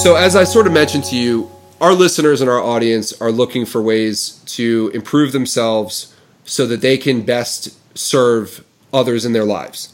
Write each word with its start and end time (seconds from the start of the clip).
So, 0.00 0.16
as 0.16 0.34
I 0.34 0.44
sort 0.44 0.66
of 0.66 0.72
mentioned 0.72 1.04
to 1.04 1.16
you, 1.16 1.50
our 1.78 1.92
listeners 1.92 2.40
and 2.40 2.48
our 2.48 2.58
audience 2.58 3.12
are 3.20 3.30
looking 3.30 3.66
for 3.66 3.82
ways 3.82 4.42
to 4.46 4.90
improve 4.94 5.32
themselves 5.32 6.16
so 6.46 6.64
that 6.68 6.80
they 6.80 6.96
can 6.96 7.20
best 7.20 7.78
serve 7.94 8.64
others 8.94 9.26
in 9.26 9.34
their 9.34 9.44
lives. 9.44 9.92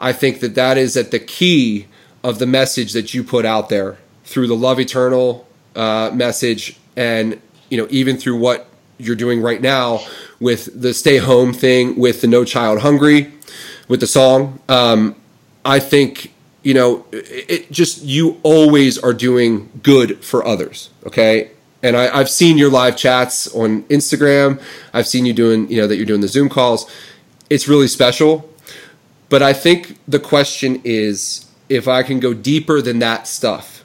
I 0.00 0.14
think 0.14 0.40
that 0.40 0.54
that 0.54 0.78
is 0.78 0.96
at 0.96 1.10
the 1.10 1.18
key 1.18 1.86
of 2.24 2.38
the 2.38 2.46
message 2.46 2.94
that 2.94 3.12
you 3.12 3.22
put 3.22 3.44
out 3.44 3.68
there 3.68 3.98
through 4.24 4.46
the 4.46 4.56
love 4.56 4.80
eternal 4.80 5.46
uh, 5.76 6.10
message 6.14 6.78
and 6.96 7.38
you 7.68 7.76
know 7.76 7.86
even 7.90 8.16
through 8.16 8.38
what 8.38 8.70
you're 8.96 9.14
doing 9.14 9.42
right 9.42 9.60
now 9.60 10.00
with 10.40 10.80
the 10.80 10.94
stay 10.94 11.18
home 11.18 11.52
thing 11.52 11.98
with 11.98 12.22
the 12.22 12.26
no 12.26 12.42
child 12.42 12.80
hungry 12.80 13.30
with 13.86 14.00
the 14.00 14.06
song 14.06 14.60
um, 14.68 15.14
i 15.64 15.78
think 15.78 16.32
you 16.62 16.74
know 16.74 17.04
it, 17.12 17.70
just 17.70 18.02
you 18.02 18.38
always 18.42 18.98
are 18.98 19.12
doing 19.12 19.68
good 19.82 20.24
for 20.24 20.44
others 20.44 20.90
okay 21.06 21.50
and 21.82 21.96
I, 21.96 22.16
i've 22.16 22.30
seen 22.30 22.58
your 22.58 22.70
live 22.70 22.96
chats 22.96 23.52
on 23.54 23.82
instagram 23.84 24.62
i've 24.92 25.06
seen 25.06 25.26
you 25.26 25.32
doing 25.32 25.70
you 25.70 25.80
know 25.80 25.86
that 25.86 25.96
you're 25.96 26.06
doing 26.06 26.20
the 26.20 26.28
zoom 26.28 26.48
calls 26.48 26.90
it's 27.50 27.68
really 27.68 27.88
special 27.88 28.48
but 29.28 29.42
i 29.42 29.52
think 29.52 29.98
the 30.06 30.20
question 30.20 30.80
is 30.84 31.46
if 31.68 31.88
i 31.88 32.02
can 32.02 32.20
go 32.20 32.34
deeper 32.34 32.80
than 32.80 32.98
that 33.00 33.26
stuff 33.26 33.84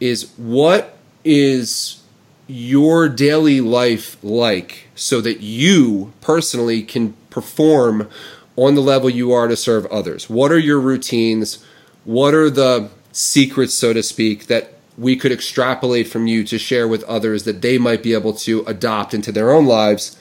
is 0.00 0.32
what 0.36 0.96
is 1.24 2.02
your 2.46 3.08
daily 3.08 3.60
life 3.60 4.16
like 4.22 4.88
so 4.94 5.20
that 5.20 5.40
you 5.40 6.12
personally 6.20 6.82
can 6.82 7.14
perform 7.30 8.08
on 8.56 8.74
the 8.74 8.80
level 8.80 9.10
you 9.10 9.32
are 9.32 9.48
to 9.48 9.56
serve 9.56 9.86
others? 9.86 10.30
What 10.30 10.52
are 10.52 10.58
your 10.58 10.80
routines? 10.80 11.64
What 12.06 12.34
are 12.34 12.48
the 12.48 12.88
secrets, 13.10 13.74
so 13.74 13.92
to 13.92 14.00
speak, 14.00 14.46
that 14.46 14.74
we 14.96 15.16
could 15.16 15.32
extrapolate 15.32 16.06
from 16.06 16.28
you 16.28 16.44
to 16.44 16.56
share 16.56 16.86
with 16.86 17.02
others 17.04 17.42
that 17.42 17.62
they 17.62 17.78
might 17.78 18.00
be 18.00 18.14
able 18.14 18.32
to 18.34 18.62
adopt 18.66 19.12
into 19.12 19.32
their 19.32 19.50
own 19.50 19.66
lives? 19.66 20.16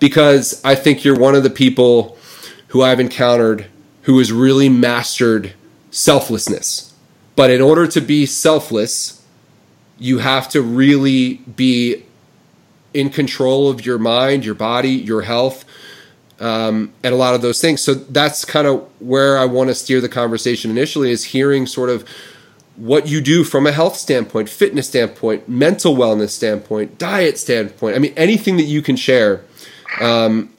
Because 0.00 0.60
I 0.64 0.74
think 0.74 1.04
you're 1.04 1.16
one 1.16 1.36
of 1.36 1.44
the 1.44 1.48
people 1.48 2.18
who 2.68 2.82
I've 2.82 2.98
encountered 2.98 3.66
who 4.02 4.18
has 4.18 4.32
really 4.32 4.68
mastered 4.68 5.54
selflessness. 5.92 6.92
But 7.36 7.52
in 7.52 7.60
order 7.60 7.86
to 7.86 8.00
be 8.00 8.26
selfless, 8.26 9.24
you 9.96 10.18
have 10.18 10.48
to 10.48 10.60
really 10.60 11.34
be 11.34 12.04
in 12.92 13.10
control 13.10 13.70
of 13.70 13.86
your 13.86 13.98
mind, 13.98 14.44
your 14.44 14.56
body, 14.56 14.90
your 14.90 15.22
health, 15.22 15.64
um, 16.40 16.92
and 17.02 17.12
a 17.12 17.16
lot 17.16 17.34
of 17.34 17.42
those 17.42 17.60
things. 17.60 17.80
So 17.82 17.94
that's 17.94 18.44
kind 18.44 18.66
of 18.66 18.88
where 19.00 19.38
I 19.38 19.44
want 19.44 19.68
to 19.68 19.74
steer 19.74 20.00
the 20.00 20.08
conversation 20.08 20.70
initially 20.70 21.10
is 21.10 21.24
hearing 21.24 21.66
sort 21.66 21.90
of 21.90 22.08
what 22.76 23.08
you 23.08 23.20
do 23.20 23.42
from 23.42 23.66
a 23.66 23.72
health 23.72 23.96
standpoint, 23.96 24.48
fitness 24.48 24.88
standpoint, 24.88 25.48
mental 25.48 25.96
wellness 25.96 26.30
standpoint, 26.30 26.96
diet 26.96 27.36
standpoint. 27.38 27.96
I 27.96 27.98
mean, 27.98 28.14
anything 28.16 28.56
that 28.56 28.64
you 28.64 28.82
can 28.82 28.94
share 28.94 29.42
um, 30.00 30.50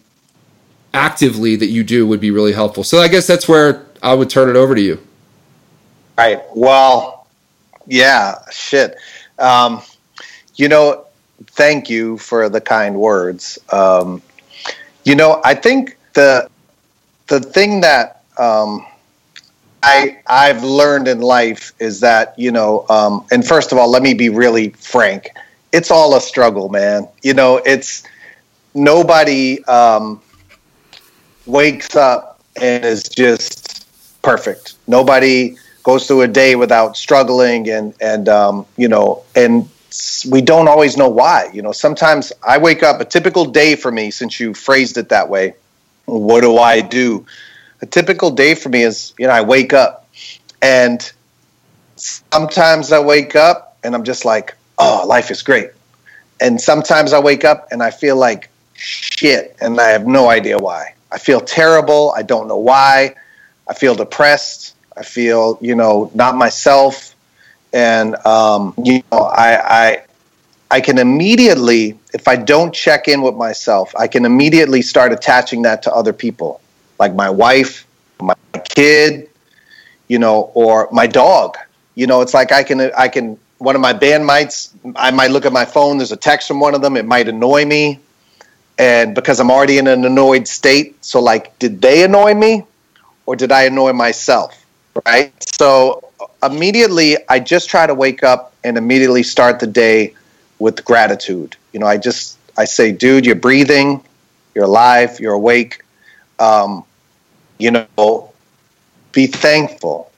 actively 0.94 1.56
that 1.56 1.68
you 1.68 1.84
do 1.84 2.06
would 2.06 2.20
be 2.20 2.32
really 2.32 2.52
helpful. 2.52 2.84
So 2.84 3.00
I 3.00 3.08
guess 3.08 3.26
that's 3.26 3.48
where 3.48 3.86
I 4.04 4.14
would 4.14 4.30
turn 4.30 4.50
it 4.50 4.58
over 4.58 4.76
to 4.76 4.82
you. 4.82 4.96
All 6.18 6.26
right. 6.26 6.42
Well, 6.54 7.28
yeah, 7.88 8.36
shit. 8.52 8.98
Um, 9.38 9.82
you 10.56 10.68
know, 10.68 11.06
thank 11.48 11.90
you 11.90 12.18
for 12.18 12.50
the 12.50 12.60
kind 12.60 12.96
words. 12.96 13.58
Um, 13.72 14.22
you 15.10 15.16
know, 15.16 15.42
I 15.44 15.56
think 15.56 15.98
the 16.14 16.48
the 17.30 17.40
thing 17.40 17.82
that 17.82 18.22
um, 18.38 18.86
I 19.82 20.20
I've 20.28 20.64
learned 20.64 21.08
in 21.08 21.20
life 21.20 21.74
is 21.80 22.02
that 22.02 22.38
you 22.38 22.52
know, 22.52 22.86
um, 22.90 23.26
and 23.32 23.46
first 23.46 23.72
of 23.72 23.80
all, 23.80 23.90
let 23.90 24.04
me 24.04 24.14
be 24.14 24.30
really 24.30 24.70
frank. 24.70 25.32
It's 25.72 25.90
all 25.90 26.16
a 26.16 26.22
struggle, 26.22 26.70
man. 26.70 27.08
You 27.24 27.34
know, 27.34 27.58
it's 27.66 28.04
nobody 28.76 29.64
um, 29.66 30.22
wakes 31.48 31.96
up 31.96 32.40
and 32.62 32.86
is 32.86 33.02
just 33.02 33.88
perfect. 34.22 34.76
Nobody 34.86 35.58
goes 35.82 36.06
through 36.06 36.22
a 36.22 36.28
day 36.28 36.56
without 36.56 36.96
struggling 36.96 37.68
and 37.68 37.96
and 38.00 38.30
um, 38.30 38.64
you 38.78 38.88
know 38.88 39.24
and 39.36 39.68
we 40.30 40.42
don't 40.42 40.68
always 40.68 40.98
know 40.98 41.10
why 41.10 41.50
you 41.54 41.62
know. 41.62 41.72
Sometimes 41.72 42.32
i 42.44 42.58
wake 42.58 42.84
up 42.84 43.02
a 43.02 43.06
typical 43.06 43.46
day 43.46 43.76
for 43.76 43.92
me 43.92 44.12
since 44.12 44.40
you 44.40 44.54
phrased 44.54 44.98
it 44.98 45.10
that 45.10 45.30
way 45.30 45.54
what 46.06 46.42
do 46.42 46.58
i 46.58 46.82
do? 46.82 47.26
A 47.82 47.86
typical 47.86 48.32
day 48.32 48.56
for 48.56 48.70
me 48.70 48.84
is 48.84 49.14
you 49.18 49.28
know 49.28 49.34
i 49.34 49.42
wake 49.42 49.74
up 49.74 50.08
and 50.62 51.12
sometimes 51.96 52.92
i 52.92 53.00
wake 53.00 53.36
up 53.36 53.78
and 53.84 53.96
i'm 53.96 54.04
just 54.04 54.26
like 54.26 54.56
oh 54.78 55.06
life 55.08 55.32
is 55.32 55.42
great. 55.42 55.72
And 56.42 56.60
sometimes 56.60 57.14
i 57.14 57.20
wake 57.20 57.46
up 57.46 57.68
and 57.72 57.84
i 57.84 57.92
feel 57.92 58.16
like 58.16 58.50
shit 58.74 59.56
and 59.62 59.80
i 59.80 59.90
have 59.90 60.08
no 60.08 60.30
idea 60.30 60.58
why. 60.58 60.96
I 61.12 61.18
feel 61.18 61.42
terrible 61.42 62.14
i 62.16 62.22
don't 62.24 62.48
know 62.48 62.58
why. 62.58 63.16
I 63.68 63.74
feel 63.74 63.96
depressed 63.96 64.76
I 65.00 65.04
feel, 65.04 65.58
you 65.62 65.76
know, 65.76 66.12
not 66.14 66.36
myself, 66.36 67.09
and 67.74 68.16
um, 68.26 68.74
you 68.84 69.04
know, 69.12 69.20
I, 69.20 69.88
I 69.88 70.04
I 70.72 70.82
can 70.82 70.98
immediately, 70.98 71.98
if 72.14 72.28
I 72.28 72.36
don't 72.36 72.74
check 72.74 73.08
in 73.08 73.22
with 73.22 73.36
myself, 73.36 73.94
I 73.98 74.08
can 74.08 74.26
immediately 74.26 74.82
start 74.82 75.12
attaching 75.12 75.64
that 75.64 75.84
to 75.84 75.94
other 75.94 76.14
people, 76.14 76.62
like 77.00 77.14
my 77.16 77.30
wife, 77.30 77.88
my 78.22 78.36
kid, 78.66 79.30
you 80.08 80.20
know, 80.20 80.52
or 80.54 80.88
my 80.92 81.08
dog. 81.08 81.58
You 81.96 82.08
know, 82.08 82.22
it's 82.22 82.34
like 82.34 82.52
I 82.52 82.64
can 82.64 82.92
I 82.98 83.08
can 83.08 83.38
one 83.58 83.76
of 83.76 83.82
my 83.82 83.94
bandmates, 83.94 84.72
I 84.96 85.12
might 85.12 85.32
look 85.32 85.46
at 85.46 85.52
my 85.52 85.66
phone. 85.66 85.98
There's 85.98 86.12
a 86.12 86.18
text 86.18 86.48
from 86.48 86.60
one 86.60 86.76
of 86.76 86.82
them. 86.82 86.96
It 86.96 87.06
might 87.06 87.28
annoy 87.28 87.66
me, 87.66 88.00
and 88.78 89.14
because 89.14 89.40
I'm 89.40 89.52
already 89.52 89.78
in 89.80 89.88
an 89.88 90.06
annoyed 90.06 90.48
state, 90.48 91.04
so 91.04 91.20
like, 91.22 91.58
did 91.60 91.82
they 91.82 92.04
annoy 92.04 92.34
me, 92.34 92.64
or 93.26 93.36
did 93.36 93.52
I 93.52 93.64
annoy 93.64 93.94
myself? 93.94 94.66
right? 95.06 95.34
So 95.60 96.09
immediately, 96.44 97.18
I 97.30 97.40
just 97.40 97.70
try 97.70 97.88
to 97.88 97.94
wake 97.94 98.24
up 98.24 98.54
and 98.64 98.78
immediately 98.78 99.24
start 99.24 99.60
the 99.60 99.68
day 99.68 100.14
with 100.60 100.84
gratitude. 100.84 101.56
You 101.74 101.80
know, 101.80 101.88
I 101.88 101.98
just 101.98 102.38
I 102.58 102.66
say, 102.66 102.92
dude, 102.92 103.26
you're 103.26 103.36
breathing, 103.36 104.04
you're 104.54 104.66
alive, 104.66 105.20
you're 105.20 105.34
awake. 105.34 105.84
Um, 106.40 106.84
you 107.58 107.72
know, 107.72 108.32
be 109.12 109.28
thankful. 109.28 110.12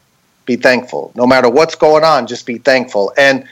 Be 0.46 0.56
thankful. 0.56 1.12
No 1.16 1.26
matter 1.26 1.50
what's 1.50 1.76
going 1.76 2.04
on, 2.04 2.28
just 2.28 2.46
be 2.46 2.58
thankful. 2.58 3.14
And 3.18 3.48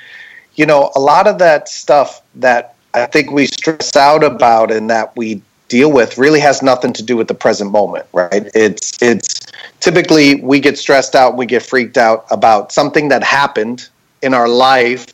you 0.56 0.66
know, 0.66 0.92
a 0.96 1.00
lot 1.00 1.28
of 1.28 1.40
that 1.40 1.70
stuff 1.70 2.22
that 2.36 2.76
I 2.94 3.06
think 3.06 3.31
we 3.31 3.46
stress 3.46 3.96
out 3.96 4.24
about 4.24 4.72
and 4.72 4.90
that 4.90 5.16
we 5.16 5.42
deal 5.70 5.92
with 5.92 6.18
really 6.18 6.40
has 6.40 6.62
nothing 6.62 6.92
to 6.94 7.04
do 7.04 7.16
with 7.16 7.28
the 7.28 7.34
present 7.36 7.72
moment, 7.72 8.06
right? 8.12 8.50
It's 8.54 9.02
it's 9.02 9.38
typically 9.80 10.36
we 10.36 10.59
get 10.59 10.78
stressed 10.78 11.16
out, 11.16 11.38
we 11.38 11.46
get 11.46 11.64
freaked 11.64 11.97
out 11.97 12.25
about 12.31 12.72
something 12.72 13.09
that 13.09 13.24
happened 13.24 13.90
in 14.22 14.34
our 14.34 14.47
life, 14.47 15.08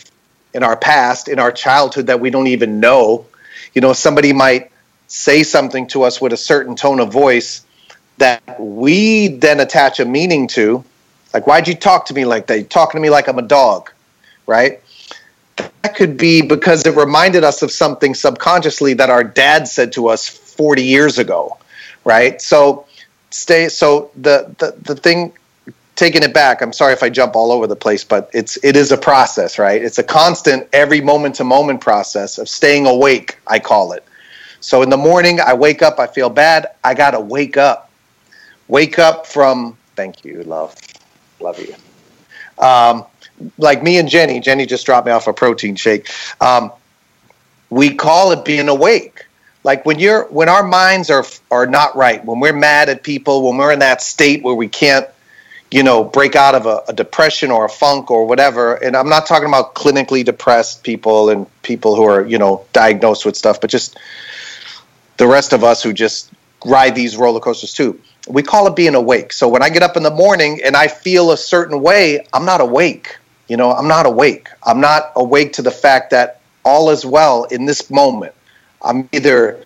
in 0.54 0.64
our 0.64 0.76
past, 0.76 1.28
in 1.28 1.40
our 1.40 1.52
childhood 1.52 2.08
that 2.08 2.20
we 2.20 2.30
don't 2.30 2.48
even 2.48 2.80
know. 2.80 3.26
You 3.74 3.82
know, 3.82 3.94
somebody 3.94 4.34
might 4.34 4.72
say 5.08 5.44
something 5.44 5.88
to 5.88 6.04
us 6.04 6.20
with 6.20 6.34
a 6.34 6.38
certain 6.38 6.76
tone 6.76 7.00
of 7.00 7.12
voice 7.12 7.66
that 8.18 8.60
we 8.60 9.28
then 9.28 9.60
attach 9.60 10.00
a 10.00 10.06
meaning 10.06 10.48
to. 10.48 10.84
Like, 11.34 11.48
why'd 11.48 11.68
you 11.68 11.76
talk 11.76 12.06
to 12.08 12.14
me 12.14 12.26
like 12.26 12.48
that? 12.48 12.58
You're 12.58 12.68
talking 12.68 13.00
to 13.00 13.02
me 13.02 13.10
like 13.10 13.28
I'm 13.28 13.38
a 13.38 13.44
dog, 13.44 13.92
right? 14.48 14.82
That 15.58 15.96
could 15.96 16.18
be 16.18 16.42
because 16.42 16.86
it 16.86 16.96
reminded 16.96 17.44
us 17.44 17.62
of 17.62 17.72
something 17.72 18.16
subconsciously 18.16 18.94
that 18.96 19.10
our 19.10 19.24
dad 19.24 19.68
said 19.68 19.92
to 19.94 20.08
us 20.08 20.28
40 20.28 20.84
years 20.84 21.20
ago, 21.20 21.58
right? 22.06 22.42
So 22.42 22.86
stay. 23.36 23.70
So 23.70 24.12
the 24.16 24.54
the 24.58 24.76
the 24.82 24.96
thing 24.96 25.34
taking 25.96 26.24
it 26.24 26.34
back 26.34 26.62
i'm 26.62 26.74
sorry 26.74 26.94
if 26.94 27.02
i 27.04 27.10
jump 27.10 27.36
all 27.36 27.52
over 27.52 27.68
the 27.68 27.76
place 27.76 28.04
but 28.04 28.30
it's 28.34 28.58
it 28.64 28.76
is 28.76 28.92
a 28.92 28.98
process 28.98 29.58
right? 29.58 29.82
It's 29.82 29.98
a 29.98 30.04
constant 30.04 30.68
every 30.74 31.02
moment 31.02 31.36
to 31.36 31.44
moment 31.44 31.82
process 31.82 32.38
of 32.38 32.50
staying 32.50 32.86
awake 32.86 33.40
i 33.48 33.60
call 33.60 33.94
it. 33.94 34.04
So 34.60 34.82
in 34.82 34.90
the 34.90 34.98
morning 34.98 35.40
i 35.40 35.54
wake 35.54 35.82
up 35.82 36.00
i 36.00 36.08
feel 36.08 36.30
bad 36.30 36.68
i 36.84 36.94
gotta 36.94 37.20
wake 37.20 37.58
up. 37.58 37.90
Wake 38.68 39.00
up 39.00 39.28
from 39.28 39.78
thank 39.96 40.26
you 40.26 40.44
love 40.44 40.76
love 41.40 41.60
you. 41.60 41.76
Um, 42.64 43.06
like 43.58 43.84
me 43.84 43.98
and 43.98 44.10
jenny 44.10 44.40
jenny 44.40 44.66
just 44.66 44.86
dropped 44.86 45.08
me 45.08 45.14
off 45.14 45.28
a 45.28 45.34
protein 45.34 45.76
shake. 45.76 46.10
Um, 46.42 46.72
we 47.70 47.96
call 47.96 48.32
it 48.32 48.44
being 48.46 48.68
awake 48.70 49.26
like 49.66 49.86
when 49.86 50.00
you're 50.00 50.26
when 50.28 50.48
our 50.48 50.64
minds 50.64 51.10
are 51.10 51.26
are 51.50 51.66
not 51.66 51.96
right 51.98 52.24
when 52.24 52.40
we're 52.40 52.54
mad 52.54 52.88
at 52.88 53.04
people 53.04 53.44
when 53.48 53.58
we're 53.58 53.72
in 53.72 53.80
that 53.80 54.02
state 54.02 54.44
where 54.44 54.56
we 54.56 54.70
can't 54.70 55.08
you 55.72 55.84
know 55.84 56.04
break 56.04 56.36
out 56.36 56.56
of 56.56 56.66
a, 56.68 56.84
a, 56.88 56.94
depression 56.94 57.50
or 57.52 57.66
a 57.66 57.70
funk 57.70 58.12
or 58.12 58.26
whatever 58.26 58.76
and 58.76 58.96
i'm 58.96 59.10
not 59.10 59.26
talking 59.26 59.50
about 59.50 59.74
clinically 59.74 60.24
depressed 60.24 60.84
people 60.84 61.30
and 61.30 61.48
people 61.64 61.96
who 61.96 62.04
are 62.04 62.26
you 62.26 62.38
know 62.38 62.64
diagnosed 62.72 63.26
with 63.26 63.36
stuff 63.36 63.60
but 63.60 63.70
just 63.70 63.98
the 65.18 65.28
rest 65.28 65.52
of 65.52 65.64
us 65.64 65.82
who 65.84 65.92
just 65.92 66.32
ride 66.66 66.96
these 66.96 67.18
roller 67.18 67.40
coasters 67.40 67.74
too 67.74 68.00
we 68.28 68.44
call 68.44 68.68
it 68.68 68.76
being 68.76 68.96
awake 68.96 69.34
so 69.34 69.50
when 69.50 69.64
i 69.64 69.70
get 69.70 69.82
up 69.84 69.98
in 69.98 70.04
the 70.04 70.12
morning 70.12 70.62
and 70.64 70.78
i 70.78 70.88
feel 70.88 71.32
a 71.32 71.38
certain 71.38 71.82
way 71.82 72.26
i'm 72.34 72.46
not 72.46 72.62
awake 72.62 73.18
You 73.48 73.58
know, 73.58 73.72
I'm 73.72 73.88
not 73.88 74.06
awake. 74.06 74.50
I'm 74.64 74.82
not 74.82 75.12
awake 75.16 75.54
to 75.54 75.62
the 75.62 75.72
fact 75.72 76.10
that 76.10 76.42
all 76.64 76.90
is 76.90 77.06
well 77.06 77.44
in 77.46 77.66
this 77.66 77.92
moment. 77.92 78.34
I'm 78.86 79.10
either 79.12 79.66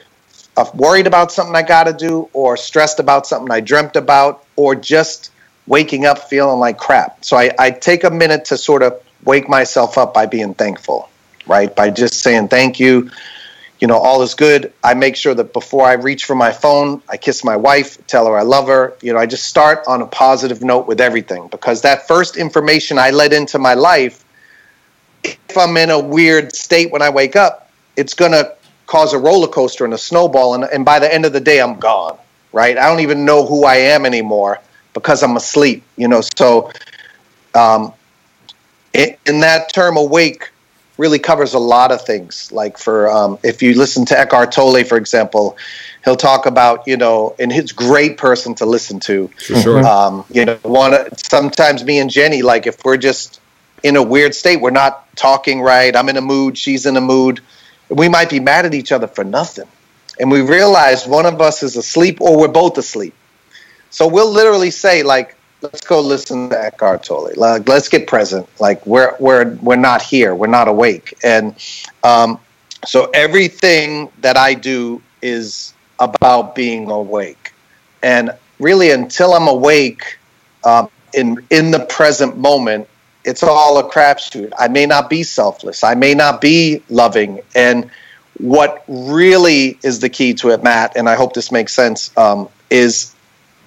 uh, 0.58 0.66
worried 0.74 1.08
about 1.08 1.32
something 1.32 1.56
I 1.56 1.62
got 1.62 1.84
to 1.86 1.94
do, 1.94 2.30
or 2.34 2.58
stressed 2.58 3.00
about 3.00 3.28
something 3.28 3.52
I 3.52 3.60
dreamt 3.60 3.96
about, 3.96 4.46
or 4.56 4.76
just 4.76 5.32
waking 5.68 6.06
up 6.06 6.30
feeling 6.30 6.60
like 6.60 6.78
crap. 6.78 7.24
So 7.24 7.38
I, 7.38 7.52
I 7.60 7.72
take 7.72 8.04
a 8.04 8.10
minute 8.10 8.46
to 8.46 8.58
sort 8.58 8.82
of 8.82 9.02
wake 9.24 9.48
myself 9.48 9.98
up 9.98 10.14
by 10.14 10.26
being 10.26 10.54
thankful, 10.54 11.10
right? 11.46 11.74
By 11.76 11.92
just 11.92 12.16
saying 12.16 12.48
thank 12.48 12.80
you. 12.80 13.12
You 13.80 13.88
know, 13.88 13.98
all 13.98 14.22
is 14.24 14.34
good. 14.34 14.74
I 14.84 14.94
make 14.94 15.16
sure 15.16 15.34
that 15.34 15.54
before 15.54 15.86
I 15.86 15.94
reach 15.94 16.26
for 16.26 16.36
my 16.36 16.52
phone, 16.52 17.02
I 17.08 17.16
kiss 17.16 17.46
my 17.46 17.56
wife, 17.56 18.06
tell 18.08 18.26
her 18.28 18.38
I 18.38 18.42
love 18.42 18.68
her. 18.68 18.94
You 19.02 19.14
know, 19.14 19.20
I 19.20 19.26
just 19.26 19.46
start 19.46 19.84
on 19.88 20.02
a 20.02 20.08
positive 20.08 20.62
note 20.62 20.86
with 20.86 21.00
everything 21.00 21.48
because 21.48 21.82
that 21.84 22.06
first 22.08 22.36
information 22.36 22.98
I 22.98 23.12
let 23.12 23.32
into 23.32 23.58
my 23.58 23.76
life, 23.76 24.26
if 25.24 25.58
I'm 25.58 25.78
in 25.78 25.92
a 25.92 26.00
weird 26.00 26.54
state 26.54 26.92
when 26.92 27.02
I 27.02 27.10
wake 27.10 27.38
up, 27.38 27.72
it's 27.96 28.14
going 28.14 28.32
to 28.34 28.54
cause 28.90 29.14
a 29.14 29.20
roller 29.20 29.48
coaster 29.48 29.86
and 29.86 29.94
a 29.94 29.98
snowball. 29.98 30.56
And, 30.56 30.64
and 30.64 30.84
by 30.84 30.98
the 30.98 31.14
end 31.14 31.24
of 31.26 31.32
the 31.32 31.40
day, 31.40 31.62
I'm 31.62 31.80
gone, 31.80 32.18
right? 32.52 32.76
I 32.76 32.90
don't 32.90 33.02
even 33.02 33.24
know 33.24 33.46
who 33.46 33.64
I 33.64 33.76
am 33.76 34.04
anymore 34.04 34.60
because 34.96 35.22
I'm 35.22 35.38
asleep, 35.38 35.84
you 35.96 36.08
know. 36.08 36.22
So, 36.36 36.72
um, 37.54 37.94
in 38.94 39.42
that 39.42 39.72
term, 39.72 39.96
awake 39.96 40.50
really 40.98 41.20
covers 41.20 41.54
a 41.54 41.60
lot 41.60 41.92
of 41.92 42.02
things. 42.02 42.52
Like 42.52 42.80
for 42.80 43.10
um, 43.12 43.38
if 43.44 43.62
you 43.62 43.76
listen 43.76 44.06
to 44.06 44.20
Eckhart 44.20 44.52
Tolle, 44.52 44.84
for 44.84 44.98
example, 44.98 45.56
he'll 46.04 46.16
talk 46.16 46.48
about 46.48 46.88
you 46.88 46.98
know, 46.98 47.36
and 47.38 47.54
he's 47.54 47.72
great 47.72 48.18
person 48.18 48.56
to 48.56 48.66
listen 48.66 49.00
to. 49.02 49.30
Sure. 49.38 49.86
Um, 49.86 50.26
you 50.32 50.46
know, 50.46 50.56
one 50.64 51.16
sometimes 51.16 51.84
me 51.84 52.00
and 52.00 52.10
Jenny, 52.10 52.42
like 52.42 52.66
if 52.66 52.84
we're 52.84 52.98
just 52.98 53.40
in 53.84 53.96
a 53.96 54.04
weird 54.04 54.34
state, 54.34 54.60
we're 54.60 54.72
not 54.72 55.16
talking 55.16 55.62
right. 55.62 55.96
I'm 55.96 56.10
in 56.10 56.18
a 56.18 56.22
mood, 56.22 56.58
she's 56.58 56.88
in 56.88 56.98
a 56.98 57.02
mood. 57.02 57.40
We 57.90 58.08
might 58.10 58.30
be 58.30 58.40
mad 58.40 58.66
at 58.66 58.74
each 58.74 58.92
other 58.92 59.08
for 59.08 59.24
nothing, 59.24 59.68
and 60.20 60.32
we 60.32 60.42
realize 60.42 61.08
one 61.08 61.26
of 61.26 61.42
us 61.42 61.64
is 61.64 61.76
asleep 61.76 62.22
or 62.22 62.38
we're 62.38 62.48
both 62.48 62.78
asleep. 62.78 63.14
So 63.90 64.08
we'll 64.08 64.32
literally 64.32 64.72
say 64.72 65.04
like, 65.04 65.36
let's 65.62 65.82
go 65.82 66.00
listen 66.00 66.50
to 66.50 66.64
Eckhart 66.64 67.04
Tolle. 67.04 67.32
Like, 67.36 67.68
let's 67.68 67.90
get 67.90 68.08
present. 68.08 68.48
Like 68.60 68.86
we're 68.86 69.16
we're 69.20 69.56
we're 69.56 69.76
not 69.76 70.02
here. 70.02 70.36
We're 70.36 70.48
not 70.48 70.68
awake. 70.68 71.14
And 71.24 71.56
um, 72.04 72.40
so 72.86 73.10
everything 73.14 74.12
that 74.22 74.38
I 74.38 74.54
do 74.54 75.02
is 75.22 75.74
about 76.00 76.56
being 76.56 76.90
awake. 76.90 77.54
And 78.02 78.32
really, 78.60 78.92
until 78.92 79.34
I'm 79.34 79.48
awake 79.48 80.18
um, 80.64 80.90
in 81.14 81.46
in 81.50 81.72
the 81.72 81.86
present 81.86 82.38
moment, 82.38 82.88
it's 83.30 83.44
all 83.44 83.78
a 83.78 83.84
crapshoot. 83.84 84.52
I 84.58 84.68
may 84.68 84.86
not 84.86 85.10
be 85.10 85.24
selfless. 85.24 85.84
I 85.84 85.94
may 85.94 86.16
not 86.16 86.42
be 86.42 86.82
loving. 86.90 87.42
And 87.56 87.90
what 88.40 88.84
really 88.88 89.78
is 89.84 90.00
the 90.00 90.10
key 90.10 90.34
to 90.36 90.50
it, 90.50 90.64
Matt, 90.64 90.98
and 90.98 91.08
I 91.08 91.16
hope 91.16 91.34
this 91.34 91.52
makes 91.52 91.74
sense, 91.74 92.16
um, 92.18 92.50
is 92.70 93.14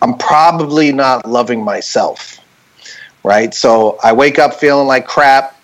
I'm 0.01 0.19
probably 0.19 0.93
not 0.93 1.29
loving 1.29 1.63
myself, 1.63 2.39
right? 3.23 3.55
So 3.55 3.99
I 4.03 4.13
wake 4.15 4.39
up 4.39 4.55
feeling 4.55 4.89
like 4.89 5.07
crap. 5.07 5.59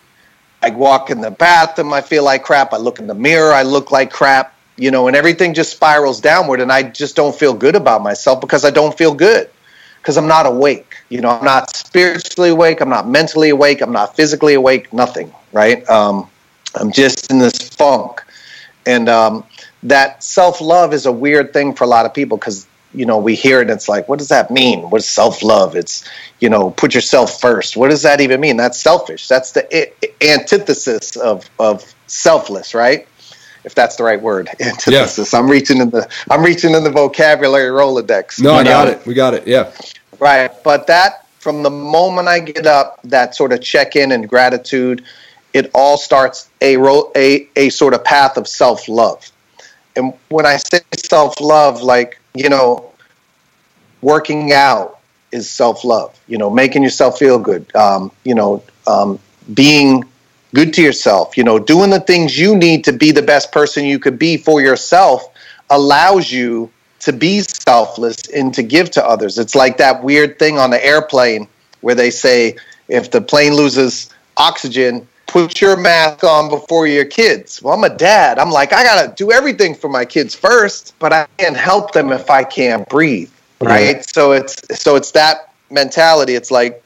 I 0.62 0.70
walk 0.70 1.10
in 1.10 1.20
the 1.20 1.30
bathroom, 1.30 1.92
I 1.92 2.00
feel 2.00 2.24
like 2.24 2.44
crap. 2.44 2.72
I 2.72 2.76
look 2.76 2.98
in 2.98 3.06
the 3.06 3.14
mirror, 3.14 3.52
I 3.52 3.62
look 3.62 3.90
like 3.90 4.10
crap, 4.10 4.54
you 4.76 4.90
know, 4.90 5.08
and 5.08 5.16
everything 5.16 5.54
just 5.54 5.72
spirals 5.72 6.20
downward. 6.20 6.60
And 6.60 6.70
I 6.70 6.82
just 6.82 7.16
don't 7.16 7.34
feel 7.34 7.54
good 7.54 7.74
about 7.74 8.02
myself 8.02 8.40
because 8.40 8.64
I 8.64 8.70
don't 8.70 8.96
feel 8.96 9.14
good 9.14 9.50
because 10.00 10.16
I'm 10.16 10.28
not 10.28 10.46
awake. 10.46 10.88
You 11.08 11.20
know, 11.22 11.31
I'm 11.31 11.44
not 11.44 11.75
spiritually 11.75 12.50
awake, 12.50 12.81
I'm 12.81 12.90
not 12.90 13.08
mentally 13.08 13.49
awake, 13.49 13.81
I'm 13.81 13.93
not 13.93 14.14
physically 14.14 14.55
awake, 14.55 14.93
nothing, 14.93 15.32
right? 15.52 15.88
Um, 15.88 16.28
I'm 16.75 16.93
just 16.93 17.31
in 17.31 17.38
this 17.38 17.56
funk. 17.70 18.22
And 18.84 19.08
um, 19.08 19.44
that 19.82 20.22
self 20.22 20.60
love 20.60 20.93
is 20.93 21.06
a 21.06 21.12
weird 21.12 21.52
thing 21.52 21.75
for 21.75 21.84
a 21.84 21.87
lot 21.87 22.06
of 22.06 22.14
people 22.14 22.37
because 22.37 22.66
you 22.94 23.05
know 23.05 23.19
we 23.19 23.34
hear 23.34 23.58
it 23.58 23.62
and 23.62 23.70
it's 23.70 23.88
like 23.88 24.08
what 24.08 24.19
does 24.19 24.28
that 24.28 24.50
mean? 24.50 24.90
What's 24.90 25.06
self-love? 25.06 25.76
It's 25.76 26.08
you 26.40 26.49
know 26.49 26.70
put 26.70 26.94
yourself 26.94 27.40
first. 27.40 27.76
What 27.76 27.90
does 27.90 28.02
that 28.02 28.20
even 28.20 28.40
mean? 28.40 28.56
That's 28.56 28.78
selfish. 28.78 29.28
That's 29.28 29.52
the 29.52 29.93
antithesis 30.22 31.16
of 31.16 31.49
of 31.58 31.84
selfless 32.06 32.75
right? 32.75 33.06
If 33.64 33.75
that's 33.75 33.96
the 33.96 34.05
right 34.05 34.20
word 34.20 34.49
antithesis. 34.60 35.32
Yeah. 35.32 35.38
i'm 35.38 35.50
reaching 35.50 35.78
in 35.78 35.90
the 35.90 36.08
i'm 36.31 36.43
reaching 36.43 36.75
in 36.75 36.82
the 36.82 36.90
vocabulary 36.90 37.70
rolodex. 37.70 38.40
No 38.40 38.55
i 38.55 38.64
got 38.64 38.88
it. 38.88 39.05
We 39.06 39.14
got 39.14 39.34
it. 39.34 39.46
Yeah 39.46 39.70
right 40.19 40.50
but 40.62 40.87
that 40.87 41.26
from 41.38 41.62
the 41.62 41.70
moment 41.70 42.29
i 42.29 42.38
get 42.38 42.67
up 42.67 43.00
that 43.03 43.35
sort 43.35 43.53
of 43.53 43.61
check-in 43.61 44.12
and 44.12 44.29
gratitude 44.29 45.05
it 45.55 45.70
all 45.75 45.97
starts 45.97 46.50
a 46.61 46.76
a, 47.17 47.49
a 47.56 47.69
sort 47.70 47.94
of 47.94 48.05
path 48.05 48.37
of 48.37 48.47
self-love 48.47 49.31
and 49.97 50.12
when 50.29 50.47
i 50.47 50.56
say 50.56 50.81
self-love 50.94 51.82
like 51.82 52.19
you 52.38 52.49
know, 52.49 52.93
working 54.00 54.53
out 54.53 55.00
is 55.32 55.50
self 55.50 55.85
love. 55.85 56.19
You 56.29 56.38
know, 56.38 56.50
making 56.50 56.82
yourself 56.82 57.19
feel 57.19 57.38
good. 57.38 57.75
Um, 57.75 58.12
you 58.25 58.35
know, 58.35 58.62
um, 58.87 59.19
being 59.55 60.05
good 60.55 60.73
to 60.75 60.82
yourself. 60.82 61.37
You 61.37 61.44
know, 61.44 61.59
doing 61.59 61.91
the 61.91 62.00
things 62.00 62.38
you 62.38 62.56
need 62.56 62.85
to 62.85 62.93
be 62.93 63.11
the 63.11 63.23
best 63.23 63.50
person 63.53 63.85
you 63.85 63.99
could 63.99 64.19
be 64.19 64.37
for 64.37 64.61
yourself 64.61 65.29
allows 65.70 66.31
you 66.31 66.70
to 67.00 67.12
be 67.12 67.40
selfless 67.40 68.28
and 68.28 68.52
to 68.54 68.62
give 68.62 68.90
to 68.92 69.06
others. 69.06 69.38
It's 69.38 69.54
like 69.54 69.76
that 69.78 70.02
weird 70.02 70.38
thing 70.38 70.58
on 70.58 70.70
the 70.70 70.84
airplane 70.84 71.48
where 71.80 71.94
they 71.94 72.10
say 72.10 72.56
if 72.88 73.10
the 73.10 73.20
plane 73.20 73.54
loses 73.54 74.10
oxygen, 74.36 75.06
put 75.26 75.60
your 75.60 75.76
mask 75.76 76.24
on 76.24 76.48
before 76.48 76.86
your 76.86 77.04
kids. 77.04 77.62
Well, 77.62 77.74
I'm 77.74 77.84
a 77.84 77.94
dad. 77.94 78.38
I'm 78.38 78.50
like, 78.50 78.72
I 78.72 78.82
got 78.82 79.06
to 79.06 79.14
do 79.14 79.30
everything 79.30 79.74
for 79.74 79.88
my 79.88 80.04
kids 80.04 80.34
first, 80.34 80.94
but 80.98 81.12
I 81.12 81.26
can't 81.38 81.56
help 81.56 81.92
them 81.92 82.12
if 82.12 82.30
I 82.30 82.44
can't 82.44 82.88
breathe. 82.88 83.30
Right. 83.60 84.04
So 84.04 84.32
it's, 84.32 84.80
so 84.80 84.96
it's 84.96 85.12
that 85.12 85.52
mentality. 85.70 86.34
It's 86.34 86.50
like, 86.50 86.82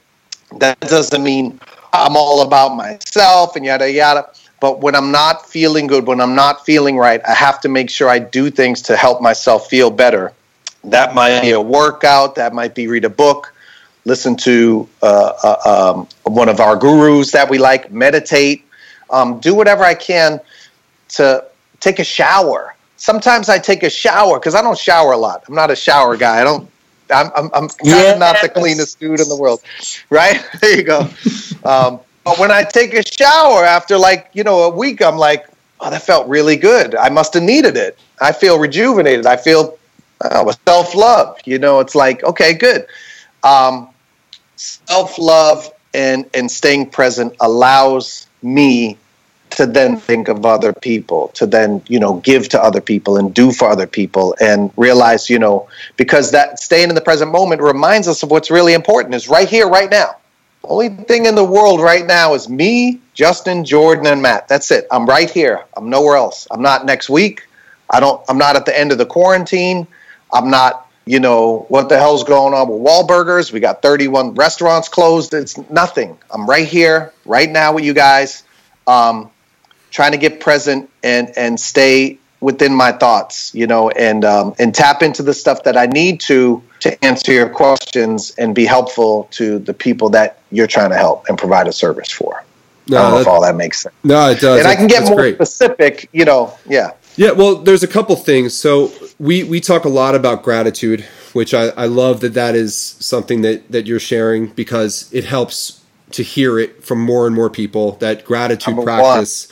that 0.58 0.78
doesn't 0.80 1.22
mean 1.22 1.60
I'm 1.92 2.16
all 2.16 2.42
about 2.42 2.76
myself 2.76 3.56
and 3.56 3.64
yada, 3.64 3.90
yada. 3.90 4.28
But 4.62 4.80
when 4.80 4.94
I'm 4.94 5.10
not 5.10 5.44
feeling 5.44 5.88
good, 5.88 6.06
when 6.06 6.20
I'm 6.20 6.36
not 6.36 6.64
feeling 6.64 6.96
right, 6.96 7.20
I 7.26 7.34
have 7.34 7.60
to 7.62 7.68
make 7.68 7.90
sure 7.90 8.08
I 8.08 8.20
do 8.20 8.48
things 8.48 8.80
to 8.82 8.96
help 8.96 9.20
myself 9.20 9.68
feel 9.68 9.90
better. 9.90 10.32
That 10.84 11.16
might 11.16 11.40
be 11.40 11.50
a 11.50 11.60
workout, 11.60 12.36
that 12.36 12.54
might 12.54 12.72
be 12.72 12.86
read 12.86 13.04
a 13.04 13.10
book, 13.10 13.52
listen 14.04 14.36
to 14.36 14.88
uh, 15.02 15.32
uh, 15.42 15.94
um, 15.96 16.08
one 16.32 16.48
of 16.48 16.60
our 16.60 16.76
gurus 16.76 17.32
that 17.32 17.50
we 17.50 17.58
like, 17.58 17.90
meditate, 17.90 18.64
um, 19.10 19.40
do 19.40 19.52
whatever 19.52 19.82
I 19.82 19.94
can 19.94 20.40
to 21.16 21.44
take 21.80 21.98
a 21.98 22.04
shower. 22.04 22.76
Sometimes 22.98 23.48
I 23.48 23.58
take 23.58 23.82
a 23.82 23.90
shower 23.90 24.38
because 24.38 24.54
I 24.54 24.62
don't 24.62 24.78
shower 24.78 25.10
a 25.10 25.18
lot. 25.18 25.42
I'm 25.48 25.56
not 25.56 25.72
a 25.72 25.76
shower 25.76 26.16
guy. 26.16 26.40
I 26.40 26.44
don't. 26.44 26.70
I'm 27.10 27.32
I'm, 27.34 27.50
I'm 27.52 27.68
yes. 27.82 28.16
not 28.16 28.36
the 28.40 28.48
cleanest 28.48 29.00
dude 29.00 29.18
in 29.18 29.28
the 29.28 29.36
world, 29.36 29.60
right? 30.08 30.40
there 30.60 30.76
you 30.76 30.84
go. 30.84 31.08
Um, 31.64 31.98
but 32.24 32.38
when 32.38 32.50
I 32.50 32.64
take 32.64 32.94
a 32.94 33.02
shower 33.06 33.64
after 33.64 33.98
like 33.98 34.30
you 34.32 34.44
know 34.44 34.62
a 34.62 34.70
week, 34.70 35.02
I'm 35.02 35.16
like, 35.16 35.46
oh, 35.80 35.90
that 35.90 36.02
felt 36.02 36.28
really 36.28 36.56
good. 36.56 36.94
I 36.94 37.08
must 37.08 37.34
have 37.34 37.42
needed 37.42 37.76
it. 37.76 37.98
I 38.20 38.32
feel 38.32 38.58
rejuvenated. 38.58 39.26
I 39.26 39.36
feel 39.36 39.78
oh, 40.24 40.52
self 40.66 40.94
love. 40.94 41.38
You 41.44 41.58
know, 41.58 41.80
it's 41.80 41.94
like 41.94 42.22
okay, 42.24 42.54
good. 42.54 42.86
Um, 43.42 43.88
self 44.56 45.18
love 45.18 45.70
and 45.94 46.28
and 46.34 46.50
staying 46.50 46.90
present 46.90 47.34
allows 47.40 48.26
me 48.42 48.96
to 49.50 49.66
then 49.66 49.96
think 49.98 50.28
of 50.28 50.46
other 50.46 50.72
people 50.72 51.28
to 51.28 51.46
then 51.46 51.82
you 51.88 51.98
know 51.98 52.14
give 52.20 52.48
to 52.48 52.62
other 52.62 52.80
people 52.80 53.16
and 53.16 53.34
do 53.34 53.52
for 53.52 53.68
other 53.68 53.86
people 53.86 54.34
and 54.40 54.70
realize 54.76 55.28
you 55.28 55.38
know 55.38 55.68
because 55.96 56.30
that 56.30 56.58
staying 56.58 56.88
in 56.88 56.94
the 56.94 57.00
present 57.00 57.30
moment 57.30 57.60
reminds 57.60 58.08
us 58.08 58.22
of 58.22 58.30
what's 58.30 58.50
really 58.50 58.72
important 58.72 59.14
is 59.14 59.28
right 59.28 59.48
here 59.48 59.68
right 59.68 59.90
now 59.90 60.16
only 60.64 60.88
thing 60.88 61.26
in 61.26 61.34
the 61.34 61.44
world 61.44 61.80
right 61.80 62.06
now 62.06 62.34
is 62.34 62.48
me 62.48 63.00
justin 63.14 63.64
jordan 63.64 64.06
and 64.06 64.22
matt 64.22 64.46
that's 64.48 64.70
it 64.70 64.86
i'm 64.90 65.06
right 65.06 65.30
here 65.30 65.64
i'm 65.76 65.90
nowhere 65.90 66.16
else 66.16 66.46
i'm 66.50 66.62
not 66.62 66.86
next 66.86 67.10
week 67.10 67.46
i 67.90 67.98
don't 67.98 68.22
i'm 68.28 68.38
not 68.38 68.56
at 68.56 68.64
the 68.64 68.78
end 68.78 68.92
of 68.92 68.98
the 68.98 69.06
quarantine 69.06 69.86
i'm 70.32 70.50
not 70.50 70.88
you 71.04 71.18
know, 71.18 71.66
what 71.68 71.88
the 71.88 71.98
hell's 71.98 72.24
going 72.24 72.54
on 72.54 72.68
with 72.68 72.80
Wahlburgers? 72.80 73.52
We 73.52 73.60
got 73.60 73.82
31 73.82 74.34
restaurants 74.34 74.88
closed. 74.88 75.34
It's 75.34 75.58
nothing. 75.70 76.16
I'm 76.30 76.46
right 76.48 76.66
here, 76.66 77.12
right 77.24 77.50
now 77.50 77.74
with 77.74 77.84
you 77.84 77.92
guys, 77.92 78.44
um, 78.86 79.30
trying 79.90 80.12
to 80.12 80.18
get 80.18 80.40
present 80.40 80.88
and 81.02 81.32
and 81.36 81.58
stay 81.58 82.18
within 82.40 82.74
my 82.74 82.92
thoughts, 82.92 83.54
you 83.54 83.66
know, 83.66 83.90
and 83.90 84.24
um, 84.24 84.54
and 84.58 84.74
tap 84.74 85.02
into 85.02 85.22
the 85.22 85.34
stuff 85.34 85.64
that 85.64 85.76
I 85.76 85.86
need 85.86 86.20
to 86.22 86.62
to 86.82 87.04
answer 87.04 87.32
your 87.32 87.48
questions 87.48 88.32
and 88.38 88.54
be 88.54 88.64
helpful 88.64 89.28
to 89.30 89.58
the 89.60 89.72
people 89.72 90.08
that 90.10 90.40
you're 90.50 90.66
trying 90.66 90.90
to 90.90 90.96
help 90.96 91.28
and 91.28 91.38
provide 91.38 91.68
a 91.68 91.72
service 91.72 92.10
for. 92.10 92.44
No, 92.88 92.98
I 92.98 93.02
don't 93.02 93.10
know 93.12 93.20
if 93.20 93.26
all 93.28 93.42
that 93.42 93.54
makes 93.54 93.82
sense. 93.82 93.94
No, 94.02 94.30
it 94.30 94.40
does. 94.40 94.58
And 94.58 94.66
I 94.68 94.74
can 94.74 94.88
get 94.88 95.04
more 95.04 95.16
great. 95.16 95.36
specific, 95.36 96.08
you 96.12 96.24
know, 96.24 96.52
yeah. 96.68 96.90
Yeah, 97.14 97.30
well, 97.32 97.56
there's 97.56 97.84
a 97.84 97.88
couple 97.88 98.16
things. 98.16 98.54
So 98.54 98.90
we 99.20 99.44
we 99.44 99.60
talk 99.60 99.84
a 99.84 99.88
lot 99.88 100.14
about 100.14 100.42
gratitude, 100.42 101.02
which 101.32 101.54
I, 101.54 101.68
I 101.68 101.86
love 101.86 102.20
that 102.20 102.34
that 102.34 102.56
is 102.56 102.76
something 102.76 103.42
that 103.42 103.70
that 103.70 103.86
you're 103.86 104.00
sharing 104.00 104.48
because 104.48 105.12
it 105.12 105.24
helps 105.24 105.82
to 106.12 106.22
hear 106.22 106.58
it 106.58 106.82
from 106.84 107.00
more 107.00 107.26
and 107.26 107.34
more 107.36 107.50
people 107.50 107.92
that 107.92 108.24
gratitude 108.24 108.76
Number 108.76 108.82
practice 108.84 109.48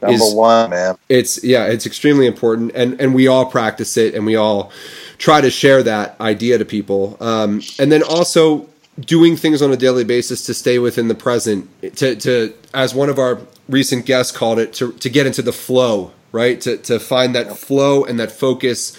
Number 0.00 0.14
is 0.14 0.34
one, 0.34 0.70
man. 0.70 0.96
it's 1.08 1.42
yeah 1.44 1.66
it's 1.66 1.84
extremely 1.84 2.26
important 2.26 2.72
and 2.74 3.00
and 3.00 3.14
we 3.14 3.26
all 3.26 3.46
practice 3.46 3.96
it 3.96 4.14
and 4.14 4.24
we 4.24 4.36
all 4.36 4.70
try 5.18 5.40
to 5.40 5.50
share 5.50 5.82
that 5.82 6.18
idea 6.20 6.58
to 6.58 6.64
people 6.64 7.16
um, 7.20 7.60
and 7.78 7.90
then 7.90 8.02
also 8.02 8.68
doing 9.00 9.36
things 9.36 9.62
on 9.62 9.72
a 9.72 9.76
daily 9.76 10.04
basis 10.04 10.44
to 10.46 10.54
stay 10.54 10.78
within 10.78 11.08
the 11.08 11.14
present 11.14 11.68
to 11.96 12.14
to 12.16 12.52
as 12.74 12.94
one 12.94 13.08
of 13.08 13.18
our 13.18 13.40
recent 13.68 14.06
guests 14.06 14.36
called 14.36 14.58
it 14.58 14.72
to 14.72 14.92
to 14.94 15.08
get 15.10 15.26
into 15.26 15.42
the 15.42 15.52
flow 15.52 16.12
right 16.32 16.60
to 16.60 16.76
to 16.78 16.98
find 16.98 17.34
that 17.34 17.56
flow 17.56 18.04
and 18.04 18.18
that 18.18 18.30
focus 18.32 18.96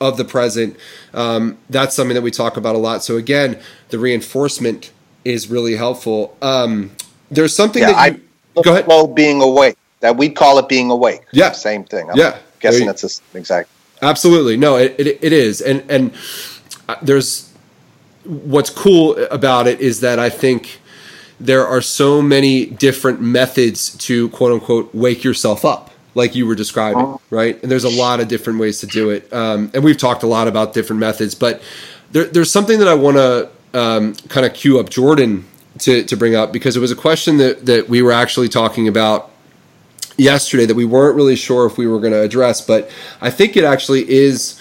of 0.00 0.16
the 0.16 0.24
present 0.24 0.76
um, 1.14 1.56
that's 1.70 1.94
something 1.96 2.14
that 2.14 2.22
we 2.22 2.30
talk 2.30 2.56
about 2.56 2.74
a 2.74 2.78
lot 2.78 3.02
so 3.02 3.16
again 3.16 3.58
the 3.88 3.98
reinforcement 3.98 4.90
is 5.24 5.48
really 5.50 5.76
helpful 5.76 6.36
um, 6.42 6.90
there's 7.30 7.54
something 7.54 7.82
Yeah, 7.82 7.92
that 7.92 8.12
you 8.14 8.20
I 8.58 8.62
go 8.62 8.72
ahead 8.72 8.84
flow 8.86 9.06
being 9.06 9.42
awake. 9.42 9.76
That 10.00 10.16
we 10.16 10.30
call 10.30 10.58
it 10.58 10.68
being 10.68 10.90
awake. 10.90 11.22
Yeah. 11.32 11.52
Same 11.52 11.84
thing. 11.84 12.08
I'm 12.08 12.16
Yeah. 12.16 12.38
guessing 12.60 12.82
you- 12.82 12.86
that's 12.86 13.02
the 13.02 13.08
same 13.08 13.24
exact. 13.34 13.68
Absolutely, 14.00 14.56
no, 14.56 14.76
it, 14.76 14.94
it, 14.98 15.18
it 15.22 15.32
is, 15.32 15.60
and 15.60 15.84
and 15.90 16.12
uh, 16.88 16.96
there's 17.02 17.52
what's 18.24 18.70
cool 18.70 19.16
about 19.26 19.66
it 19.66 19.80
is 19.80 20.00
that 20.00 20.18
I 20.18 20.30
think 20.30 20.80
there 21.40 21.66
are 21.66 21.80
so 21.80 22.20
many 22.20 22.66
different 22.66 23.20
methods 23.20 23.96
to 23.98 24.28
quote 24.30 24.52
unquote 24.52 24.94
wake 24.94 25.24
yourself 25.24 25.64
up, 25.64 25.90
like 26.14 26.34
you 26.34 26.46
were 26.46 26.54
describing, 26.54 27.18
right? 27.30 27.60
And 27.62 27.70
there's 27.70 27.84
a 27.84 27.88
lot 27.88 28.20
of 28.20 28.28
different 28.28 28.58
ways 28.58 28.80
to 28.80 28.86
do 28.86 29.10
it, 29.10 29.32
um, 29.32 29.70
and 29.74 29.82
we've 29.82 29.98
talked 29.98 30.22
a 30.22 30.28
lot 30.28 30.48
about 30.48 30.74
different 30.74 31.00
methods, 31.00 31.34
but 31.34 31.62
there, 32.12 32.24
there's 32.24 32.50
something 32.50 32.78
that 32.78 32.88
I 32.88 32.94
want 32.94 33.16
to 33.16 33.50
um, 33.74 34.14
kind 34.28 34.46
of 34.46 34.54
cue 34.54 34.78
up 34.78 34.90
Jordan 34.90 35.44
to 35.80 36.02
to 36.04 36.16
bring 36.16 36.34
up 36.34 36.52
because 36.52 36.76
it 36.76 36.80
was 36.80 36.90
a 36.90 36.96
question 36.96 37.36
that 37.38 37.66
that 37.66 37.88
we 37.88 38.02
were 38.02 38.12
actually 38.12 38.48
talking 38.48 38.88
about 38.88 39.30
yesterday 40.18 40.66
that 40.66 40.74
we 40.74 40.84
weren't 40.84 41.16
really 41.16 41.36
sure 41.36 41.64
if 41.66 41.78
we 41.78 41.86
were 41.86 42.00
going 42.00 42.12
to 42.12 42.20
address, 42.20 42.60
but 42.60 42.90
I 43.20 43.30
think 43.30 43.56
it 43.56 43.64
actually 43.64 44.08
is. 44.10 44.60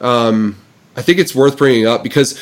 Um, 0.00 0.58
I 0.96 1.02
think 1.02 1.18
it's 1.18 1.34
worth 1.34 1.56
bringing 1.56 1.86
up 1.86 2.02
because 2.02 2.38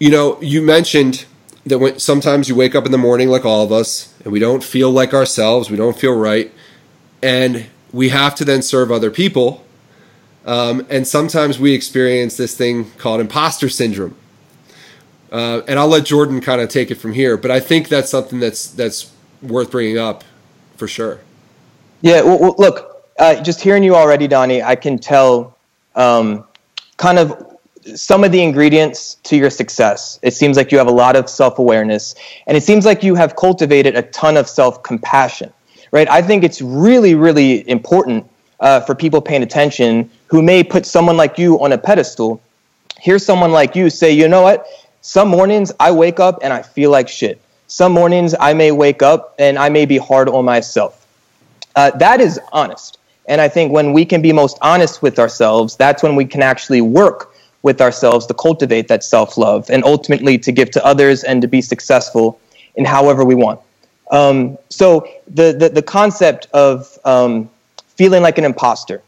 you 0.00 0.10
know 0.10 0.40
you 0.40 0.62
mentioned 0.62 1.26
that 1.66 1.78
when 1.78 1.98
sometimes 2.00 2.48
you 2.48 2.56
wake 2.56 2.74
up 2.74 2.86
in 2.86 2.92
the 2.92 2.98
morning 2.98 3.28
like 3.28 3.44
all 3.44 3.62
of 3.64 3.70
us 3.70 4.12
and 4.24 4.32
we 4.32 4.40
don't 4.40 4.64
feel 4.64 4.90
like 4.90 5.14
ourselves, 5.14 5.70
we 5.70 5.76
don't 5.76 5.96
feel 5.96 6.16
right, 6.16 6.50
and 7.22 7.66
we 7.92 8.08
have 8.08 8.34
to 8.36 8.44
then 8.44 8.62
serve 8.62 8.90
other 8.90 9.10
people. 9.10 9.64
Um, 10.44 10.84
and 10.90 11.06
sometimes 11.06 11.60
we 11.60 11.72
experience 11.72 12.36
this 12.36 12.56
thing 12.56 12.90
called 12.92 13.20
imposter 13.20 13.68
syndrome. 13.68 14.16
Uh, 15.30 15.62
and 15.68 15.78
I'll 15.78 15.88
let 15.88 16.04
Jordan 16.04 16.40
kind 16.40 16.60
of 16.60 16.68
take 16.68 16.90
it 16.90 16.96
from 16.96 17.12
here, 17.12 17.36
but 17.36 17.50
I 17.50 17.60
think 17.60 17.88
that's 17.88 18.10
something 18.10 18.40
that's 18.40 18.66
that's 18.66 19.12
worth 19.40 19.70
bringing 19.70 19.98
up 19.98 20.24
for 20.76 20.88
sure. 20.88 21.20
Yeah, 22.02 22.22
well, 22.22 22.38
well, 22.40 22.54
look, 22.58 23.04
uh, 23.18 23.40
just 23.42 23.60
hearing 23.60 23.84
you 23.84 23.94
already, 23.94 24.26
Donnie, 24.26 24.60
I 24.60 24.74
can 24.74 24.98
tell 24.98 25.56
um, 25.94 26.44
kind 26.96 27.18
of 27.18 27.56
some 27.94 28.24
of 28.24 28.32
the 28.32 28.42
ingredients 28.42 29.16
to 29.24 29.36
your 29.36 29.50
success. 29.50 30.18
It 30.22 30.34
seems 30.34 30.56
like 30.56 30.72
you 30.72 30.78
have 30.78 30.88
a 30.88 30.92
lot 30.92 31.14
of 31.14 31.30
self 31.30 31.60
awareness, 31.60 32.16
and 32.48 32.56
it 32.56 32.64
seems 32.64 32.84
like 32.84 33.04
you 33.04 33.14
have 33.14 33.36
cultivated 33.36 33.96
a 33.96 34.02
ton 34.02 34.36
of 34.36 34.48
self 34.48 34.82
compassion, 34.82 35.52
right? 35.92 36.08
I 36.10 36.22
think 36.22 36.42
it's 36.42 36.60
really, 36.60 37.14
really 37.14 37.68
important 37.68 38.28
uh, 38.58 38.80
for 38.80 38.96
people 38.96 39.20
paying 39.20 39.44
attention 39.44 40.10
who 40.26 40.42
may 40.42 40.64
put 40.64 40.86
someone 40.86 41.16
like 41.16 41.38
you 41.38 41.62
on 41.62 41.70
a 41.72 41.78
pedestal. 41.78 42.42
Hear 43.00 43.20
someone 43.20 43.52
like 43.52 43.76
you 43.76 43.90
say, 43.90 44.12
you 44.12 44.26
know 44.26 44.42
what? 44.42 44.66
Some 45.02 45.28
mornings 45.28 45.70
I 45.78 45.92
wake 45.92 46.18
up 46.20 46.40
and 46.42 46.52
I 46.52 46.62
feel 46.62 46.90
like 46.90 47.08
shit. 47.08 47.40
Some 47.68 47.92
mornings 47.92 48.34
I 48.38 48.54
may 48.54 48.72
wake 48.72 49.02
up 49.02 49.34
and 49.38 49.58
I 49.58 49.68
may 49.68 49.86
be 49.86 49.98
hard 49.98 50.28
on 50.28 50.44
myself. 50.44 51.01
Uh, 51.74 51.90
that 51.92 52.20
is 52.20 52.40
honest. 52.52 52.98
And 53.26 53.40
I 53.40 53.48
think 53.48 53.72
when 53.72 53.92
we 53.92 54.04
can 54.04 54.20
be 54.20 54.32
most 54.32 54.58
honest 54.62 55.02
with 55.02 55.18
ourselves, 55.18 55.76
that's 55.76 56.02
when 56.02 56.16
we 56.16 56.24
can 56.24 56.42
actually 56.42 56.80
work 56.80 57.34
with 57.62 57.80
ourselves 57.80 58.26
to 58.26 58.34
cultivate 58.34 58.88
that 58.88 59.04
self 59.04 59.38
love 59.38 59.70
and 59.70 59.84
ultimately 59.84 60.36
to 60.38 60.52
give 60.52 60.70
to 60.72 60.84
others 60.84 61.22
and 61.24 61.40
to 61.42 61.48
be 61.48 61.60
successful 61.60 62.40
in 62.74 62.84
however 62.84 63.24
we 63.24 63.34
want. 63.34 63.60
Um, 64.10 64.58
so, 64.68 65.08
the, 65.28 65.52
the, 65.52 65.68
the 65.68 65.82
concept 65.82 66.48
of 66.52 66.98
um, 67.04 67.48
feeling 67.96 68.22
like 68.22 68.36
an 68.36 68.44
imposter, 68.44 69.00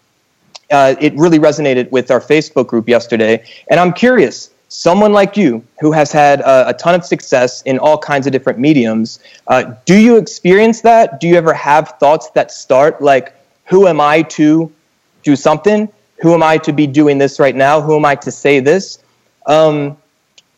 uh, 0.70 0.94
it 1.00 1.14
really 1.16 1.38
resonated 1.38 1.90
with 1.90 2.10
our 2.10 2.20
Facebook 2.20 2.68
group 2.68 2.88
yesterday. 2.88 3.44
And 3.68 3.80
I'm 3.80 3.92
curious 3.92 4.50
someone 4.74 5.12
like 5.12 5.36
you 5.36 5.64
who 5.80 5.92
has 5.92 6.10
had 6.10 6.40
a, 6.40 6.74
ton 6.74 6.96
of 6.96 7.04
success 7.04 7.62
in 7.62 7.78
all 7.78 7.96
kinds 7.96 8.26
of 8.26 8.32
different 8.32 8.58
mediums 8.58 9.20
uh, 9.46 9.72
do 9.84 9.96
you 9.96 10.16
experience 10.16 10.80
that? 10.80 11.20
Do 11.20 11.28
you 11.28 11.36
ever 11.36 11.54
have 11.54 11.90
thoughts 12.00 12.30
that 12.30 12.50
start 12.50 13.00
like 13.00 13.32
who 13.66 13.86
am 13.86 14.00
i 14.00 14.22
to 14.22 14.72
do 15.22 15.36
something? 15.36 15.88
Who 16.20 16.34
am 16.34 16.42
i 16.42 16.58
to 16.58 16.72
be 16.72 16.88
doing 16.88 17.18
this 17.18 17.38
right 17.38 17.54
now? 17.54 17.80
Who 17.80 17.94
am 17.96 18.04
i 18.04 18.16
to 18.16 18.32
say 18.32 18.58
this? 18.58 18.98
Um, 19.46 19.96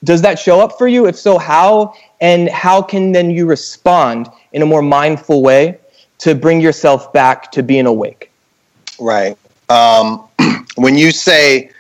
does 0.02 0.22
that 0.22 0.38
show 0.38 0.60
up 0.60 0.78
for 0.78 0.88
you? 0.88 1.06
If 1.06 1.16
so 1.16 1.36
how? 1.36 1.94
And 2.20 2.48
how 2.48 2.80
can 2.80 3.12
then 3.12 3.30
you 3.30 3.46
respond 3.46 4.28
in 4.52 4.62
a 4.62 4.66
more 4.66 4.82
mindful 4.82 5.42
way 5.42 5.78
to 6.18 6.34
bring 6.34 6.60
yourself 6.60 7.12
back 7.12 7.52
to 7.52 7.62
being 7.62 7.84
awake? 7.84 8.30
Right. 8.98 9.36
Um, 9.68 10.26
when 10.76 10.96
you 10.96 11.10
say 11.10 11.70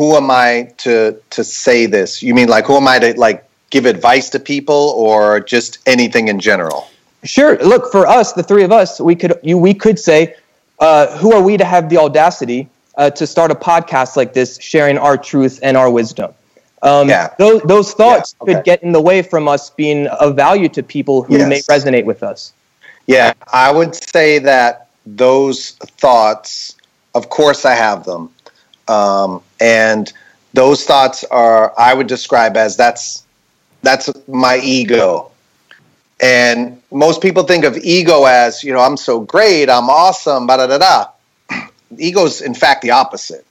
who 0.00 0.16
am 0.16 0.30
I 0.30 0.72
to 0.78 1.20
to 1.36 1.44
say 1.44 1.84
this? 1.84 2.22
You 2.22 2.32
mean 2.34 2.48
like 2.48 2.64
who 2.64 2.76
am 2.76 2.88
I 2.88 2.98
to 3.00 3.12
like 3.20 3.44
give 3.68 3.84
advice 3.84 4.30
to 4.30 4.40
people 4.40 4.94
or 4.96 5.40
just 5.40 5.78
anything 5.84 6.28
in 6.28 6.40
general? 6.40 6.88
Sure. 7.22 7.58
Look, 7.58 7.92
for 7.92 8.06
us, 8.06 8.32
the 8.32 8.42
three 8.42 8.64
of 8.64 8.72
us, 8.72 8.98
we 8.98 9.14
could 9.14 9.38
you 9.42 9.58
we 9.58 9.74
could 9.74 9.98
say, 9.98 10.36
uh, 10.78 11.18
who 11.18 11.34
are 11.34 11.42
we 11.42 11.58
to 11.58 11.66
have 11.66 11.90
the 11.90 11.98
audacity 11.98 12.66
uh, 12.96 13.10
to 13.10 13.26
start 13.26 13.50
a 13.50 13.54
podcast 13.54 14.16
like 14.16 14.32
this, 14.32 14.58
sharing 14.58 14.96
our 14.96 15.18
truth 15.18 15.60
and 15.62 15.76
our 15.76 15.90
wisdom? 15.90 16.32
Um, 16.82 17.10
yeah. 17.10 17.34
Those 17.38 17.60
those 17.74 17.92
thoughts 17.92 18.34
yeah, 18.34 18.42
okay. 18.42 18.54
could 18.54 18.64
get 18.64 18.82
in 18.82 18.92
the 18.92 19.02
way 19.02 19.20
from 19.20 19.48
us 19.48 19.68
being 19.68 20.06
of 20.06 20.34
value 20.34 20.70
to 20.70 20.82
people 20.82 21.24
who 21.24 21.36
Yes. 21.36 21.48
may 21.52 21.60
resonate 21.74 22.06
with 22.06 22.22
us. 22.22 22.54
Yeah, 23.06 23.34
I 23.52 23.70
would 23.70 23.94
say 23.94 24.38
that 24.38 24.88
those 25.04 25.72
thoughts, 26.00 26.74
of 27.14 27.28
course, 27.28 27.66
I 27.66 27.74
have 27.74 28.04
them. 28.04 28.30
Um, 28.90 29.42
and 29.60 30.12
those 30.52 30.84
thoughts 30.84 31.22
are, 31.24 31.72
I 31.78 31.94
would 31.94 32.08
describe 32.08 32.56
as 32.56 32.76
that's 32.76 33.24
that's 33.82 34.10
my 34.28 34.58
ego. 34.58 35.30
And 36.20 36.82
most 36.92 37.22
people 37.22 37.44
think 37.44 37.64
of 37.64 37.78
ego 37.78 38.24
as, 38.26 38.62
you 38.62 38.72
know, 38.74 38.80
I'm 38.80 38.98
so 38.98 39.20
great, 39.20 39.70
I'm 39.70 39.88
awesome, 39.88 40.46
da 40.46 40.58
da 40.58 40.66
da 40.66 40.78
da. 40.78 41.06
Ego 41.96 42.26
is, 42.26 42.42
in 42.42 42.54
fact, 42.54 42.82
the 42.82 42.90
opposite. 42.90 43.46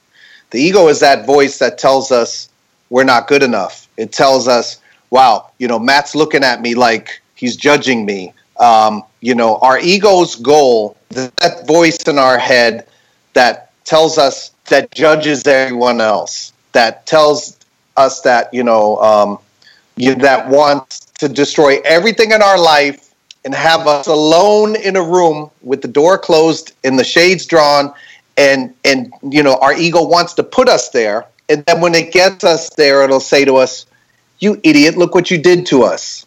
The 0.52 0.62
ego 0.62 0.88
is 0.88 1.00
that 1.00 1.26
voice 1.26 1.58
that 1.60 1.78
tells 1.78 2.12
us 2.12 2.50
we're 2.90 3.04
not 3.04 3.28
good 3.28 3.44
enough. 3.44 3.88
It 3.98 4.12
tells 4.12 4.48
us, 4.48 4.80
wow, 5.10 5.50
you 5.58 5.68
know, 5.68 5.80
Matt's 5.80 6.16
looking 6.16 6.44
at 6.44 6.62
me 6.62 6.76
like 6.76 7.22
he's 7.36 7.56
judging 7.56 8.06
me. 8.06 8.34
Um, 8.60 9.04
you 9.22 9.36
know, 9.36 9.58
our 9.58 9.80
ego's 9.80 10.36
goal, 10.36 10.96
that 11.10 11.66
voice 11.66 11.98
in 12.08 12.20
our 12.20 12.38
head 12.38 12.88
that 13.34 13.69
tells 13.90 14.20
us 14.20 14.52
that 14.66 14.92
judges 14.92 15.48
everyone 15.48 16.00
else, 16.00 16.54
that 16.74 17.08
tells 17.08 17.58
us 17.98 18.22
that, 18.22 18.54
you 18.54 18.64
know, 18.64 18.98
um, 18.98 19.40
you, 19.96 20.14
that 20.14 20.48
wants 20.48 21.00
to 21.18 21.28
destroy 21.28 21.80
everything 21.84 22.32
in 22.32 22.44
our 22.44 22.60
life 22.60 23.12
and 23.46 23.56
have 23.56 23.88
us 23.88 24.06
alone 24.06 24.76
in 24.76 24.96
a 24.96 25.02
room 25.02 25.50
with 25.64 25.82
the 25.82 25.88
door 25.88 26.20
closed 26.20 26.74
and 26.84 27.00
the 27.00 27.04
shades 27.04 27.48
drawn 27.48 27.92
and 28.38 28.74
and 28.86 29.12
you 29.24 29.42
know 29.42 29.56
our 29.56 29.74
ego 29.74 30.06
wants 30.06 30.34
to 30.36 30.44
put 30.44 30.70
us 30.70 30.90
there. 30.90 31.26
And 31.50 31.66
then 31.66 31.82
when 31.82 31.96
it 31.96 32.14
gets 32.14 32.44
us 32.44 32.70
there 32.76 33.04
it'll 33.04 33.20
say 33.20 33.44
to 33.44 33.56
us 33.56 33.86
you 34.38 34.62
idiot 34.64 34.98
look 34.98 35.16
what 35.16 35.32
you 35.32 35.38
did 35.38 35.66
to 35.68 35.84
us. 35.84 36.26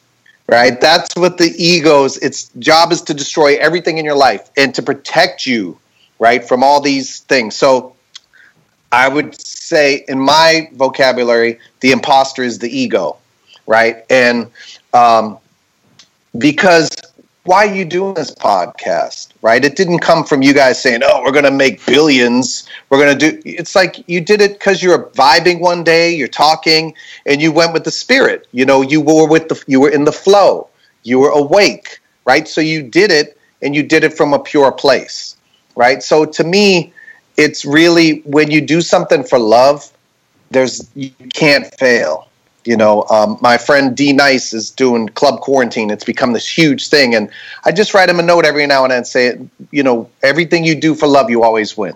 Right? 0.48 0.78
That's 0.80 1.14
what 1.16 1.38
the 1.38 1.54
ego's 1.56 2.16
its 2.18 2.50
job 2.58 2.92
is 2.92 3.02
to 3.02 3.14
destroy 3.14 3.54
everything 3.56 3.98
in 3.98 4.04
your 4.04 4.16
life 4.16 4.50
and 4.56 4.74
to 4.74 4.82
protect 4.82 5.46
you 5.46 5.78
right 6.22 6.42
from 6.46 6.62
all 6.62 6.80
these 6.80 7.20
things. 7.32 7.54
So 7.56 7.94
i 8.92 9.08
would 9.08 9.30
say 9.40 10.04
in 10.06 10.18
my 10.18 10.68
vocabulary 10.74 11.58
the 11.80 11.90
imposter 11.92 12.42
is 12.42 12.58
the 12.58 12.70
ego 12.82 13.16
right? 13.66 14.04
And 14.10 14.50
um, 14.92 15.38
because 16.38 16.90
why 17.44 17.66
are 17.66 17.74
you 17.74 17.84
doing 17.84 18.14
this 18.14 18.30
podcast 18.30 19.28
right? 19.42 19.64
It 19.64 19.76
didn't 19.76 19.98
come 19.98 20.24
from 20.24 20.42
you 20.42 20.52
guys 20.54 20.80
saying 20.80 21.00
oh 21.04 21.22
we're 21.22 21.32
going 21.32 21.44
to 21.44 21.50
make 21.50 21.84
billions. 21.86 22.68
We're 22.88 22.98
going 22.98 23.18
to 23.18 23.30
do 23.30 23.42
it's 23.44 23.74
like 23.74 24.08
you 24.08 24.20
did 24.20 24.40
it 24.40 24.52
because 24.58 24.82
you're 24.82 25.06
vibing 25.10 25.60
one 25.60 25.82
day 25.84 26.14
you're 26.14 26.28
talking 26.28 26.94
and 27.26 27.40
you 27.42 27.52
went 27.52 27.72
with 27.72 27.84
the 27.84 27.90
spirit. 27.90 28.46
You 28.52 28.64
know 28.64 28.82
you 28.82 29.00
were 29.00 29.26
with 29.26 29.48
the 29.48 29.62
you 29.66 29.80
were 29.80 29.90
in 29.90 30.04
the 30.04 30.12
flow. 30.12 30.68
You 31.02 31.18
were 31.18 31.30
awake 31.30 32.00
right? 32.24 32.46
So 32.46 32.60
you 32.60 32.82
did 32.82 33.10
it 33.10 33.36
and 33.62 33.74
you 33.74 33.82
did 33.82 34.04
it 34.04 34.12
from 34.14 34.32
a 34.32 34.38
pure 34.38 34.70
place 34.70 35.31
right 35.76 36.02
so 36.02 36.24
to 36.24 36.44
me 36.44 36.92
it's 37.36 37.64
really 37.64 38.20
when 38.20 38.50
you 38.50 38.60
do 38.60 38.80
something 38.80 39.24
for 39.24 39.38
love 39.38 39.90
there's 40.50 40.88
you 40.94 41.10
can't 41.32 41.66
fail 41.78 42.28
You 42.64 42.76
know, 42.76 43.04
um, 43.10 43.38
my 43.40 43.58
friend 43.58 43.96
D 43.96 44.12
Nice 44.12 44.52
is 44.54 44.70
doing 44.70 45.08
club 45.08 45.40
quarantine. 45.40 45.90
It's 45.90 46.04
become 46.04 46.32
this 46.32 46.46
huge 46.46 46.88
thing, 46.88 47.14
and 47.14 47.28
I 47.64 47.72
just 47.72 47.92
write 47.94 48.08
him 48.08 48.20
a 48.20 48.22
note 48.22 48.44
every 48.44 48.66
now 48.66 48.84
and 48.84 48.90
then, 48.92 48.98
and 48.98 49.06
say, 49.06 49.38
you 49.72 49.82
know, 49.82 50.08
everything 50.22 50.64
you 50.64 50.76
do 50.76 50.94
for 50.94 51.08
love, 51.08 51.28
you 51.28 51.42
always 51.42 51.76
win. 51.76 51.94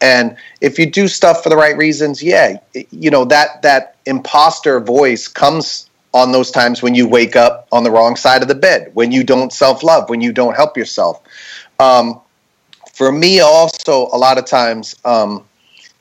And 0.00 0.36
if 0.60 0.78
you 0.78 0.86
do 0.86 1.08
stuff 1.08 1.42
for 1.42 1.48
the 1.48 1.56
right 1.56 1.76
reasons, 1.76 2.22
yeah, 2.22 2.58
you 2.90 3.10
know 3.10 3.24
that 3.24 3.62
that 3.62 3.96
imposter 4.06 4.78
voice 4.78 5.26
comes 5.26 5.90
on 6.12 6.30
those 6.32 6.50
times 6.52 6.82
when 6.82 6.94
you 6.94 7.08
wake 7.08 7.34
up 7.34 7.66
on 7.72 7.82
the 7.82 7.90
wrong 7.90 8.14
side 8.16 8.42
of 8.42 8.48
the 8.48 8.54
bed, 8.54 8.90
when 8.94 9.10
you 9.10 9.24
don't 9.24 9.52
self 9.52 9.82
love, 9.82 10.08
when 10.08 10.20
you 10.20 10.32
don't 10.32 10.54
help 10.54 10.76
yourself. 10.76 11.20
Um, 11.80 12.20
for 12.96 13.12
me, 13.12 13.40
also, 13.40 14.08
a 14.10 14.16
lot 14.16 14.38
of 14.38 14.46
times, 14.46 14.96
um, 15.04 15.44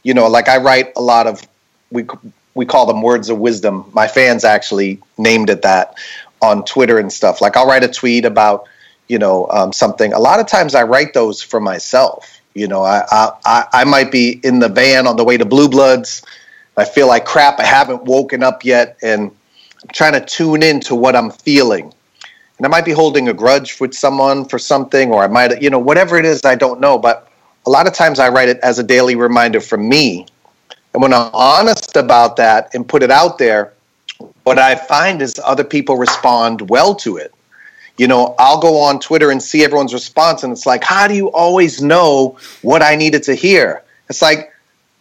you 0.04 0.14
know, 0.14 0.30
like 0.30 0.48
I 0.48 0.58
write 0.60 0.94
a 0.96 1.02
lot 1.02 1.28
of 1.28 1.46
we 1.92 2.06
we 2.54 2.66
call 2.66 2.86
them 2.86 3.02
words 3.02 3.30
of 3.30 3.38
wisdom. 3.38 3.92
My 3.92 4.08
fans 4.08 4.46
actually 4.46 5.02
named 5.18 5.50
it 5.50 5.62
that 5.64 5.96
on 6.42 6.64
Twitter 6.64 6.98
and 6.98 7.12
stuff. 7.12 7.42
Like 7.42 7.58
I'll 7.58 7.68
write 7.68 7.84
a 7.84 7.90
tweet 7.90 8.24
about 8.24 8.70
you 9.10 9.20
know 9.20 9.46
um, 9.50 9.74
something. 9.74 10.14
A 10.14 10.20
lot 10.20 10.40
of 10.40 10.48
times 10.48 10.74
I 10.74 10.84
write 10.84 11.14
those 11.14 11.42
for 11.42 11.60
myself. 11.60 12.40
You 12.54 12.70
know, 12.70 12.84
I, 12.84 13.04
I 13.46 13.66
I 13.74 13.84
might 13.84 14.10
be 14.10 14.40
in 14.42 14.60
the 14.60 14.70
van 14.70 15.06
on 15.06 15.18
the 15.18 15.26
way 15.26 15.36
to 15.36 15.44
Blue 15.44 15.68
Bloods. 15.68 16.22
I 16.78 16.86
feel 16.86 17.10
like 17.10 17.26
crap. 17.26 17.60
I 17.60 17.66
haven't 17.66 18.04
woken 18.04 18.42
up 18.42 18.64
yet, 18.64 18.98
and 19.04 19.32
I'm 19.84 19.90
trying 19.92 20.14
to 20.14 20.26
tune 20.26 20.64
into 20.64 20.96
what 20.96 21.14
I'm 21.14 21.30
feeling. 21.30 21.94
And 22.58 22.66
I 22.66 22.70
might 22.70 22.86
be 22.86 22.92
holding 22.92 23.28
a 23.28 23.34
grudge 23.34 23.80
with 23.80 23.94
someone 23.94 24.46
for 24.46 24.58
something, 24.58 25.12
or 25.12 25.24
I 25.24 25.28
might, 25.28 25.62
you 25.62 25.70
know, 25.70 25.80
whatever 25.80 26.18
it 26.18 26.26
is, 26.26 26.42
I 26.46 26.56
don't 26.56 26.80
know. 26.80 26.98
But 26.98 27.28
a 27.66 27.70
lot 27.70 27.88
of 27.88 27.94
times 27.94 28.20
I 28.20 28.30
write 28.30 28.48
it 28.48 28.60
as 28.64 28.80
a 28.80 28.84
daily 28.84 29.16
reminder 29.16 29.60
for 29.60 29.78
me 29.78 30.26
and 30.96 31.02
when 31.02 31.14
I'm 31.14 31.30
honest 31.34 31.98
about 31.98 32.38
that 32.38 32.74
and 32.74 32.88
put 32.88 33.04
it 33.04 33.12
out 33.12 33.38
there, 33.38 33.74
what 34.44 34.58
I 34.58 34.76
find 34.76 35.22
is 35.22 35.36
other 35.44 35.66
people 35.66 35.98
respond 35.98 36.70
well 36.70 36.96
to 36.96 37.18
it. 37.18 37.34
You 37.98 38.08
know, 38.08 38.34
I'll 38.40 38.62
go 38.62 38.80
on 38.80 39.02
Twitter 39.02 39.30
and 39.30 39.44
see 39.44 39.66
everyone's 39.66 39.94
response, 39.94 40.44
and 40.44 40.54
it's 40.54 40.66
like, 40.66 40.86
how 40.86 41.10
do 41.10 41.14
you 41.14 41.30
always 41.34 41.82
know 41.82 42.38
what 42.62 42.82
I 42.82 42.96
needed 42.96 43.24
to 43.24 43.36
hear? 43.36 43.84
It's 44.10 44.22
like, 44.22 44.54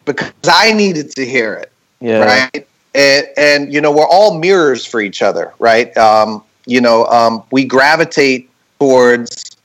because 0.04 0.32
I 0.44 0.72
needed 0.72 1.12
to 1.12 1.24
hear 1.24 1.54
it. 1.54 1.70
Yeah. 2.00 2.24
Right. 2.24 2.66
And, 2.92 3.28
and 3.36 3.72
you 3.72 3.80
know, 3.80 3.92
we're 3.92 4.08
all 4.08 4.36
mirrors 4.36 4.84
for 4.84 5.00
each 5.00 5.22
other, 5.22 5.54
right? 5.60 5.96
Um, 5.96 6.42
you 6.66 6.80
know, 6.80 7.04
um, 7.06 7.42
we 7.50 7.64
gravitate 7.64 8.50
towards 8.78 9.56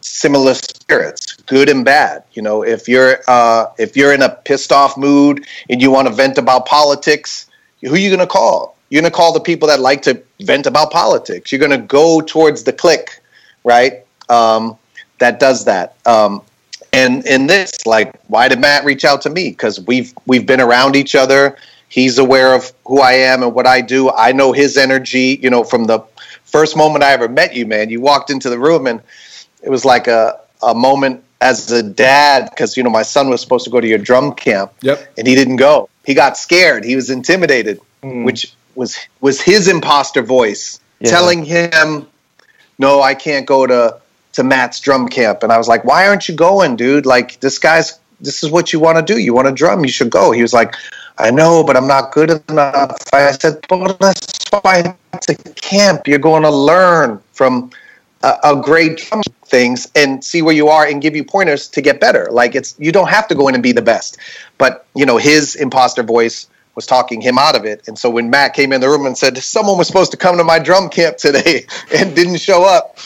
similar 0.00 0.54
spirits, 0.54 1.36
good 1.46 1.68
and 1.68 1.84
bad. 1.84 2.24
You 2.32 2.42
know, 2.42 2.62
if 2.62 2.88
you're 2.88 3.20
uh, 3.28 3.66
if 3.78 3.96
you're 3.96 4.12
in 4.12 4.22
a 4.22 4.28
pissed 4.30 4.72
off 4.72 4.96
mood 4.96 5.46
and 5.70 5.80
you 5.80 5.90
want 5.90 6.08
to 6.08 6.14
vent 6.14 6.38
about 6.38 6.66
politics, 6.66 7.46
who 7.80 7.94
are 7.94 7.98
you 7.98 8.10
going 8.10 8.20
to 8.20 8.26
call? 8.26 8.76
You're 8.90 9.00
going 9.00 9.10
to 9.10 9.16
call 9.16 9.32
the 9.32 9.40
people 9.40 9.68
that 9.68 9.80
like 9.80 10.02
to 10.02 10.22
vent 10.42 10.66
about 10.66 10.90
politics. 10.90 11.50
You're 11.50 11.58
going 11.58 11.70
to 11.70 11.78
go 11.78 12.20
towards 12.20 12.64
the 12.64 12.72
clique, 12.72 13.20
right? 13.64 14.04
Um, 14.28 14.76
that 15.18 15.40
does 15.40 15.64
that. 15.64 15.96
Um, 16.06 16.42
and 16.92 17.26
in 17.26 17.46
this, 17.46 17.86
like, 17.86 18.14
why 18.26 18.48
did 18.48 18.60
Matt 18.60 18.84
reach 18.84 19.04
out 19.04 19.22
to 19.22 19.30
me? 19.30 19.48
Because 19.48 19.80
we've 19.80 20.12
we've 20.26 20.46
been 20.46 20.60
around 20.60 20.94
each 20.94 21.14
other. 21.14 21.56
He's 21.88 22.18
aware 22.18 22.54
of 22.54 22.72
who 22.86 23.00
I 23.00 23.12
am 23.12 23.42
and 23.42 23.54
what 23.54 23.66
I 23.66 23.80
do. 23.80 24.10
I 24.10 24.32
know 24.32 24.52
his 24.52 24.76
energy. 24.76 25.38
You 25.42 25.48
know, 25.48 25.64
from 25.64 25.84
the 25.84 26.00
first 26.52 26.76
moment 26.76 27.02
I 27.02 27.12
ever 27.12 27.28
met 27.28 27.56
you, 27.56 27.66
man. 27.66 27.90
You 27.90 28.00
walked 28.00 28.30
into 28.30 28.48
the 28.50 28.58
room 28.58 28.86
and 28.86 29.00
it 29.62 29.70
was 29.70 29.84
like 29.84 30.06
a, 30.06 30.40
a 30.62 30.74
moment 30.74 31.24
as 31.42 31.72
a 31.72 31.82
dad 31.82 32.48
because 32.50 32.76
you 32.76 32.82
know 32.82 32.90
my 32.90 33.02
son 33.02 33.28
was 33.28 33.40
supposed 33.40 33.64
to 33.64 33.70
go 33.70 33.80
to 33.80 33.86
your 33.86 33.98
drum 33.98 34.32
camp 34.32 34.72
yep. 34.80 35.12
and 35.18 35.26
he 35.26 35.34
didn't 35.34 35.56
go 35.56 35.88
he 36.06 36.14
got 36.14 36.36
scared 36.36 36.84
he 36.84 36.94
was 36.94 37.10
intimidated 37.10 37.80
mm. 38.02 38.24
which 38.24 38.54
was 38.76 38.96
was 39.20 39.40
his 39.40 39.66
imposter 39.66 40.22
voice 40.22 40.78
yeah. 41.00 41.10
telling 41.10 41.44
him 41.44 42.06
no 42.78 43.02
i 43.02 43.12
can't 43.12 43.44
go 43.44 43.66
to 43.66 43.98
to 44.32 44.44
matt's 44.44 44.78
drum 44.78 45.08
camp 45.08 45.42
and 45.42 45.52
i 45.52 45.58
was 45.58 45.66
like 45.66 45.84
why 45.84 46.06
aren't 46.06 46.28
you 46.28 46.34
going 46.34 46.76
dude 46.76 47.04
like 47.04 47.38
this 47.40 47.58
guy's 47.58 47.98
this 48.20 48.44
is 48.44 48.50
what 48.50 48.72
you 48.72 48.78
want 48.78 48.96
to 48.96 49.14
do 49.14 49.18
you 49.18 49.34
want 49.34 49.48
to 49.48 49.52
drum 49.52 49.84
you 49.84 49.90
should 49.90 50.10
go 50.10 50.30
he 50.30 50.42
was 50.42 50.54
like 50.54 50.76
i 51.18 51.28
know 51.28 51.64
but 51.64 51.76
i'm 51.76 51.88
not 51.88 52.12
good 52.12 52.30
enough 52.48 52.96
i 53.12 53.32
said 53.32 53.58
well 53.68 53.98
it's 55.14 55.28
a 55.28 55.34
camp 55.54 56.06
you're 56.06 56.18
going 56.18 56.42
to 56.42 56.50
learn 56.50 57.20
from 57.32 57.70
a, 58.22 58.38
a 58.44 58.56
great 58.62 59.10
things 59.46 59.90
and 59.94 60.24
see 60.24 60.42
where 60.42 60.54
you 60.54 60.68
are 60.68 60.86
and 60.86 61.02
give 61.02 61.16
you 61.16 61.24
pointers 61.24 61.68
to 61.68 61.82
get 61.82 62.00
better. 62.00 62.28
Like 62.30 62.54
it's 62.54 62.74
you 62.78 62.92
don't 62.92 63.08
have 63.08 63.28
to 63.28 63.34
go 63.34 63.48
in 63.48 63.54
and 63.54 63.62
be 63.62 63.72
the 63.72 63.82
best. 63.82 64.18
But 64.58 64.86
you 64.94 65.06
know, 65.06 65.16
his 65.16 65.56
imposter 65.56 66.02
voice 66.02 66.48
was 66.74 66.86
talking 66.86 67.20
him 67.20 67.38
out 67.38 67.54
of 67.54 67.64
it. 67.64 67.86
And 67.86 67.98
so 67.98 68.08
when 68.08 68.30
Matt 68.30 68.54
came 68.54 68.72
in 68.72 68.80
the 68.80 68.88
room 68.88 69.06
and 69.06 69.16
said, 69.16 69.36
Someone 69.38 69.78
was 69.78 69.86
supposed 69.86 70.10
to 70.12 70.16
come 70.16 70.38
to 70.38 70.44
my 70.44 70.58
drum 70.58 70.88
camp 70.88 71.16
today 71.16 71.66
and 71.94 72.14
didn't 72.14 72.38
show 72.38 72.64
up, 72.64 72.98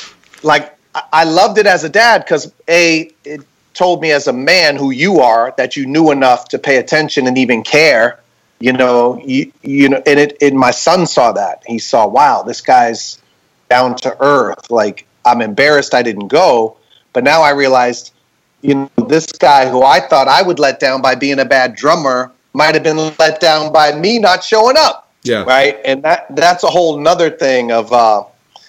like 0.42 0.76
I 1.12 1.24
loved 1.24 1.58
it 1.58 1.66
as 1.66 1.84
a 1.84 1.88
dad 1.88 2.24
because 2.24 2.52
A, 2.68 3.10
it 3.24 3.42
told 3.74 4.00
me 4.00 4.10
as 4.12 4.26
a 4.26 4.32
man 4.32 4.76
who 4.76 4.90
you 4.90 5.20
are 5.20 5.52
that 5.58 5.76
you 5.76 5.84
knew 5.86 6.10
enough 6.10 6.48
to 6.48 6.58
pay 6.58 6.78
attention 6.78 7.26
and 7.26 7.36
even 7.36 7.62
care. 7.62 8.20
You 8.58 8.72
know, 8.72 9.20
you, 9.24 9.52
you 9.62 9.88
know, 9.90 10.02
and 10.06 10.18
it 10.18 10.38
and 10.40 10.58
my 10.58 10.70
son 10.70 11.06
saw 11.06 11.32
that. 11.32 11.62
He 11.66 11.78
saw, 11.78 12.06
wow, 12.06 12.42
this 12.42 12.60
guy's 12.60 13.20
down 13.68 13.96
to 13.96 14.16
earth. 14.20 14.70
Like 14.70 15.06
I'm 15.24 15.42
embarrassed 15.42 15.94
I 15.94 16.02
didn't 16.02 16.28
go. 16.28 16.76
But 17.12 17.24
now 17.24 17.42
I 17.42 17.50
realized, 17.50 18.12
you 18.62 18.74
know, 18.74 19.06
this 19.08 19.26
guy 19.26 19.68
who 19.68 19.82
I 19.82 20.00
thought 20.00 20.28
I 20.28 20.42
would 20.42 20.58
let 20.58 20.80
down 20.80 21.02
by 21.02 21.14
being 21.14 21.38
a 21.38 21.44
bad 21.44 21.74
drummer 21.74 22.32
might 22.52 22.74
have 22.74 22.82
been 22.82 22.96
let 23.18 23.40
down 23.40 23.72
by 23.72 23.92
me 23.92 24.18
not 24.18 24.42
showing 24.42 24.76
up. 24.78 25.10
Yeah. 25.22 25.42
Right. 25.42 25.78
And 25.84 26.02
that 26.04 26.26
that's 26.34 26.62
a 26.62 26.68
whole 26.68 26.98
nother 26.98 27.30
thing 27.30 27.72
of 27.72 27.92
uh, 27.92 28.24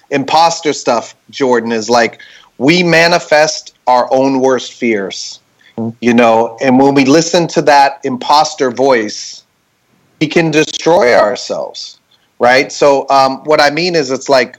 imposter 0.10 0.74
stuff, 0.74 1.16
Jordan, 1.30 1.72
is 1.72 1.90
like 1.90 2.20
we 2.58 2.84
manifest 2.84 3.76
our 3.86 4.12
own 4.12 4.40
worst 4.40 4.74
fears. 4.74 5.40
You 6.02 6.16
know, 6.16 6.58
and 6.60 6.80
when 6.80 6.96
we 6.96 7.06
listen 7.06 7.48
to 7.50 7.62
that 7.64 8.02
imposter 8.04 8.72
voice, 8.72 9.44
we 10.20 10.28
can 10.28 10.52
destroy 10.52 11.14
ourselves. 11.16 12.00
Right. 12.40 12.72
So 12.72 13.10
um, 13.10 13.44
what 13.46 13.60
I 13.60 13.72
mean 13.72 13.96
is 13.96 14.12
it's 14.12 14.30
like 14.30 14.58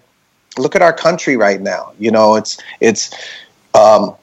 look 0.59 0.75
at 0.75 0.83
our 0.83 0.93
country 0.93 1.37
right 1.37 1.61
now. 1.61 1.93
You 1.99 2.11
know, 2.11 2.35
it's 2.35 2.59
it's 2.81 3.15
um, 3.75 4.15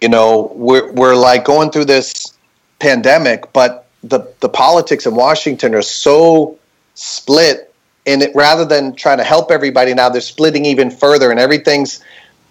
you 0.00 0.08
know 0.08 0.52
we're 0.54 0.92
we're 0.92 1.14
like 1.14 1.44
going 1.44 1.70
through 1.70 1.86
this 1.86 2.36
pandemic, 2.80 3.52
but 3.52 3.86
the 4.02 4.28
the 4.40 4.48
politics 4.48 5.06
in 5.06 5.14
Washington 5.14 5.74
are 5.74 5.82
so 5.82 6.58
split. 6.94 7.70
And 8.06 8.22
it, 8.22 8.34
rather 8.34 8.66
than 8.66 8.94
trying 8.94 9.16
to 9.16 9.24
help 9.24 9.50
everybody 9.50 9.94
now, 9.94 10.10
they're 10.10 10.20
splitting 10.20 10.66
even 10.66 10.90
further, 10.90 11.30
and 11.30 11.40
everything's 11.40 12.02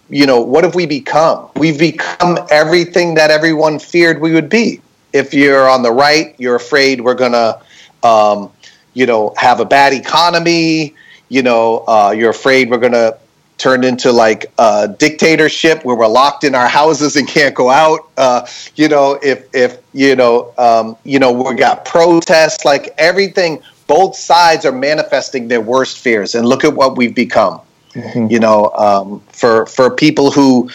you 0.09 0.25
know 0.25 0.41
what 0.41 0.63
have 0.63 0.75
we 0.75 0.85
become? 0.85 1.49
We've 1.55 1.77
become 1.77 2.37
everything 2.49 3.15
that 3.15 3.29
everyone 3.29 3.79
feared 3.79 4.19
we 4.19 4.33
would 4.33 4.49
be. 4.49 4.81
If 5.13 5.33
you're 5.33 5.69
on 5.69 5.83
the 5.83 5.91
right, 5.91 6.33
you're 6.39 6.55
afraid 6.55 7.01
we're 7.01 7.13
gonna 7.13 7.61
um, 8.03 8.51
you 8.93 9.05
know 9.05 9.33
have 9.37 9.59
a 9.59 9.65
bad 9.65 9.93
economy 9.93 10.95
you 11.33 11.41
know, 11.41 11.83
uh, 11.87 12.13
you're 12.15 12.29
afraid 12.29 12.69
we're 12.69 12.77
going 12.77 12.91
to 12.91 13.17
turn 13.57 13.83
into 13.83 14.11
like 14.11 14.45
a 14.59 14.87
dictatorship 14.99 15.83
where 15.83 15.95
we're 15.95 16.05
locked 16.05 16.43
in 16.43 16.53
our 16.53 16.67
houses 16.67 17.15
and 17.15 17.27
can't 17.27 17.55
go 17.55 17.71
out. 17.71 18.07
Uh, 18.17 18.45
you 18.75 18.87
know, 18.87 19.19
if 19.23 19.47
if 19.51 19.79
you 19.93 20.15
know, 20.15 20.53
um, 20.59 20.95
you 21.03 21.17
know, 21.17 21.31
we 21.31 21.55
got 21.55 21.85
protests, 21.85 22.65
like 22.65 22.93
everything. 22.99 23.63
Both 23.87 24.15
sides 24.15 24.63
are 24.63 24.71
manifesting 24.71 25.47
their 25.47 25.59
worst 25.59 25.97
fears, 25.97 26.35
and 26.35 26.47
look 26.47 26.63
at 26.63 26.73
what 26.75 26.97
we've 26.97 27.15
become. 27.15 27.59
Mm-hmm. 27.93 28.27
You 28.29 28.39
know, 28.39 28.71
um, 28.75 29.19
for 29.31 29.65
for 29.65 29.89
people 29.89 30.29
who 30.29 30.69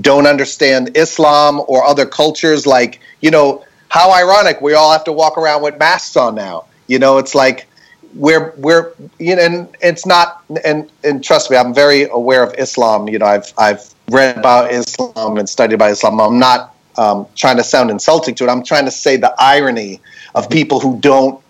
don't 0.00 0.26
understand 0.26 0.96
Islam 0.96 1.62
or 1.68 1.84
other 1.84 2.04
cultures, 2.04 2.66
like 2.66 2.98
you 3.20 3.30
know, 3.30 3.64
how 3.90 4.10
ironic 4.12 4.60
we 4.60 4.74
all 4.74 4.90
have 4.90 5.04
to 5.04 5.12
walk 5.12 5.38
around 5.38 5.62
with 5.62 5.78
masks 5.78 6.16
on 6.16 6.34
now. 6.34 6.64
You 6.90 6.98
know, 6.98 7.18
it's 7.18 7.36
like 7.36 7.68
we're 8.14 8.52
we're 8.56 8.92
you 9.20 9.36
know 9.36 9.42
and 9.42 9.76
it's 9.80 10.04
not 10.04 10.42
and 10.64 10.90
and 11.04 11.22
trust 11.22 11.48
me 11.48 11.56
i'm 11.56 11.72
very 11.72 12.08
aware 12.08 12.42
of 12.42 12.52
islam. 12.58 13.08
You 13.08 13.20
know 13.20 13.26
i've 13.26 13.52
i've 13.56 13.94
read 14.10 14.36
about 14.36 14.72
islam 14.72 15.36
and 15.38 15.48
studied 15.48 15.74
about 15.74 15.92
islam. 15.92 16.20
I'm 16.20 16.40
not 16.40 16.74
um, 16.96 17.28
trying 17.36 17.56
to 17.58 17.62
sound 17.62 17.88
insulting 17.90 18.34
to 18.34 18.44
it. 18.44 18.50
I'm 18.50 18.64
trying 18.64 18.84
to 18.86 18.90
say 18.90 19.16
the 19.16 19.32
irony 19.38 20.00
of 20.34 20.50
people 20.50 20.80
who 20.80 20.98
don't 20.98 21.40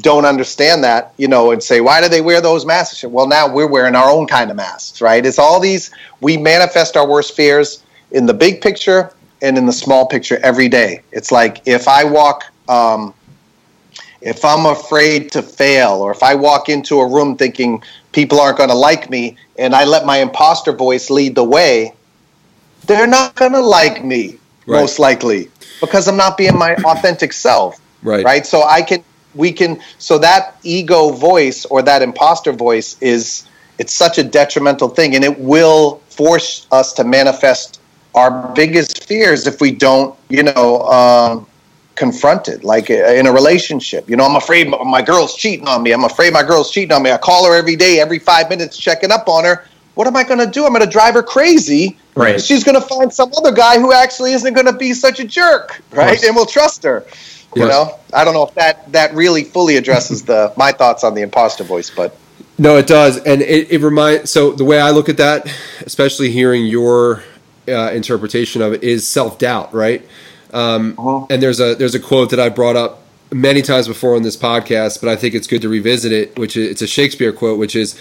don't 0.00 0.24
understand 0.24 0.82
that 0.82 1.14
you 1.16 1.28
know 1.28 1.52
and 1.52 1.62
say 1.62 1.80
why 1.80 2.00
do 2.00 2.08
they 2.08 2.20
wear 2.20 2.40
those 2.40 2.66
masks? 2.66 3.04
Well 3.04 3.28
now 3.28 3.46
we're 3.52 3.68
wearing 3.68 3.94
our 3.94 4.10
own 4.10 4.26
kind 4.26 4.50
of 4.50 4.56
masks 4.56 5.00
right? 5.00 5.24
It's 5.24 5.38
all 5.38 5.60
these 5.60 5.92
we 6.20 6.36
manifest 6.36 6.96
our 6.96 7.06
worst 7.06 7.36
fears 7.36 7.84
in 8.10 8.26
the 8.26 8.34
big 8.34 8.60
picture 8.60 9.12
and 9.40 9.56
in 9.56 9.66
the 9.66 9.72
small 9.72 10.06
picture 10.06 10.40
every 10.42 10.68
day. 10.68 11.02
It's 11.12 11.30
like 11.30 11.62
if 11.66 11.86
i 11.86 12.02
walk 12.02 12.42
um, 12.68 13.14
if 14.20 14.44
I'm 14.44 14.66
afraid 14.66 15.32
to 15.32 15.42
fail, 15.42 15.92
or 16.02 16.10
if 16.10 16.22
I 16.22 16.34
walk 16.34 16.68
into 16.68 17.00
a 17.00 17.06
room 17.06 17.36
thinking 17.36 17.82
people 18.12 18.40
aren't 18.40 18.58
going 18.58 18.70
to 18.70 18.76
like 18.76 19.08
me, 19.10 19.36
and 19.58 19.74
I 19.74 19.84
let 19.84 20.04
my 20.04 20.18
imposter 20.18 20.72
voice 20.72 21.10
lead 21.10 21.34
the 21.34 21.44
way, 21.44 21.94
they're 22.86 23.06
not 23.06 23.34
going 23.34 23.52
to 23.52 23.60
like 23.60 24.04
me 24.04 24.38
right. 24.66 24.80
most 24.80 24.98
likely 24.98 25.50
because 25.80 26.08
I'm 26.08 26.16
not 26.16 26.36
being 26.36 26.56
my 26.56 26.74
authentic 26.84 27.32
self. 27.32 27.80
Right. 28.02 28.24
Right. 28.24 28.46
So 28.46 28.62
I 28.62 28.82
can 28.82 29.04
we 29.34 29.52
can 29.52 29.80
so 29.98 30.18
that 30.18 30.56
ego 30.62 31.10
voice 31.10 31.64
or 31.66 31.82
that 31.82 32.02
imposter 32.02 32.52
voice 32.52 33.00
is 33.00 33.46
it's 33.78 33.94
such 33.94 34.18
a 34.18 34.24
detrimental 34.24 34.88
thing 34.88 35.14
and 35.14 35.24
it 35.24 35.38
will 35.38 35.96
force 36.08 36.66
us 36.72 36.92
to 36.94 37.04
manifest 37.04 37.80
our 38.14 38.52
biggest 38.54 39.04
fears 39.04 39.46
if 39.46 39.60
we 39.60 39.70
don't 39.70 40.18
you 40.28 40.42
know 40.42 40.80
um, 40.82 41.46
confront 42.04 42.48
it 42.48 42.64
like 42.64 42.88
uh, 42.90 43.18
in 43.20 43.26
a 43.26 43.32
relationship. 43.40 44.02
You 44.10 44.16
know 44.16 44.24
i'm 44.30 44.36
afraid 44.44 44.64
my 44.96 45.02
girl's 45.10 45.34
cheating 45.42 45.68
on 45.68 45.82
me. 45.84 45.92
I'm 45.92 46.04
afraid 46.04 46.32
my 46.32 46.42
girl's 46.50 46.70
cheating 46.74 46.92
on 46.96 47.02
me. 47.02 47.10
I 47.16 47.18
call 47.18 47.44
her 47.46 47.54
every 47.62 47.76
day 47.76 48.00
every 48.00 48.18
five 48.18 48.48
minutes 48.48 48.74
checking 48.86 49.12
up 49.12 49.28
on 49.28 49.44
her. 49.44 49.56
What 49.96 50.06
am 50.06 50.16
i 50.16 50.24
going 50.24 50.42
to 50.46 50.50
do? 50.58 50.64
I'm 50.66 50.72
going 50.76 50.88
to 50.90 50.94
drive 50.98 51.14
her 51.14 51.22
crazy. 51.22 51.84
Right. 52.16 52.40
she's 52.40 52.64
going 52.64 52.80
to 52.80 52.86
find 52.94 53.12
some 53.12 53.30
other 53.38 53.52
guy 53.52 53.78
who 53.78 53.92
actually 53.92 54.32
isn't 54.32 54.54
going 54.58 54.66
to 54.66 54.78
be 54.86 54.92
such 54.94 55.20
a 55.20 55.24
jerk 55.24 55.80
right? 55.92 56.22
and 56.24 56.34
will 56.34 56.50
trust 56.58 56.82
her 56.84 57.04
you 57.54 57.62
Yes. 57.62 57.70
know? 57.74 57.84
I 58.18 58.24
don't 58.24 58.34
know 58.34 58.46
if 58.46 58.54
that 58.54 58.90
that 58.92 59.14
really 59.14 59.44
fully 59.44 59.76
addresses 59.76 60.24
the 60.24 60.52
my 60.56 60.72
thoughts 60.72 61.02
on 61.04 61.14
the 61.14 61.22
imposter 61.22 61.64
voice 61.64 61.90
but 62.00 62.16
No, 62.58 62.76
it 62.76 62.86
does, 62.86 63.16
and 63.30 63.40
it, 63.42 63.70
it 63.74 63.80
reminds. 63.80 64.30
So 64.30 64.52
the 64.52 64.64
way 64.64 64.78
I 64.88 64.90
look 64.90 65.08
at 65.08 65.16
that, 65.16 65.46
especially 65.86 66.30
hearing 66.30 66.66
your 66.66 67.22
uh, 67.68 67.90
interpretation 68.00 68.60
of 68.62 68.72
it, 68.74 68.82
is 68.82 69.08
self 69.08 69.38
doubt, 69.38 69.72
right? 69.72 70.02
Um, 70.52 70.94
And 71.30 71.42
there's 71.42 71.60
a 71.60 71.74
there's 71.74 71.94
a 71.94 72.00
quote 72.00 72.30
that 72.30 72.40
I 72.40 72.48
brought 72.48 72.76
up 72.76 73.02
many 73.32 73.62
times 73.62 73.86
before 73.88 74.16
on 74.16 74.22
this 74.22 74.36
podcast, 74.36 75.00
but 75.00 75.08
I 75.08 75.16
think 75.16 75.34
it's 75.34 75.46
good 75.46 75.62
to 75.62 75.68
revisit 75.68 76.12
it. 76.12 76.38
Which 76.38 76.56
is 76.56 76.70
it's 76.70 76.82
a 76.82 76.86
Shakespeare 76.86 77.32
quote, 77.32 77.58
which 77.58 77.76
is, 77.76 77.94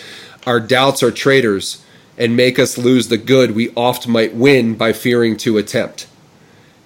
"Our 0.46 0.60
doubts 0.60 1.04
are 1.04 1.12
traitors 1.12 1.80
and 2.18 2.36
make 2.36 2.60
us 2.60 2.78
lose 2.78 3.08
the 3.08 3.18
good 3.18 3.56
we 3.56 3.72
oft 3.76 4.08
might 4.08 4.36
win 4.36 4.76
by 4.76 4.94
fearing 4.94 5.38
to 5.38 5.58
attempt." 5.58 6.08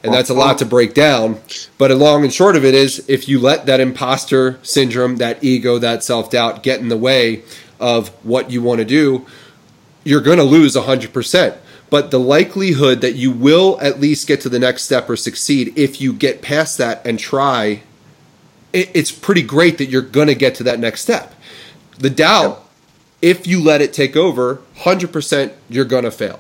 And 0.04 0.14
that's 0.14 0.30
a 0.30 0.34
lot 0.34 0.58
to 0.58 0.66
break 0.66 0.94
down. 0.94 1.38
But 1.78 1.88
the 1.88 1.96
long 1.96 2.24
and 2.26 2.34
short 2.34 2.58
of 2.58 2.66
it 2.66 2.76
is 2.76 3.06
if 3.08 3.30
you 3.30 3.40
let 3.40 3.66
that 3.68 3.80
imposter 3.80 4.60
syndrome, 4.62 5.16
that 5.18 5.42
ego, 5.42 5.78
that 5.80 6.04
self 6.04 6.30
doubt 6.30 6.62
get 6.62 6.82
in 6.82 6.90
the 6.90 6.98
way 6.98 7.44
of 7.80 8.10
what 8.24 8.52
you 8.52 8.62
want 8.62 8.80
to 8.80 8.86
do, 8.86 9.26
you're 10.04 10.22
going 10.22 10.38
to 10.40 10.44
lose 10.44 10.76
100%. 10.76 11.56
But 11.94 12.10
the 12.10 12.20
likelihood 12.20 13.02
that 13.02 13.14
you 13.14 13.30
will 13.30 13.78
at 13.80 14.00
least 14.00 14.28
get 14.28 14.42
to 14.42 14.50
the 14.50 14.58
next 14.58 14.82
step 14.82 15.08
or 15.08 15.16
succeed 15.16 15.74
if 15.78 16.02
you 16.02 16.12
get 16.12 16.42
past 16.42 16.80
that 16.80 17.06
and 17.06 17.20
try, 17.20 17.84
it, 18.74 18.90
it's 18.96 19.12
pretty 19.12 19.44
great 19.44 19.78
that 19.78 19.92
you're 19.92 20.02
going 20.02 20.26
to 20.26 20.34
get 20.34 20.56
to 20.56 20.64
that 20.64 20.80
next 20.80 21.02
step. 21.02 21.36
The 22.00 22.10
doubt, 22.10 22.68
if 23.22 23.46
you 23.46 23.62
let 23.62 23.80
it 23.80 23.94
take 23.94 24.16
over, 24.16 24.64
100% 24.78 25.54
you're 25.70 25.86
going 25.86 26.04
to 26.04 26.10
fail 26.10 26.40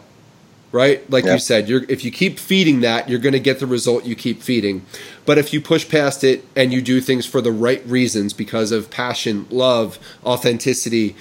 right? 0.71 1.07
Like 1.07 1.23
Yeah. 1.25 1.33
you 1.33 1.39
said, 1.39 1.69
you're 1.69 1.83
if 1.87 2.03
you 2.03 2.09
keep 2.09 2.39
feeding 2.39 2.81
that, 2.81 3.07
you're 3.07 3.19
going 3.19 3.33
to 3.33 3.39
get 3.39 3.59
the 3.59 3.67
result 3.67 4.05
you 4.05 4.15
keep 4.15 4.41
feeding. 4.41 4.83
But 5.23 5.37
if 5.37 5.53
you 5.53 5.61
push 5.61 5.87
past 5.87 6.23
it 6.23 6.43
and 6.55 6.73
you 6.73 6.81
do 6.81 6.99
things 6.99 7.27
for 7.27 7.41
the 7.41 7.51
right 7.51 7.85
reasons 7.85 8.33
because 8.33 8.71
of 8.71 8.89
passion, 8.89 9.45
love, 9.51 9.99
authenticity, 10.25 11.15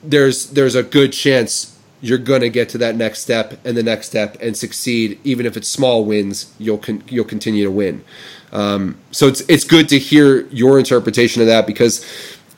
there's 0.00 0.50
there's 0.50 0.76
a 0.76 0.84
good 0.84 1.12
chance 1.12 1.71
you're 2.02 2.18
to 2.18 2.50
get 2.50 2.68
to 2.68 2.78
that 2.78 2.96
next 2.96 3.20
step 3.20 3.58
and 3.64 3.76
the 3.76 3.82
next 3.82 4.08
step 4.08 4.36
and 4.40 4.56
succeed. 4.56 5.18
Even 5.24 5.46
if 5.46 5.56
it's 5.56 5.68
small 5.68 6.04
wins 6.04 6.52
you'll 6.58 6.78
con- 6.78 7.02
you'll 7.08 7.24
continue 7.24 7.64
to 7.64 7.70
win. 7.70 8.04
Um, 8.52 8.98
so 9.10 9.28
it's 9.28 9.40
it's 9.42 9.64
good 9.64 9.88
to 9.88 9.98
hear 9.98 10.46
your 10.48 10.78
interpretation 10.78 11.40
of 11.40 11.48
that 11.48 11.66
because 11.66 12.04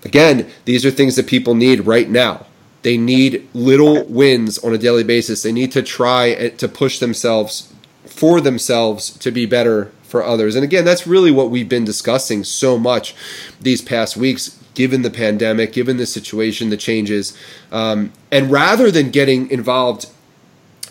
again 0.05 0.51
these 0.65 0.85
are 0.85 0.91
things 0.91 1.15
that 1.17 1.29
people 1.29 1.55
need 1.55 1.87
right 1.87 2.09
now. 2.09 2.47
They 2.83 2.97
need 2.99 3.49
little 3.55 4.05
wins 4.05 4.59
on 4.59 4.75
a 4.75 4.79
daily 4.79 5.05
basis. 5.05 5.43
They 5.43 5.53
need 5.53 5.73
to 5.73 5.83
try 5.83 6.49
to 6.49 6.69
push 6.69 6.99
themselves 6.99 7.73
for 8.05 8.41
themselves 8.41 9.17
to 9.19 9.31
be 9.31 9.47
better 9.47 9.93
for 10.03 10.25
others. 10.25 10.57
And 10.57 10.65
again 10.65 10.85
that's 10.85 11.07
really 11.07 11.31
what 11.31 11.51
we've 11.51 11.69
been 11.69 11.85
discussing 11.85 12.45
so 12.45 12.79
much 12.79 13.15
these 13.61 13.83
past 13.83 14.17
weeks 14.17 14.59
given 14.75 15.03
the 15.03 15.11
pandemic 15.11 15.73
given 15.73 15.97
the 15.97 16.07
situation 16.07 16.71
the 16.71 16.77
changes 16.77 17.37
um, 17.73 18.13
and 18.31 18.51
rather 18.51 18.91
than 18.91 19.11
getting 19.11 19.51
involved 19.51 20.07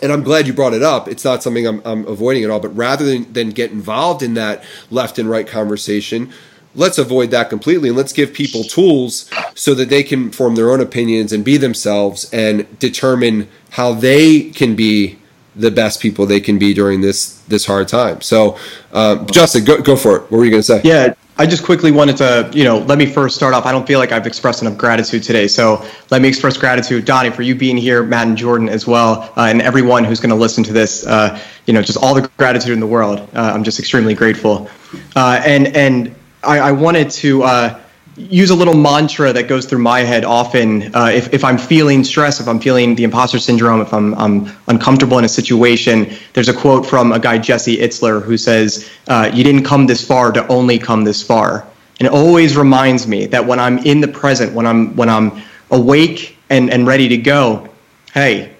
and 0.01 0.11
I'm 0.11 0.23
glad 0.23 0.47
you 0.47 0.53
brought 0.53 0.73
it 0.73 0.83
up. 0.83 1.07
It's 1.07 1.23
not 1.23 1.43
something 1.43 1.65
I'm, 1.65 1.81
I'm 1.85 2.05
avoiding 2.07 2.43
at 2.43 2.49
all, 2.49 2.59
but 2.59 2.75
rather 2.75 3.05
than, 3.05 3.31
than 3.31 3.51
get 3.51 3.71
involved 3.71 4.21
in 4.21 4.33
that 4.33 4.61
left 4.91 5.17
and 5.17 5.29
right 5.29 5.47
conversation, 5.47 6.29
let's 6.75 6.97
avoid 6.97 7.31
that 7.31 7.49
completely 7.49 7.89
and 7.89 7.97
let's 7.97 8.11
give 8.13 8.33
people 8.33 8.63
tools 8.63 9.29
so 9.55 9.73
that 9.73 9.89
they 9.89 10.03
can 10.03 10.31
form 10.31 10.55
their 10.55 10.71
own 10.71 10.81
opinions 10.81 11.31
and 11.31 11.45
be 11.45 11.55
themselves 11.55 12.29
and 12.33 12.79
determine 12.79 13.47
how 13.71 13.93
they 13.93 14.49
can 14.49 14.75
be 14.75 15.17
the 15.55 15.71
best 15.71 16.01
people 16.01 16.25
they 16.25 16.39
can 16.39 16.57
be 16.57 16.73
during 16.73 17.01
this 17.01 17.39
this 17.47 17.65
hard 17.65 17.87
time. 17.87 18.21
So, 18.21 18.57
um, 18.91 19.25
Justin, 19.27 19.65
go, 19.65 19.81
go 19.81 19.95
for 19.95 20.17
it. 20.17 20.21
What 20.23 20.31
were 20.31 20.45
you 20.45 20.51
going 20.51 20.63
to 20.63 20.67
say? 20.67 20.81
Yeah, 20.83 21.13
I 21.37 21.47
just 21.47 21.63
quickly 21.63 21.91
wanted 21.91 22.17
to, 22.17 22.51
you 22.53 22.63
know, 22.63 22.77
let 22.79 22.97
me 22.99 23.07
first 23.07 23.35
start 23.35 23.55
off. 23.55 23.65
I 23.65 23.71
don't 23.71 23.87
feel 23.87 23.97
like 23.97 24.11
I've 24.11 24.27
expressed 24.27 24.61
enough 24.61 24.77
gratitude 24.77 25.23
today. 25.23 25.47
So 25.47 25.83
let 26.11 26.21
me 26.21 26.27
express 26.27 26.57
gratitude, 26.57 27.05
Donnie, 27.05 27.31
for 27.31 27.41
you 27.41 27.55
being 27.55 27.75
here, 27.75 28.03
Matt 28.03 28.27
and 28.27 28.37
Jordan 28.37 28.69
as 28.69 28.85
well, 28.85 29.31
uh, 29.35 29.47
and 29.49 29.61
everyone 29.61 30.03
who's 30.03 30.19
going 30.19 30.29
to 30.29 30.35
listen 30.35 30.63
to 30.65 30.73
this. 30.73 31.05
Uh, 31.05 31.39
you 31.65 31.73
know, 31.73 31.81
just 31.81 31.97
all 31.97 32.13
the 32.13 32.29
gratitude 32.37 32.73
in 32.73 32.79
the 32.79 32.87
world. 32.87 33.19
Uh, 33.33 33.51
I'm 33.53 33.63
just 33.63 33.79
extremely 33.79 34.13
grateful. 34.13 34.69
Uh, 35.15 35.41
and 35.43 35.67
and 35.75 36.15
I, 36.43 36.59
I 36.59 36.71
wanted 36.71 37.09
to 37.11 37.43
uh, 37.43 37.79
use 38.15 38.51
a 38.51 38.55
little 38.55 38.75
mantra 38.75 39.33
that 39.33 39.47
goes 39.47 39.65
through 39.65 39.79
my 39.79 40.01
head 40.01 40.23
often. 40.23 40.95
Uh, 40.95 41.11
if, 41.13 41.33
if 41.33 41.43
I'm 41.43 41.57
feeling 41.57 42.03
stress, 42.03 42.39
if 42.39 42.47
I'm 42.47 42.59
feeling 42.59 42.95
the 42.95 43.03
imposter 43.03 43.39
syndrome, 43.39 43.81
if 43.81 43.93
I'm, 43.93 44.13
I'm 44.15 44.51
uncomfortable 44.67 45.17
in 45.17 45.25
a 45.25 45.29
situation, 45.29 46.13
there's 46.33 46.49
a 46.49 46.53
quote 46.53 46.85
from 46.85 47.11
a 47.11 47.19
guy, 47.19 47.37
Jesse 47.39 47.77
Itzler, 47.77 48.21
who 48.21 48.37
says, 48.37 48.89
uh, 49.07 49.31
You 49.33 49.43
didn't 49.43 49.63
come 49.63 49.87
this 49.87 50.05
far 50.05 50.31
to 50.31 50.47
only 50.47 50.77
come 50.77 51.03
this 51.03 51.23
far. 51.23 51.67
And 51.99 52.07
it 52.07 52.13
always 52.13 52.57
reminds 52.57 53.07
me 53.07 53.27
that 53.27 53.45
when 53.45 53.59
I'm 53.59 53.79
in 53.79 54.01
the 54.01 54.07
present, 54.07 54.53
when 54.53 54.67
I'm, 54.67 54.95
when 54.95 55.09
I'm 55.09 55.41
awake 55.71 56.37
and, 56.49 56.69
and 56.69 56.85
ready 56.85 57.07
to 57.07 57.17
go, 57.17 57.67
hey, 58.13 58.55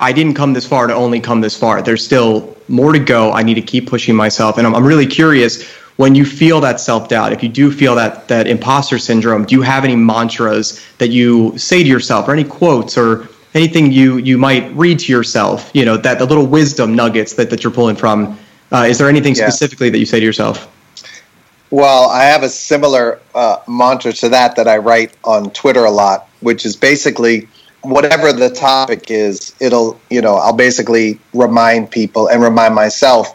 I 0.00 0.12
didn't 0.12 0.34
come 0.34 0.52
this 0.52 0.66
far 0.66 0.86
to 0.86 0.94
only 0.94 1.20
come 1.20 1.40
this 1.40 1.56
far. 1.56 1.82
There's 1.82 2.04
still 2.04 2.56
more 2.68 2.92
to 2.92 2.98
go. 2.98 3.32
I 3.32 3.42
need 3.42 3.54
to 3.54 3.62
keep 3.62 3.88
pushing 3.88 4.14
myself. 4.14 4.58
And 4.58 4.66
I'm, 4.66 4.74
I'm 4.74 4.86
really 4.86 5.06
curious 5.06 5.68
when 5.98 6.14
you 6.14 6.24
feel 6.24 6.60
that 6.60 6.80
self 6.80 7.08
doubt, 7.08 7.32
if 7.32 7.42
you 7.42 7.48
do 7.48 7.70
feel 7.72 7.94
that, 7.96 8.28
that 8.28 8.46
imposter 8.46 8.98
syndrome, 8.98 9.44
do 9.44 9.54
you 9.56 9.62
have 9.62 9.84
any 9.84 9.96
mantras 9.96 10.80
that 10.98 11.08
you 11.08 11.58
say 11.58 11.82
to 11.82 11.88
yourself 11.88 12.28
or 12.28 12.32
any 12.32 12.44
quotes 12.44 12.96
or 12.96 13.28
anything 13.54 13.90
you, 13.90 14.18
you 14.18 14.38
might 14.38 14.72
read 14.76 15.00
to 15.00 15.12
yourself, 15.12 15.70
you 15.74 15.84
know, 15.84 15.96
that 15.96 16.20
the 16.20 16.24
little 16.24 16.46
wisdom 16.46 16.94
nuggets 16.94 17.34
that, 17.34 17.50
that 17.50 17.64
you're 17.64 17.72
pulling 17.72 17.96
from? 17.96 18.38
Uh, 18.70 18.86
is 18.88 18.96
there 18.96 19.08
anything 19.08 19.34
Yeah. 19.34 19.48
specifically 19.48 19.90
that 19.90 19.98
you 19.98 20.06
say 20.06 20.20
to 20.20 20.24
yourself? 20.24 20.68
Well, 21.70 22.08
I 22.10 22.24
have 22.24 22.44
a 22.44 22.48
similar 22.48 23.18
uh, 23.34 23.56
mantra 23.66 24.12
to 24.12 24.28
that 24.28 24.54
that 24.54 24.68
I 24.68 24.78
write 24.78 25.12
on 25.24 25.50
Twitter 25.50 25.84
a 25.84 25.90
lot, 25.90 26.28
which 26.40 26.64
is 26.64 26.76
basically 26.76 27.48
whatever 27.82 28.32
the 28.32 28.50
topic 28.50 29.10
is, 29.10 29.52
it'll, 29.58 30.00
you 30.10 30.20
know, 30.20 30.36
I'll 30.36 30.52
basically 30.52 31.18
remind 31.34 31.90
people 31.90 32.28
and 32.28 32.40
remind 32.40 32.76
myself, 32.76 33.34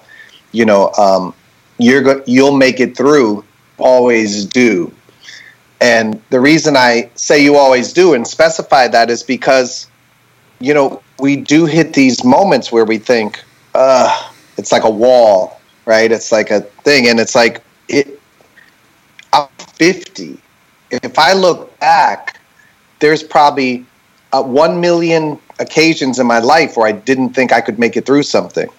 you 0.53 0.63
know, 0.63 0.91
um, 0.97 1.33
you're 1.77 2.01
go- 2.01 2.23
you'll 2.25 2.55
make 2.55 2.79
it 2.79 2.95
through. 2.95 3.43
Always 3.77 4.45
do. 4.45 4.91
And 5.81 6.21
the 6.29 6.39
reason 6.39 6.77
I 6.77 7.09
say 7.15 7.43
you 7.43 7.57
always 7.57 7.91
do 7.91 8.13
and 8.13 8.25
specify 8.25 8.87
that 8.87 9.09
is 9.09 9.21
because, 9.21 9.87
you 10.59 10.73
know, 10.73 11.01
we 11.19 11.35
do 11.35 11.65
hit 11.65 11.93
these 11.93 12.23
moments 12.23 12.71
where 12.71 12.85
we 12.85 12.97
think, 12.97 13.43
uh, 13.75 14.31
it's 14.57 14.71
like 14.71 14.83
a 14.83 14.89
wall, 14.89 15.59
right? 15.85 16.09
It's 16.11 16.31
like 16.31 16.51
a 16.51 16.61
thing. 16.61 17.07
And 17.07 17.19
it's 17.19 17.35
like, 17.35 17.61
it, 17.89 18.19
I'm 19.33 19.47
50. 19.57 20.39
If 20.91 21.19
I 21.19 21.33
look 21.33 21.77
back, 21.79 22.39
there's 22.99 23.23
probably 23.23 23.85
uh, 24.31 24.41
1 24.41 24.79
million 24.79 25.37
occasions 25.59 26.19
in 26.19 26.27
my 26.27 26.39
life 26.39 26.77
where 26.77 26.87
I 26.87 26.91
didn't 26.93 27.31
think 27.31 27.51
I 27.51 27.61
could 27.61 27.77
make 27.77 27.97
it 27.97 28.05
through 28.05 28.23
something, 28.23 28.69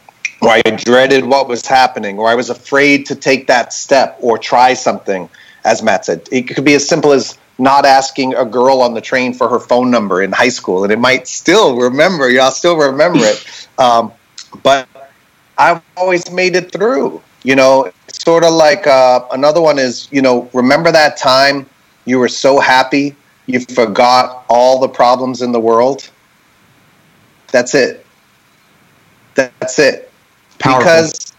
or 0.44 0.50
I 0.50 0.60
dreaded 0.62 1.24
what 1.24 1.48
was 1.48 1.66
happening, 1.66 2.18
or 2.18 2.28
I 2.28 2.34
was 2.34 2.50
afraid 2.50 3.06
to 3.06 3.14
take 3.14 3.46
that 3.46 3.72
step 3.72 4.18
or 4.20 4.38
try 4.38 4.74
something, 4.74 5.28
as 5.64 5.82
Matt 5.82 6.04
said. 6.04 6.28
It 6.30 6.42
could 6.42 6.64
be 6.64 6.74
as 6.74 6.86
simple 6.86 7.12
as 7.12 7.38
not 7.58 7.86
asking 7.86 8.34
a 8.34 8.44
girl 8.44 8.80
on 8.82 8.94
the 8.94 9.00
train 9.00 9.32
for 9.32 9.48
her 9.48 9.60
phone 9.60 9.90
number 9.90 10.22
in 10.22 10.32
high 10.32 10.48
school, 10.48 10.84
and 10.84 10.92
it 10.92 10.98
might 10.98 11.28
still 11.28 11.76
remember, 11.76 12.28
y'all 12.28 12.50
still 12.50 12.76
remember 12.76 13.20
it. 13.22 13.44
Um, 13.76 14.12
but 14.62 14.86
I've 15.58 15.82
always 15.96 16.30
made 16.30 16.54
it 16.54 16.70
through. 16.70 17.20
You 17.42 17.56
know, 17.56 17.90
sort 18.06 18.44
of 18.44 18.52
like 18.52 18.86
uh, 18.86 19.26
another 19.32 19.60
one 19.60 19.80
is, 19.80 20.06
you 20.12 20.22
know, 20.22 20.48
remember 20.52 20.92
that 20.92 21.16
time 21.16 21.66
you 22.04 22.20
were 22.20 22.28
so 22.28 22.60
happy 22.60 23.16
you 23.46 23.60
forgot 23.60 24.44
all 24.48 24.78
the 24.78 24.88
problems 24.88 25.42
in 25.42 25.52
the 25.52 25.58
world? 25.58 26.08
That's 27.48 27.74
it. 27.74 28.06
That's 29.34 29.78
it. 29.80 30.12
Powerful. 30.64 30.88
Because 30.88 31.32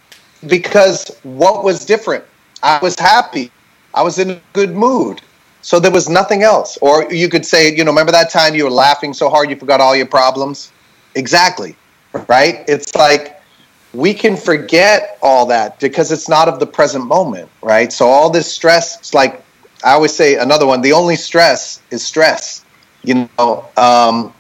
because 0.48 1.12
what 1.24 1.64
was 1.64 1.86
different? 1.86 2.24
I 2.62 2.80
was 2.82 2.96
happy. 3.00 3.52
I 3.94 4.04
was 4.04 4.20
in 4.20 4.30
a 4.32 4.42
good 4.54 4.76
mood. 4.76 5.22
So 5.62 5.80
there 5.80 5.92
was 5.92 6.10
nothing 6.10 6.44
else. 6.44 6.78
Or 6.82 7.12
you 7.12 7.28
could 7.30 7.46
say, 7.46 7.76
you 7.76 7.84
know, 7.84 7.92
remember 7.92 8.12
that 8.12 8.30
time 8.30 8.54
you 8.54 8.66
were 8.66 8.70
laughing 8.72 9.14
so 9.14 9.30
hard 9.30 9.50
you 9.50 9.56
forgot 9.56 9.82
all 9.82 9.96
your 9.96 10.06
problems? 10.06 10.72
Exactly. 11.16 11.76
Right? 12.30 12.64
It's 12.68 12.94
like 12.96 13.42
we 13.94 14.14
can 14.14 14.38
forget 14.38 15.18
all 15.22 15.48
that 15.48 15.80
because 15.80 16.12
it's 16.12 16.30
not 16.30 16.48
of 16.48 16.60
the 16.60 16.68
present 16.68 17.06
moment, 17.08 17.50
right? 17.64 17.92
So 17.92 18.08
all 18.08 18.30
this 18.30 18.52
stress, 18.52 19.00
it's 19.00 19.14
like 19.14 19.44
I 19.84 19.94
always 19.94 20.14
say 20.16 20.36
another 20.36 20.68
one. 20.68 20.82
The 20.82 20.94
only 20.94 21.16
stress 21.16 21.82
is 21.92 22.06
stress. 22.06 22.64
You 23.04 23.30
know, 23.38 23.70
um, 23.78 24.34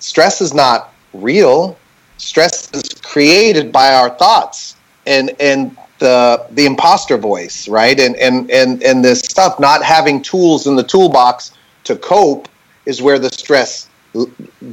stress 0.00 0.40
is 0.40 0.54
not 0.54 0.92
real. 1.12 1.76
Stress 2.22 2.70
is 2.72 2.88
created 3.02 3.72
by 3.72 3.92
our 3.92 4.10
thoughts 4.10 4.76
and 5.06 5.32
and 5.40 5.76
the 5.98 6.46
the 6.52 6.66
imposter 6.66 7.18
voice, 7.18 7.66
right? 7.66 7.98
And 7.98 8.14
and 8.16 8.48
and 8.50 8.80
and 8.82 9.04
this 9.04 9.20
stuff. 9.20 9.58
Not 9.58 9.82
having 9.82 10.22
tools 10.22 10.68
in 10.68 10.76
the 10.76 10.84
toolbox 10.84 11.50
to 11.84 11.96
cope 11.96 12.48
is 12.86 13.02
where 13.02 13.18
the 13.18 13.28
stress 13.28 13.88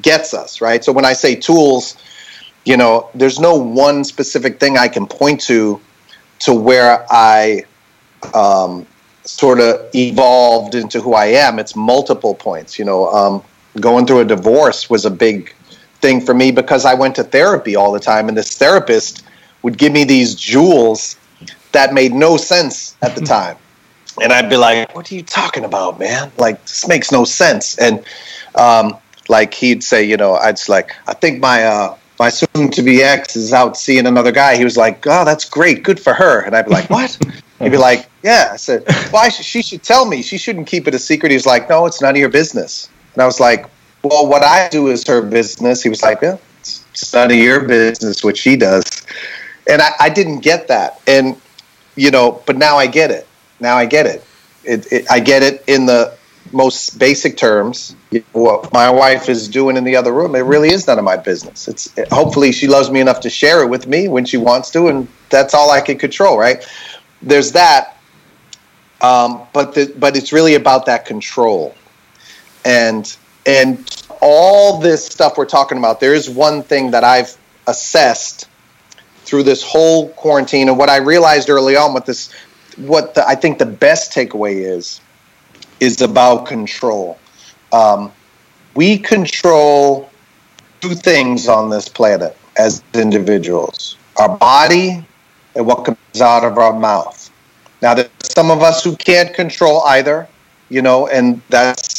gets 0.04 0.34
us, 0.36 0.62
right? 0.62 0.84
So 0.84 0.92
when 0.92 1.06
I 1.06 1.14
say 1.14 1.36
tools, 1.36 1.98
you 2.66 2.78
know, 2.78 3.10
there's 3.16 3.40
no 3.40 3.56
one 3.56 4.04
specific 4.04 4.60
thing 4.60 4.78
I 4.78 4.88
can 4.88 5.08
point 5.08 5.42
to 5.42 5.82
to 6.46 6.54
where 6.54 7.04
I 7.10 7.64
um, 8.36 8.86
sort 9.24 9.60
of 9.60 9.90
evolved 9.96 10.76
into 10.76 11.02
who 11.02 11.16
I 11.16 11.26
am. 11.26 11.58
It's 11.58 11.76
multiple 11.76 12.36
points. 12.36 12.78
You 12.78 12.86
know, 12.86 13.08
um, 13.12 13.44
going 13.80 14.06
through 14.06 14.20
a 14.20 14.26
divorce 14.26 14.88
was 14.88 15.06
a 15.06 15.12
big 15.12 15.52
thing 16.02 16.22
for 16.22 16.34
me 16.34 16.52
because 16.52 16.86
I 16.86 16.94
went 16.94 17.16
to 17.16 17.24
therapy 17.24 17.76
all 17.76 17.92
the 17.92 18.00
time, 18.00 18.28
and 18.28 18.38
this 18.38 18.58
therapist 18.58 19.24
would 19.62 19.78
give 19.78 19.92
me 19.92 20.04
these 20.04 20.36
jewels 20.36 21.18
that 21.72 21.94
made 21.94 22.14
no 22.14 22.38
sense 22.38 22.96
at 23.02 23.16
the 23.16 23.22
time. 23.22 23.58
And 24.22 24.34
I'd 24.34 24.50
be 24.50 24.58
like, 24.58 24.94
"What 24.96 25.12
are 25.12 25.16
you 25.16 25.24
talking 25.24 25.64
about, 25.64 26.00
man? 26.00 26.32
Like 26.38 26.62
this 26.64 26.88
makes 26.88 27.12
no 27.12 27.24
sense." 27.24 27.78
And 27.78 28.04
um, 28.56 28.98
like 29.28 29.54
he'd 29.54 29.84
say, 29.84 30.04
you 30.04 30.18
know, 30.18 30.36
I'd 30.36 30.58
like, 30.68 30.96
"I 31.08 31.14
think 31.14 31.40
my 31.40 31.64
uh, 31.64 31.96
my 32.20 32.30
soon 32.30 32.70
to 32.72 32.82
be 32.82 33.02
ex 33.02 33.36
is 33.36 33.54
out 33.54 33.78
seeing 33.78 34.08
another 34.08 34.32
guy." 34.32 34.58
He 34.58 34.64
was 34.64 34.78
like, 34.78 35.06
"Oh, 35.08 35.24
that's 35.24 35.46
great, 35.46 35.84
good 35.84 36.00
for 36.00 36.14
her." 36.14 36.42
And 36.42 36.56
I'd 36.56 36.66
be 36.66 36.72
like, 36.72 36.90
"What?" 36.98 37.18
He'd 37.60 37.70
be 37.70 37.78
like, 37.78 38.10
"Yeah." 38.24 38.50
I 38.54 38.58
said, 38.58 38.84
"Why? 39.12 39.24
Well, 39.24 39.30
she 39.30 39.62
should 39.62 39.84
tell 39.84 40.06
me. 40.06 40.22
She 40.22 40.38
shouldn't 40.38 40.68
keep 40.68 40.88
it 40.88 40.96
a 40.96 41.00
secret." 41.00 41.32
He's 41.32 41.46
like, 41.46 41.70
"No, 41.70 41.86
it's 41.86 42.02
none 42.02 42.12
of 42.12 42.18
your 42.18 42.30
business." 42.30 42.90
And 43.14 43.24
I 43.24 43.26
was 43.26 43.40
like, 43.40 43.68
"Well, 44.04 44.28
what 44.28 44.44
I 44.44 44.70
do 44.70 44.88
is 44.88 45.06
her 45.08 45.22
business." 45.22 45.84
He 45.84 45.90
was 45.90 46.02
like, 46.02 46.22
"Yeah, 46.22 46.38
it's 46.60 47.14
none 47.14 47.32
of 47.32 47.38
your 47.38 47.62
business 47.62 48.24
what 48.24 48.38
she 48.38 48.56
does." 48.56 48.84
And 49.70 49.82
I, 49.82 49.92
I 50.00 50.10
didn't 50.10 50.40
get 50.40 50.68
that, 50.68 51.02
and 51.08 51.36
you 51.96 52.12
know, 52.12 52.42
but 52.46 52.58
now 52.58 52.78
I 52.78 52.88
get 52.88 53.12
it 53.12 53.28
now 53.60 53.78
I 53.78 53.86
get 53.86 54.06
it. 54.06 54.24
It, 54.64 54.92
it. 54.92 55.12
I 55.12 55.20
get 55.20 55.44
it 55.44 55.64
in 55.68 55.86
the 55.86 56.18
most 56.52 56.98
basic 56.98 57.38
terms. 57.38 57.96
What 58.32 58.72
my 58.74 58.90
wife 58.90 59.30
is 59.30 59.48
doing 59.48 59.78
in 59.78 59.84
the 59.84 59.96
other 59.96 60.14
room, 60.14 60.36
it 60.36 60.40
really 60.40 60.70
is 60.70 60.88
none 60.88 60.98
of 60.98 61.06
my 61.06 61.18
business. 61.18 61.68
It's 61.68 61.94
hopefully 62.12 62.52
she 62.52 62.68
loves 62.68 62.90
me 62.90 63.00
enough 63.00 63.20
to 63.22 63.30
share 63.30 63.64
it 63.64 63.70
with 63.70 63.88
me 63.88 64.08
when 64.08 64.26
she 64.26 64.38
wants 64.38 64.72
to, 64.72 64.88
and 64.88 65.08
that's 65.30 65.54
all 65.54 65.72
I 65.72 65.82
can 65.82 65.98
control. 65.98 66.38
Right? 66.38 66.68
There's 67.22 67.52
that, 67.52 67.98
um, 69.02 69.42
but 69.54 69.76
the, 69.76 69.94
but 69.98 70.16
it's 70.18 70.34
really 70.34 70.56
about 70.56 70.86
that 70.88 71.06
control, 71.06 71.76
and 72.66 73.16
and 73.50 74.06
all 74.22 74.80
this 74.80 75.06
stuff 75.06 75.38
we're 75.38 75.46
talking 75.46 75.78
about. 75.78 76.00
There 76.00 76.14
is 76.14 76.30
one 76.30 76.62
thing 76.62 76.92
that 76.92 77.04
I've 77.04 77.36
assessed 77.68 78.48
through 79.24 79.44
this 79.44 79.64
whole 79.64 80.10
quarantine, 80.10 80.70
and 80.70 80.78
what 80.78 80.90
I 80.90 80.98
realized 80.98 81.50
early 81.50 81.76
on 81.76 81.94
with 81.94 82.06
this 82.06 82.32
what 82.78 83.14
the, 83.16 83.28
I 83.28 83.36
think 83.36 83.58
the 83.58 83.66
best 83.66 84.14
takeaway 84.14 84.56
is 84.56 85.02
is 85.80 86.02
about 86.02 86.46
control. 86.46 87.18
Um, 87.74 88.12
we 88.76 88.98
control 88.98 90.10
two 90.82 90.96
things 90.96 91.48
on 91.48 91.70
this 91.70 91.90
planet 91.90 92.38
as 92.58 92.84
individuals: 92.94 93.98
our 94.18 94.38
body 94.38 95.04
and 95.56 95.66
what 95.66 95.86
comes 95.86 96.22
out 96.22 96.44
of 96.44 96.58
our 96.58 96.74
mouth. 96.74 97.32
Now, 97.82 97.94
there's 97.94 98.10
some 98.22 98.52
of 98.52 98.62
us 98.62 98.84
who 98.84 98.96
can't 98.96 99.34
control 99.34 99.82
either, 99.84 100.28
you 100.70 100.82
know, 100.82 101.08
and 101.08 101.42
that's 101.50 101.99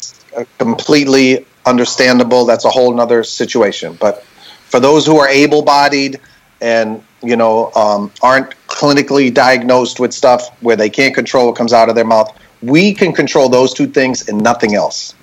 completely 0.58 1.46
understandable. 1.66 2.44
That's 2.46 2.64
a 2.64 2.70
whole 2.70 2.98
other 3.00 3.22
situation. 3.24 3.96
But 4.00 4.24
for 4.70 4.80
those 4.80 5.04
who 5.04 5.18
are 5.18 5.28
able-bodied 5.28 6.20
and 6.60 7.02
you 7.22 7.36
know 7.36 7.70
um, 7.74 8.12
aren't 8.22 8.50
clinically 8.66 9.32
diagnosed 9.32 10.00
with 10.00 10.12
stuff 10.12 10.56
where 10.62 10.76
they 10.76 10.88
can't 10.90 11.14
control 11.14 11.46
what 11.46 11.56
comes 11.56 11.72
out 11.72 11.88
of 11.88 11.94
their 11.94 12.04
mouth 12.04 12.36
we 12.62 12.92
can 12.94 13.12
control 13.12 13.48
those 13.48 13.72
two 13.74 13.86
things 13.86 14.28
and 14.28 14.40
nothing 14.42 14.74
else 14.74 15.14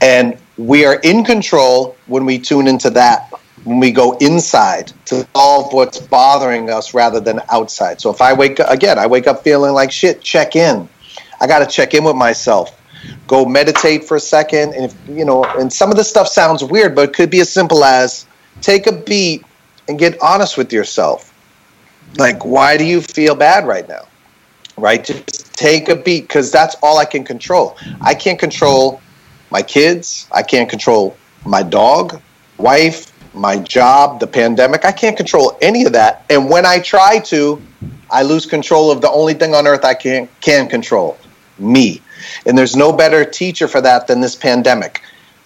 and 0.00 0.36
we 0.56 0.84
are 0.84 0.96
in 1.02 1.24
control 1.24 1.96
when 2.06 2.24
we 2.24 2.38
tune 2.38 2.66
into 2.66 2.90
that 2.90 3.32
when 3.64 3.80
we 3.80 3.90
go 3.90 4.16
inside 4.18 4.92
to 5.04 5.26
solve 5.34 5.72
what's 5.72 5.98
bothering 5.98 6.70
us 6.70 6.94
rather 6.94 7.20
than 7.20 7.40
outside 7.50 8.00
so 8.00 8.10
if 8.10 8.20
i 8.20 8.32
wake 8.32 8.60
up 8.60 8.70
again 8.70 8.98
i 8.98 9.06
wake 9.06 9.26
up 9.26 9.42
feeling 9.42 9.72
like 9.72 9.90
shit 9.90 10.20
check 10.20 10.56
in 10.56 10.88
i 11.40 11.46
got 11.46 11.60
to 11.60 11.66
check 11.66 11.94
in 11.94 12.04
with 12.04 12.16
myself 12.16 12.77
go 13.26 13.44
meditate 13.44 14.04
for 14.04 14.16
a 14.16 14.20
second 14.20 14.74
and 14.74 14.84
if 14.86 14.94
you 15.08 15.24
know 15.24 15.44
and 15.44 15.72
some 15.72 15.90
of 15.90 15.96
this 15.96 16.08
stuff 16.08 16.28
sounds 16.28 16.64
weird 16.64 16.94
but 16.94 17.08
it 17.08 17.14
could 17.14 17.30
be 17.30 17.40
as 17.40 17.52
simple 17.52 17.84
as 17.84 18.26
take 18.60 18.86
a 18.86 18.92
beat 18.92 19.44
and 19.88 19.98
get 19.98 20.20
honest 20.20 20.56
with 20.56 20.72
yourself. 20.72 21.34
Like, 22.16 22.44
why 22.44 22.76
do 22.76 22.84
you 22.84 23.00
feel 23.00 23.34
bad 23.34 23.66
right 23.66 23.88
now? 23.88 24.06
Right? 24.76 25.04
Just 25.04 25.54
take 25.54 25.88
a 25.88 25.96
beat 25.96 26.22
because 26.22 26.52
that's 26.52 26.76
all 26.82 26.98
I 26.98 27.04
can 27.04 27.24
control. 27.24 27.76
I 28.00 28.14
can't 28.14 28.38
control 28.38 29.00
my 29.50 29.62
kids. 29.62 30.28
I 30.30 30.42
can't 30.42 30.68
control 30.68 31.16
my 31.44 31.62
dog, 31.62 32.20
wife, 32.58 33.12
my 33.34 33.58
job, 33.58 34.20
the 34.20 34.26
pandemic. 34.26 34.84
I 34.84 34.92
can't 34.92 35.16
control 35.16 35.56
any 35.60 35.84
of 35.84 35.92
that. 35.92 36.24
And 36.30 36.48
when 36.48 36.64
I 36.64 36.80
try 36.80 37.18
to, 37.20 37.60
I 38.10 38.22
lose 38.22 38.46
control 38.46 38.90
of 38.90 39.00
the 39.00 39.10
only 39.10 39.34
thing 39.34 39.54
on 39.54 39.66
earth 39.66 39.84
I 39.84 39.94
can 39.94 40.28
can 40.40 40.68
control, 40.68 41.18
me. 41.58 42.00
And 42.46 42.56
there's 42.56 42.76
no 42.76 42.92
better 42.92 43.24
teacher 43.24 43.68
for 43.68 43.80
that 43.80 44.06
than 44.06 44.20
this 44.20 44.34
pandemic. 44.34 45.02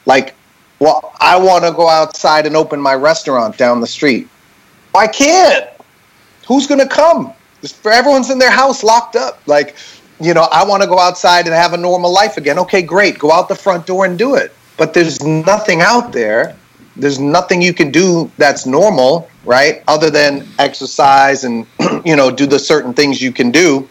Like, 0.07 0.35
well, 0.79 1.15
I 1.21 1.39
want 1.39 1.65
to 1.65 1.73
go 1.73 1.89
outside 1.89 2.47
and 2.47 2.57
open 2.57 2.81
my 2.81 2.95
restaurant 2.95 3.57
down 3.57 3.81
the 3.81 3.87
street. 3.87 4.29
I 4.95 5.07
can't. 5.07 5.69
Who's 6.47 6.67
going 6.67 6.81
to 6.81 6.89
come? 6.89 7.33
Everyone's 7.85 8.31
in 8.31 8.39
their 8.39 8.51
house 8.51 8.83
locked 8.83 9.15
up. 9.15 9.41
Like, 9.47 9.77
you 10.21 10.35
know, 10.35 10.49
I 10.53 10.65
want 10.65 10.83
to 10.83 10.89
go 10.89 10.99
outside 10.99 11.47
and 11.47 11.55
have 11.55 11.73
a 11.73 11.77
normal 11.77 12.13
life 12.13 12.37
again. 12.37 12.59
Okay, 12.61 12.83
great. 12.83 13.19
Go 13.19 13.31
out 13.31 13.49
the 13.49 13.55
front 13.55 13.87
door 13.87 14.05
and 14.05 14.19
do 14.19 14.35
it. 14.35 14.53
But 14.77 14.95
there's 14.95 15.23
nothing 15.23 15.81
out 15.81 16.13
there. 16.13 16.57
There's 16.97 17.19
nothing 17.19 17.63
you 17.63 17.73
can 17.73 17.91
do 17.91 18.31
that's 18.37 18.67
normal, 18.67 19.29
right? 19.45 19.83
Other 19.89 20.11
than 20.11 20.47
exercise 20.59 21.45
and, 21.45 21.67
you 22.05 22.17
know, 22.17 22.31
do 22.31 22.47
the 22.47 22.59
certain 22.59 22.93
things 22.93 23.23
you 23.23 23.33
can 23.33 23.51
do. 23.51 23.89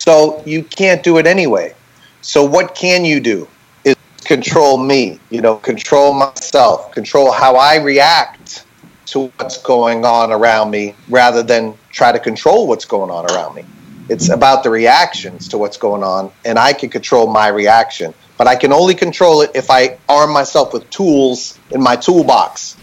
So 0.00 0.42
you 0.46 0.64
can't 0.64 1.02
do 1.02 1.18
it 1.18 1.26
anyway. 1.26 1.74
So 2.22 2.42
what 2.42 2.74
can 2.74 3.04
you 3.04 3.20
do? 3.20 3.46
Is 3.84 3.96
control 4.24 4.78
me, 4.78 5.20
you 5.28 5.42
know, 5.42 5.56
control 5.56 6.14
myself, 6.14 6.90
control 6.92 7.30
how 7.30 7.56
I 7.56 7.76
react 7.76 8.64
to 9.06 9.26
what's 9.36 9.58
going 9.58 10.04
on 10.04 10.32
around 10.32 10.70
me 10.70 10.94
rather 11.08 11.42
than 11.42 11.74
try 11.90 12.12
to 12.12 12.18
control 12.18 12.66
what's 12.66 12.86
going 12.86 13.10
on 13.10 13.30
around 13.30 13.54
me. 13.54 13.64
It's 14.08 14.30
about 14.30 14.62
the 14.62 14.70
reactions 14.70 15.48
to 15.48 15.58
what's 15.58 15.76
going 15.76 16.02
on, 16.02 16.32
and 16.44 16.58
I 16.58 16.72
can 16.72 16.88
control 16.88 17.26
my 17.26 17.48
reaction. 17.48 18.14
But 18.38 18.46
I 18.46 18.56
can 18.56 18.72
only 18.72 18.94
control 18.94 19.42
it 19.42 19.50
if 19.54 19.70
I 19.70 19.98
arm 20.08 20.32
myself 20.32 20.72
with 20.72 20.88
tools 20.88 21.58
in 21.70 21.82
my 21.82 21.94
toolbox. 21.94 22.76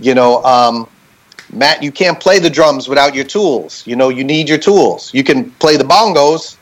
You 0.00 0.14
know, 0.14 0.44
um, 0.44 0.86
Matt, 1.52 1.82
you 1.82 1.92
can't 1.92 2.18
play 2.18 2.38
the 2.38 2.48
drums 2.48 2.88
without 2.88 3.14
your 3.14 3.24
tools. 3.24 3.86
You 3.86 3.96
know, 3.96 4.08
you 4.08 4.24
need 4.24 4.48
your 4.48 4.58
tools. 4.58 5.12
You 5.12 5.22
can 5.22 5.50
play 5.52 5.76
the 5.76 5.84
bongos, 5.84 6.56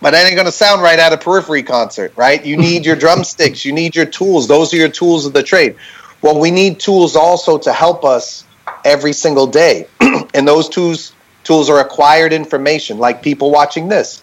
but 0.00 0.10
that 0.10 0.26
ain't 0.26 0.34
going 0.34 0.46
to 0.46 0.52
sound 0.52 0.82
right 0.82 0.98
at 0.98 1.12
a 1.12 1.16
periphery 1.16 1.62
concert, 1.62 2.12
right? 2.16 2.44
You 2.44 2.56
need 2.56 2.84
your 2.84 2.96
drumsticks. 3.04 3.64
You 3.64 3.72
need 3.72 3.94
your 3.94 4.06
tools. 4.06 4.48
Those 4.48 4.74
are 4.74 4.76
your 4.76 4.88
tools 4.88 5.26
of 5.26 5.32
the 5.32 5.42
trade. 5.42 5.76
Well, 6.22 6.38
we 6.38 6.50
need 6.50 6.80
tools 6.80 7.16
also 7.16 7.56
to 7.58 7.72
help 7.72 8.04
us 8.04 8.44
every 8.84 9.12
single 9.12 9.46
day. 9.46 9.86
and 10.34 10.46
those 10.46 10.68
tools 10.68 11.12
tools 11.44 11.70
are 11.70 11.80
acquired 11.80 12.32
information, 12.32 12.98
like 12.98 13.22
people 13.22 13.50
watching 13.50 13.88
this. 13.88 14.22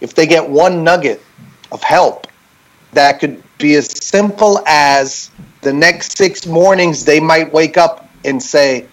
If 0.00 0.14
they 0.14 0.26
get 0.26 0.48
one 0.48 0.84
nugget 0.84 1.22
of 1.72 1.82
help, 1.82 2.26
that 2.92 3.20
could 3.20 3.42
be 3.58 3.74
as 3.74 3.90
simple 4.04 4.62
as 4.66 5.30
the 5.62 5.72
next 5.72 6.16
six 6.16 6.46
mornings 6.46 7.04
they 7.04 7.20
might 7.20 7.52
wake 7.52 7.76
up 7.76 8.08
and 8.24 8.42
say, 8.42 8.86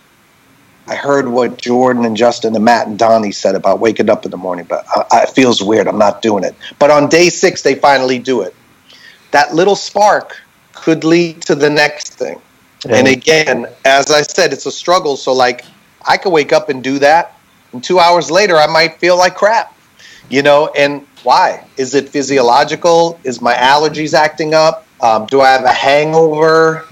I 0.88 0.95
heard 0.95 1.28
what 1.28 1.58
Jordan 1.58 2.06
and 2.06 2.15
Justin 2.15 2.56
and 2.56 2.63
Matt 2.63 2.88
and 2.88 2.98
Donnie 2.98 3.32
said 3.32 3.56
about 3.56 3.80
waking 3.80 4.10
up 4.10 4.24
in 4.26 4.32
the 4.32 4.38
morning, 4.38 4.65
but 4.69 4.86
I, 5.12 5.24
it 5.24 5.30
feels 5.30 5.62
weird. 5.63 5.88
I'm 5.88 5.98
not 5.98 6.21
doing 6.21 6.43
it. 6.43 6.56
But 6.78 6.91
on 6.91 7.10
day 7.10 7.30
six, 7.30 7.63
they 7.63 7.76
finally 7.76 8.19
do 8.19 8.41
it. 8.41 8.56
That 9.32 9.56
little 9.56 9.76
spark 9.76 10.41
could 10.74 11.04
lead 11.04 11.41
to 11.43 11.56
the 11.56 11.69
next 11.69 12.13
thing. 12.13 12.39
Yeah. 12.86 12.98
And 12.98 13.08
again, 13.08 13.65
as 13.84 14.12
I 14.12 14.21
said, 14.21 14.54
it's 14.54 14.67
a 14.67 14.71
struggle. 14.71 15.17
So, 15.17 15.34
like, 15.34 15.65
I 16.08 16.17
could 16.17 16.32
wake 16.32 16.54
up 16.54 16.69
and 16.69 16.84
do 16.84 17.00
that, 17.00 17.36
and 17.74 17.84
two 17.84 18.00
hours 18.00 18.30
later, 18.30 18.58
I 18.58 18.67
might 18.67 19.00
feel 19.00 19.17
like 19.17 19.36
crap, 19.36 19.76
you 20.30 20.43
know. 20.43 20.71
And 20.78 21.08
why? 21.24 21.65
Is 21.78 21.95
it 21.95 22.10
physiological? 22.10 23.19
Is 23.24 23.41
my 23.41 23.56
allergies 23.56 24.13
acting 24.13 24.54
up? 24.54 24.86
Um, 25.02 25.26
do 25.26 25.41
I 25.41 25.50
have 25.50 25.63
a 25.63 25.74
hangover? 25.74 26.86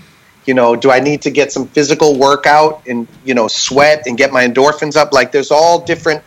You 0.45 0.53
know, 0.53 0.75
do 0.75 0.91
I 0.91 0.99
need 0.99 1.21
to 1.23 1.31
get 1.31 1.51
some 1.51 1.67
physical 1.67 2.17
workout 2.17 2.85
and 2.87 3.07
you 3.23 3.33
know 3.33 3.47
sweat 3.47 4.03
and 4.05 4.17
get 4.17 4.31
my 4.31 4.45
endorphins 4.45 4.95
up? 4.95 5.13
Like, 5.13 5.31
there's 5.31 5.51
all 5.51 5.79
different 5.79 6.23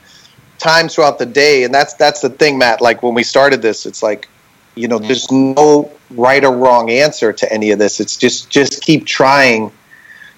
times 0.58 0.94
throughout 0.94 1.18
the 1.18 1.26
day, 1.26 1.64
and 1.64 1.74
that's 1.74 1.94
that's 1.94 2.20
the 2.20 2.30
thing, 2.30 2.58
Matt. 2.58 2.80
Like 2.80 3.02
when 3.02 3.14
we 3.14 3.22
started 3.22 3.62
this, 3.62 3.86
it's 3.86 4.02
like, 4.02 4.28
you 4.74 4.88
know, 4.88 4.98
there's 4.98 5.30
no 5.30 5.90
right 6.10 6.44
or 6.44 6.56
wrong 6.56 6.90
answer 6.90 7.32
to 7.32 7.52
any 7.52 7.70
of 7.70 7.78
this. 7.78 8.00
It's 8.00 8.16
just 8.16 8.50
just 8.50 8.82
keep 8.82 9.06
trying 9.06 9.72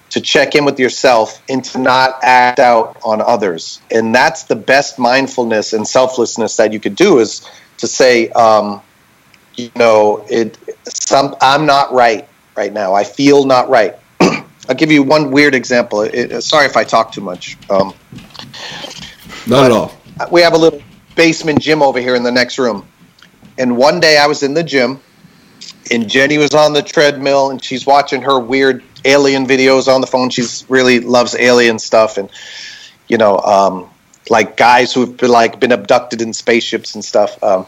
to 0.09 0.19
check 0.19 0.55
in 0.55 0.65
with 0.65 0.79
yourself 0.79 1.41
and 1.49 1.63
to 1.63 1.77
not 1.77 2.19
act 2.23 2.59
out 2.59 2.97
on 3.03 3.21
others. 3.21 3.79
And 3.91 4.13
that's 4.13 4.43
the 4.43 4.55
best 4.55 4.97
mindfulness 4.97 5.73
and 5.73 5.87
selflessness 5.87 6.57
that 6.57 6.73
you 6.73 6.79
could 6.79 6.95
do 6.95 7.19
is 7.19 7.47
to 7.77 7.87
say, 7.87 8.29
um, 8.29 8.81
you 9.55 9.71
know, 9.75 10.25
it. 10.29 10.57
Some 10.85 11.35
I'm 11.41 11.65
not 11.65 11.93
right 11.93 12.27
right 12.59 12.73
now. 12.73 12.93
I 12.93 13.05
feel 13.05 13.45
not 13.45 13.69
right. 13.69 13.95
I'll 14.19 14.75
give 14.75 14.91
you 14.91 15.01
one 15.01 15.31
weird 15.31 15.55
example. 15.55 16.01
It, 16.01 16.41
sorry 16.41 16.65
if 16.65 16.75
I 16.75 16.83
talk 16.83 17.13
too 17.13 17.21
much. 17.21 17.57
Um, 17.69 17.93
not 19.47 19.65
at 19.65 19.71
all. 19.71 19.93
We 20.29 20.41
have 20.41 20.53
a 20.53 20.57
little 20.57 20.81
basement 21.15 21.61
gym 21.61 21.81
over 21.81 21.99
here 21.99 22.15
in 22.15 22.23
the 22.23 22.31
next 22.31 22.59
room. 22.59 22.85
And 23.57 23.77
one 23.77 24.01
day 24.01 24.17
I 24.17 24.27
was 24.27 24.43
in 24.43 24.53
the 24.53 24.63
gym 24.63 24.99
and 25.89 26.09
Jenny 26.09 26.37
was 26.37 26.53
on 26.53 26.73
the 26.73 26.81
treadmill 26.81 27.49
and 27.49 27.63
she's 27.63 27.85
watching 27.85 28.21
her 28.21 28.37
weird 28.39 28.83
alien 29.05 29.47
videos 29.47 29.87
on 29.87 30.01
the 30.01 30.07
phone. 30.07 30.29
She's 30.29 30.65
really 30.69 30.99
loves 30.99 31.35
alien 31.39 31.79
stuff 31.79 32.17
and 32.17 32.29
you 33.07 33.17
know, 33.17 33.39
um, 33.39 33.89
like 34.29 34.57
guys 34.57 34.93
who've 34.93 35.15
been 35.15 35.31
like 35.31 35.59
been 35.59 35.71
abducted 35.71 36.21
in 36.21 36.33
spaceships 36.33 36.93
and 36.93 37.03
stuff. 37.03 37.41
Um, 37.41 37.65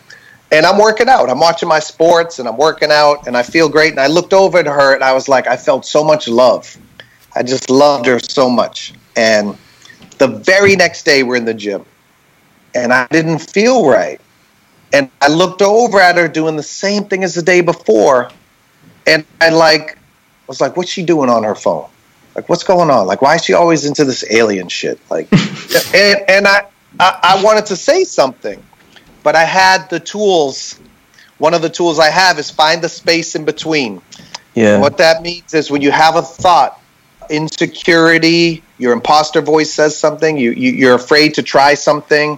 and 0.51 0.65
I'm 0.65 0.77
working 0.77 1.07
out. 1.07 1.29
I'm 1.29 1.39
watching 1.39 1.69
my 1.69 1.79
sports 1.79 2.39
and 2.39 2.47
I'm 2.47 2.57
working 2.57 2.91
out 2.91 3.27
and 3.27 3.37
I 3.37 3.43
feel 3.43 3.69
great. 3.69 3.91
And 3.91 3.99
I 3.99 4.07
looked 4.07 4.33
over 4.33 4.57
at 4.57 4.65
her 4.65 4.93
and 4.93 5.03
I 5.03 5.13
was 5.13 5.29
like, 5.29 5.47
I 5.47 5.55
felt 5.55 5.85
so 5.85 6.03
much 6.03 6.27
love. 6.27 6.77
I 7.35 7.43
just 7.43 7.69
loved 7.69 8.05
her 8.05 8.19
so 8.19 8.49
much. 8.49 8.93
And 9.15 9.57
the 10.17 10.27
very 10.27 10.75
next 10.75 11.03
day, 11.03 11.23
we're 11.23 11.37
in 11.37 11.45
the 11.45 11.53
gym 11.53 11.85
and 12.75 12.91
I 12.91 13.07
didn't 13.07 13.39
feel 13.39 13.87
right. 13.87 14.19
And 14.93 15.09
I 15.21 15.29
looked 15.29 15.61
over 15.61 15.99
at 15.99 16.17
her 16.17 16.27
doing 16.27 16.57
the 16.57 16.63
same 16.63 17.05
thing 17.05 17.23
as 17.23 17.33
the 17.33 17.41
day 17.41 17.61
before. 17.61 18.29
And 19.07 19.25
I 19.39 19.49
like 19.49 19.97
was 20.51 20.59
like, 20.59 20.75
what's 20.75 20.89
she 20.89 21.03
doing 21.03 21.29
on 21.29 21.43
her 21.43 21.55
phone? 21.55 21.89
Like, 22.35 22.49
what's 22.49 22.63
going 22.63 22.89
on? 22.89 23.07
Like, 23.07 23.21
why 23.21 23.35
is 23.35 23.43
she 23.43 23.53
always 23.53 23.85
into 23.85 24.03
this 24.03 24.23
alien 24.29 24.67
shit? 24.67 24.99
Like, 25.09 25.31
and, 25.93 26.29
and 26.29 26.47
I, 26.47 26.67
I, 26.99 27.19
I 27.23 27.43
wanted 27.43 27.65
to 27.67 27.75
say 27.75 28.03
something 28.03 28.61
but 29.23 29.35
I 29.35 29.43
had 29.43 29.89
the 29.89 29.99
tools. 29.99 30.79
One 31.37 31.53
of 31.53 31.61
the 31.61 31.69
tools 31.69 31.99
I 31.99 32.09
have 32.09 32.39
is 32.39 32.51
find 32.51 32.81
the 32.81 32.89
space 32.89 33.35
in 33.35 33.45
between. 33.45 34.01
Yeah. 34.53 34.79
What 34.79 34.97
that 34.97 35.21
means 35.21 35.53
is 35.53 35.71
when 35.71 35.81
you 35.81 35.91
have 35.91 36.15
a 36.15 36.21
thought, 36.21 36.79
insecurity, 37.29 38.63
your 38.77 38.93
imposter 38.93 39.41
voice 39.41 39.73
says 39.73 39.97
something, 39.97 40.37
you, 40.37 40.51
you 40.51 40.71
you're 40.71 40.95
afraid 40.95 41.35
to 41.35 41.43
try 41.43 41.73
something, 41.73 42.37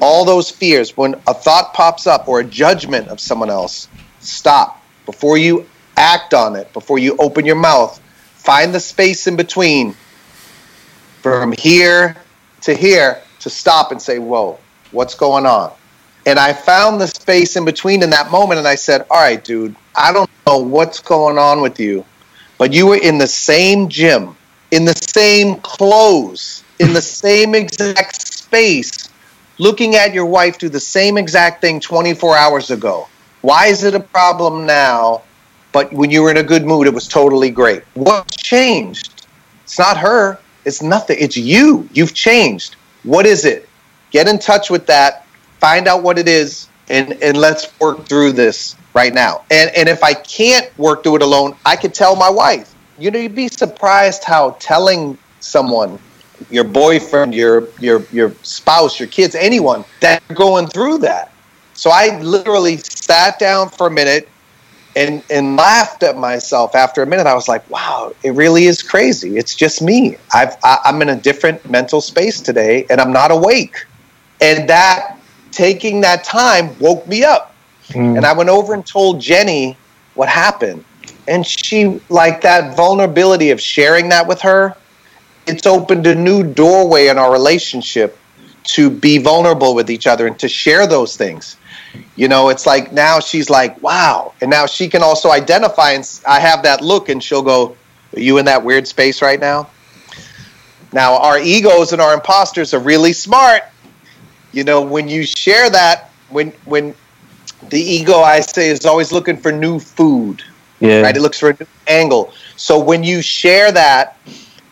all 0.00 0.24
those 0.24 0.50
fears. 0.50 0.96
When 0.96 1.14
a 1.26 1.34
thought 1.34 1.72
pops 1.74 2.06
up 2.06 2.28
or 2.28 2.40
a 2.40 2.44
judgment 2.44 3.08
of 3.08 3.20
someone 3.20 3.50
else, 3.50 3.88
stop 4.20 4.82
before 5.06 5.38
you 5.38 5.66
act 5.96 6.34
on 6.34 6.56
it. 6.56 6.72
Before 6.72 6.98
you 6.98 7.16
open 7.18 7.44
your 7.44 7.56
mouth, 7.56 8.00
find 8.34 8.74
the 8.74 8.80
space 8.80 9.26
in 9.26 9.36
between. 9.36 9.94
From 11.22 11.52
here 11.52 12.16
to 12.62 12.74
here, 12.74 13.22
to 13.40 13.50
stop 13.50 13.92
and 13.92 14.02
say, 14.02 14.18
"Whoa, 14.18 14.58
what's 14.90 15.14
going 15.14 15.46
on?" 15.46 15.72
And 16.26 16.38
I 16.38 16.52
found 16.52 17.00
the 17.00 17.06
space 17.06 17.56
in 17.56 17.64
between 17.64 18.02
in 18.02 18.10
that 18.10 18.30
moment, 18.30 18.58
and 18.58 18.66
I 18.66 18.76
said, 18.76 19.06
All 19.10 19.20
right, 19.20 19.42
dude, 19.42 19.76
I 19.94 20.12
don't 20.12 20.30
know 20.46 20.58
what's 20.58 21.00
going 21.00 21.38
on 21.38 21.60
with 21.60 21.78
you, 21.78 22.04
but 22.58 22.72
you 22.72 22.86
were 22.86 22.96
in 22.96 23.18
the 23.18 23.26
same 23.26 23.88
gym, 23.88 24.36
in 24.70 24.84
the 24.84 24.94
same 24.94 25.56
clothes, 25.56 26.64
in 26.78 26.92
the 26.92 27.02
same 27.22 27.54
exact 27.54 28.26
space, 28.26 29.08
looking 29.58 29.96
at 29.96 30.14
your 30.14 30.26
wife 30.26 30.58
do 30.58 30.68
the 30.68 30.80
same 30.80 31.18
exact 31.18 31.60
thing 31.60 31.78
24 31.78 32.36
hours 32.36 32.70
ago. 32.70 33.06
Why 33.42 33.66
is 33.66 33.84
it 33.84 33.94
a 33.94 34.00
problem 34.00 34.64
now? 34.64 35.22
But 35.72 35.92
when 35.92 36.10
you 36.10 36.22
were 36.22 36.30
in 36.30 36.38
a 36.38 36.42
good 36.42 36.64
mood, 36.64 36.86
it 36.86 36.94
was 36.94 37.06
totally 37.06 37.50
great. 37.50 37.82
What 37.94 38.30
changed? 38.30 39.26
It's 39.64 39.78
not 39.78 39.98
her. 39.98 40.38
It's 40.64 40.80
nothing. 40.80 41.18
It's 41.20 41.36
you. 41.36 41.88
You've 41.92 42.14
changed. 42.14 42.76
What 43.02 43.26
is 43.26 43.44
it? 43.44 43.68
Get 44.10 44.28
in 44.28 44.38
touch 44.38 44.70
with 44.70 44.86
that 44.86 45.23
find 45.64 45.88
out 45.88 46.02
what 46.02 46.18
it 46.18 46.28
is 46.28 46.68
and 46.90 47.12
and 47.22 47.38
let's 47.38 47.62
work 47.80 48.04
through 48.06 48.32
this 48.32 48.76
right 48.92 49.14
now. 49.14 49.42
And 49.50 49.70
and 49.74 49.88
if 49.88 50.02
I 50.02 50.12
can't 50.12 50.66
work 50.78 51.02
through 51.02 51.16
it 51.16 51.22
alone, 51.22 51.56
I 51.64 51.74
could 51.74 51.94
tell 51.94 52.16
my 52.16 52.28
wife. 52.28 52.74
You 52.98 53.10
know, 53.10 53.18
you'd 53.18 53.34
be 53.34 53.48
surprised 53.48 54.24
how 54.24 54.56
telling 54.60 55.16
someone, 55.40 55.98
your 56.50 56.64
boyfriend, 56.64 57.34
your 57.34 57.66
your 57.80 58.04
your 58.12 58.30
spouse, 58.42 59.00
your 59.00 59.08
kids, 59.08 59.34
anyone 59.34 59.86
that 60.00 60.22
going 60.34 60.66
through 60.66 60.98
that. 60.98 61.32
So 61.72 61.88
I 61.90 62.20
literally 62.20 62.76
sat 62.76 63.38
down 63.38 63.70
for 63.70 63.86
a 63.86 63.90
minute 63.90 64.28
and 64.96 65.24
and 65.30 65.56
laughed 65.56 66.02
at 66.02 66.18
myself 66.18 66.74
after 66.74 67.02
a 67.02 67.06
minute. 67.06 67.26
I 67.26 67.32
was 67.32 67.48
like, 67.48 67.64
"Wow, 67.70 68.12
it 68.22 68.32
really 68.32 68.66
is 68.66 68.82
crazy. 68.82 69.38
It's 69.38 69.54
just 69.54 69.80
me. 69.80 70.18
I've 70.34 70.58
I, 70.62 70.78
I'm 70.84 71.00
in 71.00 71.08
a 71.08 71.16
different 71.16 71.58
mental 71.70 72.02
space 72.02 72.42
today, 72.42 72.84
and 72.90 73.00
I'm 73.00 73.14
not 73.14 73.30
awake." 73.30 73.86
And 74.42 74.68
that 74.68 75.14
taking 75.54 76.00
that 76.02 76.24
time 76.24 76.76
woke 76.78 77.06
me 77.06 77.24
up. 77.24 77.54
Mm. 77.88 78.16
And 78.16 78.26
I 78.26 78.32
went 78.32 78.50
over 78.50 78.74
and 78.74 78.84
told 78.84 79.20
Jenny 79.20 79.76
what 80.14 80.28
happened. 80.28 80.84
And 81.26 81.46
she, 81.46 82.00
like 82.08 82.42
that 82.42 82.76
vulnerability 82.76 83.50
of 83.50 83.60
sharing 83.60 84.10
that 84.10 84.26
with 84.26 84.40
her, 84.42 84.76
it's 85.46 85.66
opened 85.66 86.06
a 86.06 86.14
new 86.14 86.42
doorway 86.42 87.08
in 87.08 87.18
our 87.18 87.32
relationship 87.32 88.18
to 88.64 88.90
be 88.90 89.18
vulnerable 89.18 89.74
with 89.74 89.90
each 89.90 90.06
other 90.06 90.26
and 90.26 90.38
to 90.38 90.48
share 90.48 90.86
those 90.86 91.16
things. 91.16 91.56
You 92.16 92.28
know, 92.28 92.48
it's 92.48 92.66
like 92.66 92.92
now 92.92 93.20
she's 93.20 93.50
like, 93.50 93.80
wow. 93.82 94.32
And 94.40 94.50
now 94.50 94.66
she 94.66 94.88
can 94.88 95.02
also 95.02 95.30
identify, 95.30 95.92
and 95.92 96.20
I 96.26 96.40
have 96.40 96.62
that 96.62 96.80
look, 96.80 97.08
and 97.08 97.22
she'll 97.22 97.42
go, 97.42 97.76
Are 98.16 98.20
you 98.20 98.38
in 98.38 98.46
that 98.46 98.64
weird 98.64 98.88
space 98.88 99.22
right 99.22 99.38
now? 99.38 99.68
Now, 100.92 101.18
our 101.18 101.38
egos 101.38 101.92
and 101.92 102.00
our 102.00 102.14
imposters 102.14 102.72
are 102.72 102.80
really 102.80 103.12
smart 103.12 103.62
you 104.54 104.64
know 104.64 104.80
when 104.80 105.08
you 105.08 105.24
share 105.24 105.68
that 105.70 106.10
when 106.30 106.50
when 106.64 106.94
the 107.70 107.80
ego 107.80 108.20
i 108.20 108.40
say 108.40 108.68
is 108.68 108.86
always 108.86 109.12
looking 109.12 109.36
for 109.36 109.50
new 109.50 109.78
food 109.78 110.42
yeah. 110.80 111.00
right? 111.00 111.16
It 111.16 111.20
looks 111.20 111.38
for 111.38 111.50
a 111.50 111.56
new 111.58 111.66
angle. 111.86 112.32
So 112.56 112.78
when 112.78 113.02
you 113.02 113.22
share 113.22 113.72
that 113.72 114.18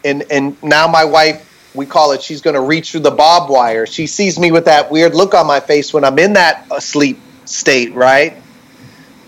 and 0.04 0.24
and 0.30 0.60
now 0.62 0.86
my 0.86 1.04
wife 1.04 1.48
we 1.74 1.86
call 1.86 2.12
it 2.12 2.22
she's 2.22 2.42
going 2.42 2.54
to 2.54 2.60
reach 2.60 2.90
through 2.90 3.00
the 3.00 3.10
bob 3.10 3.48
wire. 3.48 3.86
She 3.86 4.06
sees 4.06 4.38
me 4.38 4.52
with 4.52 4.64
that 4.66 4.90
weird 4.90 5.14
look 5.14 5.34
on 5.34 5.46
my 5.46 5.60
face 5.60 5.92
when 5.94 6.04
i'm 6.04 6.18
in 6.18 6.32
that 6.34 6.66
asleep 6.70 7.18
state 7.44 7.92
right? 7.94 8.36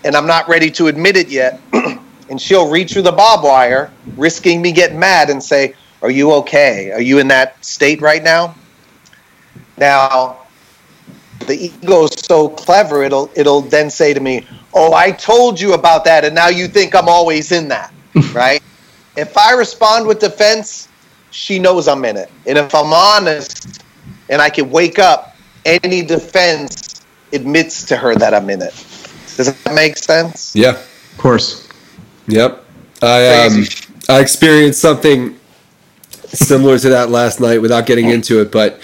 And 0.03 0.15
i'm 0.15 0.27
not 0.27 0.47
ready 0.47 0.69
to 0.71 0.87
admit 0.87 1.17
it 1.17 1.29
yet. 1.29 1.59
And 2.27 2.41
she'll 2.41 2.71
reach 2.71 2.93
through 2.93 3.03
the 3.03 3.11
bob 3.11 3.43
wire 3.43 3.91
risking 4.17 4.59
me 4.59 4.71
getting 4.71 4.97
mad 4.97 5.29
and 5.29 5.43
say 5.43 5.75
are 6.01 6.09
you 6.09 6.31
okay? 6.33 6.91
Are 6.91 6.99
you 6.99 7.19
in 7.19 7.27
that 7.27 7.63
state 7.63 8.01
right 8.01 8.23
now? 8.23 8.55
Now 9.77 10.44
the 11.47 11.65
ego 11.65 12.03
is 12.03 12.11
so 12.17 12.49
clever 12.49 13.03
it'll 13.03 13.29
it'll 13.35 13.61
then 13.61 13.89
say 13.89 14.13
to 14.13 14.19
me 14.19 14.45
oh 14.73 14.93
i 14.93 15.11
told 15.11 15.59
you 15.59 15.73
about 15.73 16.03
that 16.03 16.25
and 16.25 16.33
now 16.33 16.47
you 16.47 16.67
think 16.67 16.95
i'm 16.95 17.09
always 17.09 17.51
in 17.51 17.67
that 17.67 17.91
right? 18.33 18.61
If 19.17 19.37
i 19.37 19.53
respond 19.53 20.07
with 20.07 20.19
defense 20.19 20.87
she 21.31 21.59
knows 21.59 21.87
i'm 21.87 22.05
in 22.05 22.15
it. 22.15 22.31
And 22.45 22.57
if 22.57 22.73
i'm 22.73 22.93
honest 22.93 23.83
and 24.29 24.41
i 24.41 24.49
can 24.49 24.69
wake 24.69 24.99
up 24.99 25.35
any 25.65 26.01
defense 26.01 27.05
admits 27.33 27.85
to 27.85 27.97
her 27.97 28.15
that 28.15 28.33
i'm 28.33 28.49
in 28.49 28.61
it. 28.61 28.73
Does 29.35 29.53
that 29.53 29.75
make 29.75 29.97
sense? 29.97 30.55
Yeah. 30.55 30.71
Of 30.71 31.15
course. 31.17 31.67
Yep. 32.27 32.63
I 33.01 33.45
um, 33.45 33.65
i 34.07 34.19
experienced 34.19 34.79
something 34.81 35.37
similar 36.27 36.79
to 36.79 36.89
that 36.89 37.09
last 37.09 37.39
night 37.39 37.61
without 37.61 37.85
getting 37.85 38.09
into 38.09 38.41
it 38.41 38.51
but 38.51 38.79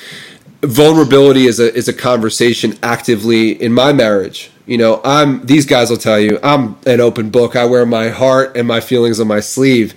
vulnerability 0.62 1.48
is 1.48 1.60
a 1.60 1.74
is 1.74 1.88
a 1.88 1.94
conversation 1.94 2.78
actively 2.84 3.52
in 3.62 3.74
my 3.74 3.94
marriage. 3.94 4.52
You 4.66 4.78
know, 4.78 5.02
I'm 5.04 5.46
these 5.46 5.66
guys 5.66 5.90
will 5.90 5.98
tell 5.98 6.20
you 6.20 6.40
I'm 6.44 6.78
an 6.86 7.02
open 7.02 7.30
book. 7.30 7.56
I 7.56 7.66
wear 7.66 7.86
my 7.86 8.10
heart 8.10 8.56
and 8.56 8.68
my 8.68 8.80
feelings 8.80 9.20
on 9.20 9.28
my 9.28 9.40
sleeve. 9.40 9.94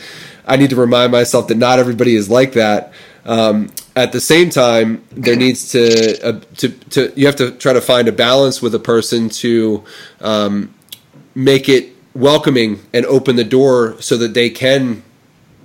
I 0.47 0.57
need 0.57 0.71
to 0.71 0.77
remind 0.77 1.12
myself 1.12 1.49
that 1.49 1.57
not 1.57 1.79
everybody 1.79 2.17
is 2.17 2.29
like 2.29 2.53
that. 2.53 2.93
Um, 3.25 3.71
at 3.97 4.12
the 4.12 4.21
same 4.21 4.51
time, 4.51 5.05
there 5.12 5.37
needs 5.37 5.71
to 5.73 6.27
uh, 6.27 6.41
to 6.57 6.69
to 6.69 7.12
you 7.17 7.27
have 7.27 7.37
to 7.37 7.53
try 7.53 7.73
to 7.73 7.81
find 7.81 8.09
a 8.09 8.12
balance 8.12 8.61
with 8.61 8.75
a 8.75 8.79
person 8.79 9.29
to 9.29 9.85
um, 10.21 10.75
make 11.35 11.69
it 11.69 11.95
welcoming 12.15 12.81
and 12.93 13.05
open 13.07 13.37
the 13.37 13.45
door 13.45 14.01
so 14.01 14.17
that 14.17 14.35
they 14.35 14.51
can 14.51 15.03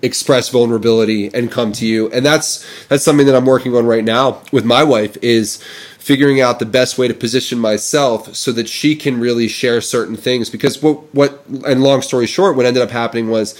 express 0.01 0.49
vulnerability 0.49 1.33
and 1.33 1.51
come 1.51 1.71
to 1.71 1.85
you 1.85 2.09
and 2.11 2.25
that's 2.25 2.65
that's 2.87 3.03
something 3.03 3.25
that 3.25 3.35
i'm 3.35 3.45
working 3.45 3.75
on 3.75 3.85
right 3.85 4.03
now 4.03 4.41
with 4.51 4.65
my 4.65 4.83
wife 4.83 5.17
is 5.21 5.61
figuring 5.97 6.39
out 6.41 6.59
the 6.59 6.65
best 6.65 6.97
way 6.97 7.07
to 7.07 7.13
position 7.13 7.59
myself 7.59 8.33
so 8.35 8.51
that 8.51 8.67
she 8.67 8.95
can 8.95 9.19
really 9.19 9.47
share 9.47 9.81
certain 9.81 10.15
things 10.15 10.49
because 10.49 10.81
what 10.81 11.13
what 11.13 11.43
and 11.65 11.83
long 11.83 12.01
story 12.01 12.25
short 12.25 12.55
what 12.55 12.65
ended 12.65 12.81
up 12.81 12.91
happening 12.91 13.29
was 13.29 13.57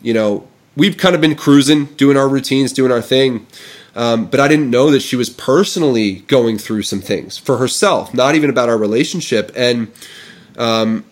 you 0.00 0.14
know 0.14 0.46
we've 0.76 0.96
kind 0.96 1.14
of 1.14 1.20
been 1.20 1.34
cruising 1.34 1.86
doing 1.96 2.16
our 2.16 2.28
routines 2.28 2.72
doing 2.72 2.92
our 2.92 3.02
thing 3.02 3.46
Um, 3.94 4.26
but 4.26 4.38
I 4.40 4.48
didn't 4.48 4.70
know 4.70 4.90
that 4.90 5.02
she 5.02 5.16
was 5.16 5.30
personally 5.30 6.20
going 6.28 6.58
through 6.58 6.82
some 6.82 7.00
things 7.00 7.36
for 7.36 7.56
herself, 7.58 8.14
not 8.14 8.34
even 8.34 8.48
about 8.48 8.68
our 8.68 8.78
relationship. 8.78 9.50
And 9.56 9.90
um, 10.56 11.04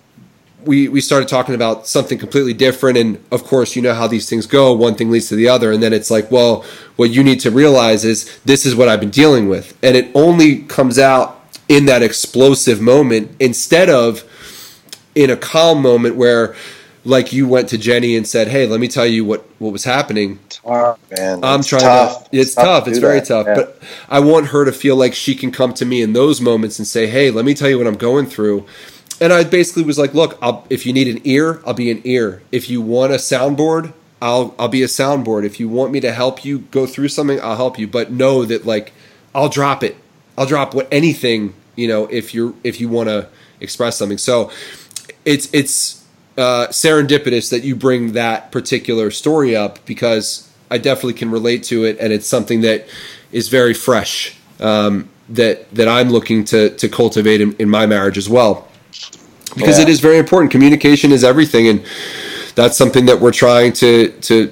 we 0.69 0.89
we 0.89 1.03
started 1.03 1.29
talking 1.29 1.57
about 1.57 1.89
something 1.89 2.19
completely 2.19 2.55
different. 2.55 2.99
And 2.99 3.25
of 3.33 3.45
course 3.45 3.77
you 3.77 3.83
know 3.83 3.95
how 3.95 4.09
these 4.09 4.31
things 4.31 4.47
go. 4.47 4.75
One 4.75 4.97
thing 4.97 5.11
leads 5.11 5.31
to 5.31 5.37
the 5.37 5.49
other. 5.49 5.73
And 5.73 5.83
then 5.83 5.95
it's 5.95 6.13
like 6.13 6.31
well 6.33 6.65
what 6.97 7.11
you 7.11 7.25
need 7.25 7.41
to 7.43 7.53
realize 7.53 8.05
is 8.07 8.39
this 8.47 8.67
is 8.67 8.77
what 8.77 8.89
I've 8.89 9.01
been 9.01 9.11
dealing 9.11 9.49
with. 9.51 9.79
And 9.83 9.97
it 9.97 10.13
only 10.15 10.61
comes 10.65 11.01
out 11.01 11.43
in 11.69 11.87
that 11.87 12.03
explosive 12.05 12.81
moment 12.83 13.33
instead 13.41 13.91
of 13.91 14.25
in 15.17 15.31
a 15.31 15.39
calm 15.39 15.83
moment 15.83 16.17
where 16.17 16.57
like 17.05 17.33
you 17.33 17.49
went 17.49 17.71
to 17.71 17.79
Jenny 17.79 18.17
and 18.17 18.27
said 18.29 18.49
hey 18.49 18.67
let 18.67 18.81
me 18.81 18.89
tell 18.89 19.07
you 19.07 19.25
what 19.25 19.47
what 19.59 19.73
was 19.73 19.85
happening. 19.85 20.41
Tough, 20.51 20.99
man. 21.11 21.45
I'm 21.45 21.63
It's 21.63 21.65
trying 21.65 21.83
tough. 21.83 22.25
to 22.31 22.31
it's 22.33 22.57
tough 22.57 22.57
tough. 22.57 22.87
to 22.87 22.91
it's 22.91 22.99
very 22.99 23.21
that. 23.21 23.23
tough. 23.23 23.55
But 23.55 23.81
I 24.09 24.21
want 24.21 24.49
her 24.49 24.65
to 24.67 24.73
feel 24.73 24.97
like 24.97 25.15
she 25.15 25.35
can 25.35 25.53
come 25.53 25.75
to 25.75 25.87
me 25.87 26.03
in 26.03 26.15
those 26.15 26.41
moments 26.41 26.79
and 26.79 26.89
say 26.89 27.07
hey 27.09 27.31
let 27.31 27.45
me 27.45 27.55
tell 27.55 27.71
you 27.71 27.79
what 27.79 27.87
I'm 27.89 27.97
going 27.97 28.27
through 28.27 28.67
and 29.21 29.33
I 29.33 29.45
basically 29.45 29.83
was 29.83 29.99
like, 29.99 30.15
look, 30.15 30.39
I'll, 30.41 30.67
if 30.71 30.87
you 30.87 30.93
need 30.93 31.09
an 31.09 31.21
ear, 31.25 31.61
I'll 31.67 31.75
be 31.75 31.91
an 31.91 32.01
ear. 32.05 32.43
If 32.53 32.71
you 32.71 32.81
want 32.81 33.13
a 33.13 33.17
soundboard, 33.17 33.93
I'll 34.21 34.55
I'll 34.59 34.69
be 34.69 34.83
a 34.83 34.87
soundboard. 34.87 35.45
If 35.45 35.61
you 35.61 35.69
want 35.69 35.93
me 35.93 36.01
to 36.01 36.13
help 36.13 36.45
you 36.45 36.61
go 36.61 36.87
through 36.87 37.09
something, 37.09 37.41
I'll 37.41 37.57
help 37.57 37.79
you. 37.79 37.87
But 37.87 38.11
know 38.11 38.45
that 38.45 38.67
like 38.67 38.93
I'll 39.35 39.49
drop 39.49 39.83
it. 39.83 39.97
I'll 40.37 40.47
drop 40.47 40.75
what 40.75 40.89
anything 40.91 41.55
you 41.77 41.89
know 41.89 42.07
if 42.07 42.35
you're 42.35 42.55
if 42.65 42.81
you 42.81 42.89
want 42.89 43.09
to 43.09 43.29
express 43.61 43.97
something. 43.97 44.19
So 44.19 44.51
it's 45.25 45.53
it's 45.53 46.05
uh, 46.37 46.69
serendipitous 46.69 47.51
that 47.51 47.63
you 47.63 47.77
bring 47.77 48.13
that 48.13 48.53
particular 48.53 49.11
story 49.11 49.55
up 49.55 49.85
because 49.85 50.51
I 50.71 50.79
definitely 50.79 51.15
can 51.15 51.31
relate 51.31 51.63
to 51.65 51.85
it, 51.85 51.99
and 52.01 52.13
it's 52.13 52.27
something 52.27 52.61
that 52.63 52.87
is 53.31 53.49
very 53.49 53.75
fresh 53.75 54.37
um, 54.61 55.09
that 55.29 55.73
that 55.75 55.87
I'm 55.87 56.11
looking 56.11 56.45
to 56.47 56.71
to 56.71 56.89
cultivate 56.89 57.41
in, 57.41 57.55
in 57.55 57.69
my 57.69 57.87
marriage 57.87 58.19
as 58.19 58.29
well 58.29 58.68
because 59.55 59.79
Yeah. 59.79 59.85
it 59.85 59.89
is 59.89 60.01
very 60.01 60.19
important. 60.19 60.51
Communication 60.51 61.13
is 61.13 61.25
everything, 61.25 61.69
and 61.69 61.83
that's 62.55 62.77
something 62.77 63.07
that 63.07 63.21
we're 63.21 63.33
trying 63.33 63.73
to 63.75 64.09
to 64.23 64.51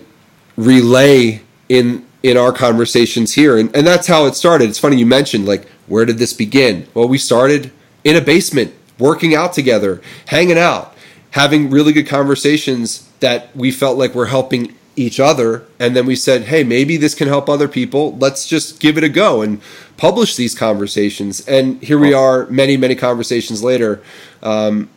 relay 0.57 1.41
in 1.69 2.03
in 2.23 2.37
our 2.37 2.53
conversations 2.53 3.35
here. 3.35 3.57
And 3.57 3.75
and 3.75 3.87
that's 3.87 4.07
how 4.07 4.27
it 4.27 4.35
started. 4.35 4.69
It's 4.69 4.79
funny 4.79 4.97
you 4.97 5.07
mentioned 5.07 5.47
like 5.47 5.67
where 5.87 6.05
did 6.05 6.19
this 6.19 6.33
begin? 6.33 6.87
Well, 6.95 7.09
we 7.09 7.19
started 7.19 7.71
in 8.05 8.17
a 8.17 8.21
basement, 8.21 8.73
working 8.99 9.35
out 9.35 9.53
together, 9.53 10.01
hanging 10.27 10.59
out, 10.59 10.95
having 11.33 11.71
really 11.71 11.93
good 11.93 12.07
conversations 12.09 13.05
that 13.21 13.55
we 13.55 13.71
felt 13.71 13.97
like 13.99 14.15
we're 14.15 14.27
helping 14.27 14.75
each 14.97 15.21
other 15.21 15.63
and 15.79 15.95
then 15.95 16.07
we 16.07 16.17
said 16.17 16.43
hey 16.45 16.65
maybe 16.65 16.97
this 16.97 17.15
can 17.15 17.29
help 17.29 17.49
other 17.51 17.69
people 17.69 18.17
let's 18.17 18.47
just 18.47 18.81
give 18.81 18.97
it 18.97 19.05
a 19.05 19.09
go 19.11 19.43
and 19.43 19.61
publish 19.99 20.37
these 20.37 20.55
conversations 20.55 21.47
and 21.47 21.83
here 21.83 21.99
we 21.99 22.15
are 22.15 22.47
many 22.47 22.77
many 22.79 22.95
conversations 22.95 23.63
later 23.63 24.03
um, 24.43 24.89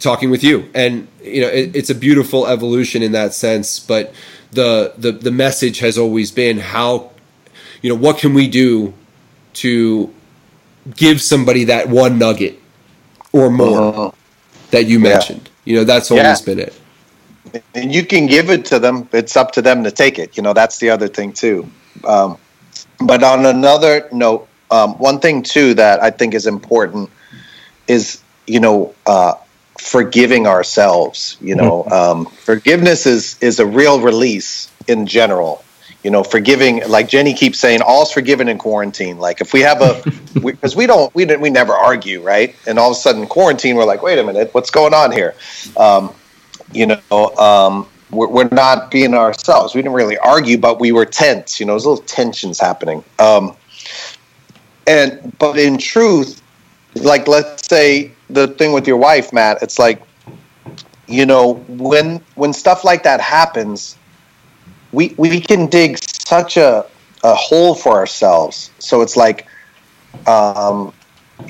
talking 0.00 0.28
with 0.30 0.44
you 0.44 0.68
and 0.74 1.08
you 1.22 1.40
know 1.40 1.48
it, 1.48 1.74
it's 1.74 1.88
a 1.88 1.94
beautiful 1.94 2.46
evolution 2.46 3.02
in 3.02 3.12
that 3.12 3.32
sense 3.32 3.80
but 3.80 4.12
the, 4.52 4.92
the 4.98 5.12
the 5.12 5.30
message 5.30 5.78
has 5.78 5.96
always 5.96 6.30
been 6.30 6.58
how 6.58 7.10
you 7.82 7.88
know 7.88 7.96
what 7.96 8.18
can 8.18 8.34
we 8.34 8.46
do 8.46 8.92
to 9.54 10.12
give 10.94 11.20
somebody 11.22 11.64
that 11.64 11.88
one 11.88 12.18
nugget 12.18 12.58
or 13.32 13.50
more 13.50 13.92
Mhm. 13.92 14.14
that 14.72 14.84
you 14.84 14.98
Yeah. 14.98 15.08
mentioned 15.14 15.48
you 15.64 15.74
know 15.76 15.84
that's 15.84 16.10
always 16.10 16.40
Yeah. 16.40 16.44
been 16.44 16.58
it 16.58 16.74
and 17.74 17.94
you 17.94 18.04
can 18.04 18.26
give 18.26 18.50
it 18.50 18.66
to 18.66 18.78
them. 18.78 19.08
It's 19.12 19.36
up 19.36 19.52
to 19.52 19.62
them 19.62 19.84
to 19.84 19.90
take 19.90 20.18
it. 20.18 20.36
You 20.36 20.42
know, 20.42 20.52
that's 20.52 20.78
the 20.78 20.90
other 20.90 21.08
thing 21.08 21.32
too. 21.32 21.70
Um, 22.04 22.38
but 22.98 23.22
on 23.22 23.46
another 23.46 24.08
note, 24.12 24.48
um, 24.70 24.94
one 24.94 25.20
thing 25.20 25.42
too 25.42 25.74
that 25.74 26.02
I 26.02 26.10
think 26.10 26.34
is 26.34 26.46
important 26.46 27.10
is 27.86 28.20
you 28.46 28.60
know 28.60 28.94
uh, 29.06 29.34
forgiving 29.78 30.46
ourselves. 30.46 31.36
You 31.40 31.54
know, 31.56 31.84
um, 31.84 32.26
forgiveness 32.26 33.06
is 33.06 33.36
is 33.40 33.60
a 33.60 33.66
real 33.66 34.00
release 34.00 34.70
in 34.88 35.06
general. 35.06 35.62
You 36.02 36.10
know, 36.12 36.22
forgiving 36.22 36.88
like 36.88 37.08
Jenny 37.08 37.34
keeps 37.34 37.58
saying, 37.58 37.82
all's 37.82 38.12
forgiven 38.12 38.48
in 38.48 38.58
quarantine. 38.58 39.18
Like 39.18 39.40
if 39.40 39.52
we 39.52 39.62
have 39.62 39.82
a, 39.82 40.00
because 40.40 40.76
we, 40.76 40.86
don't, 40.86 41.12
we 41.16 41.24
we 41.24 41.50
never 41.50 41.72
argue, 41.72 42.22
right? 42.22 42.54
And 42.64 42.78
all 42.78 42.92
of 42.92 42.96
a 42.96 43.00
sudden, 43.00 43.26
quarantine, 43.26 43.74
we're 43.74 43.86
like, 43.86 44.02
wait 44.02 44.16
a 44.16 44.22
minute, 44.22 44.54
what's 44.54 44.70
going 44.70 44.94
on 44.94 45.10
here? 45.10 45.34
Um, 45.76 46.14
you 46.72 46.86
know, 46.86 47.36
um, 47.36 47.88
we're, 48.10 48.28
we're 48.28 48.48
not 48.48 48.90
being 48.90 49.14
ourselves. 49.14 49.74
We 49.74 49.82
didn't 49.82 49.94
really 49.94 50.18
argue, 50.18 50.58
but 50.58 50.80
we 50.80 50.92
were 50.92 51.04
tense. 51.04 51.60
You 51.60 51.66
know, 51.66 51.72
there's 51.72 51.86
little 51.86 52.04
tensions 52.04 52.58
happening. 52.58 53.04
Um, 53.18 53.56
and 54.86 55.36
but 55.38 55.58
in 55.58 55.78
truth, 55.78 56.42
like 56.94 57.28
let's 57.28 57.66
say 57.68 58.12
the 58.30 58.48
thing 58.48 58.72
with 58.72 58.86
your 58.86 58.96
wife, 58.96 59.32
Matt, 59.32 59.62
it's 59.62 59.78
like, 59.78 60.02
you 61.06 61.26
know, 61.26 61.54
when 61.68 62.20
when 62.34 62.52
stuff 62.52 62.84
like 62.84 63.02
that 63.02 63.20
happens, 63.20 63.96
we 64.92 65.14
we 65.16 65.40
can 65.40 65.66
dig 65.66 65.98
such 65.98 66.56
a 66.56 66.86
a 67.24 67.34
hole 67.34 67.74
for 67.74 67.94
ourselves. 67.94 68.70
So 68.78 69.02
it's 69.02 69.16
like, 69.16 69.46
um, 70.28 70.92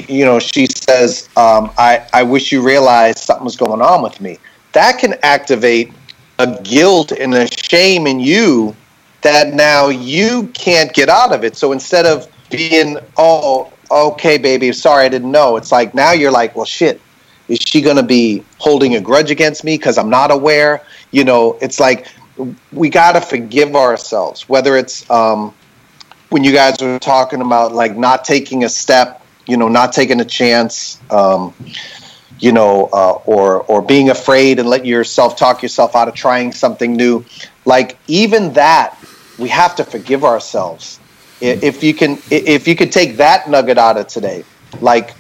you 0.09 0.25
know, 0.25 0.39
she 0.39 0.67
says, 0.67 1.29
um, 1.37 1.71
I 1.77 2.07
I 2.13 2.23
wish 2.23 2.53
you 2.53 2.63
realized 2.63 3.19
something 3.19 3.45
was 3.45 3.57
going 3.57 3.83
on 3.83 4.03
with 4.03 4.21
me 4.21 4.39
that 4.77 4.99
can 4.99 5.15
activate 5.23 5.91
a 6.39 6.61
guilt 6.63 7.11
and 7.11 7.33
a 7.33 7.47
shame 7.47 8.07
in 8.07 8.21
you 8.21 8.77
that 9.23 9.55
now 9.55 9.89
you 9.89 10.49
can't 10.49 10.93
get 10.93 11.09
out 11.09 11.33
of 11.33 11.45
it. 11.45 11.57
So 11.57 11.73
instead 11.73 12.05
of 12.05 12.29
being, 12.51 12.99
oh, 13.17 13.73
okay, 13.91 14.37
baby, 14.37 14.71
sorry, 14.73 15.07
I 15.07 15.09
didn't 15.09 15.31
know, 15.31 15.57
it's 15.57 15.73
like 15.73 15.95
now 15.95 16.13
you're 16.13 16.31
like, 16.31 16.55
well, 16.55 16.67
shit, 16.67 17.01
is 17.49 17.59
she 17.59 17.81
going 17.81 17.97
to 17.97 18.03
be 18.03 18.45
holding 18.59 18.97
a 18.97 19.01
grudge 19.01 19.31
against 19.31 19.65
me 19.65 19.79
because 19.79 19.97
I'm 19.97 20.11
not 20.11 20.31
aware? 20.31 20.83
You 21.11 21.25
know, 21.25 21.57
it's 21.63 21.81
like 21.81 22.09
we 22.71 22.91
got 22.91 23.13
to 23.13 23.23
forgive 23.23 23.75
ourselves, 23.75 24.47
whether 24.47 24.77
it's 24.77 25.09
um, 25.11 25.55
when 26.29 26.45
you 26.45 26.53
guys 26.53 26.77
were 26.83 26.99
talking 26.99 27.41
about 27.41 27.73
like 27.73 27.97
not 27.97 28.27
taking 28.27 28.63
a 28.65 28.69
step, 28.69 29.25
you 29.47 29.57
know, 29.57 29.69
not 29.69 29.95
taking 29.95 30.21
a 30.21 30.25
chance. 30.25 31.01
Um, 31.11 31.55
you 32.39 32.53
know, 32.53 32.89
uh, 32.93 33.13
or 33.25 33.63
or 33.63 33.83
being 33.83 34.11
afraid 34.11 34.59
and 34.59 34.69
let 34.69 34.85
yourself 34.87 35.37
talk 35.37 35.63
yourself 35.63 35.97
out 35.97 36.09
of 36.09 36.15
trying 36.15 36.53
something 36.53 36.95
new. 36.95 37.25
Like 37.65 37.99
even 38.09 38.53
that, 38.55 38.99
we 39.39 39.49
have 39.49 39.75
to 39.77 39.85
forgive 39.85 40.25
ourselves. 40.25 41.01
If 41.41 41.83
you 41.83 41.93
can, 41.95 42.23
if 42.31 42.67
you 42.67 42.75
could 42.75 42.93
take 42.93 43.19
that 43.19 43.49
nugget 43.49 43.79
out 43.79 43.99
of 43.99 44.07
today, 44.07 44.45
like 44.81 45.15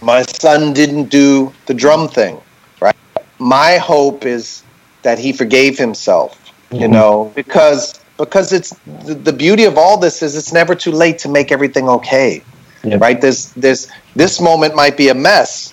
my 0.00 0.22
son 0.22 0.72
didn't 0.72 1.10
do 1.10 1.52
the 1.66 1.74
drum 1.74 2.08
thing, 2.08 2.40
right? 2.80 2.94
My 3.38 3.76
hope 3.76 4.24
is 4.24 4.62
that 5.02 5.18
he 5.18 5.32
forgave 5.32 5.78
himself, 5.78 6.52
you 6.72 6.88
know, 6.88 7.32
because 7.34 8.00
because 8.18 8.52
it's 8.52 8.70
the, 9.04 9.14
the 9.14 9.32
beauty 9.32 9.64
of 9.64 9.76
all 9.76 9.98
this 9.98 10.22
is 10.22 10.36
it's 10.36 10.52
never 10.52 10.74
too 10.74 10.92
late 10.92 11.18
to 11.18 11.28
make 11.28 11.52
everything 11.52 11.88
okay, 11.88 12.42
Yep. 12.84 13.00
right? 13.00 13.20
There's 13.20 13.52
there's 13.52 13.88
this 14.14 14.40
moment 14.40 14.74
might 14.74 14.96
be 14.96 15.08
a 15.08 15.14
mess, 15.14 15.72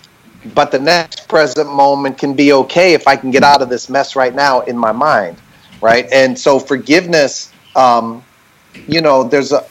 but 0.54 0.72
the 0.72 0.80
next 0.80 1.28
present 1.28 1.72
moment 1.72 2.18
can 2.18 2.34
be 2.34 2.54
okay 2.54 2.94
if 2.94 3.08
I 3.08 3.16
can 3.16 3.32
get 3.32 3.44
out 3.44 3.62
of 3.62 3.70
this 3.70 3.90
mess 3.90 4.16
right 4.16 4.34
now 4.34 4.62
in 4.62 4.78
my 4.78 4.92
mind, 4.92 5.38
right? 5.82 6.08
And 6.12 6.38
so 6.38 6.60
forgiveness, 6.60 7.52
um, 7.76 8.24
you 8.88 9.02
know, 9.02 9.24
there's 9.24 9.52
a 9.52 9.66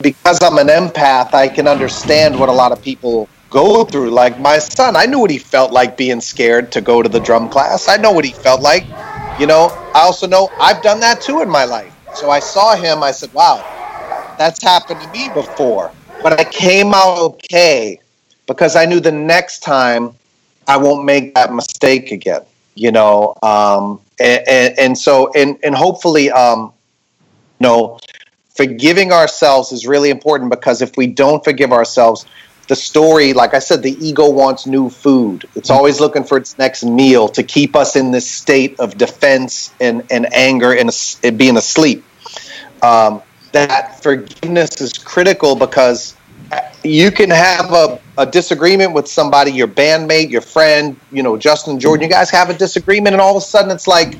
because 0.00 0.42
I'm 0.42 0.56
an 0.56 0.68
empath, 0.68 1.34
I 1.34 1.48
can 1.48 1.68
understand 1.68 2.38
what 2.38 2.48
a 2.48 2.52
lot 2.52 2.72
of 2.72 2.80
people 2.80 3.28
go 3.50 3.84
through. 3.84 4.10
Like 4.10 4.40
my 4.40 4.58
son, 4.58 4.96
I 4.96 5.04
knew 5.04 5.18
what 5.18 5.30
he 5.30 5.38
felt 5.38 5.70
like 5.70 5.98
being 5.98 6.20
scared 6.20 6.72
to 6.72 6.80
go 6.80 7.02
to 7.02 7.08
the 7.08 7.20
drum 7.20 7.50
class. 7.50 7.86
I 7.88 7.96
know 7.96 8.10
what 8.10 8.24
he 8.24 8.32
felt 8.32 8.62
like. 8.62 8.84
You 9.38 9.46
know, 9.46 9.68
I 9.94 10.00
also 10.00 10.26
know 10.26 10.48
I've 10.58 10.82
done 10.82 11.00
that 11.00 11.20
too 11.20 11.42
in 11.42 11.50
my 11.50 11.64
life. 11.64 11.92
So 12.14 12.30
I 12.30 12.38
saw 12.38 12.74
him, 12.74 13.02
I 13.02 13.10
said, 13.10 13.34
wow, 13.34 13.56
that's 14.38 14.62
happened 14.62 15.02
to 15.02 15.10
me 15.10 15.28
before. 15.34 15.92
But 16.22 16.40
I 16.40 16.44
came 16.44 16.94
out 16.94 17.18
okay 17.18 18.00
because 18.46 18.76
I 18.76 18.84
knew 18.86 19.00
the 19.00 19.12
next 19.12 19.60
time 19.60 20.14
I 20.66 20.76
won't 20.76 21.04
make 21.04 21.34
that 21.34 21.52
mistake 21.52 22.12
again. 22.12 22.42
You 22.74 22.92
know, 22.92 23.34
um, 23.42 24.00
and, 24.20 24.48
and, 24.48 24.78
and 24.78 24.98
so 24.98 25.32
and 25.34 25.58
and 25.62 25.74
hopefully, 25.74 26.30
um, 26.30 26.72
you 27.58 27.66
know, 27.66 27.98
forgiving 28.54 29.12
ourselves 29.12 29.72
is 29.72 29.86
really 29.86 30.10
important 30.10 30.50
because 30.50 30.82
if 30.82 30.96
we 30.96 31.06
don't 31.06 31.42
forgive 31.42 31.72
ourselves, 31.72 32.26
the 32.68 32.76
story, 32.76 33.32
like 33.32 33.54
I 33.54 33.60
said, 33.60 33.82
the 33.82 33.96
ego 34.04 34.28
wants 34.28 34.66
new 34.66 34.90
food. 34.90 35.48
It's 35.54 35.70
always 35.70 36.00
looking 36.00 36.24
for 36.24 36.36
its 36.36 36.58
next 36.58 36.84
meal 36.84 37.28
to 37.28 37.42
keep 37.42 37.76
us 37.76 37.96
in 37.96 38.10
this 38.10 38.28
state 38.28 38.78
of 38.80 38.98
defense 38.98 39.72
and, 39.80 40.04
and 40.10 40.32
anger 40.34 40.72
and, 40.72 40.90
and 41.22 41.38
being 41.38 41.56
asleep. 41.56 42.04
Um, 42.82 43.22
that 43.52 44.02
forgiveness 44.02 44.80
is 44.80 44.92
critical 44.92 45.54
because 45.54 46.16
you 46.88 47.10
can 47.10 47.30
have 47.30 47.72
a, 47.72 48.00
a 48.18 48.26
disagreement 48.26 48.92
with 48.92 49.08
somebody, 49.08 49.52
your 49.52 49.68
bandmate, 49.68 50.30
your 50.30 50.40
friend, 50.40 50.98
you 51.12 51.22
know, 51.22 51.36
Justin 51.36 51.78
Jordan, 51.78 52.04
you 52.04 52.10
guys 52.10 52.30
have 52.30 52.50
a 52.50 52.54
disagreement, 52.54 53.14
and 53.14 53.20
all 53.20 53.36
of 53.36 53.42
a 53.42 53.46
sudden 53.46 53.70
it's 53.70 53.86
like, 53.86 54.16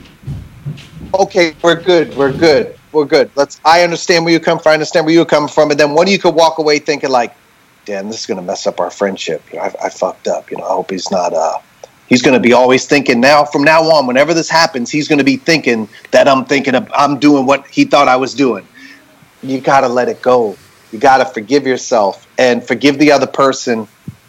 okay, 1.14 1.54
we're 1.62 1.80
good, 1.80 2.16
we're 2.16 2.32
good. 2.32 2.76
we're 2.92 3.04
good. 3.04 3.30
Let's. 3.36 3.60
I 3.64 3.82
understand 3.82 4.24
where 4.24 4.32
you 4.32 4.40
come 4.40 4.58
from. 4.58 4.70
I 4.70 4.74
understand 4.74 5.06
where 5.06 5.14
you 5.14 5.24
come 5.24 5.48
from. 5.48 5.70
And 5.70 5.78
then 5.78 5.94
when 5.94 6.08
you 6.08 6.18
could 6.18 6.34
walk 6.34 6.58
away 6.58 6.78
thinking 6.78 7.10
like, 7.10 7.34
damn, 7.84 8.08
this 8.08 8.20
is 8.20 8.26
gonna 8.26 8.42
mess 8.42 8.66
up 8.66 8.80
our 8.80 8.90
friendship. 8.90 9.42
You 9.52 9.58
know, 9.58 9.64
I, 9.64 9.86
I 9.86 9.88
fucked 9.90 10.26
up. 10.26 10.50
You 10.50 10.56
know, 10.58 10.64
I 10.64 10.72
hope 10.72 10.90
he's 10.90 11.10
not. 11.10 11.32
uh 11.32 11.58
He's 12.08 12.22
gonna 12.22 12.40
be 12.40 12.52
always 12.52 12.86
thinking 12.86 13.20
now. 13.20 13.44
From 13.44 13.64
now 13.64 13.82
on, 13.82 14.06
whenever 14.06 14.32
this 14.32 14.48
happens, 14.48 14.90
he's 14.90 15.08
gonna 15.08 15.24
be 15.24 15.36
thinking 15.36 15.88
that 16.12 16.28
I'm 16.28 16.44
thinking 16.44 16.74
of. 16.74 16.90
I'm 16.94 17.18
doing 17.18 17.46
what 17.46 17.66
he 17.66 17.84
thought 17.84 18.08
I 18.08 18.16
was 18.16 18.32
doing. 18.34 18.66
You 19.42 19.60
gotta 19.60 19.88
let 19.88 20.08
it 20.08 20.22
go. 20.22 20.56
You 20.96 21.00
gotta 21.00 21.26
forgive 21.26 21.66
yourself 21.66 22.26
and 22.38 22.66
forgive 22.66 22.98
the 22.98 23.12
other 23.12 23.26
person 23.26 23.86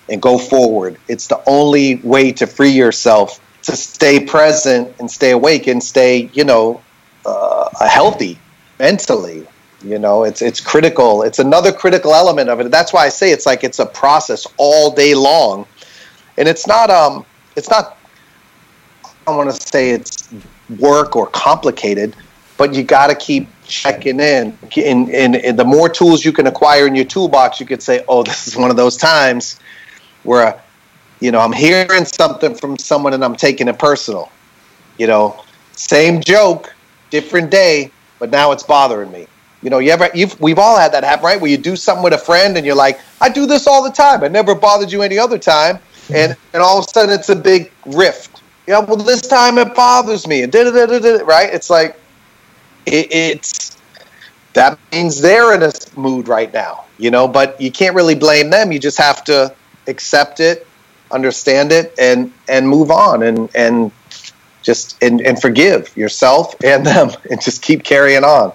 and 0.09 0.21
go 0.21 0.37
forward. 0.37 0.97
It's 1.07 1.27
the 1.27 1.41
only 1.47 1.95
way 2.03 2.33
to 2.33 2.45
free 2.45 2.71
yourself 2.71 3.39
to 3.61 3.77
stay 3.77 4.19
present 4.19 4.93
and 4.99 5.09
stay 5.09 5.31
awake 5.31 5.67
and 5.67 5.81
stay, 5.81 6.29
you 6.33 6.43
know, 6.43 6.81
uh, 7.25 7.69
healthy 7.87 8.37
mentally. 8.79 9.47
You 9.81 9.97
know, 9.97 10.25
it's 10.25 10.41
it's 10.41 10.59
critical. 10.59 11.23
It's 11.23 11.39
another 11.39 11.71
critical 11.71 12.13
element 12.13 12.49
of 12.49 12.59
it. 12.59 12.69
That's 12.69 12.91
why 12.91 13.05
I 13.05 13.09
say 13.09 13.31
it's 13.31 13.45
like 13.45 13.63
it's 13.63 13.79
a 13.79 13.85
process 13.85 14.45
all 14.57 14.91
day 14.91 15.15
long, 15.15 15.65
and 16.37 16.49
it's 16.49 16.67
not 16.67 16.89
um 16.89 17.25
it's 17.55 17.69
not. 17.69 17.97
I 19.25 19.31
want 19.31 19.49
to 19.49 19.55
say 19.55 19.91
it's 19.91 20.33
work 20.79 21.15
or 21.15 21.27
complicated, 21.27 22.13
but 22.57 22.73
you 22.73 22.83
got 22.83 23.07
to 23.07 23.15
keep 23.15 23.47
checking 23.67 24.19
in. 24.19 24.57
And, 24.77 25.09
in. 25.09 25.35
in 25.35 25.55
the 25.55 25.65
more 25.65 25.89
tools 25.89 26.25
you 26.25 26.31
can 26.31 26.47
acquire 26.47 26.87
in 26.87 26.95
your 26.95 27.05
toolbox, 27.05 27.59
you 27.59 27.65
could 27.65 27.83
say, 27.83 28.03
"Oh, 28.07 28.23
this 28.23 28.47
is 28.47 28.55
one 28.55 28.71
of 28.71 28.77
those 28.77 28.97
times 28.97 29.59
where, 30.23 30.59
you 31.19 31.31
know, 31.31 31.39
I'm 31.39 31.53
hearing 31.53 32.05
something 32.05 32.55
from 32.55 32.77
someone 32.77 33.13
and 33.13 33.23
I'm 33.23 33.35
taking 33.35 33.67
it 33.67 33.79
personal. 33.79 34.31
You 34.97 35.07
know, 35.07 35.43
same 35.73 36.21
joke, 36.21 36.75
different 37.09 37.49
day, 37.49 37.91
but 38.19 38.29
now 38.29 38.51
it's 38.51 38.63
bothering 38.63 39.11
me. 39.11 39.27
You 39.61 39.69
know, 39.69 39.79
you 39.79 39.91
ever 39.91 40.09
you've 40.13 40.39
we've 40.39 40.59
all 40.59 40.77
had 40.77 40.91
that 40.91 41.03
happen, 41.03 41.25
right? 41.25 41.41
Where 41.41 41.49
you 41.49 41.57
do 41.57 41.75
something 41.75 42.03
with 42.03 42.13
a 42.13 42.17
friend 42.17 42.57
and 42.57 42.65
you're 42.65 42.75
like, 42.75 42.99
I 43.21 43.29
do 43.29 43.45
this 43.45 43.65
all 43.65 43.83
the 43.83 43.91
time. 43.91 44.23
I 44.23 44.27
never 44.27 44.53
bothered 44.53 44.91
you 44.91 45.01
any 45.01 45.17
other 45.17 45.37
time. 45.37 45.77
Mm-hmm. 45.77 46.15
And 46.15 46.37
and 46.53 46.61
all 46.61 46.79
of 46.79 46.85
a 46.85 46.89
sudden 46.89 47.13
it's 47.13 47.29
a 47.29 47.35
big 47.35 47.71
rift. 47.85 48.41
Yeah, 48.67 48.79
well 48.79 48.97
this 48.97 49.21
time 49.21 49.57
it 49.57 49.73
bothers 49.73 50.27
me. 50.27 50.43
And 50.43 50.51
da 50.51 50.63
da 50.63 50.85
da 50.85 50.99
da. 50.99 51.23
right? 51.25 51.51
It's 51.51 51.69
like 51.69 51.99
it, 52.87 53.07
it's 53.11 53.77
that 54.53 54.79
means 54.91 55.21
they're 55.21 55.53
in 55.53 55.63
a 55.63 55.71
mood 55.95 56.27
right 56.27 56.51
now, 56.51 56.85
you 56.97 57.11
know, 57.11 57.27
but 57.27 57.59
you 57.61 57.71
can't 57.71 57.95
really 57.95 58.15
blame 58.15 58.49
them. 58.49 58.71
You 58.71 58.79
just 58.79 58.97
have 58.97 59.23
to 59.25 59.53
accept 59.87 60.39
it, 60.39 60.65
understand 61.11 61.71
it, 61.71 61.93
and 61.99 62.33
and 62.47 62.67
move 62.67 62.89
on 62.89 63.23
and 63.23 63.49
and 63.55 63.91
just 64.63 65.01
and, 65.01 65.21
and 65.21 65.39
forgive 65.39 65.95
yourself 65.95 66.55
and 66.63 66.85
them 66.85 67.11
and 67.31 67.41
just 67.41 67.61
keep 67.61 67.83
carrying 67.83 68.23
on. 68.23 68.51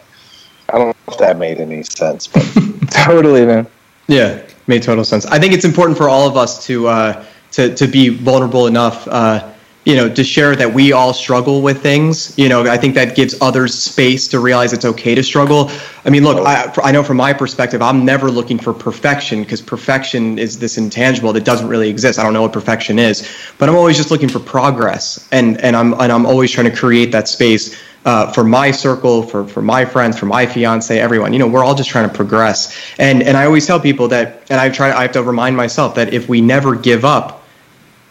I 0.68 0.78
don't 0.78 0.88
know 0.88 1.12
if 1.12 1.18
that 1.18 1.38
made 1.38 1.58
any 1.60 1.82
sense, 1.82 2.26
but 2.26 2.42
totally, 2.90 3.46
man. 3.46 3.66
Yeah, 4.08 4.42
made 4.66 4.82
total 4.82 5.04
sense. 5.04 5.26
I 5.26 5.38
think 5.38 5.52
it's 5.52 5.64
important 5.64 5.96
for 5.96 6.08
all 6.08 6.26
of 6.26 6.36
us 6.36 6.66
to 6.66 6.88
uh, 6.88 7.24
to 7.52 7.74
to 7.74 7.86
be 7.86 8.08
vulnerable 8.08 8.66
enough. 8.66 9.06
Uh, 9.06 9.51
you 9.84 9.96
know, 9.96 10.08
to 10.08 10.22
share 10.22 10.54
that 10.54 10.72
we 10.72 10.92
all 10.92 11.12
struggle 11.12 11.60
with 11.60 11.82
things. 11.82 12.36
You 12.38 12.48
know, 12.48 12.62
I 12.70 12.76
think 12.76 12.94
that 12.94 13.16
gives 13.16 13.40
others 13.40 13.74
space 13.74 14.28
to 14.28 14.38
realize 14.38 14.72
it's 14.72 14.84
okay 14.84 15.14
to 15.14 15.22
struggle. 15.24 15.70
I 16.04 16.10
mean, 16.10 16.22
look, 16.22 16.38
I, 16.46 16.72
I 16.82 16.92
know 16.92 17.02
from 17.02 17.16
my 17.16 17.32
perspective, 17.32 17.82
I'm 17.82 18.04
never 18.04 18.30
looking 18.30 18.58
for 18.58 18.72
perfection 18.72 19.42
because 19.42 19.60
perfection 19.60 20.38
is 20.38 20.58
this 20.58 20.78
intangible 20.78 21.32
that 21.32 21.44
doesn't 21.44 21.66
really 21.66 21.88
exist. 21.88 22.18
I 22.18 22.22
don't 22.22 22.32
know 22.32 22.42
what 22.42 22.52
perfection 22.52 22.98
is, 22.98 23.28
but 23.58 23.68
I'm 23.68 23.74
always 23.74 23.96
just 23.96 24.10
looking 24.10 24.28
for 24.28 24.38
progress, 24.38 25.28
and 25.32 25.60
and 25.60 25.74
I'm 25.74 25.94
and 25.94 26.12
I'm 26.12 26.26
always 26.26 26.52
trying 26.52 26.70
to 26.70 26.76
create 26.76 27.12
that 27.12 27.28
space. 27.28 27.76
Uh, 28.04 28.32
for 28.32 28.42
my 28.42 28.72
circle, 28.72 29.22
for 29.22 29.46
for 29.46 29.62
my 29.62 29.84
friends, 29.84 30.18
for 30.18 30.26
my 30.26 30.44
fiance, 30.44 30.98
everyone, 30.98 31.32
you 31.32 31.38
know, 31.38 31.46
we're 31.46 31.64
all 31.64 31.76
just 31.76 31.88
trying 31.88 32.08
to 32.08 32.12
progress. 32.12 32.76
And 32.98 33.22
and 33.22 33.36
I 33.36 33.44
always 33.44 33.64
tell 33.64 33.78
people 33.78 34.08
that, 34.08 34.42
and 34.50 34.60
I 34.60 34.70
try, 34.70 34.92
I 34.92 35.02
have 35.02 35.12
to 35.12 35.22
remind 35.22 35.56
myself 35.56 35.94
that 35.94 36.12
if 36.12 36.28
we 36.28 36.40
never 36.40 36.74
give 36.74 37.04
up, 37.04 37.41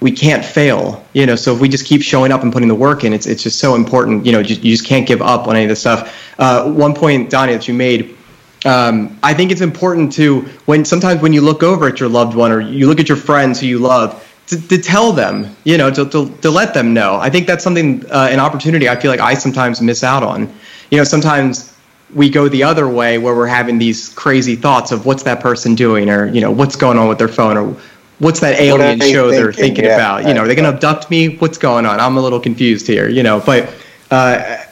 we 0.02 0.12
can't 0.12 0.44
fail 0.44 1.04
you 1.14 1.26
know 1.26 1.36
so 1.36 1.54
if 1.54 1.62
we 1.62 1.70
just 1.70 1.86
keep 1.86 2.02
showing 2.02 2.32
up 2.32 2.44
and 2.44 2.52
putting 2.52 2.68
the 2.68 2.76
work 2.76 3.04
in 3.04 3.14
it's 3.14 3.26
it's 3.26 3.44
just 3.44 3.60
so 3.60 3.76
important 3.76 4.26
you 4.26 4.32
know 4.32 4.40
you, 4.40 4.56
you 4.56 4.72
just 4.72 4.86
can't 4.86 5.08
give 5.08 5.22
up 5.22 5.48
on 5.48 5.56
any 5.56 5.66
of 5.66 5.70
this 5.70 5.80
stuff. 5.80 6.34
Uh, 6.38 6.70
one 6.72 6.94
point 6.94 7.30
donnie 7.30 7.54
that 7.54 7.68
you 7.68 7.74
made 7.74 8.18
um, 8.66 9.18
i 9.24 9.34
think 9.34 9.52
it's 9.52 9.62
important 9.62 10.12
to 10.12 10.42
when 10.66 10.84
sometimes 10.84 11.22
when 11.22 11.34
you 11.34 11.42
look 11.42 11.64
over 11.64 11.88
at 11.88 12.00
your 12.00 12.10
loved 12.10 12.36
one 12.36 12.52
or 12.52 12.60
you 12.60 12.88
look 12.88 13.00
at 13.00 13.08
your 13.08 13.18
friends 13.18 13.60
who 13.60 13.68
you 13.68 13.80
love 13.80 14.28
to, 14.48 14.68
to 14.68 14.78
tell 14.78 15.14
them 15.14 15.56
you 15.64 15.78
know 15.78 15.90
to, 15.90 16.06
to, 16.10 16.30
to 16.42 16.50
let 16.50 16.74
them 16.74 16.94
know. 16.94 17.16
I 17.16 17.30
think 17.30 17.48
that's 17.48 17.64
something 17.64 18.06
uh, 18.12 18.28
an 18.30 18.40
opportunity 18.40 18.90
i 18.90 18.96
feel 18.96 19.10
like 19.10 19.22
i 19.22 19.34
sometimes 19.34 19.82
miss 19.82 20.04
out 20.04 20.24
on. 20.24 20.54
You 20.90 20.98
know 20.98 21.04
sometimes 21.06 21.72
we 22.14 22.30
go 22.30 22.50
the 22.50 22.64
other 22.64 22.88
way 22.90 23.18
where 23.18 23.34
we're 23.34 23.48
having 23.48 23.78
these 23.78 24.10
crazy 24.10 24.56
thoughts 24.58 24.92
of 24.92 25.06
what's 25.06 25.24
that 25.24 25.40
person 25.40 25.76
doing 25.76 26.10
or 26.10 26.28
you 26.28 26.42
know 26.42 26.52
what's 26.52 26.76
going 26.76 26.98
on 26.98 27.08
with 27.08 27.18
their 27.18 27.30
phone 27.30 27.58
or 27.58 27.78
what's 28.22 28.40
that 28.40 28.60
alien 28.60 29.00
what 29.00 29.10
show 29.10 29.32
they're 29.32 29.52
thinking 29.52 29.86
yeah, 29.86 29.96
about? 29.96 30.28
You 30.28 30.34
know, 30.34 30.42
are 30.42 30.48
they 30.48 30.56
going 30.56 30.70
to 30.70 30.76
abduct 30.76 31.10
me? 31.10 31.38
What's 31.38 31.58
going 31.58 31.86
on? 31.86 32.00
I'm 32.00 32.18
a 32.18 32.22
little 32.22 32.40
confused 32.40 32.88
here. 32.88 33.10
You 33.10 33.24
know, 33.24 33.42
but 33.44 33.74
uh, 34.12 34.64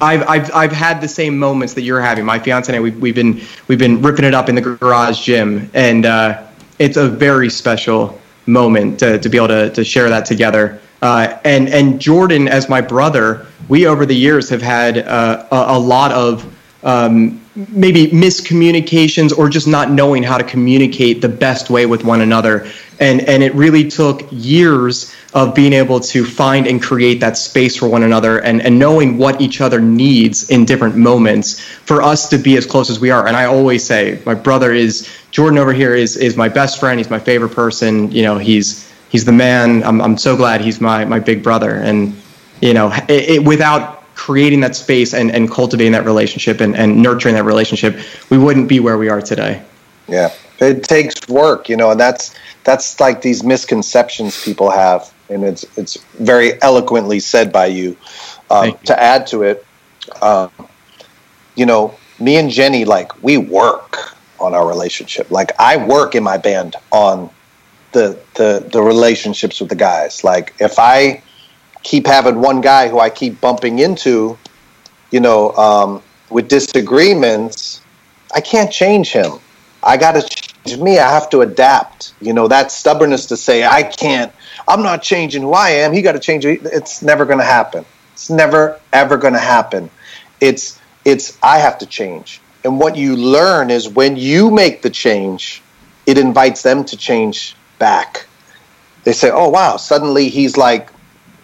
I've, 0.00 0.28
I've 0.28 0.52
I've 0.52 0.72
had 0.72 1.00
the 1.00 1.08
same 1.08 1.38
moments 1.38 1.74
that 1.74 1.82
you're 1.82 2.00
having. 2.00 2.24
My 2.24 2.38
fiance 2.38 2.72
and 2.72 2.76
I 2.76 2.80
we've, 2.80 2.98
we've 2.98 3.14
been 3.14 3.40
we've 3.68 3.78
been 3.78 4.02
ripping 4.02 4.24
it 4.24 4.34
up 4.34 4.48
in 4.48 4.54
the 4.54 4.60
garage 4.60 5.22
gym, 5.24 5.70
and 5.74 6.06
uh, 6.06 6.42
it's 6.78 6.96
a 6.96 7.08
very 7.08 7.50
special 7.50 8.18
moment 8.46 8.98
to, 9.00 9.18
to 9.18 9.28
be 9.28 9.38
able 9.38 9.48
to, 9.48 9.70
to 9.70 9.84
share 9.84 10.08
that 10.08 10.24
together. 10.24 10.80
Uh, 11.02 11.38
and 11.44 11.68
and 11.68 12.00
Jordan, 12.00 12.48
as 12.48 12.68
my 12.68 12.80
brother, 12.80 13.46
we 13.68 13.86
over 13.86 14.06
the 14.06 14.16
years 14.16 14.48
have 14.48 14.62
had 14.62 14.98
uh, 14.98 15.46
a, 15.52 15.76
a, 15.76 15.78
lot 15.78 16.12
of 16.12 16.50
um, 16.82 17.43
maybe 17.56 18.08
miscommunications 18.08 19.36
or 19.36 19.48
just 19.48 19.68
not 19.68 19.90
knowing 19.90 20.22
how 20.22 20.36
to 20.36 20.44
communicate 20.44 21.20
the 21.20 21.28
best 21.28 21.70
way 21.70 21.86
with 21.86 22.04
one 22.04 22.20
another. 22.20 22.66
And 23.00 23.20
and 23.22 23.42
it 23.42 23.54
really 23.54 23.88
took 23.88 24.26
years 24.30 25.14
of 25.34 25.54
being 25.54 25.72
able 25.72 25.98
to 25.98 26.24
find 26.24 26.66
and 26.66 26.82
create 26.82 27.20
that 27.20 27.36
space 27.36 27.76
for 27.76 27.88
one 27.88 28.02
another 28.02 28.40
and 28.40 28.60
and 28.62 28.78
knowing 28.78 29.18
what 29.18 29.40
each 29.40 29.60
other 29.60 29.80
needs 29.80 30.50
in 30.50 30.64
different 30.64 30.96
moments 30.96 31.60
for 31.60 32.02
us 32.02 32.28
to 32.28 32.38
be 32.38 32.56
as 32.56 32.66
close 32.66 32.90
as 32.90 32.98
we 32.98 33.10
are. 33.10 33.26
And 33.26 33.36
i 33.36 33.44
always 33.44 33.84
say 33.84 34.20
my 34.26 34.34
brother 34.34 34.72
is 34.72 35.08
jordan 35.30 35.58
over 35.58 35.72
here 35.72 35.94
is 35.94 36.16
is 36.16 36.36
my 36.36 36.48
best 36.48 36.80
friend. 36.80 36.98
He's 36.98 37.10
my 37.10 37.18
favorite 37.18 37.50
person. 37.50 38.10
You 38.10 38.22
know 38.22 38.38
he's 38.38 38.90
he's 39.10 39.24
the 39.24 39.32
man. 39.32 39.84
I'm, 39.84 40.00
I'm 40.00 40.18
so 40.18 40.36
glad 40.36 40.60
he's 40.60 40.80
my 40.80 41.04
my 41.04 41.20
big 41.20 41.42
brother. 41.42 41.74
And 41.74 42.20
you 42.60 42.74
know 42.74 42.92
it, 43.08 43.28
it, 43.30 43.44
without 43.44 44.03
creating 44.24 44.60
that 44.60 44.74
space 44.74 45.12
and, 45.12 45.30
and 45.30 45.50
cultivating 45.50 45.92
that 45.92 46.06
relationship 46.06 46.62
and, 46.62 46.74
and 46.76 47.02
nurturing 47.02 47.34
that 47.34 47.44
relationship, 47.44 47.94
we 48.30 48.38
wouldn't 48.38 48.66
be 48.66 48.80
where 48.80 48.96
we 48.96 49.10
are 49.10 49.20
today. 49.20 49.62
Yeah. 50.08 50.32
It 50.60 50.84
takes 50.84 51.28
work, 51.28 51.68
you 51.68 51.76
know, 51.76 51.90
and 51.90 52.00
that's 52.00 52.34
that's 52.62 52.98
like 53.00 53.20
these 53.20 53.44
misconceptions 53.44 54.42
people 54.42 54.70
have, 54.70 55.12
and 55.28 55.44
it's 55.44 55.66
it's 55.76 55.98
very 56.14 56.60
eloquently 56.62 57.20
said 57.20 57.52
by 57.52 57.66
you. 57.66 57.98
Um, 58.48 58.68
you. 58.68 58.78
To 58.86 59.02
add 59.02 59.26
to 59.26 59.42
it, 59.42 59.66
um, 60.22 60.50
you 61.54 61.66
know, 61.66 61.94
me 62.18 62.36
and 62.36 62.48
Jenny, 62.48 62.86
like 62.86 63.22
we 63.22 63.36
work 63.36 64.16
on 64.40 64.54
our 64.54 64.66
relationship. 64.66 65.30
Like 65.30 65.52
I 65.58 65.76
work 65.76 66.14
in 66.14 66.22
my 66.22 66.38
band 66.38 66.76
on 66.92 67.28
the 67.92 68.18
the 68.34 68.66
the 68.72 68.80
relationships 68.80 69.60
with 69.60 69.68
the 69.68 69.76
guys. 69.76 70.24
Like 70.24 70.54
if 70.60 70.78
I 70.78 71.22
keep 71.84 72.06
having 72.06 72.40
one 72.40 72.60
guy 72.60 72.88
who 72.88 72.98
I 72.98 73.10
keep 73.10 73.40
bumping 73.40 73.78
into, 73.78 74.36
you 75.12 75.20
know, 75.20 75.52
um, 75.52 76.02
with 76.30 76.48
disagreements, 76.48 77.80
I 78.34 78.40
can't 78.40 78.72
change 78.72 79.12
him. 79.12 79.38
I 79.82 79.96
got 79.96 80.12
to 80.12 80.22
change 80.22 80.80
me. 80.80 80.98
I 80.98 81.08
have 81.10 81.30
to 81.30 81.42
adapt. 81.42 82.14
You 82.20 82.32
know, 82.32 82.48
that 82.48 82.72
stubbornness 82.72 83.26
to 83.26 83.36
say, 83.36 83.64
I 83.64 83.82
can't, 83.82 84.32
I'm 84.66 84.82
not 84.82 85.02
changing 85.02 85.42
who 85.42 85.52
I 85.52 85.70
am. 85.70 85.92
He 85.92 86.02
got 86.02 86.12
to 86.12 86.18
change. 86.18 86.44
It's 86.46 87.02
never 87.02 87.26
going 87.26 87.38
to 87.38 87.44
happen. 87.44 87.84
It's 88.14 88.30
never, 88.30 88.80
ever 88.92 89.18
going 89.18 89.34
to 89.34 89.38
happen. 89.38 89.90
It's, 90.40 90.80
it's, 91.04 91.38
I 91.42 91.58
have 91.58 91.78
to 91.78 91.86
change. 91.86 92.40
And 92.64 92.80
what 92.80 92.96
you 92.96 93.14
learn 93.14 93.70
is 93.70 93.90
when 93.90 94.16
you 94.16 94.50
make 94.50 94.80
the 94.80 94.88
change, 94.88 95.62
it 96.06 96.16
invites 96.16 96.62
them 96.62 96.84
to 96.86 96.96
change 96.96 97.54
back. 97.78 98.26
They 99.04 99.12
say, 99.12 99.30
oh, 99.30 99.50
wow, 99.50 99.76
suddenly 99.76 100.30
he's 100.30 100.56
like 100.56 100.88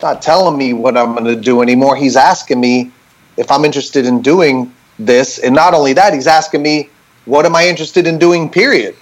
not 0.03 0.23
telling 0.23 0.57
me 0.57 0.73
what 0.73 0.97
I'm 0.97 1.15
going 1.15 1.25
to 1.25 1.37
do 1.37 1.63
anymore. 1.63 1.97
He's 1.97 2.17
asking 2.17 2.61
me 2.61 2.91
if 3.37 3.51
I'm 3.51 3.65
interested 3.65 4.07
in 4.07 4.23
doing 4.23 4.75
this, 4.99 5.39
and 5.39 5.55
not 5.55 5.75
only 5.75 5.93
that, 5.95 6.13
he's 6.13 6.27
asking 6.27 6.63
me 6.63 6.91
what 7.25 7.47
am 7.47 7.55
I 7.55 7.69
interested 7.69 8.07
in 8.07 8.19
doing. 8.19 8.49
Period. 8.51 8.97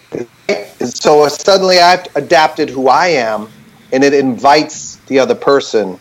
So 0.81 1.29
suddenly 1.29 1.79
I've 1.79 2.07
adapted 2.17 2.71
who 2.71 2.89
I 2.89 3.09
am, 3.09 3.49
and 3.93 4.05
it 4.05 4.15
invites 4.15 4.97
the 5.07 5.19
other 5.19 5.35
person 5.35 5.99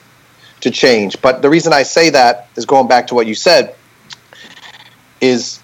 to 0.61 0.71
change. 0.71 1.21
But 1.21 1.41
the 1.41 1.49
reason 1.49 1.73
I 1.73 1.83
say 1.83 2.09
that 2.11 2.49
is 2.55 2.65
going 2.65 2.87
back 2.87 3.07
to 3.07 3.15
what 3.15 3.27
you 3.27 3.35
said 3.35 3.75
is, 5.21 5.59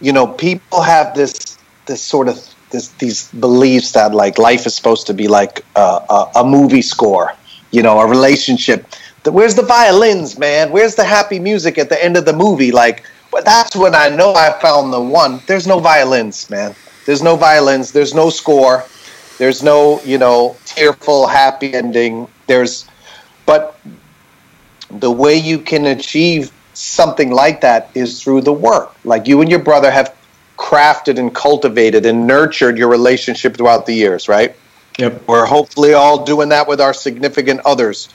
you 0.00 0.12
know, 0.12 0.26
people 0.26 0.82
have 0.82 1.14
this 1.14 1.58
this 1.86 2.02
sort 2.02 2.28
of 2.28 2.54
this, 2.70 2.88
these 2.98 3.30
beliefs 3.32 3.92
that 3.92 4.14
like 4.14 4.38
life 4.38 4.66
is 4.66 4.74
supposed 4.74 5.06
to 5.06 5.14
be 5.14 5.28
like 5.28 5.64
a, 5.76 6.26
a 6.36 6.44
movie 6.44 6.82
score 6.82 7.32
you 7.74 7.82
know, 7.82 7.98
a 7.98 8.06
relationship. 8.06 8.86
Where's 9.24 9.54
the 9.54 9.62
violins, 9.62 10.38
man? 10.38 10.70
Where's 10.70 10.94
the 10.94 11.04
happy 11.04 11.38
music 11.38 11.78
at 11.78 11.88
the 11.88 12.02
end 12.02 12.16
of 12.16 12.24
the 12.24 12.32
movie? 12.32 12.70
Like, 12.70 13.04
that's 13.44 13.74
when 13.74 13.94
I 13.94 14.08
know 14.10 14.34
I 14.34 14.52
found 14.60 14.92
the 14.92 15.00
one. 15.00 15.40
There's 15.46 15.66
no 15.66 15.80
violins, 15.80 16.48
man. 16.50 16.74
There's 17.04 17.22
no 17.22 17.34
violins. 17.36 17.90
There's 17.90 18.14
no 18.14 18.30
score. 18.30 18.84
There's 19.38 19.62
no, 19.62 20.00
you 20.02 20.18
know, 20.18 20.56
tearful, 20.64 21.26
happy 21.26 21.74
ending. 21.74 22.28
There's, 22.46 22.86
but 23.44 23.80
the 24.90 25.10
way 25.10 25.36
you 25.36 25.58
can 25.58 25.86
achieve 25.86 26.52
something 26.74 27.32
like 27.32 27.60
that 27.62 27.90
is 27.94 28.22
through 28.22 28.42
the 28.42 28.52
work. 28.52 28.94
Like 29.04 29.26
you 29.26 29.40
and 29.40 29.50
your 29.50 29.58
brother 29.58 29.90
have 29.90 30.14
crafted 30.56 31.18
and 31.18 31.34
cultivated 31.34 32.06
and 32.06 32.26
nurtured 32.26 32.78
your 32.78 32.88
relationship 32.88 33.56
throughout 33.56 33.86
the 33.86 33.94
years, 33.94 34.28
right? 34.28 34.54
Yep. 34.98 35.26
We're 35.26 35.46
hopefully 35.46 35.94
all 35.94 36.24
doing 36.24 36.50
that 36.50 36.68
with 36.68 36.80
our 36.80 36.94
significant 36.94 37.60
others. 37.64 38.08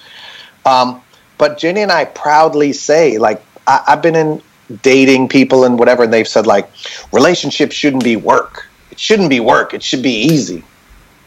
Um, 0.66 1.02
but 1.38 1.58
Jenny 1.58 1.82
and 1.82 1.92
I 1.92 2.06
proudly 2.06 2.74
say, 2.74 3.18
like, 3.18 3.42
I, 3.68 3.84
I've 3.88 4.02
been 4.02 4.16
in 4.16 4.42
dating 4.82 5.30
people 5.30 5.64
and 5.66 5.78
whatever, 5.80 6.04
and 6.04 6.14
they've 6.14 6.28
said, 6.28 6.48
like, 6.48 6.70
relationships 7.12 7.76
shouldn't 7.76 8.04
be 8.04 8.16
work. 8.16 8.68
It 8.92 9.00
shouldn't 9.00 9.30
be 9.30 9.40
work. 9.40 9.74
It 9.74 9.84
should 9.84 10.04
be 10.04 10.22
easy. 10.22 10.64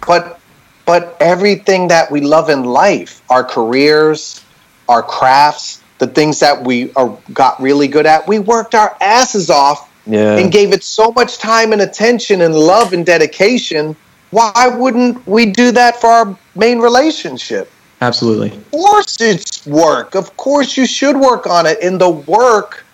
But 0.07 0.39
but 0.85 1.17
everything 1.21 1.89
that 1.89 2.11
we 2.11 2.21
love 2.21 2.51
in 2.51 2.65
life, 2.65 3.23
our 3.31 3.45
careers, 3.45 4.43
our 4.89 5.03
crafts, 5.03 5.81
the 5.99 6.09
things 6.09 6.41
that 6.41 6.65
we 6.65 6.93
are 6.95 7.17
got 7.33 7.61
really 7.63 7.87
good 7.87 8.05
at, 8.05 8.27
we 8.27 8.41
worked 8.41 8.75
our 8.75 8.97
asses 9.01 9.49
off 9.49 9.89
Yeah. 10.07 10.39
and 10.39 10.51
gave 10.51 10.73
it 10.73 10.83
so 10.83 11.13
much 11.13 11.39
time 11.39 11.73
and 11.73 11.81
attention 11.83 12.41
and 12.41 12.53
love 12.55 12.93
and 12.93 13.07
dedication. 13.07 13.95
Why 14.33 14.67
wouldn't 14.67 15.27
we 15.27 15.47
do 15.47 15.73
that 15.73 16.01
for 16.01 16.09
our 16.09 16.39
main 16.57 16.79
relationship? 16.79 17.71
Absolutely. 18.01 18.49
Of 18.51 18.71
course, 18.71 19.21
it's 19.21 19.67
work. 19.67 20.15
Of 20.15 20.37
course, 20.39 20.77
you 20.77 20.87
should 20.87 21.17
work 21.17 21.47
on 21.47 21.67
it. 21.67 21.79
And 21.83 22.01
the 22.01 22.11
work, 22.11 22.85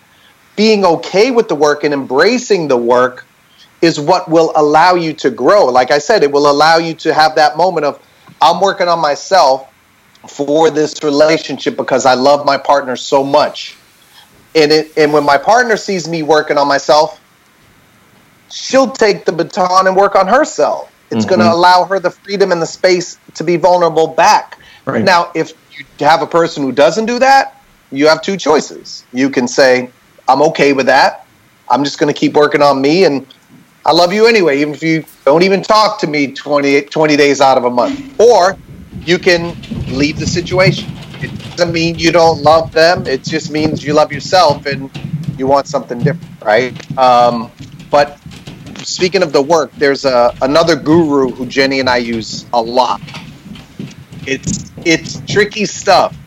being 0.57 0.85
okay 0.85 1.31
with 1.31 1.47
the 1.47 1.55
work 1.55 1.85
and 1.85 1.93
embracing 1.93 2.67
the 2.67 2.77
work, 2.77 3.25
is 3.81 3.99
what 3.99 4.29
will 4.29 4.51
allow 4.57 4.95
you 4.95 5.13
to 5.13 5.29
grow. 5.29 5.65
Like 5.65 5.91
I 5.91 5.97
said, 5.97 6.23
it 6.23 6.31
will 6.31 6.51
allow 6.51 6.77
you 6.77 6.93
to 6.95 7.13
have 7.13 7.35
that 7.35 7.55
moment 7.55 7.85
of, 7.85 8.05
I'm 8.41 8.59
working 8.59 8.89
on 8.89 8.99
myself 8.99 9.73
for 10.27 10.69
this 10.69 11.01
relationship 11.03 11.77
because 11.77 12.05
I 12.05 12.15
love 12.15 12.45
my 12.45 12.57
partner 12.57 12.97
so 12.97 13.23
much. 13.23 13.77
And 14.55 14.71
it 14.71 14.97
and 14.97 15.13
when 15.13 15.23
my 15.23 15.37
partner 15.37 15.77
sees 15.77 16.07
me 16.07 16.23
working 16.23 16.57
on 16.57 16.67
myself, 16.67 17.21
she'll 18.51 18.91
take 18.91 19.23
the 19.23 19.31
baton 19.31 19.87
and 19.87 19.95
work 19.95 20.15
on 20.15 20.27
herself. 20.27 20.88
It's 21.11 21.25
going 21.25 21.39
to 21.39 21.51
allow 21.51 21.85
her 21.85 21.99
the 21.99 22.11
freedom 22.11 22.51
and 22.51 22.61
the 22.61 22.67
space 22.67 23.17
to 23.35 23.43
be 23.43 23.57
vulnerable 23.57 24.07
back. 24.07 24.59
Right. 24.85 25.03
Now, 25.03 25.31
if 25.33 25.53
you 25.77 25.85
have 26.05 26.21
a 26.21 26.27
person 26.27 26.63
who 26.63 26.71
doesn't 26.71 27.05
do 27.05 27.19
that, 27.19 27.63
you 27.91 28.07
have 28.07 28.21
two 28.21 28.37
choices. 28.37 29.05
You 29.11 29.29
can 29.29 29.47
say, 29.47 29.89
I'm 30.27 30.41
okay 30.43 30.73
with 30.73 30.85
that. 30.85 31.25
I'm 31.69 31.83
just 31.83 31.99
going 31.99 32.13
to 32.13 32.19
keep 32.19 32.33
working 32.33 32.61
on 32.61 32.81
me 32.81 33.05
and 33.05 33.25
I 33.85 33.91
love 33.91 34.13
you 34.13 34.27
anyway, 34.27 34.59
even 34.59 34.73
if 34.73 34.83
you 34.83 35.03
don't 35.25 35.41
even 35.41 35.63
talk 35.63 35.99
to 36.01 36.07
me 36.07 36.31
20, 36.31 36.81
20 36.81 37.17
days 37.17 37.41
out 37.41 37.57
of 37.57 37.63
a 37.63 37.69
month. 37.69 38.19
Or 38.19 38.57
you 39.01 39.17
can 39.17 39.55
leave 39.87 40.19
the 40.19 40.27
situation. 40.27 40.91
It 41.21 41.31
doesn't 41.57 41.73
mean 41.73 41.97
you 41.97 42.11
don't 42.11 42.41
love 42.41 42.71
them. 42.71 43.07
It 43.07 43.23
just 43.23 43.51
means 43.51 43.83
you 43.83 43.93
love 43.93 44.11
yourself 44.11 44.65
and 44.65 44.91
you 45.37 45.47
want 45.47 45.67
something 45.67 45.99
different, 45.99 46.41
right? 46.43 46.97
Um, 46.97 47.51
but 47.89 48.19
speaking 48.89 49.23
of 49.23 49.31
the 49.31 49.41
work, 49.41 49.71
there's 49.73 50.05
a, 50.05 50.35
another 50.41 50.75
guru 50.75 51.29
who 51.29 51.45
Jenny 51.45 51.79
and 51.79 51.89
I 51.89 51.97
use 51.97 52.45
a 52.53 52.61
lot. 52.61 53.01
It's 54.25 54.71
it's 54.85 55.21
tricky 55.31 55.65
stuff, 55.65 56.17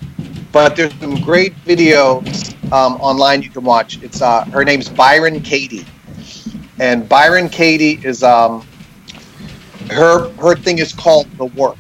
but 0.53 0.77
there's 0.77 0.95
some 1.01 1.21
great 1.21 1.55
videos 1.65 2.53
um, 2.73 2.95
online 3.01 3.43
you 3.43 3.51
can 3.51 3.65
watch. 3.65 4.03
It's 4.03 4.23
uh, 4.23 4.45
her 4.47 4.65
name's 4.65 4.89
Byron 4.89 5.41
Katie, 5.41 5.87
and 6.79 7.09
Byron 7.09 7.49
Katie 7.49 8.01
is 8.05 8.23
um, 8.23 8.67
her 9.91 10.31
her 10.35 10.57
thing 10.57 10.79
is 10.79 10.93
called 10.93 11.31
the 11.37 11.47
work. 11.47 11.77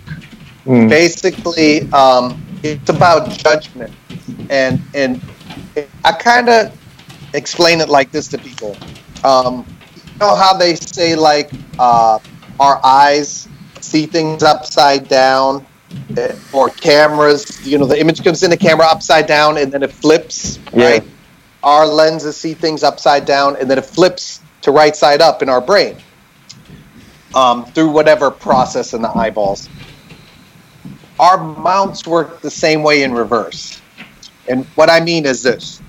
Mm. 0.66 0.88
Basically, 0.88 1.90
um, 1.92 2.40
it's 2.62 2.88
about 2.88 3.30
judgment, 3.30 3.92
and 4.50 4.80
and 4.94 5.20
I 6.04 6.12
kind 6.12 6.48
of 6.48 6.78
explain 7.34 7.80
it 7.80 7.88
like 7.88 8.10
this 8.10 8.28
to 8.28 8.38
people. 8.38 8.76
Um, 9.24 9.64
know 10.22 10.34
how 10.34 10.56
they 10.56 10.74
say 10.74 11.14
like 11.14 11.50
uh, 11.78 12.18
our 12.60 12.80
eyes 12.84 13.48
see 13.80 14.06
things 14.06 14.42
upside 14.42 15.08
down, 15.08 15.66
eh, 16.16 16.34
or 16.52 16.70
cameras. 16.70 17.66
You 17.66 17.78
know, 17.78 17.86
the 17.86 17.98
image 18.00 18.22
comes 18.22 18.42
in 18.42 18.50
the 18.50 18.56
camera 18.56 18.86
upside 18.86 19.26
down, 19.26 19.58
and 19.58 19.72
then 19.72 19.82
it 19.82 19.92
flips. 19.92 20.58
Yeah. 20.72 20.90
Right. 20.90 21.04
Our 21.62 21.86
lenses 21.86 22.36
see 22.36 22.54
things 22.54 22.82
upside 22.82 23.24
down, 23.24 23.56
and 23.56 23.70
then 23.70 23.78
it 23.78 23.84
flips 23.84 24.40
to 24.62 24.70
right 24.70 24.96
side 24.96 25.20
up 25.20 25.42
in 25.42 25.48
our 25.48 25.60
brain 25.60 25.96
um, 27.34 27.64
through 27.66 27.90
whatever 27.90 28.30
process 28.30 28.94
in 28.94 29.02
the 29.02 29.16
eyeballs. 29.16 29.68
Our 31.20 31.38
mounts 31.38 32.06
work 32.06 32.40
the 32.40 32.50
same 32.50 32.82
way 32.82 33.02
in 33.02 33.12
reverse. 33.12 33.80
And 34.48 34.66
what 34.74 34.90
I 34.90 34.98
mean 34.98 35.24
is 35.24 35.42
this 35.42 35.80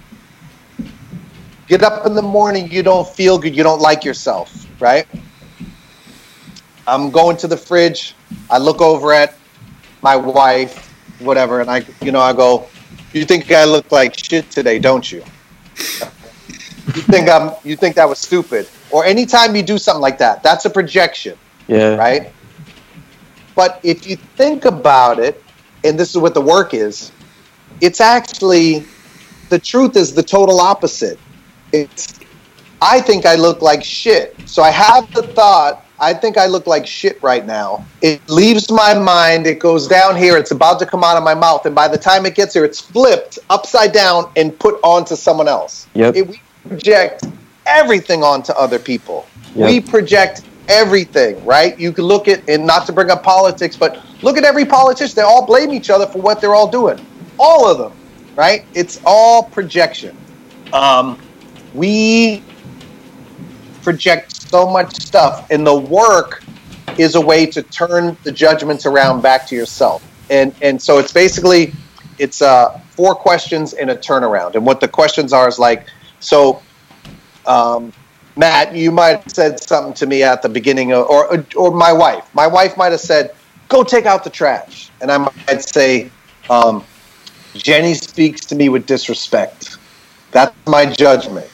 get 1.73 1.81
up 1.81 2.05
in 2.05 2.13
the 2.13 2.21
morning, 2.21 2.71
you 2.71 2.83
don't 2.83 3.07
feel 3.07 3.39
good, 3.39 3.55
you 3.55 3.63
don't 3.63 3.81
like 3.81 4.05
yourself, 4.05 4.47
right? 4.79 5.07
I'm 6.85 7.09
going 7.09 7.35
to 7.37 7.47
the 7.47 7.57
fridge, 7.57 8.13
I 8.51 8.59
look 8.59 8.79
over 8.79 9.11
at 9.11 9.33
my 10.03 10.15
wife, 10.15 10.75
whatever, 11.17 11.61
and 11.61 11.71
I, 11.71 11.83
you 12.03 12.11
know, 12.11 12.19
I 12.19 12.31
go, 12.33 12.67
You 13.11 13.25
think 13.25 13.51
I 13.51 13.65
look 13.65 13.91
like 13.91 14.13
shit 14.15 14.51
today, 14.51 14.77
don't 14.77 15.11
you? 15.11 15.23
You 16.95 17.01
think 17.13 17.27
I'm, 17.27 17.55
you 17.63 17.75
think 17.75 17.95
that 17.95 18.07
was 18.07 18.19
stupid. 18.19 18.67
Or 18.91 19.03
anytime 19.03 19.55
you 19.55 19.63
do 19.63 19.79
something 19.79 20.01
like 20.01 20.19
that, 20.19 20.43
that's 20.43 20.65
a 20.65 20.69
projection 20.69 21.35
Yeah. 21.67 21.95
right? 21.95 22.31
But 23.55 23.79
if 23.81 24.05
you 24.07 24.17
think 24.37 24.65
about 24.65 25.17
it, 25.17 25.41
and 25.83 25.99
this 25.99 26.11
is 26.11 26.17
what 26.17 26.35
the 26.35 26.41
work 26.55 26.75
is, 26.75 27.11
it's 27.81 27.99
actually 27.99 28.85
the 29.49 29.57
truth 29.57 29.97
is 29.97 30.13
the 30.13 30.23
total 30.23 30.59
opposite. 30.59 31.17
It's 31.73 32.19
I 32.81 33.01
think 33.01 33.25
I 33.25 33.35
look 33.35 33.61
like 33.61 33.83
shit. 33.83 34.35
So 34.45 34.61
I 34.61 34.69
have 34.69 35.11
the 35.13 35.23
thought, 35.23 35.85
I 35.99 36.13
think 36.13 36.37
I 36.37 36.47
look 36.47 36.67
like 36.67 36.85
shit 36.85 37.21
right 37.23 37.45
now. 37.45 37.85
It 38.01 38.21
leaves 38.29 38.69
my 38.69 38.93
mind, 38.93 39.47
it 39.47 39.59
goes 39.59 39.87
down 39.87 40.17
here, 40.17 40.37
it's 40.37 40.51
about 40.51 40.79
to 40.79 40.85
come 40.85 41.03
out 41.03 41.15
of 41.15 41.23
my 41.23 41.33
mouth, 41.33 41.65
and 41.65 41.73
by 41.73 41.87
the 41.87 41.97
time 41.97 42.25
it 42.25 42.35
gets 42.35 42.53
here, 42.53 42.65
it's 42.65 42.81
flipped 42.81 43.39
upside 43.49 43.93
down 43.93 44.29
and 44.35 44.57
put 44.59 44.79
onto 44.83 45.15
someone 45.15 45.47
else. 45.47 45.87
Yep. 45.93 46.15
It, 46.15 46.27
we 46.27 46.41
project 46.67 47.23
everything 47.65 48.21
onto 48.21 48.51
other 48.51 48.79
people. 48.79 49.25
Yep. 49.55 49.69
We 49.69 49.79
project 49.79 50.41
everything, 50.67 51.43
right? 51.45 51.79
You 51.79 51.93
can 51.93 52.03
look 52.03 52.27
at, 52.27 52.47
and 52.49 52.67
not 52.67 52.85
to 52.87 52.91
bring 52.91 53.09
up 53.09 53.23
politics, 53.23 53.77
but 53.77 54.03
look 54.21 54.37
at 54.37 54.43
every 54.43 54.65
politician. 54.65 55.15
They 55.15 55.21
all 55.21 55.45
blame 55.45 55.71
each 55.71 55.89
other 55.89 56.05
for 56.05 56.21
what 56.21 56.41
they're 56.41 56.55
all 56.55 56.69
doing. 56.69 56.99
All 57.39 57.65
of 57.65 57.77
them, 57.77 57.93
right? 58.35 58.65
It's 58.73 58.99
all 59.05 59.43
projection. 59.43 60.17
Um, 60.73 61.17
we 61.73 62.43
project 63.81 64.35
so 64.49 64.69
much 64.69 64.95
stuff, 64.95 65.49
and 65.51 65.65
the 65.65 65.75
work 65.75 66.43
is 66.97 67.15
a 67.15 67.21
way 67.21 67.45
to 67.47 67.61
turn 67.61 68.15
the 68.23 68.31
judgments 68.31 68.85
around 68.85 69.21
back 69.21 69.47
to 69.47 69.55
yourself. 69.55 70.07
And 70.29 70.53
and 70.61 70.81
so 70.81 70.99
it's 70.99 71.11
basically 71.11 71.73
it's 72.19 72.41
uh, 72.41 72.79
four 72.91 73.15
questions 73.15 73.73
and 73.73 73.89
a 73.89 73.95
turnaround. 73.95 74.55
And 74.55 74.65
what 74.65 74.79
the 74.79 74.87
questions 74.87 75.33
are 75.33 75.47
is 75.47 75.59
like 75.59 75.87
so. 76.19 76.61
Um, 77.45 77.91
Matt, 78.35 78.75
you 78.75 78.91
might 78.91 79.21
have 79.21 79.31
said 79.31 79.59
something 79.59 79.93
to 79.93 80.07
me 80.07 80.23
at 80.23 80.41
the 80.41 80.49
beginning, 80.49 80.91
of, 80.91 81.05
or 81.07 81.45
or 81.55 81.71
my 81.71 81.93
wife. 81.93 82.25
My 82.33 82.47
wife 82.47 82.77
might 82.77 82.91
have 82.91 83.01
said, 83.01 83.35
"Go 83.67 83.83
take 83.83 84.05
out 84.05 84.23
the 84.23 84.29
trash," 84.29 84.89
and 85.01 85.11
I 85.11 85.17
might 85.17 85.61
say, 85.61 86.09
um, 86.49 86.83
"Jenny 87.53 87.93
speaks 87.93 88.45
to 88.45 88.55
me 88.55 88.69
with 88.69 88.87
disrespect." 88.87 89.77
That's 90.31 90.55
my 90.65 90.85
judgment. 90.87 91.47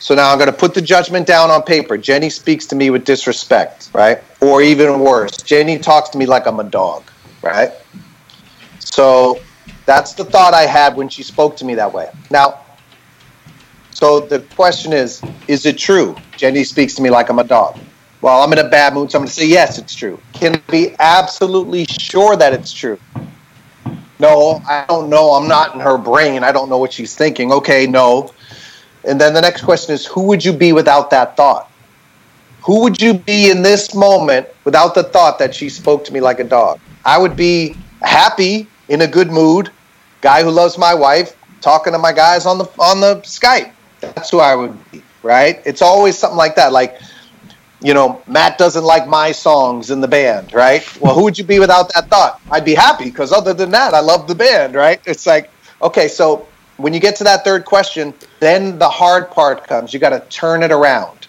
So 0.00 0.14
now 0.14 0.30
I'm 0.30 0.38
going 0.38 0.50
to 0.50 0.56
put 0.56 0.74
the 0.74 0.82
judgment 0.82 1.26
down 1.26 1.50
on 1.50 1.62
paper. 1.62 1.98
Jenny 1.98 2.30
speaks 2.30 2.66
to 2.66 2.76
me 2.76 2.90
with 2.90 3.04
disrespect, 3.04 3.90
right? 3.92 4.22
Or 4.40 4.62
even 4.62 5.00
worse, 5.00 5.36
Jenny 5.38 5.78
talks 5.78 6.08
to 6.10 6.18
me 6.18 6.26
like 6.26 6.46
I'm 6.46 6.60
a 6.60 6.64
dog, 6.64 7.04
right? 7.42 7.72
So 8.78 9.40
that's 9.86 10.14
the 10.14 10.24
thought 10.24 10.54
I 10.54 10.62
had 10.66 10.96
when 10.96 11.08
she 11.08 11.22
spoke 11.22 11.56
to 11.56 11.64
me 11.64 11.74
that 11.74 11.92
way. 11.92 12.10
Now, 12.30 12.60
so 13.90 14.20
the 14.20 14.40
question 14.54 14.92
is, 14.92 15.20
is 15.48 15.66
it 15.66 15.76
true? 15.76 16.14
Jenny 16.36 16.62
speaks 16.62 16.94
to 16.94 17.02
me 17.02 17.10
like 17.10 17.28
I'm 17.28 17.40
a 17.40 17.44
dog. 17.44 17.78
Well, 18.20 18.42
I'm 18.42 18.52
in 18.52 18.58
a 18.58 18.68
bad 18.68 18.94
mood, 18.94 19.10
so 19.10 19.18
I'm 19.18 19.22
going 19.22 19.28
to 19.28 19.34
say, 19.34 19.46
yes, 19.46 19.78
it's 19.78 19.94
true. 19.94 20.20
Can 20.32 20.56
I 20.56 20.62
be 20.70 20.94
absolutely 20.98 21.84
sure 21.86 22.36
that 22.36 22.52
it's 22.52 22.72
true? 22.72 22.98
No, 24.20 24.60
I 24.68 24.84
don't 24.88 25.08
know. 25.08 25.32
I'm 25.32 25.46
not 25.46 25.74
in 25.74 25.80
her 25.80 25.96
brain. 25.96 26.42
I 26.42 26.50
don't 26.50 26.68
know 26.68 26.78
what 26.78 26.92
she's 26.92 27.14
thinking. 27.14 27.52
Okay, 27.52 27.86
no. 27.86 28.32
And 29.04 29.20
then 29.20 29.32
the 29.32 29.40
next 29.40 29.62
question 29.62 29.94
is, 29.94 30.06
who 30.06 30.22
would 30.22 30.44
you 30.44 30.52
be 30.52 30.72
without 30.72 31.10
that 31.10 31.36
thought? 31.36 31.70
Who 32.62 32.80
would 32.82 33.00
you 33.00 33.14
be 33.14 33.50
in 33.50 33.62
this 33.62 33.94
moment 33.94 34.48
without 34.64 34.94
the 34.94 35.04
thought 35.04 35.38
that 35.38 35.54
she 35.54 35.68
spoke 35.68 36.04
to 36.06 36.12
me 36.12 36.20
like 36.20 36.40
a 36.40 36.44
dog? 36.44 36.80
I 37.04 37.16
would 37.16 37.36
be 37.36 37.76
happy, 38.02 38.66
in 38.88 39.02
a 39.02 39.06
good 39.06 39.30
mood, 39.30 39.70
guy 40.20 40.42
who 40.42 40.50
loves 40.50 40.78
my 40.78 40.94
wife, 40.94 41.36
talking 41.60 41.92
to 41.92 41.98
my 41.98 42.12
guys 42.12 42.46
on 42.46 42.58
the 42.58 42.64
on 42.78 43.00
the 43.00 43.16
Skype. 43.22 43.72
That's 44.00 44.30
who 44.30 44.40
I 44.40 44.54
would 44.54 44.90
be, 44.90 45.02
right? 45.22 45.60
It's 45.64 45.82
always 45.82 46.16
something 46.18 46.36
like 46.36 46.56
that. 46.56 46.72
Like, 46.72 47.00
you 47.80 47.94
know, 47.94 48.22
Matt 48.26 48.58
doesn't 48.58 48.84
like 48.84 49.06
my 49.06 49.32
songs 49.32 49.90
in 49.90 50.00
the 50.00 50.08
band, 50.08 50.52
right? 50.52 50.82
Well, 51.00 51.14
who 51.14 51.24
would 51.24 51.38
you 51.38 51.44
be 51.44 51.58
without 51.58 51.92
that 51.94 52.08
thought? 52.08 52.40
I'd 52.50 52.64
be 52.64 52.74
happy 52.74 53.04
because 53.04 53.32
other 53.32 53.54
than 53.54 53.70
that, 53.70 53.94
I 53.94 54.00
love 54.00 54.26
the 54.26 54.34
band, 54.34 54.74
right? 54.74 55.00
It's 55.04 55.26
like, 55.26 55.50
okay, 55.82 56.08
so 56.08 56.48
when 56.78 56.94
you 56.94 57.00
get 57.00 57.16
to 57.16 57.24
that 57.24 57.44
third 57.44 57.64
question, 57.64 58.14
then 58.40 58.78
the 58.78 58.88
hard 58.88 59.30
part 59.30 59.66
comes. 59.66 59.92
You 59.92 60.00
got 60.00 60.10
to 60.10 60.20
turn 60.30 60.62
it 60.62 60.72
around. 60.72 61.26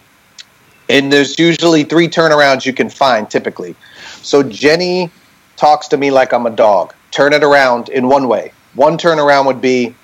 And 0.88 1.12
there's 1.12 1.38
usually 1.38 1.84
three 1.84 2.08
turnarounds 2.08 2.66
you 2.66 2.74
can 2.74 2.90
find 2.90 3.30
typically. 3.30 3.76
So 4.22 4.42
Jenny 4.42 5.12
talks 5.58 5.88
to 5.90 5.98
me 5.98 6.12
like 6.12 6.34
I'm 6.34 6.46
a 6.46 6.52
dog. 6.52 6.94
Turn 7.12 7.34
it 7.34 7.44
around 7.44 7.90
in 7.90 8.08
one 8.08 8.28
way. 8.28 8.54
One 8.76 8.98
turnaround 8.98 9.46
would 9.46 9.62
be 9.62 9.96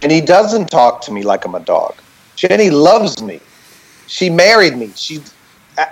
Jenny 0.00 0.20
doesn't 0.20 0.66
talk 0.66 1.00
to 1.02 1.12
me 1.12 1.22
like 1.22 1.44
I'm 1.44 1.54
a 1.54 1.60
dog. 1.60 1.94
Jenny 2.34 2.70
loves 2.70 3.22
me. 3.22 3.40
She 4.06 4.30
married 4.30 4.76
me. 4.76 4.92
She 4.94 5.22
uh, 5.78 5.86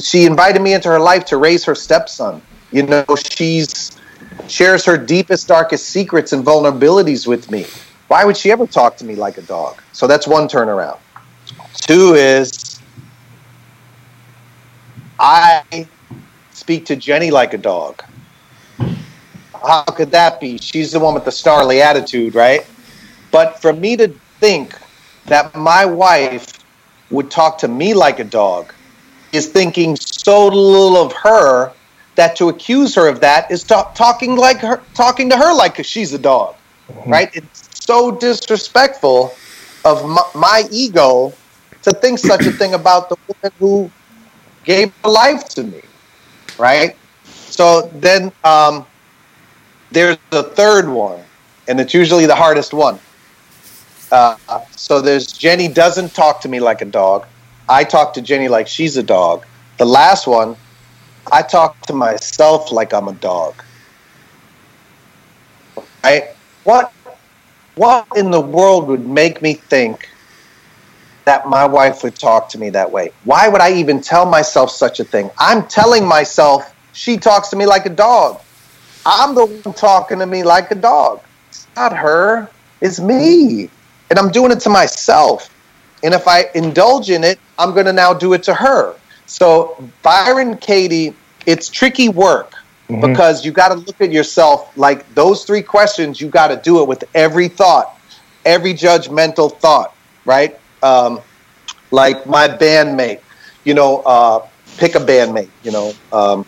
she 0.00 0.24
invited 0.24 0.60
me 0.60 0.74
into 0.74 0.88
her 0.88 0.98
life 0.98 1.26
to 1.26 1.36
raise 1.36 1.64
her 1.64 1.74
stepson. 1.74 2.42
You 2.72 2.84
know, 2.84 3.04
she's 3.30 3.98
shares 4.48 4.84
her 4.84 4.96
deepest 4.96 5.48
darkest 5.48 5.86
secrets 5.88 6.32
and 6.32 6.44
vulnerabilities 6.44 7.26
with 7.26 7.50
me. 7.50 7.66
Why 8.10 8.24
would 8.24 8.36
she 8.36 8.50
ever 8.50 8.66
talk 8.66 8.96
to 8.96 9.04
me 9.04 9.14
like 9.14 9.38
a 9.38 9.42
dog? 9.42 9.80
So 9.92 10.08
that's 10.08 10.26
one 10.26 10.48
turnaround. 10.48 10.98
Two 11.74 12.14
is 12.14 12.80
I 15.16 15.86
speak 16.50 16.86
to 16.86 16.96
Jenny 16.96 17.30
like 17.30 17.54
a 17.54 17.58
dog. 17.58 18.02
How 19.62 19.84
could 19.84 20.10
that 20.10 20.40
be? 20.40 20.58
She's 20.58 20.90
the 20.90 20.98
one 20.98 21.14
with 21.14 21.24
the 21.24 21.30
snarly 21.30 21.82
attitude, 21.82 22.34
right? 22.34 22.66
But 23.30 23.62
for 23.62 23.72
me 23.72 23.96
to 23.98 24.08
think 24.40 24.76
that 25.26 25.54
my 25.54 25.84
wife 25.84 26.64
would 27.12 27.30
talk 27.30 27.58
to 27.58 27.68
me 27.68 27.94
like 27.94 28.18
a 28.18 28.24
dog 28.24 28.72
is 29.32 29.46
thinking 29.46 29.94
so 29.94 30.48
little 30.48 30.96
of 30.96 31.12
her 31.12 31.72
that 32.16 32.34
to 32.36 32.48
accuse 32.48 32.92
her 32.96 33.06
of 33.06 33.20
that 33.20 33.52
is 33.52 33.62
talk, 33.62 33.94
talking 33.94 34.34
like 34.34 34.58
her, 34.58 34.82
talking 34.94 35.30
to 35.30 35.36
her 35.36 35.54
like 35.54 35.84
she's 35.84 36.12
a 36.12 36.18
dog, 36.18 36.56
mm-hmm. 36.88 37.08
right? 37.08 37.30
It's 37.36 37.69
so 37.80 38.12
disrespectful 38.12 39.34
of 39.84 40.08
my, 40.08 40.22
my, 40.34 40.68
ego 40.70 41.32
to 41.82 41.90
think 41.90 42.18
such 42.18 42.46
a 42.46 42.52
thing 42.52 42.74
about 42.74 43.08
the 43.08 43.16
woman 43.26 43.52
who 43.58 43.90
gave 44.64 44.92
her 45.02 45.10
life 45.10 45.48
to 45.48 45.64
me, 45.64 45.80
right? 46.58 46.96
So 47.24 47.90
then 47.94 48.30
um, 48.44 48.86
there's 49.90 50.18
the 50.30 50.42
third 50.42 50.88
one, 50.88 51.22
and 51.66 51.80
it's 51.80 51.94
usually 51.94 52.26
the 52.26 52.34
hardest 52.34 52.72
one. 52.72 52.98
Uh, 54.12 54.36
so 54.72 55.00
there's 55.00 55.26
Jenny 55.26 55.68
doesn't 55.68 56.14
talk 56.14 56.40
to 56.42 56.48
me 56.48 56.60
like 56.60 56.82
a 56.82 56.84
dog. 56.84 57.26
I 57.68 57.84
talk 57.84 58.14
to 58.14 58.22
Jenny 58.22 58.48
like 58.48 58.68
she's 58.68 58.96
a 58.96 59.02
dog. 59.02 59.46
The 59.78 59.86
last 59.86 60.26
one, 60.26 60.56
I 61.32 61.42
talk 61.42 61.80
to 61.86 61.92
myself 61.92 62.72
like 62.72 62.92
I'm 62.92 63.08
a 63.08 63.14
dog. 63.14 63.62
Right? 66.02 66.30
What 66.64 66.92
what 67.80 68.06
in 68.14 68.30
the 68.30 68.40
world 68.40 68.88
would 68.88 69.08
make 69.08 69.40
me 69.40 69.54
think 69.54 70.06
that 71.24 71.48
my 71.48 71.64
wife 71.64 72.02
would 72.02 72.14
talk 72.14 72.50
to 72.50 72.58
me 72.58 72.68
that 72.68 72.92
way? 72.92 73.10
Why 73.24 73.48
would 73.48 73.62
I 73.62 73.72
even 73.72 74.02
tell 74.02 74.26
myself 74.26 74.70
such 74.70 75.00
a 75.00 75.04
thing? 75.04 75.30
I'm 75.38 75.66
telling 75.66 76.04
myself 76.04 76.76
she 76.92 77.16
talks 77.16 77.48
to 77.48 77.56
me 77.56 77.64
like 77.64 77.86
a 77.86 77.90
dog. 77.90 78.38
I'm 79.06 79.34
the 79.34 79.46
one 79.46 79.74
talking 79.74 80.18
to 80.18 80.26
me 80.26 80.42
like 80.42 80.70
a 80.70 80.74
dog. 80.74 81.22
It's 81.48 81.66
not 81.74 81.96
her, 81.96 82.50
it's 82.82 83.00
me. 83.00 83.70
And 84.10 84.18
I'm 84.18 84.30
doing 84.30 84.52
it 84.52 84.60
to 84.60 84.68
myself. 84.68 85.48
And 86.02 86.12
if 86.12 86.28
I 86.28 86.50
indulge 86.54 87.08
in 87.08 87.24
it, 87.24 87.38
I'm 87.58 87.72
going 87.72 87.86
to 87.86 87.94
now 87.94 88.12
do 88.12 88.34
it 88.34 88.42
to 88.42 88.52
her. 88.52 88.94
So, 89.24 89.82
Byron 90.02 90.58
Katie, 90.58 91.14
it's 91.46 91.70
tricky 91.70 92.10
work 92.10 92.59
mm-hmm. 92.90 93.12
because 93.12 93.44
you 93.44 93.52
got 93.52 93.68
to 93.68 93.74
look 93.74 94.00
at 94.00 94.12
yourself 94.12 94.76
like 94.76 95.12
those 95.14 95.44
three 95.44 95.62
questions, 95.62 96.20
you 96.20 96.28
got 96.28 96.48
to 96.48 96.56
do 96.56 96.82
it 96.82 96.88
with 96.88 97.04
every 97.14 97.48
thought, 97.48 97.98
every 98.44 98.74
judgmental 98.74 99.56
thought, 99.58 99.94
right? 100.24 100.58
Um, 100.82 101.20
like 101.90 102.26
my 102.26 102.48
bandmate, 102.48 103.20
you 103.64 103.74
know, 103.74 104.02
uh, 104.06 104.46
pick 104.76 104.94
a 104.94 104.98
bandmate, 104.98 105.50
you 105.62 105.72
know, 105.72 105.92
um, 106.12 106.46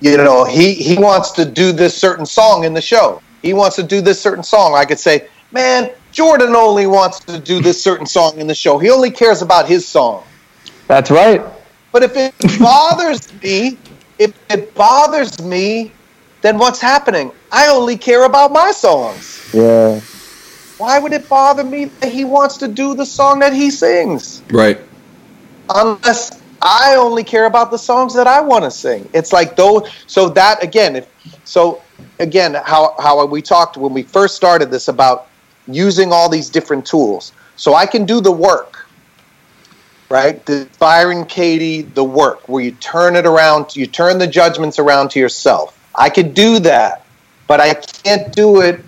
you 0.00 0.16
know, 0.16 0.44
he, 0.44 0.74
he 0.74 0.98
wants 0.98 1.30
to 1.32 1.44
do 1.44 1.72
this 1.72 1.96
certain 1.96 2.26
song 2.26 2.64
in 2.64 2.74
the 2.74 2.80
show. 2.80 3.22
He 3.42 3.54
wants 3.54 3.76
to 3.76 3.82
do 3.82 4.00
this 4.00 4.20
certain 4.20 4.44
song. 4.44 4.74
I 4.74 4.84
could 4.84 4.98
say, 4.98 5.28
man, 5.52 5.90
Jordan 6.12 6.54
only 6.54 6.86
wants 6.86 7.20
to 7.20 7.38
do 7.38 7.60
this 7.60 7.82
certain 7.82 8.06
song 8.06 8.38
in 8.38 8.46
the 8.46 8.54
show. 8.54 8.78
He 8.78 8.90
only 8.90 9.10
cares 9.10 9.42
about 9.42 9.68
his 9.68 9.86
song. 9.86 10.24
That's 10.86 11.10
right. 11.10 11.42
But 11.92 12.02
if 12.02 12.16
it 12.16 12.34
bothers 12.60 13.32
me, 13.42 13.78
if 14.18 14.38
it 14.50 14.74
bothers 14.74 15.40
me, 15.40 15.92
then 16.42 16.58
what's 16.58 16.80
happening? 16.80 17.32
I 17.50 17.68
only 17.68 17.96
care 17.96 18.24
about 18.24 18.52
my 18.52 18.70
songs. 18.72 19.50
Yeah. 19.52 20.00
Why 20.78 20.98
would 20.98 21.12
it 21.12 21.28
bother 21.28 21.64
me 21.64 21.86
that 21.86 22.12
he 22.12 22.24
wants 22.24 22.58
to 22.58 22.68
do 22.68 22.94
the 22.94 23.06
song 23.06 23.38
that 23.40 23.52
he 23.52 23.70
sings? 23.70 24.42
Right. 24.50 24.78
Unless 25.70 26.42
I 26.60 26.96
only 26.96 27.24
care 27.24 27.46
about 27.46 27.70
the 27.70 27.78
songs 27.78 28.14
that 28.14 28.26
I 28.26 28.40
want 28.40 28.64
to 28.64 28.70
sing. 28.70 29.08
It's 29.12 29.32
like 29.32 29.56
though 29.56 29.86
so 30.06 30.28
that 30.30 30.62
again, 30.62 30.96
if 30.96 31.08
so 31.44 31.82
again, 32.18 32.54
how 32.54 32.94
how 32.98 33.24
we 33.26 33.42
talked 33.42 33.76
when 33.76 33.92
we 33.92 34.02
first 34.02 34.36
started 34.36 34.70
this 34.70 34.88
about 34.88 35.28
using 35.66 36.12
all 36.12 36.28
these 36.28 36.50
different 36.50 36.86
tools. 36.86 37.32
So 37.56 37.74
I 37.74 37.86
can 37.86 38.04
do 38.04 38.20
the 38.20 38.32
work, 38.32 38.85
right? 40.08 40.44
The 40.46 40.68
Byron 40.78 41.24
Katie, 41.24 41.82
the 41.82 42.04
work, 42.04 42.48
where 42.48 42.62
you 42.62 42.72
turn 42.72 43.16
it 43.16 43.26
around, 43.26 43.74
you 43.74 43.86
turn 43.86 44.18
the 44.18 44.26
judgments 44.26 44.78
around 44.78 45.10
to 45.12 45.18
yourself. 45.18 45.78
I 45.94 46.10
could 46.10 46.34
do 46.34 46.58
that, 46.60 47.06
but 47.46 47.60
I 47.60 47.74
can't 47.74 48.34
do 48.34 48.60
it 48.60 48.80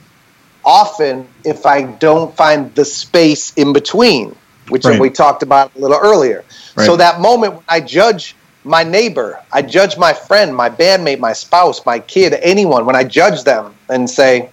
often 0.65 1.27
if 1.45 1.65
I 1.65 1.83
don't 1.83 2.35
find 2.37 2.75
the 2.75 2.85
space 2.85 3.53
in 3.55 3.73
between, 3.73 4.37
which 4.69 4.85
right. 4.85 5.01
we 5.01 5.11
talked 5.11 5.43
about 5.43 5.75
a 5.75 5.79
little 5.79 5.99
earlier. 5.99 6.45
Right. 6.77 6.85
So 6.85 6.97
that 6.97 7.21
moment 7.21 7.55
when 7.55 7.65
I 7.69 7.81
judge 7.81 8.37
my 8.65 8.85
neighbor, 8.85 9.43
I 9.51 9.63
judge 9.63 9.97
my 9.97 10.13
friend, 10.13 10.55
my 10.55 10.69
bandmate, 10.69 11.21
my 11.21 11.33
spouse, 11.33 11.87
my 11.87 11.99
kid, 11.99 12.35
anyone, 12.35 12.85
when 12.85 12.97
I 12.97 13.05
judge 13.05 13.45
them 13.45 13.75
and 13.89 14.09
say, 14.09 14.51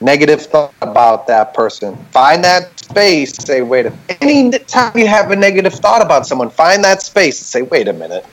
negative 0.00 0.42
thought 0.42 0.74
about 0.80 1.26
that 1.26 1.54
person. 1.54 1.96
Find 2.10 2.42
that 2.44 2.78
space. 2.80 3.36
Say, 3.36 3.62
wait 3.62 3.86
a 3.86 3.92
any 4.20 4.50
time 4.50 4.96
you 4.96 5.06
have 5.06 5.30
a 5.30 5.36
negative 5.36 5.74
thought 5.74 6.02
about 6.02 6.26
someone, 6.26 6.50
find 6.50 6.82
that 6.84 7.02
space 7.02 7.40
and 7.40 7.46
say, 7.46 7.62
wait 7.62 7.88
a 7.88 7.92
minute, 7.92 8.24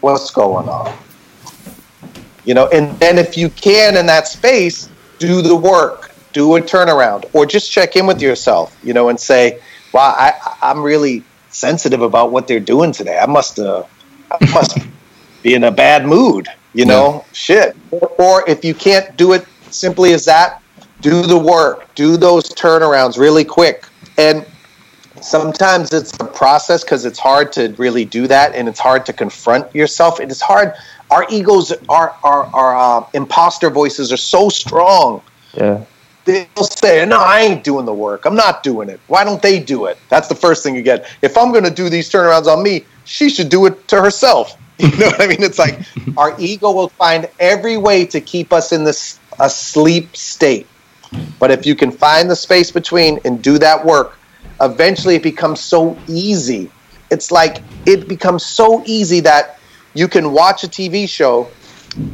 what's 0.00 0.30
going 0.30 0.68
on? 0.68 0.96
You 2.44 2.54
know, 2.54 2.68
and 2.68 2.98
then 2.98 3.18
if 3.18 3.36
you 3.36 3.50
can 3.50 3.96
in 3.96 4.06
that 4.06 4.26
space, 4.26 4.88
do 5.18 5.42
the 5.42 5.56
work, 5.56 6.12
do 6.32 6.56
a 6.56 6.60
turnaround, 6.60 7.28
or 7.34 7.44
just 7.44 7.70
check 7.70 7.96
in 7.96 8.06
with 8.06 8.22
yourself, 8.22 8.78
you 8.82 8.94
know, 8.94 9.08
and 9.08 9.20
say, 9.20 9.60
wow, 9.92 10.14
I, 10.16 10.56
I'm 10.62 10.82
really 10.82 11.24
sensitive 11.50 12.02
about 12.02 12.30
what 12.30 12.46
they're 12.46 12.60
doing 12.60 12.92
today. 12.92 13.18
I 13.18 13.26
must, 13.26 13.58
uh, 13.58 13.82
I 14.30 14.50
must 14.54 14.78
be 15.42 15.54
in 15.54 15.64
a 15.64 15.70
bad 15.70 16.06
mood, 16.06 16.48
you 16.72 16.86
know, 16.86 17.24
yeah. 17.26 17.32
shit. 17.32 17.76
Or, 17.90 18.08
or 18.18 18.48
if 18.48 18.64
you 18.64 18.74
can't 18.74 19.14
do 19.16 19.32
it 19.32 19.44
simply 19.70 20.12
as 20.14 20.24
that, 20.24 20.62
do 21.00 21.22
the 21.22 21.38
work, 21.38 21.94
do 21.94 22.16
those 22.16 22.44
turnarounds 22.50 23.18
really 23.18 23.44
quick. 23.44 23.86
And 24.16 24.44
sometimes 25.20 25.92
it's 25.92 26.12
a 26.20 26.24
process 26.24 26.82
because 26.82 27.04
it's 27.04 27.18
hard 27.18 27.52
to 27.52 27.74
really 27.78 28.04
do 28.04 28.26
that 28.26 28.54
and 28.54 28.68
it's 28.68 28.80
hard 28.80 29.06
to 29.06 29.12
confront 29.12 29.74
yourself. 29.74 30.20
It 30.20 30.30
is 30.30 30.40
hard. 30.40 30.74
Our 31.10 31.26
egos, 31.30 31.72
our, 31.88 32.14
our, 32.22 32.44
our 32.46 32.76
uh, 32.76 33.06
imposter 33.14 33.70
voices 33.70 34.12
are 34.12 34.18
so 34.18 34.48
strong. 34.48 35.22
Yeah. 35.54 35.84
They'll 36.24 36.46
say, 36.64 37.06
No, 37.06 37.18
I 37.18 37.40
ain't 37.40 37.64
doing 37.64 37.86
the 37.86 37.94
work. 37.94 38.26
I'm 38.26 38.34
not 38.34 38.62
doing 38.62 38.90
it. 38.90 39.00
Why 39.06 39.24
don't 39.24 39.40
they 39.40 39.60
do 39.60 39.86
it? 39.86 39.96
That's 40.10 40.28
the 40.28 40.34
first 40.34 40.62
thing 40.62 40.74
you 40.74 40.82
get. 40.82 41.10
If 41.22 41.38
I'm 41.38 41.52
going 41.52 41.64
to 41.64 41.70
do 41.70 41.88
these 41.88 42.10
turnarounds 42.10 42.46
on 42.46 42.62
me, 42.62 42.84
she 43.04 43.30
should 43.30 43.48
do 43.48 43.64
it 43.66 43.88
to 43.88 44.00
herself. 44.00 44.56
You 44.80 44.96
know 44.96 45.06
what 45.06 45.20
I 45.20 45.26
mean? 45.26 45.42
It's 45.42 45.58
like 45.58 45.80
our 46.16 46.36
ego 46.38 46.70
will 46.70 46.90
find 46.90 47.28
every 47.40 47.76
way 47.76 48.06
to 48.06 48.20
keep 48.20 48.52
us 48.52 48.70
in 48.70 48.84
this 48.84 49.18
asleep 49.40 50.16
state 50.16 50.68
but 51.38 51.50
if 51.50 51.66
you 51.66 51.74
can 51.74 51.90
find 51.90 52.30
the 52.30 52.36
space 52.36 52.70
between 52.70 53.18
and 53.24 53.42
do 53.42 53.58
that 53.58 53.84
work, 53.84 54.18
eventually 54.60 55.16
it 55.16 55.22
becomes 55.22 55.60
so 55.60 55.96
easy. 56.06 56.70
It's 57.10 57.30
like 57.30 57.62
it 57.86 58.08
becomes 58.08 58.44
so 58.44 58.82
easy 58.84 59.20
that 59.20 59.58
you 59.94 60.08
can 60.08 60.32
watch 60.32 60.64
a 60.64 60.68
TV 60.68 61.08
show 61.08 61.48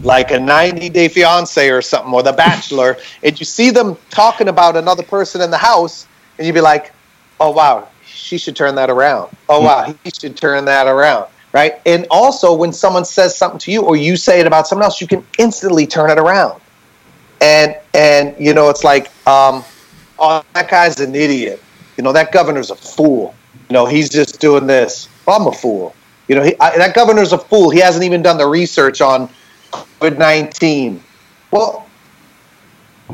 like 0.03 0.31
a 0.31 0.39
90 0.39 0.89
Day 0.91 1.09
Fiance 1.09 1.69
or 1.69 1.83
something, 1.83 2.13
or 2.13 2.23
The 2.23 2.33
Bachelor, 2.33 2.97
and 3.23 3.39
you 3.39 3.45
see 3.45 3.71
them 3.71 3.97
talking 4.11 4.49
about 4.49 4.77
another 4.77 5.03
person 5.03 5.41
in 5.41 5.51
the 5.51 5.59
house, 5.59 6.07
and 6.39 6.47
you'd 6.47 6.55
be 6.55 6.61
like, 6.61 6.93
oh, 7.41 7.51
wow, 7.51 7.89
she 8.07 8.39
should 8.39 8.57
turn 8.57 8.77
that 8.77 8.89
around. 8.89 9.37
Oh, 9.49 9.61
wow, 9.61 9.95
he 10.05 10.11
should 10.11 10.37
turn 10.37 10.65
that 10.67 10.87
around. 10.87 11.29
Right. 11.53 11.81
And 11.87 12.07
also, 12.11 12.53
when 12.53 12.73
someone 12.73 13.05
says 13.05 13.37
something 13.39 13.61
to 13.61 13.71
you 13.71 13.83
or 13.83 13.95
you 13.95 14.17
say 14.17 14.41
it 14.41 14.47
about 14.47 14.67
someone 14.67 14.85
else, 14.85 15.01
you 15.01 15.07
can 15.07 15.25
instantly 15.39 15.87
turn 15.87 16.11
it 16.11 16.19
around 16.19 16.61
and 17.41 17.77
and 17.93 18.35
you 18.39 18.55
know 18.55 18.69
it's 18.71 18.85
like 18.85 19.07
um, 19.27 19.65
oh 20.19 20.45
that 20.55 20.69
guy's 20.71 21.01
an 21.01 21.15
idiot 21.15 21.63
you 21.97 22.03
know, 22.03 22.13
that 22.13 22.33
governor's 22.33 22.71
a 22.71 22.77
fool. 22.77 23.35
You 23.69 23.75
know, 23.75 23.87
he's 23.87 24.09
just 24.09 24.41
doing 24.41 24.67
this. 24.67 25.09
Well, 25.27 25.41
I'm 25.41 25.47
a 25.47 25.53
fool. 25.53 25.95
You 26.29 26.37
know, 26.37 26.43
he, 26.43 26.59
I, 26.59 26.77
that 26.79 26.95
governor's 26.95 27.33
a 27.33 27.39
fool. 27.39 27.71
He 27.71 27.79
hasn't 27.79 28.05
even 28.05 28.23
done 28.23 28.39
the 28.39 28.47
research 28.47 29.01
on 29.01 29.29
COVID 29.71 30.19
19. 30.19 31.03
Well, 31.51 31.87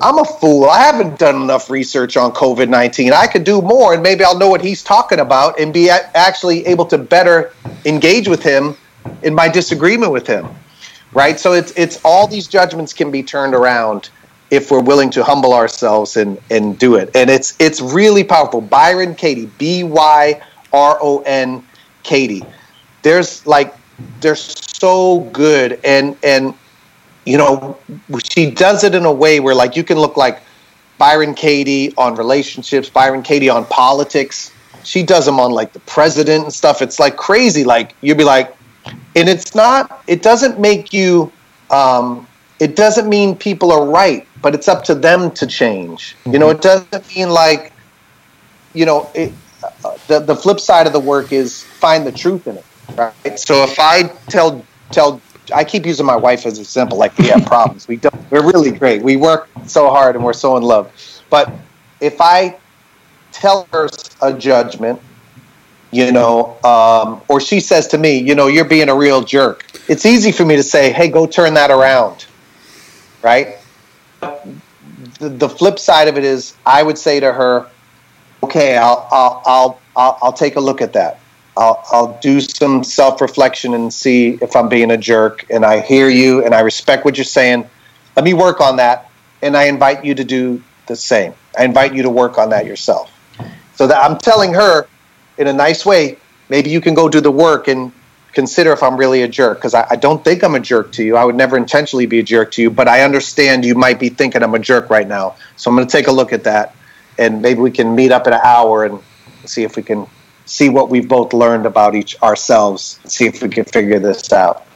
I'm 0.00 0.18
a 0.18 0.24
fool. 0.24 0.66
I 0.66 0.80
haven't 0.80 1.18
done 1.18 1.42
enough 1.42 1.68
research 1.68 2.16
on 2.16 2.32
COVID 2.32 2.68
19. 2.68 3.12
I 3.12 3.26
could 3.26 3.44
do 3.44 3.60
more, 3.60 3.92
and 3.92 4.02
maybe 4.02 4.24
I'll 4.24 4.38
know 4.38 4.48
what 4.48 4.62
he's 4.62 4.82
talking 4.82 5.20
about 5.20 5.58
and 5.58 5.74
be 5.74 5.90
actually 5.90 6.66
able 6.66 6.86
to 6.86 6.98
better 6.98 7.52
engage 7.84 8.28
with 8.28 8.42
him 8.42 8.76
in 9.22 9.34
my 9.34 9.48
disagreement 9.48 10.12
with 10.12 10.26
him. 10.26 10.48
Right? 11.12 11.40
So 11.40 11.52
it's, 11.52 11.72
it's 11.76 12.00
all 12.04 12.26
these 12.28 12.46
judgments 12.46 12.92
can 12.92 13.10
be 13.10 13.22
turned 13.22 13.54
around 13.54 14.10
if 14.50 14.70
we're 14.70 14.82
willing 14.82 15.10
to 15.10 15.24
humble 15.24 15.54
ourselves 15.54 16.16
and, 16.16 16.38
and 16.50 16.78
do 16.78 16.96
it. 16.96 17.10
And 17.14 17.30
it's, 17.30 17.56
it's 17.58 17.80
really 17.80 18.24
powerful. 18.24 18.60
Byron 18.60 19.14
Katie, 19.14 19.46
B 19.58 19.84
Y 19.84 20.40
R 20.72 20.98
O 21.00 21.22
N 21.26 21.64
Katie. 22.02 22.44
There's 23.02 23.46
like, 23.46 23.74
they're 24.20 24.36
so 24.36 25.20
good. 25.32 25.80
And, 25.84 26.16
and, 26.22 26.54
you 27.24 27.38
know, 27.38 27.78
she 28.32 28.50
does 28.50 28.84
it 28.84 28.94
in 28.94 29.04
a 29.04 29.12
way 29.12 29.40
where 29.40 29.54
like 29.54 29.76
you 29.76 29.84
can 29.84 29.98
look 29.98 30.16
like 30.16 30.40
Byron 30.98 31.34
Katie 31.34 31.94
on 31.96 32.14
relationships, 32.14 32.88
Byron 32.88 33.22
Katie 33.22 33.48
on 33.48 33.64
politics. 33.66 34.52
She 34.84 35.02
does 35.02 35.26
them 35.26 35.38
on 35.40 35.52
like 35.52 35.72
the 35.72 35.80
president 35.80 36.44
and 36.44 36.52
stuff. 36.52 36.82
It's 36.82 36.98
like 36.98 37.16
crazy. 37.16 37.64
Like 37.64 37.94
you'd 38.00 38.18
be 38.18 38.24
like, 38.24 38.54
and 38.86 39.28
it's 39.28 39.54
not. 39.54 40.02
It 40.06 40.22
doesn't 40.22 40.58
make 40.58 40.92
you. 40.92 41.32
Um, 41.70 42.26
it 42.58 42.76
doesn't 42.76 43.08
mean 43.08 43.36
people 43.36 43.72
are 43.72 43.86
right, 43.86 44.26
but 44.42 44.54
it's 44.54 44.68
up 44.68 44.84
to 44.84 44.94
them 44.94 45.30
to 45.32 45.46
change. 45.46 46.16
You 46.26 46.38
know, 46.38 46.50
it 46.50 46.60
doesn't 46.60 47.16
mean 47.16 47.30
like, 47.30 47.72
you 48.74 48.84
know, 48.84 49.10
it, 49.14 49.32
uh, 49.84 49.96
the 50.08 50.20
the 50.20 50.36
flip 50.36 50.60
side 50.60 50.86
of 50.86 50.92
the 50.92 51.00
work 51.00 51.32
is 51.32 51.62
find 51.64 52.06
the 52.06 52.12
truth 52.12 52.46
in 52.46 52.56
it. 52.56 52.64
Right. 52.96 53.38
So 53.38 53.62
if 53.62 53.78
I 53.78 54.04
tell 54.28 54.64
tell 54.90 55.20
I 55.52 55.64
keep 55.64 55.86
using 55.86 56.06
my 56.06 56.16
wife 56.16 56.46
as 56.46 56.58
an 56.58 56.62
example. 56.62 56.98
Like 56.98 57.16
we 57.18 57.26
have 57.28 57.44
problems. 57.46 57.88
We 57.88 57.96
don't. 57.96 58.30
We're 58.30 58.44
really 58.44 58.70
great. 58.70 59.02
We 59.02 59.16
work 59.16 59.48
so 59.66 59.90
hard 59.90 60.16
and 60.16 60.24
we're 60.24 60.32
so 60.32 60.56
in 60.56 60.62
love. 60.62 60.92
But 61.28 61.52
if 62.00 62.20
I 62.20 62.58
tell 63.32 63.68
her 63.72 63.88
a 64.22 64.32
judgment, 64.32 65.00
you 65.90 66.12
know, 66.12 66.56
um, 66.64 67.22
or 67.28 67.40
she 67.40 67.60
says 67.60 67.88
to 67.88 67.98
me, 67.98 68.18
you 68.18 68.34
know, 68.34 68.46
you're 68.46 68.64
being 68.64 68.88
a 68.88 68.94
real 68.94 69.22
jerk. 69.22 69.64
It's 69.88 70.06
easy 70.06 70.32
for 70.32 70.44
me 70.44 70.56
to 70.56 70.62
say, 70.62 70.92
hey, 70.92 71.08
go 71.08 71.26
turn 71.26 71.54
that 71.54 71.70
around, 71.70 72.26
right? 73.22 73.58
The, 74.20 75.28
the 75.28 75.48
flip 75.48 75.78
side 75.78 76.08
of 76.08 76.16
it 76.16 76.24
is, 76.24 76.54
I 76.64 76.82
would 76.82 76.98
say 76.98 77.20
to 77.20 77.32
her, 77.32 77.66
okay, 78.42 78.76
I'll, 78.76 79.08
I'll, 79.10 79.42
I'll, 79.44 79.80
I'll, 79.96 80.18
I'll 80.22 80.32
take 80.32 80.56
a 80.56 80.60
look 80.60 80.80
at 80.80 80.92
that 80.94 81.20
I'll, 81.60 81.84
I'll 81.90 82.18
do 82.20 82.40
some 82.40 82.82
self 82.82 83.20
reflection 83.20 83.74
and 83.74 83.92
see 83.92 84.38
if 84.40 84.56
I'm 84.56 84.68
being 84.68 84.90
a 84.90 84.96
jerk. 84.96 85.44
And 85.50 85.64
I 85.64 85.80
hear 85.80 86.08
you 86.08 86.44
and 86.44 86.54
I 86.54 86.60
respect 86.60 87.04
what 87.04 87.18
you're 87.18 87.24
saying. 87.24 87.68
Let 88.16 88.24
me 88.24 88.34
work 88.34 88.60
on 88.60 88.76
that. 88.76 89.10
And 89.42 89.56
I 89.56 89.64
invite 89.64 90.04
you 90.04 90.14
to 90.14 90.24
do 90.24 90.62
the 90.86 90.96
same. 90.96 91.34
I 91.58 91.64
invite 91.64 91.94
you 91.94 92.02
to 92.02 92.10
work 92.10 92.38
on 92.38 92.50
that 92.50 92.66
yourself. 92.66 93.12
So 93.74 93.86
that 93.86 94.02
I'm 94.02 94.18
telling 94.18 94.54
her 94.54 94.86
in 95.38 95.46
a 95.46 95.52
nice 95.52 95.84
way, 95.86 96.18
maybe 96.48 96.70
you 96.70 96.80
can 96.80 96.94
go 96.94 97.08
do 97.08 97.20
the 97.20 97.30
work 97.30 97.68
and 97.68 97.92
consider 98.32 98.72
if 98.72 98.82
I'm 98.82 98.96
really 98.96 99.22
a 99.22 99.28
jerk. 99.28 99.58
Because 99.58 99.74
I, 99.74 99.86
I 99.90 99.96
don't 99.96 100.22
think 100.22 100.42
I'm 100.42 100.54
a 100.54 100.60
jerk 100.60 100.92
to 100.92 101.04
you. 101.04 101.16
I 101.16 101.24
would 101.24 101.36
never 101.36 101.56
intentionally 101.56 102.06
be 102.06 102.18
a 102.18 102.22
jerk 102.22 102.52
to 102.52 102.62
you, 102.62 102.70
but 102.70 102.88
I 102.88 103.02
understand 103.02 103.64
you 103.64 103.74
might 103.74 103.98
be 103.98 104.08
thinking 104.08 104.42
I'm 104.42 104.54
a 104.54 104.58
jerk 104.58 104.90
right 104.90 105.06
now. 105.06 105.36
So 105.56 105.70
I'm 105.70 105.76
going 105.76 105.86
to 105.86 105.92
take 105.92 106.06
a 106.06 106.12
look 106.12 106.32
at 106.32 106.44
that. 106.44 106.74
And 107.18 107.42
maybe 107.42 107.60
we 107.60 107.70
can 107.70 107.94
meet 107.94 108.12
up 108.12 108.26
in 108.26 108.32
an 108.32 108.40
hour 108.42 108.84
and 108.84 109.00
see 109.44 109.62
if 109.62 109.76
we 109.76 109.82
can 109.82 110.06
see 110.46 110.68
what 110.68 110.90
we've 110.90 111.08
both 111.08 111.32
learned 111.32 111.64
about 111.64 111.94
each 111.94 112.20
ourselves, 112.22 112.98
see 113.04 113.26
if 113.26 113.42
we 113.42 113.48
can 113.48 113.64
figure 113.64 113.98
this 113.98 114.32
out. 114.32 114.66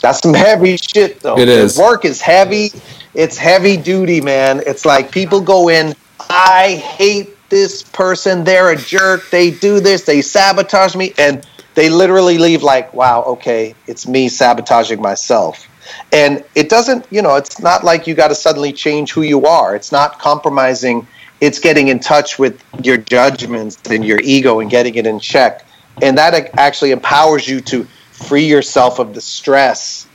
That's 0.00 0.20
some 0.20 0.34
heavy 0.34 0.76
shit, 0.76 1.20
though. 1.20 1.38
It 1.38 1.48
is. 1.48 1.76
The 1.76 1.82
work 1.82 2.04
is 2.04 2.20
heavy. 2.20 2.70
It's 3.14 3.36
heavy 3.36 3.76
duty, 3.76 4.20
man. 4.20 4.62
It's 4.66 4.84
like 4.84 5.10
people 5.10 5.40
go 5.40 5.68
in. 5.68 5.94
I 6.30 6.76
hate 6.76 7.36
this 7.48 7.82
person. 7.82 8.44
They're 8.44 8.70
a 8.70 8.76
jerk. 8.76 9.30
They 9.30 9.50
do 9.50 9.80
this. 9.80 10.02
They 10.02 10.22
sabotage 10.22 10.94
me, 10.94 11.14
and 11.18 11.46
they 11.74 11.88
literally 11.88 12.38
leave 12.38 12.62
like, 12.62 12.92
"Wow, 12.94 13.22
okay, 13.22 13.74
it's 13.86 14.06
me 14.06 14.28
sabotaging 14.28 15.00
myself." 15.00 15.66
And 16.12 16.44
it 16.54 16.68
doesn't, 16.68 17.06
you 17.10 17.22
know, 17.22 17.36
it's 17.36 17.60
not 17.60 17.82
like 17.82 18.06
you 18.06 18.14
got 18.14 18.28
to 18.28 18.34
suddenly 18.34 18.72
change 18.72 19.12
who 19.12 19.22
you 19.22 19.46
are. 19.46 19.74
It's 19.74 19.90
not 19.90 20.18
compromising 20.18 21.06
it's 21.40 21.58
getting 21.58 21.88
in 21.88 22.00
touch 22.00 22.38
with 22.38 22.62
your 22.82 22.96
judgments 22.96 23.78
and 23.90 24.04
your 24.04 24.20
ego 24.22 24.60
and 24.60 24.70
getting 24.70 24.94
it 24.96 25.06
in 25.06 25.20
check. 25.20 25.64
And 26.02 26.18
that 26.18 26.50
actually 26.58 26.90
empowers 26.90 27.46
you 27.46 27.60
to 27.62 27.84
free 28.10 28.46
yourself 28.46 28.98
of 28.98 29.14
the 29.14 29.20
stress 29.20 30.06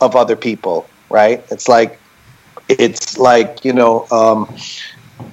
of 0.00 0.14
other 0.14 0.36
people, 0.36 0.86
right? 1.10 1.44
It's 1.50 1.68
like, 1.68 1.98
it's 2.68 3.18
like, 3.18 3.64
you 3.64 3.72
know, 3.72 4.06
um, 4.10 4.54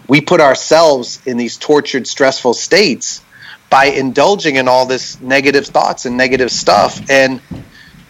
we 0.07 0.21
put 0.21 0.41
ourselves 0.41 1.21
in 1.25 1.37
these 1.37 1.57
tortured, 1.57 2.07
stressful 2.07 2.53
states 2.53 3.21
by 3.69 3.85
indulging 3.85 4.55
in 4.55 4.67
all 4.67 4.85
this 4.85 5.19
negative 5.21 5.67
thoughts 5.67 6.05
and 6.05 6.17
negative 6.17 6.51
stuff. 6.51 7.09
And 7.09 7.41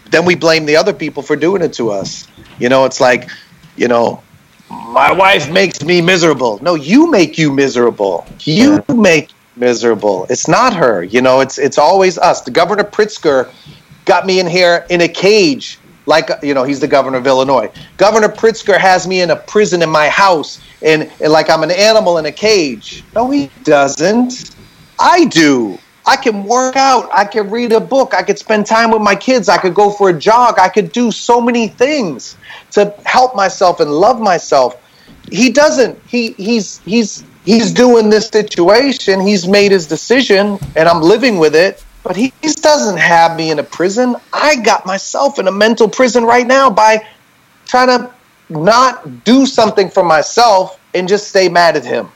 then 0.09 0.25
we 0.25 0.35
blame 0.35 0.65
the 0.65 0.77
other 0.77 0.93
people 0.93 1.23
for 1.23 1.35
doing 1.35 1.61
it 1.61 1.73
to 1.73 1.91
us. 1.91 2.27
You 2.57 2.69
know, 2.69 2.85
it's 2.85 3.01
like, 3.01 3.29
you 3.75 3.87
know, 3.87 4.23
my 4.69 5.11
wife 5.11 5.51
makes 5.51 5.83
me 5.83 6.01
miserable. 6.01 6.59
No, 6.61 6.75
you 6.75 7.09
make 7.09 7.37
you 7.37 7.51
miserable. 7.51 8.25
You 8.41 8.83
make 8.87 9.29
miserable. 9.55 10.25
It's 10.29 10.47
not 10.47 10.73
her. 10.73 11.03
You 11.03 11.21
know, 11.21 11.41
it's 11.41 11.57
it's 11.57 11.77
always 11.77 12.17
us. 12.17 12.41
The 12.41 12.51
governor 12.51 12.83
Pritzker 12.83 13.51
got 14.05 14.25
me 14.25 14.39
in 14.39 14.47
here 14.47 14.85
in 14.89 15.01
a 15.01 15.07
cage, 15.07 15.78
like 16.09 16.29
you 16.41 16.55
know, 16.55 16.63
he's 16.63 16.79
the 16.79 16.87
governor 16.87 17.19
of 17.19 17.27
Illinois. 17.27 17.71
Governor 17.97 18.29
Pritzker 18.29 18.77
has 18.77 19.07
me 19.07 19.21
in 19.21 19.29
a 19.29 19.35
prison 19.35 19.83
in 19.83 19.89
my 19.89 20.09
house, 20.09 20.59
and, 20.81 21.09
and 21.21 21.31
like 21.31 21.51
I'm 21.51 21.61
an 21.61 21.71
animal 21.71 22.17
in 22.17 22.25
a 22.25 22.31
cage. 22.31 23.03
No, 23.13 23.29
he 23.29 23.51
doesn't. 23.63 24.55
I 24.97 25.25
do. 25.25 25.77
I 26.07 26.15
can 26.15 26.43
work 26.43 26.75
out. 26.75 27.07
I 27.13 27.25
can 27.25 27.51
read 27.51 27.71
a 27.73 27.79
book. 27.79 28.15
I 28.15 28.23
could 28.23 28.39
spend 28.39 28.65
time 28.65 28.89
with 28.89 29.03
my 29.03 29.15
kids. 29.15 29.47
I 29.47 29.57
could 29.57 29.75
go 29.75 29.91
for 29.91 30.09
a 30.09 30.19
jog. 30.19 30.57
I 30.57 30.67
could 30.67 30.91
do 30.91 31.11
so 31.11 31.39
many 31.39 31.67
things 31.67 32.35
to 32.71 32.91
help 33.05 33.35
myself 33.35 33.79
and 33.79 33.91
love 33.91 34.19
myself. 34.19 34.81
He 35.31 35.51
doesn't. 35.51 36.01
He 36.07 36.31
he's 36.31 36.79
he's 36.79 37.23
he's 37.45 37.71
doing 37.71 38.09
this 38.09 38.29
situation. 38.29 39.21
He's 39.21 39.47
made 39.47 39.71
his 39.71 39.85
decision 39.85 40.57
and 40.75 40.89
I'm 40.89 41.03
living 41.03 41.37
with 41.37 41.55
it. 41.55 41.83
But 42.09 42.17
he 42.17 42.33
doesn't 42.41 42.97
have 42.97 43.35
me 43.35 43.51
in 43.51 43.59
a 43.59 43.63
prison. 43.63 44.15
I 44.33 44.55
got 44.55 44.83
myself 44.83 45.37
in 45.37 45.47
a 45.47 45.51
mental 45.51 45.87
prison 45.87 46.23
right 46.23 46.47
now 46.47 46.67
by 46.67 47.05
trying 47.67 47.89
to 47.89 48.11
not 48.49 49.23
do 49.23 49.45
something 49.45 49.91
for 49.91 50.03
myself 50.03 50.79
and 50.95 51.07
just 51.07 51.27
stay 51.27 51.49
mad 51.49 51.77
at 51.77 51.85
him. 51.85 52.09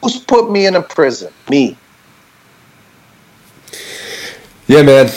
Who's 0.00 0.16
put 0.20 0.50
me 0.50 0.64
in 0.64 0.74
a 0.74 0.80
prison? 0.80 1.30
Me. 1.50 1.76
Yeah, 4.66 4.80
man. 4.84 5.10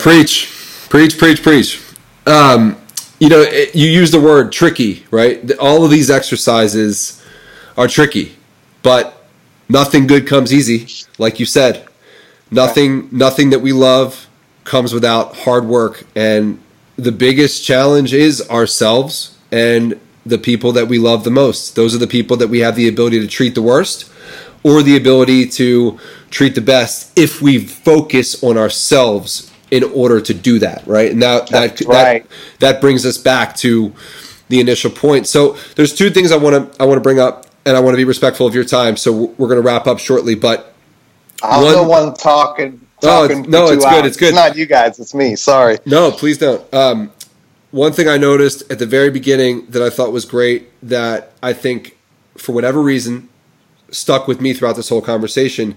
preach, 0.00 0.50
preach, 0.88 1.16
preach, 1.16 1.44
preach. 1.44 1.80
Um, 2.26 2.76
you 3.20 3.28
know, 3.28 3.42
it, 3.42 3.72
you 3.76 3.88
use 3.88 4.10
the 4.10 4.20
word 4.20 4.50
tricky, 4.50 5.06
right? 5.12 5.48
All 5.60 5.84
of 5.84 5.92
these 5.92 6.10
exercises 6.10 7.24
are 7.76 7.86
tricky, 7.86 8.34
but 8.82 9.28
nothing 9.68 10.08
good 10.08 10.26
comes 10.26 10.52
easy, 10.52 10.88
like 11.18 11.38
you 11.38 11.46
said. 11.46 11.86
Nothing, 12.52 13.08
nothing 13.10 13.50
that 13.50 13.60
we 13.60 13.72
love 13.72 14.28
comes 14.64 14.92
without 14.92 15.36
hard 15.38 15.64
work, 15.64 16.04
and 16.14 16.60
the 16.96 17.12
biggest 17.12 17.64
challenge 17.64 18.12
is 18.12 18.48
ourselves 18.50 19.36
and 19.50 19.98
the 20.24 20.38
people 20.38 20.72
that 20.72 20.86
we 20.86 20.98
love 20.98 21.24
the 21.24 21.30
most. 21.30 21.74
Those 21.74 21.94
are 21.94 21.98
the 21.98 22.06
people 22.06 22.36
that 22.36 22.48
we 22.48 22.60
have 22.60 22.76
the 22.76 22.88
ability 22.88 23.20
to 23.20 23.26
treat 23.26 23.54
the 23.54 23.62
worst 23.62 24.10
or 24.62 24.82
the 24.82 24.96
ability 24.96 25.48
to 25.48 25.98
treat 26.30 26.54
the 26.54 26.60
best 26.60 27.16
if 27.18 27.42
we 27.42 27.58
focus 27.58 28.42
on 28.44 28.56
ourselves 28.56 29.50
in 29.70 29.82
order 29.84 30.20
to 30.20 30.34
do 30.34 30.58
that, 30.58 30.86
right? 30.86 31.10
And 31.10 31.22
that 31.22 31.48
that, 31.48 31.80
right. 31.82 32.28
that 32.28 32.30
that 32.60 32.80
brings 32.80 33.04
us 33.04 33.18
back 33.18 33.56
to 33.56 33.92
the 34.48 34.60
initial 34.60 34.90
point. 34.90 35.26
So 35.26 35.56
there's 35.76 35.94
two 35.94 36.10
things 36.10 36.30
I 36.30 36.36
want 36.36 36.72
to 36.72 36.82
I 36.82 36.86
want 36.86 36.98
to 36.98 37.02
bring 37.02 37.18
up, 37.18 37.46
and 37.64 37.76
I 37.76 37.80
want 37.80 37.94
to 37.94 37.96
be 37.96 38.04
respectful 38.04 38.46
of 38.46 38.54
your 38.54 38.64
time. 38.64 38.96
So 38.96 39.12
we're 39.12 39.48
going 39.48 39.60
to 39.60 39.66
wrap 39.66 39.86
up 39.86 39.98
shortly, 39.98 40.34
but 40.34 40.71
I'm 41.42 41.64
one, 41.64 41.74
the 41.74 41.82
one 41.82 42.14
talking. 42.14 42.80
Talking 43.00 43.46
oh, 43.46 43.48
no, 43.48 43.66
it's 43.72 43.84
good. 43.84 44.04
It's 44.04 44.16
good. 44.16 44.28
It's 44.28 44.36
not 44.36 44.56
you 44.56 44.66
guys. 44.66 45.00
It's 45.00 45.14
me. 45.14 45.34
Sorry. 45.34 45.78
No, 45.86 46.12
please 46.12 46.38
don't. 46.38 46.72
Um, 46.72 47.12
one 47.72 47.92
thing 47.92 48.06
I 48.06 48.16
noticed 48.16 48.70
at 48.70 48.78
the 48.78 48.86
very 48.86 49.10
beginning 49.10 49.66
that 49.70 49.82
I 49.82 49.90
thought 49.90 50.12
was 50.12 50.24
great 50.24 50.68
that 50.86 51.32
I 51.42 51.52
think 51.52 51.96
for 52.36 52.52
whatever 52.52 52.80
reason 52.80 53.28
stuck 53.90 54.26
with 54.26 54.40
me 54.40 54.54
throughout 54.54 54.76
this 54.76 54.88
whole 54.88 55.02
conversation. 55.02 55.74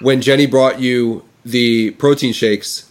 When 0.00 0.20
Jenny 0.20 0.46
brought 0.46 0.80
you 0.80 1.24
the 1.44 1.92
protein 1.92 2.32
shakes, 2.32 2.90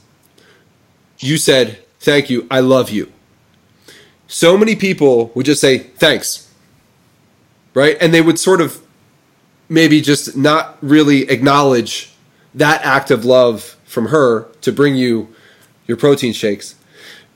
you 1.20 1.38
said, 1.38 1.80
Thank 2.00 2.30
you, 2.30 2.48
I 2.52 2.60
love 2.60 2.90
you. 2.90 3.12
So 4.28 4.58
many 4.58 4.76
people 4.76 5.32
would 5.36 5.46
just 5.46 5.62
say, 5.62 5.78
Thanks. 5.78 6.52
Right? 7.74 7.98
And 8.00 8.14
they 8.14 8.22
would 8.22 8.38
sort 8.38 8.62
of 8.62 8.83
maybe 9.70 10.02
just 10.02 10.36
not 10.36 10.78
really 10.82 11.30
acknowledge 11.30 12.14
that 12.54 12.84
act 12.84 13.12
of 13.12 13.26
love 13.26 13.78
from 13.86 14.08
her 14.08 14.44
to 14.62 14.72
bring 14.72 14.96
you 14.96 15.34
your 15.88 15.98
protein 15.98 16.34
shakes. 16.34 16.76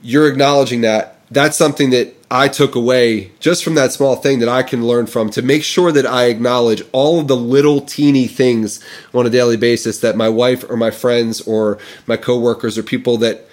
You're 0.02 0.28
acknowledging 0.28 0.80
that. 0.82 1.20
That's 1.30 1.56
something 1.56 1.90
that 1.90 2.14
I 2.30 2.48
took 2.48 2.74
away 2.74 3.32
just 3.40 3.64
from 3.64 3.74
that 3.74 3.92
small 3.92 4.16
thing 4.16 4.38
that 4.38 4.48
I 4.48 4.62
can 4.62 4.86
learn 4.86 5.06
from 5.06 5.30
to 5.30 5.42
make 5.42 5.62
sure 5.62 5.92
that 5.92 6.06
I 6.06 6.26
acknowledge 6.26 6.82
all 6.92 7.20
of 7.20 7.28
the 7.28 7.36
little 7.36 7.80
teeny 7.80 8.26
things 8.26 8.84
on 9.14 9.26
a 9.26 9.30
daily 9.30 9.56
basis 9.56 10.00
that 10.00 10.16
my 10.16 10.28
wife 10.28 10.68
or 10.68 10.76
my 10.76 10.90
friends 10.90 11.40
or 11.42 11.78
my 12.06 12.16
coworkers 12.16 12.78
or 12.78 12.82
people 12.82 13.16
that 13.18 13.46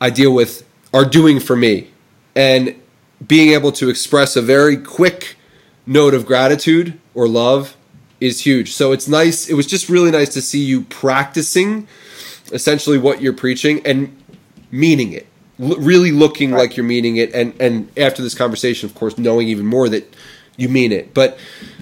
I 0.00 0.10
deal 0.10 0.34
with 0.34 0.66
are 0.92 1.04
doing 1.04 1.40
for 1.40 1.56
me. 1.56 1.90
And 2.34 2.80
being 3.26 3.52
able 3.52 3.72
to 3.72 3.88
express 3.88 4.36
a 4.36 4.42
very 4.42 4.76
quick 4.76 5.36
note 5.86 6.14
of 6.14 6.26
gratitude 6.26 6.98
or 7.14 7.28
love 7.28 7.75
is 8.20 8.40
huge. 8.40 8.72
So 8.72 8.92
it's 8.92 9.08
nice. 9.08 9.48
It 9.48 9.54
was 9.54 9.66
just 9.66 9.88
really 9.88 10.10
nice 10.10 10.32
to 10.34 10.42
see 10.42 10.62
you 10.62 10.82
practicing 10.82 11.88
essentially 12.52 12.98
what 12.98 13.20
you're 13.20 13.32
preaching 13.32 13.84
and 13.84 14.16
meaning 14.70 15.12
it 15.12 15.26
l- 15.60 15.76
really 15.76 16.12
looking 16.12 16.52
right. 16.52 16.60
like 16.60 16.76
you're 16.76 16.86
meaning 16.86 17.16
it, 17.16 17.34
and 17.34 17.54
and 17.60 17.90
after 17.98 18.22
this 18.22 18.34
conversation, 18.34 18.88
of 18.88 18.94
course, 18.94 19.18
knowing 19.18 19.48
even 19.48 19.66
more 19.66 19.88
that 19.88 20.14
you 20.56 20.68
mean 20.68 20.92
it. 20.92 21.14
But 21.14 21.38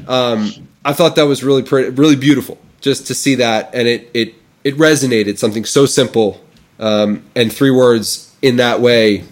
um, 0.09 0.51
I 0.85 0.93
thought 0.93 1.16
that 1.16 1.24
was 1.24 1.43
really 1.43 1.62
pretty, 1.62 1.91
really 1.91 2.16
beautiful 2.16 2.59
just 2.80 3.07
to 3.09 3.14
see 3.14 3.37
that, 3.37 3.74
and 3.74 3.89
it 3.89 4.11
it 4.14 4.35
it 4.62 4.76
resonated. 4.76 5.39
Something 5.39 5.64
so 5.64 5.87
simple 5.87 6.43
um, 6.78 7.24
and 7.35 7.53
three 7.53 7.70
words 7.70 8.35
in 8.43 8.57
that 8.57 8.80
way. 8.80 9.24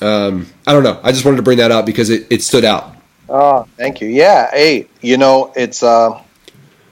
Um, 0.00 0.48
I 0.66 0.72
don't 0.72 0.82
know. 0.82 1.00
I 1.02 1.12
just 1.12 1.24
wanted 1.24 1.38
to 1.38 1.42
bring 1.42 1.58
that 1.58 1.70
up 1.70 1.86
because 1.86 2.10
it, 2.10 2.26
it 2.30 2.42
stood 2.42 2.64
out. 2.64 2.94
Oh, 3.28 3.66
thank 3.76 4.00
you. 4.00 4.08
Yeah. 4.08 4.50
Hey, 4.50 4.88
you 5.00 5.16
know, 5.16 5.52
it's 5.56 5.82
uh, 5.82 6.20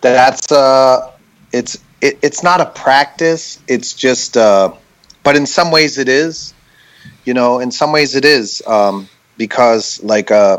that's 0.03 0.53
uh, 0.53 1.13
it's 1.53 1.79
it, 2.01 2.19
it's 2.23 2.43
not 2.43 2.61
a 2.61 2.67
practice. 2.67 3.61
It's 3.69 3.95
just 3.95 4.37
uh, 4.37 4.73
but 5.23 5.37
in 5.37 5.47
some 5.47 5.71
ways 5.71 5.99
it 5.99 6.09
is. 6.09 6.55
You 7.25 7.35
know 7.35 7.61
in 7.61 7.71
some 7.71 7.93
ways 7.93 8.15
it 8.15 8.25
is 8.25 8.63
um, 8.67 9.09
because 9.37 10.03
like 10.03 10.31
uh 10.31 10.59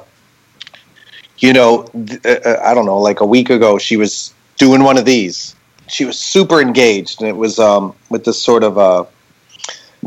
you 1.39 1.53
know 1.53 1.83
th- 1.83 2.25
uh, 2.25 2.39
uh, 2.45 2.61
i 2.63 2.73
don't 2.73 2.85
know 2.85 2.99
like 2.99 3.19
a 3.19 3.25
week 3.25 3.49
ago 3.49 3.77
she 3.77 3.97
was 3.97 4.33
doing 4.57 4.83
one 4.83 4.97
of 4.97 5.05
these. 5.05 5.55
She 5.87 6.05
was 6.05 6.17
super 6.17 6.61
engaged 6.61 7.21
and 7.21 7.27
it 7.29 7.35
was 7.35 7.59
um 7.59 7.95
with 8.09 8.23
this 8.23 8.41
sort 8.41 8.63
of 8.63 8.77
a 8.77 9.07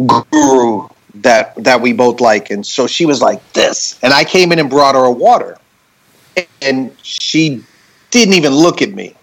guru 0.07 0.89
that 1.17 1.55
that 1.65 1.81
we 1.81 1.93
both 1.93 2.21
like. 2.21 2.51
And 2.51 2.65
so 2.65 2.87
she 2.87 3.07
was 3.07 3.21
like 3.21 3.41
this. 3.53 3.99
And 4.03 4.13
i 4.13 4.25
came 4.25 4.53
in 4.53 4.59
and 4.59 4.71
brought 4.71 4.95
her 4.95 5.05
a 5.05 5.11
water. 5.11 5.59
And 6.63 6.95
she 7.03 7.65
didn't 8.11 8.35
even 8.35 8.53
look 8.53 8.83
at 8.83 8.93
me 8.93 9.16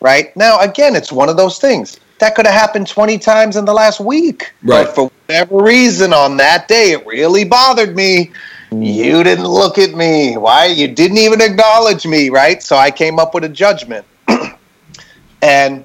right 0.00 0.34
now 0.36 0.58
again 0.60 0.96
it's 0.96 1.12
one 1.12 1.28
of 1.28 1.36
those 1.36 1.58
things 1.58 2.00
that 2.20 2.34
could 2.34 2.46
have 2.46 2.54
happened 2.54 2.86
20 2.86 3.18
times 3.18 3.56
in 3.56 3.64
the 3.64 3.72
last 3.74 3.98
week. 3.98 4.52
Right. 4.62 4.84
But 4.84 4.94
for 4.94 5.10
whatever 5.26 5.56
reason 5.56 6.12
on 6.12 6.36
that 6.36 6.68
day, 6.68 6.92
it 6.92 7.04
really 7.04 7.44
bothered 7.44 7.96
me. 7.96 8.30
You 8.70 9.24
didn't 9.24 9.48
look 9.48 9.78
at 9.78 9.94
me. 9.94 10.36
Why? 10.36 10.66
You 10.66 10.86
didn't 10.86 11.18
even 11.18 11.40
acknowledge 11.40 12.06
me, 12.06 12.28
right? 12.28 12.62
So 12.62 12.76
I 12.76 12.90
came 12.90 13.18
up 13.18 13.34
with 13.34 13.42
a 13.42 13.48
judgment. 13.48 14.06
and 15.42 15.84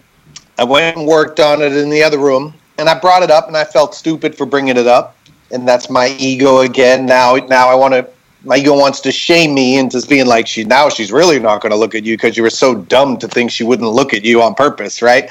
I 0.59 0.63
went 0.63 0.97
and 0.97 1.07
worked 1.07 1.39
on 1.39 1.63
it 1.63 1.75
in 1.75 1.89
the 1.89 2.03
other 2.03 2.19
room. 2.19 2.53
And 2.77 2.89
I 2.89 2.99
brought 2.99 3.23
it 3.23 3.31
up 3.31 3.47
and 3.47 3.57
I 3.57 3.63
felt 3.63 3.95
stupid 3.95 4.35
for 4.35 4.45
bringing 4.45 4.77
it 4.77 4.87
up. 4.87 5.15
And 5.51 5.67
that's 5.67 5.89
my 5.89 6.09
ego 6.19 6.59
again. 6.59 7.05
Now, 7.05 7.35
now 7.35 7.69
I 7.69 7.75
want 7.75 7.93
to 7.93 8.07
ego 8.53 8.77
wants 8.77 8.99
to 9.01 9.11
shame 9.11 9.53
me 9.53 9.77
into 9.77 10.05
being 10.07 10.27
like 10.27 10.47
she 10.47 10.63
now 10.63 10.89
she's 10.89 11.11
really 11.11 11.39
not 11.39 11.61
going 11.61 11.71
to 11.71 11.77
look 11.77 11.95
at 11.95 12.03
you 12.03 12.15
because 12.15 12.37
you 12.37 12.43
were 12.43 12.49
so 12.49 12.75
dumb 12.75 13.17
to 13.17 13.27
think 13.27 13.51
she 13.51 13.63
wouldn't 13.63 13.89
look 13.89 14.13
at 14.13 14.23
you 14.23 14.41
on 14.41 14.53
purpose, 14.53 15.01
right? 15.01 15.29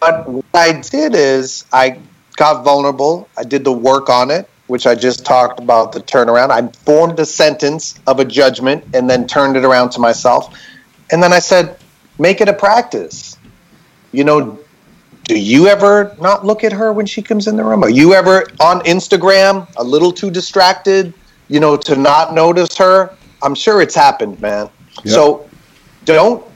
But 0.00 0.28
what 0.28 0.44
I 0.54 0.80
did 0.80 1.14
is 1.14 1.64
I 1.72 1.98
got 2.36 2.64
vulnerable. 2.64 3.28
I 3.36 3.44
did 3.44 3.64
the 3.64 3.72
work 3.72 4.08
on 4.08 4.30
it, 4.30 4.48
which 4.66 4.86
I 4.86 4.94
just 4.94 5.26
talked 5.26 5.60
about 5.60 5.92
the 5.92 6.00
turnaround. 6.00 6.50
I 6.50 6.66
formed 6.84 7.18
a 7.20 7.26
sentence 7.26 7.98
of 8.06 8.20
a 8.20 8.24
judgment 8.24 8.84
and 8.94 9.10
then 9.10 9.26
turned 9.26 9.56
it 9.56 9.64
around 9.64 9.90
to 9.90 10.00
myself. 10.00 10.56
And 11.12 11.22
then 11.22 11.32
I 11.32 11.38
said, 11.38 11.78
make 12.18 12.40
it 12.40 12.48
a 12.48 12.52
practice. 12.52 13.36
You 14.12 14.24
know, 14.24 14.58
do 15.24 15.38
you 15.38 15.68
ever 15.68 16.16
not 16.20 16.46
look 16.46 16.64
at 16.64 16.72
her 16.72 16.92
when 16.92 17.06
she 17.06 17.20
comes 17.20 17.46
in 17.46 17.56
the 17.56 17.64
room? 17.64 17.84
Are 17.84 17.90
you 17.90 18.14
ever 18.14 18.46
on 18.60 18.80
Instagram 18.80 19.68
a 19.76 19.84
little 19.84 20.12
too 20.12 20.30
distracted, 20.30 21.12
you 21.50 21.60
know, 21.60 21.76
to 21.76 21.96
not 21.96 22.32
notice 22.32 22.78
her? 22.78 23.14
I'm 23.42 23.54
sure 23.54 23.82
it's 23.82 23.94
happened, 23.94 24.40
man. 24.40 24.70
Yep. 25.04 25.14
So 25.14 25.50
don't 26.06 26.46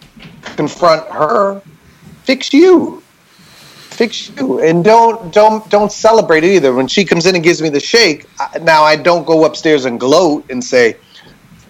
confront 0.57 1.07
her, 1.11 1.61
fix 2.24 2.53
you 2.55 3.03
fix 3.95 4.28
you 4.36 4.61
and 4.61 4.82
don't 4.82 5.32
don't 5.32 5.70
don't 5.70 5.92
celebrate 5.92 6.42
it 6.42 6.51
either 6.57 6.74
when 6.74 6.88
she 6.88 7.05
comes 7.05 7.26
in 7.26 7.36
and 7.36 7.45
gives 7.45 7.62
me 7.62 7.68
the 7.68 7.78
shake 7.78 8.26
now 8.62 8.82
i 8.82 8.97
don't 8.97 9.24
go 9.24 9.45
upstairs 9.45 9.84
and 9.84 10.01
gloat 10.01 10.45
and 10.51 10.62
say 10.62 10.97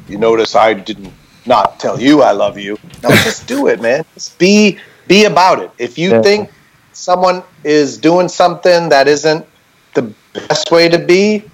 you 0.08 0.16
notice 0.16 0.54
i 0.54 0.72
didn't 0.72 1.12
not 1.44 1.78
tell 1.78 2.00
you 2.00 2.22
i 2.22 2.32
love 2.32 2.58
you 2.58 2.78
no 3.02 3.08
just 3.24 3.46
do 3.46 3.66
it 3.66 3.80
man 3.82 4.02
just 4.14 4.38
be 4.38 4.78
be 5.06 5.26
about 5.26 5.58
it 5.58 5.70
if 5.76 5.98
you 5.98 6.12
yeah. 6.12 6.22
think 6.22 6.50
someone 6.94 7.42
is 7.62 7.98
doing 7.98 8.26
something 8.26 8.88
that 8.88 9.06
isn't 9.06 9.44
the 9.92 10.10
best 10.32 10.70
way 10.70 10.88
to 10.88 10.98
be 10.98 11.44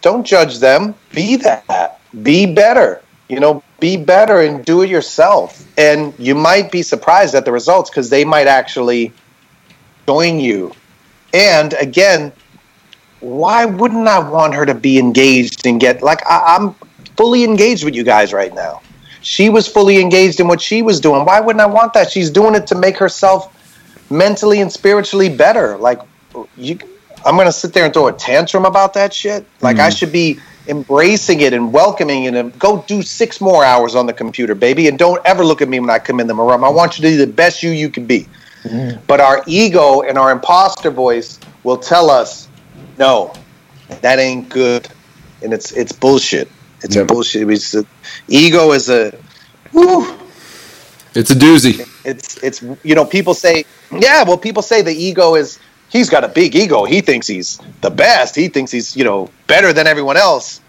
don't 0.00 0.24
judge 0.24 0.58
them 0.58 0.94
be 1.12 1.36
that 1.36 2.00
be 2.22 2.46
better 2.46 3.02
you 3.28 3.40
know 3.40 3.62
be 3.80 3.96
better 3.96 4.40
and 4.40 4.64
do 4.64 4.82
it 4.82 4.90
yourself 4.90 5.64
and 5.78 6.12
you 6.18 6.34
might 6.34 6.72
be 6.72 6.82
surprised 6.82 7.34
at 7.34 7.44
the 7.44 7.52
results 7.52 7.88
because 7.88 8.10
they 8.10 8.24
might 8.24 8.48
actually 8.48 9.12
join 10.08 10.40
you. 10.40 10.72
And 11.34 11.74
again, 11.74 12.32
why 13.20 13.66
wouldn't 13.66 14.08
I 14.08 14.18
want 14.18 14.54
her 14.54 14.64
to 14.64 14.74
be 14.74 14.98
engaged 14.98 15.66
and 15.66 15.78
get 15.78 16.02
like 16.02 16.26
I, 16.26 16.56
am 16.56 16.74
fully 17.16 17.44
engaged 17.44 17.84
with 17.84 17.94
you 17.94 18.04
guys 18.04 18.32
right 18.32 18.54
now. 18.54 18.80
She 19.20 19.50
was 19.50 19.68
fully 19.68 20.00
engaged 20.00 20.40
in 20.40 20.48
what 20.48 20.60
she 20.60 20.80
was 20.80 20.98
doing. 20.98 21.26
Why 21.26 21.40
wouldn't 21.40 21.60
I 21.60 21.66
want 21.66 21.92
that? 21.92 22.10
She's 22.10 22.30
doing 22.30 22.54
it 22.54 22.66
to 22.68 22.74
make 22.74 22.96
herself 22.96 23.40
mentally 24.10 24.60
and 24.60 24.72
spiritually 24.72 25.28
better. 25.28 25.76
Like 25.76 26.00
you 26.56 26.78
I'm 27.24 27.36
gonna 27.36 27.52
sit 27.52 27.72
there 27.72 27.84
and 27.84 27.92
throw 27.92 28.08
a 28.08 28.12
tantrum 28.12 28.64
about 28.64 28.94
that 28.94 29.12
shit. 29.12 29.46
Like 29.60 29.76
mm. 29.76 29.80
I 29.80 29.90
should 29.90 30.12
be 30.12 30.38
embracing 30.68 31.40
it 31.40 31.52
and 31.52 31.72
welcoming 31.72 32.24
it 32.24 32.34
and 32.34 32.56
go 32.58 32.84
do 32.86 33.02
six 33.02 33.40
more 33.40 33.64
hours 33.64 33.94
on 33.94 34.06
the 34.06 34.12
computer, 34.12 34.54
baby. 34.54 34.88
And 34.88 34.98
don't 34.98 35.20
ever 35.24 35.44
look 35.44 35.62
at 35.62 35.68
me 35.68 35.80
when 35.80 35.90
I 35.90 35.98
come 35.98 36.20
in 36.20 36.26
the 36.26 36.34
room. 36.34 36.62
I 36.62 36.68
want 36.68 36.98
you 36.98 37.02
to 37.02 37.08
be 37.08 37.16
the 37.16 37.26
best 37.26 37.62
you 37.62 37.70
you 37.70 37.88
can 37.88 38.06
be. 38.06 38.28
But 39.06 39.20
our 39.20 39.42
ego 39.46 40.02
and 40.02 40.18
our 40.18 40.30
imposter 40.30 40.90
voice 40.90 41.38
will 41.62 41.78
tell 41.78 42.10
us, 42.10 42.48
no, 42.98 43.32
that 44.02 44.18
ain't 44.18 44.48
good, 44.48 44.88
and 45.42 45.52
it's 45.52 45.72
it's 45.72 45.92
bullshit. 45.92 46.48
It's 46.82 46.96
yep. 46.96 47.08
bullshit. 47.08 47.48
It's 47.48 47.74
a, 47.74 47.84
ego 48.28 48.72
is 48.72 48.90
a, 48.90 49.16
whew, 49.70 50.18
It's 51.14 51.30
a 51.30 51.34
doozy. 51.34 51.88
It's 52.04 52.36
it's 52.42 52.62
you 52.82 52.94
know 52.94 53.04
people 53.04 53.34
say 53.34 53.64
yeah 53.90 54.24
well 54.24 54.38
people 54.38 54.62
say 54.62 54.82
the 54.82 54.92
ego 54.92 55.34
is 55.34 55.58
he's 55.88 56.10
got 56.10 56.24
a 56.24 56.28
big 56.28 56.54
ego. 56.54 56.84
He 56.84 57.00
thinks 57.00 57.26
he's 57.26 57.60
the 57.80 57.90
best. 57.90 58.34
He 58.34 58.48
thinks 58.48 58.70
he's 58.70 58.96
you 58.96 59.04
know 59.04 59.30
better 59.46 59.72
than 59.72 59.86
everyone 59.86 60.16
else. 60.16 60.60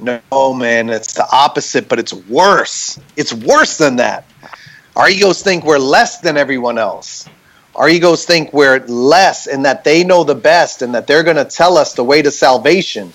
No 0.00 0.52
man 0.52 0.90
it's 0.90 1.14
the 1.14 1.26
opposite 1.30 1.88
but 1.88 1.98
it's 1.98 2.12
worse. 2.12 2.98
It's 3.16 3.32
worse 3.32 3.78
than 3.78 3.96
that. 3.96 4.24
Our 4.96 5.08
egos 5.10 5.42
think 5.42 5.64
we're 5.64 5.78
less 5.78 6.20
than 6.20 6.36
everyone 6.36 6.78
else. 6.78 7.28
Our 7.74 7.88
egos 7.88 8.24
think 8.24 8.54
we're 8.54 8.80
less 8.86 9.46
and 9.46 9.66
that 9.66 9.84
they 9.84 10.02
know 10.02 10.24
the 10.24 10.34
best 10.34 10.80
and 10.80 10.94
that 10.94 11.06
they're 11.06 11.22
going 11.22 11.36
to 11.36 11.44
tell 11.44 11.76
us 11.76 11.92
the 11.92 12.04
way 12.04 12.22
to 12.22 12.30
salvation 12.30 13.12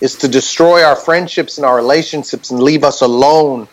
is 0.00 0.14
to 0.16 0.28
destroy 0.28 0.84
our 0.84 0.94
friendships 0.94 1.58
and 1.58 1.66
our 1.66 1.74
relationships 1.74 2.50
and 2.50 2.62
leave 2.62 2.84
us 2.84 3.00
alone. 3.00 3.66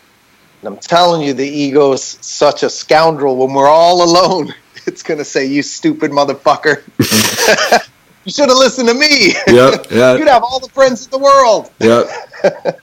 And 0.60 0.68
I'm 0.68 0.78
telling 0.78 1.22
you, 1.22 1.32
the 1.32 1.46
ego 1.46 1.92
is 1.92 2.18
such 2.20 2.64
a 2.64 2.70
scoundrel. 2.70 3.36
When 3.36 3.54
we're 3.54 3.68
all 3.68 4.02
alone, 4.02 4.52
it's 4.92 5.02
going 5.02 5.18
to 5.18 5.24
say, 5.24 5.46
You 5.46 5.62
stupid 5.62 6.10
motherfucker. 6.10 6.82
you 8.24 8.32
should 8.32 8.48
have 8.48 8.58
listened 8.58 8.88
to 8.88 8.94
me. 8.94 9.34
Yep, 9.46 9.86
yeah. 9.90 10.14
You'd 10.18 10.28
have 10.28 10.42
all 10.42 10.60
the 10.60 10.68
friends 10.68 11.04
in 11.04 11.10
the 11.10 11.18
world. 11.18 11.70
Yep. 11.80 12.80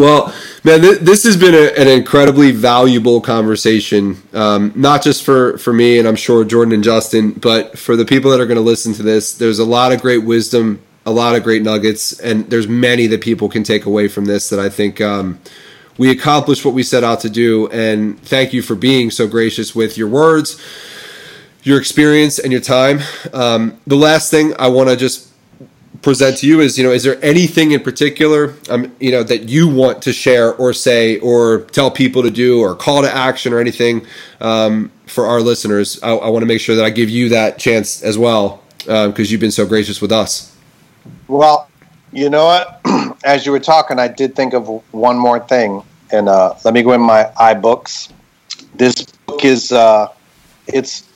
Well, 0.00 0.34
man, 0.64 0.80
th- 0.80 1.00
this 1.00 1.24
has 1.24 1.36
been 1.36 1.54
a, 1.54 1.78
an 1.78 1.86
incredibly 1.86 2.52
valuable 2.52 3.20
conversation, 3.20 4.16
um, 4.32 4.72
not 4.74 5.02
just 5.02 5.22
for, 5.24 5.58
for 5.58 5.74
me 5.74 5.98
and 5.98 6.08
I'm 6.08 6.16
sure 6.16 6.42
Jordan 6.42 6.72
and 6.72 6.82
Justin, 6.82 7.32
but 7.32 7.78
for 7.78 7.96
the 7.96 8.06
people 8.06 8.30
that 8.30 8.40
are 8.40 8.46
going 8.46 8.56
to 8.56 8.62
listen 8.62 8.94
to 8.94 9.02
this. 9.02 9.34
There's 9.34 9.58
a 9.58 9.64
lot 9.64 9.92
of 9.92 10.00
great 10.00 10.24
wisdom, 10.24 10.80
a 11.04 11.10
lot 11.10 11.36
of 11.36 11.42
great 11.42 11.62
nuggets, 11.62 12.18
and 12.18 12.48
there's 12.48 12.66
many 12.66 13.08
that 13.08 13.20
people 13.20 13.50
can 13.50 13.62
take 13.62 13.84
away 13.84 14.08
from 14.08 14.24
this 14.24 14.48
that 14.48 14.58
I 14.58 14.70
think 14.70 15.02
um, 15.02 15.38
we 15.98 16.10
accomplished 16.10 16.64
what 16.64 16.72
we 16.72 16.82
set 16.82 17.04
out 17.04 17.20
to 17.20 17.28
do. 17.28 17.68
And 17.68 18.18
thank 18.20 18.54
you 18.54 18.62
for 18.62 18.74
being 18.74 19.10
so 19.10 19.28
gracious 19.28 19.74
with 19.74 19.98
your 19.98 20.08
words, 20.08 20.58
your 21.62 21.78
experience, 21.78 22.38
and 22.38 22.52
your 22.52 22.60
time. 22.60 23.00
Um, 23.32 23.80
the 23.86 23.96
last 23.96 24.30
thing 24.30 24.54
I 24.58 24.68
want 24.68 24.88
to 24.88 24.96
just 24.96 25.30
present 26.02 26.38
to 26.38 26.46
you 26.46 26.60
is, 26.60 26.78
you 26.78 26.84
know, 26.84 26.92
is 26.92 27.04
there 27.04 27.22
anything 27.22 27.72
in 27.72 27.80
particular, 27.80 28.54
um, 28.70 28.94
you 29.00 29.10
know, 29.10 29.22
that 29.22 29.48
you 29.48 29.68
want 29.68 30.02
to 30.02 30.12
share 30.12 30.54
or 30.54 30.72
say 30.72 31.18
or 31.18 31.62
tell 31.72 31.90
people 31.90 32.22
to 32.22 32.30
do 32.30 32.60
or 32.60 32.74
call 32.74 33.02
to 33.02 33.14
action 33.14 33.52
or 33.52 33.58
anything 33.58 34.06
um, 34.40 34.90
for 35.06 35.26
our 35.26 35.40
listeners? 35.40 36.02
I, 36.02 36.10
I 36.12 36.28
want 36.28 36.42
to 36.42 36.46
make 36.46 36.60
sure 36.60 36.74
that 36.76 36.84
I 36.84 36.90
give 36.90 37.10
you 37.10 37.28
that 37.30 37.58
chance 37.58 38.02
as 38.02 38.16
well 38.16 38.62
because 38.78 39.06
um, 39.06 39.24
you've 39.26 39.40
been 39.40 39.50
so 39.50 39.66
gracious 39.66 40.00
with 40.00 40.12
us. 40.12 40.56
Well, 41.28 41.68
you 42.12 42.30
know 42.30 42.46
what? 42.46 42.80
As 43.24 43.44
you 43.44 43.52
were 43.52 43.60
talking, 43.60 43.98
I 43.98 44.08
did 44.08 44.34
think 44.34 44.54
of 44.54 44.68
one 44.92 45.18
more 45.18 45.38
thing, 45.38 45.82
and 46.10 46.28
uh, 46.28 46.54
let 46.64 46.74
me 46.74 46.82
go 46.82 46.92
in 46.92 47.00
my 47.00 47.30
iBooks. 47.36 48.10
This 48.74 48.94
book 49.26 49.44
is 49.44 49.70
uh, 49.70 50.08
it's 50.66 51.09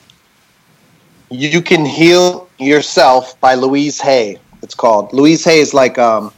you 1.31 1.63
can 1.63 1.85
heal 1.85 2.49
yourself 2.59 3.41
by 3.41 3.55
Louise 3.55 4.01
Hay 4.01 4.39
it's 4.65 4.75
called. 4.75 5.13
Louise 5.13 5.45
Hay 5.45 5.61
is 5.61 5.75
like 5.75 5.99
um, 5.99 6.33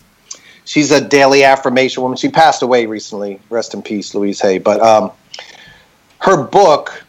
she's 0.65 0.91
a 0.91 1.01
daily 1.01 1.45
affirmation 1.45 2.03
woman. 2.03 2.19
She 2.19 2.29
passed 2.29 2.61
away 2.61 2.85
recently. 2.87 3.41
Rest 3.49 3.73
in 3.73 3.83
peace, 3.83 4.15
Louise 4.15 4.41
Hay. 4.41 4.59
But 4.59 4.81
um, 4.81 5.13
her 6.19 6.43
book, 6.43 7.05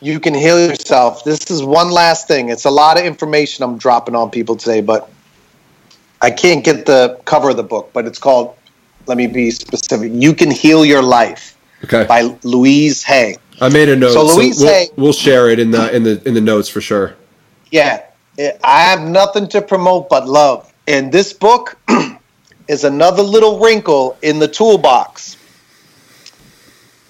You 0.00 0.18
Can 0.18 0.34
Heal 0.34 0.66
Yourself. 0.66 1.22
This 1.24 1.50
is 1.50 1.62
one 1.62 1.90
last 1.90 2.26
thing. 2.26 2.48
It's 2.48 2.64
a 2.64 2.70
lot 2.70 2.98
of 2.98 3.04
information 3.04 3.64
I'm 3.64 3.76
dropping 3.76 4.16
on 4.16 4.30
people 4.30 4.56
today, 4.56 4.80
but 4.80 5.10
I 6.22 6.30
can't 6.30 6.64
get 6.64 6.86
the 6.86 7.20
cover 7.26 7.50
of 7.50 7.58
the 7.58 7.62
book. 7.62 7.90
But 7.92 8.06
it's 8.06 8.18
called. 8.18 8.56
Let 9.06 9.18
me 9.18 9.28
be 9.28 9.52
specific. 9.52 10.10
You 10.12 10.34
Can 10.34 10.50
Heal 10.50 10.84
Your 10.84 11.02
Life. 11.02 11.56
Okay. 11.84 12.06
By 12.08 12.34
Louise 12.42 13.04
Hay. 13.04 13.36
I 13.60 13.68
made 13.68 13.88
a 13.88 13.96
note. 13.96 14.12
So 14.12 14.24
Louise 14.24 14.58
so 14.58 14.66
we'll. 14.66 14.88
We'll 14.96 15.12
share 15.12 15.48
it 15.48 15.58
in 15.58 15.70
the 15.70 15.94
in 15.94 16.02
the 16.02 16.22
in 16.26 16.34
the 16.34 16.40
notes 16.40 16.68
for 16.68 16.80
sure. 16.80 17.16
Yeah, 17.70 18.02
I 18.38 18.82
have 18.82 19.00
nothing 19.02 19.48
to 19.48 19.62
promote 19.62 20.08
but 20.08 20.28
love. 20.28 20.72
And 20.86 21.10
this 21.10 21.32
book 21.32 21.78
is 22.68 22.84
another 22.84 23.22
little 23.22 23.58
wrinkle 23.58 24.16
in 24.22 24.38
the 24.38 24.48
toolbox. 24.48 25.36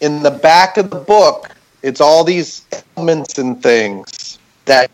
In 0.00 0.22
the 0.22 0.30
back 0.30 0.76
of 0.76 0.90
the 0.90 0.96
book, 0.96 1.50
it's 1.82 2.00
all 2.00 2.22
these 2.22 2.66
elements 2.96 3.38
and 3.38 3.62
things 3.62 4.38
that 4.66 4.90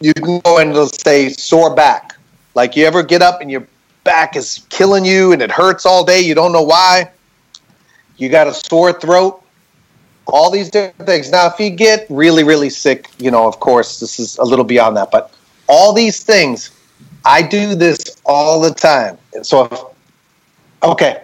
you 0.00 0.14
can 0.14 0.40
go 0.40 0.58
and 0.58 0.70
it'll 0.70 0.86
say 0.86 1.28
sore 1.30 1.74
back. 1.74 2.16
Like 2.54 2.76
you 2.76 2.84
ever 2.86 3.02
get 3.02 3.22
up 3.22 3.40
and 3.40 3.50
your 3.50 3.66
back 4.04 4.36
is 4.36 4.66
killing 4.68 5.04
you 5.04 5.32
and 5.32 5.40
it 5.40 5.50
hurts 5.50 5.86
all 5.86 6.04
day, 6.04 6.20
you 6.20 6.34
don't 6.34 6.52
know 6.52 6.62
why. 6.62 7.10
You 8.16 8.28
got 8.28 8.46
a 8.46 8.54
sore 8.54 8.92
throat, 8.92 9.41
all 10.26 10.50
these 10.50 10.70
different 10.70 11.06
things. 11.06 11.30
Now, 11.30 11.46
if 11.46 11.58
you 11.58 11.70
get 11.70 12.06
really, 12.08 12.44
really 12.44 12.70
sick, 12.70 13.08
you 13.18 13.30
know, 13.30 13.46
of 13.46 13.60
course, 13.60 14.00
this 14.00 14.18
is 14.18 14.38
a 14.38 14.44
little 14.44 14.64
beyond 14.64 14.96
that, 14.96 15.10
but 15.10 15.32
all 15.68 15.92
these 15.92 16.22
things. 16.22 16.70
I 17.24 17.40
do 17.42 17.76
this 17.76 18.16
all 18.24 18.60
the 18.60 18.74
time. 18.74 19.16
So, 19.42 19.64
if, 19.66 19.80
okay, 20.82 21.22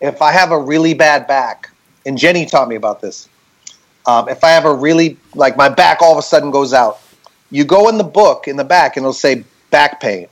if 0.00 0.22
I 0.22 0.32
have 0.32 0.52
a 0.52 0.58
really 0.58 0.94
bad 0.94 1.26
back, 1.26 1.70
and 2.06 2.18
Jenny 2.18 2.46
taught 2.46 2.68
me 2.68 2.76
about 2.76 3.00
this. 3.00 3.28
Um, 4.06 4.28
if 4.28 4.42
I 4.42 4.50
have 4.50 4.64
a 4.64 4.74
really 4.74 5.16
like 5.34 5.56
my 5.56 5.68
back 5.68 6.02
all 6.02 6.12
of 6.12 6.18
a 6.18 6.22
sudden 6.22 6.50
goes 6.50 6.72
out, 6.72 7.00
you 7.50 7.64
go 7.64 7.88
in 7.88 7.98
the 7.98 8.04
book 8.04 8.48
in 8.48 8.56
the 8.56 8.64
back 8.64 8.96
and 8.96 9.04
it'll 9.04 9.12
say 9.12 9.44
back 9.70 10.00
pain, 10.00 10.26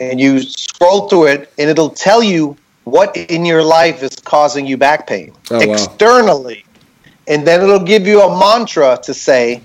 and 0.00 0.18
you 0.20 0.40
scroll 0.40 1.08
through 1.08 1.26
it 1.26 1.52
and 1.58 1.68
it'll 1.68 1.90
tell 1.90 2.22
you 2.22 2.56
what 2.84 3.14
in 3.16 3.44
your 3.44 3.62
life 3.62 4.02
is 4.02 4.16
causing 4.16 4.66
you 4.66 4.78
back 4.78 5.06
pain 5.06 5.34
oh, 5.50 5.60
externally, 5.60 6.64
wow. 6.66 6.67
And 7.28 7.46
then 7.46 7.62
it'll 7.62 7.78
give 7.78 8.06
you 8.06 8.22
a 8.22 8.38
mantra 8.38 8.98
to 9.02 9.14
say. 9.14 9.62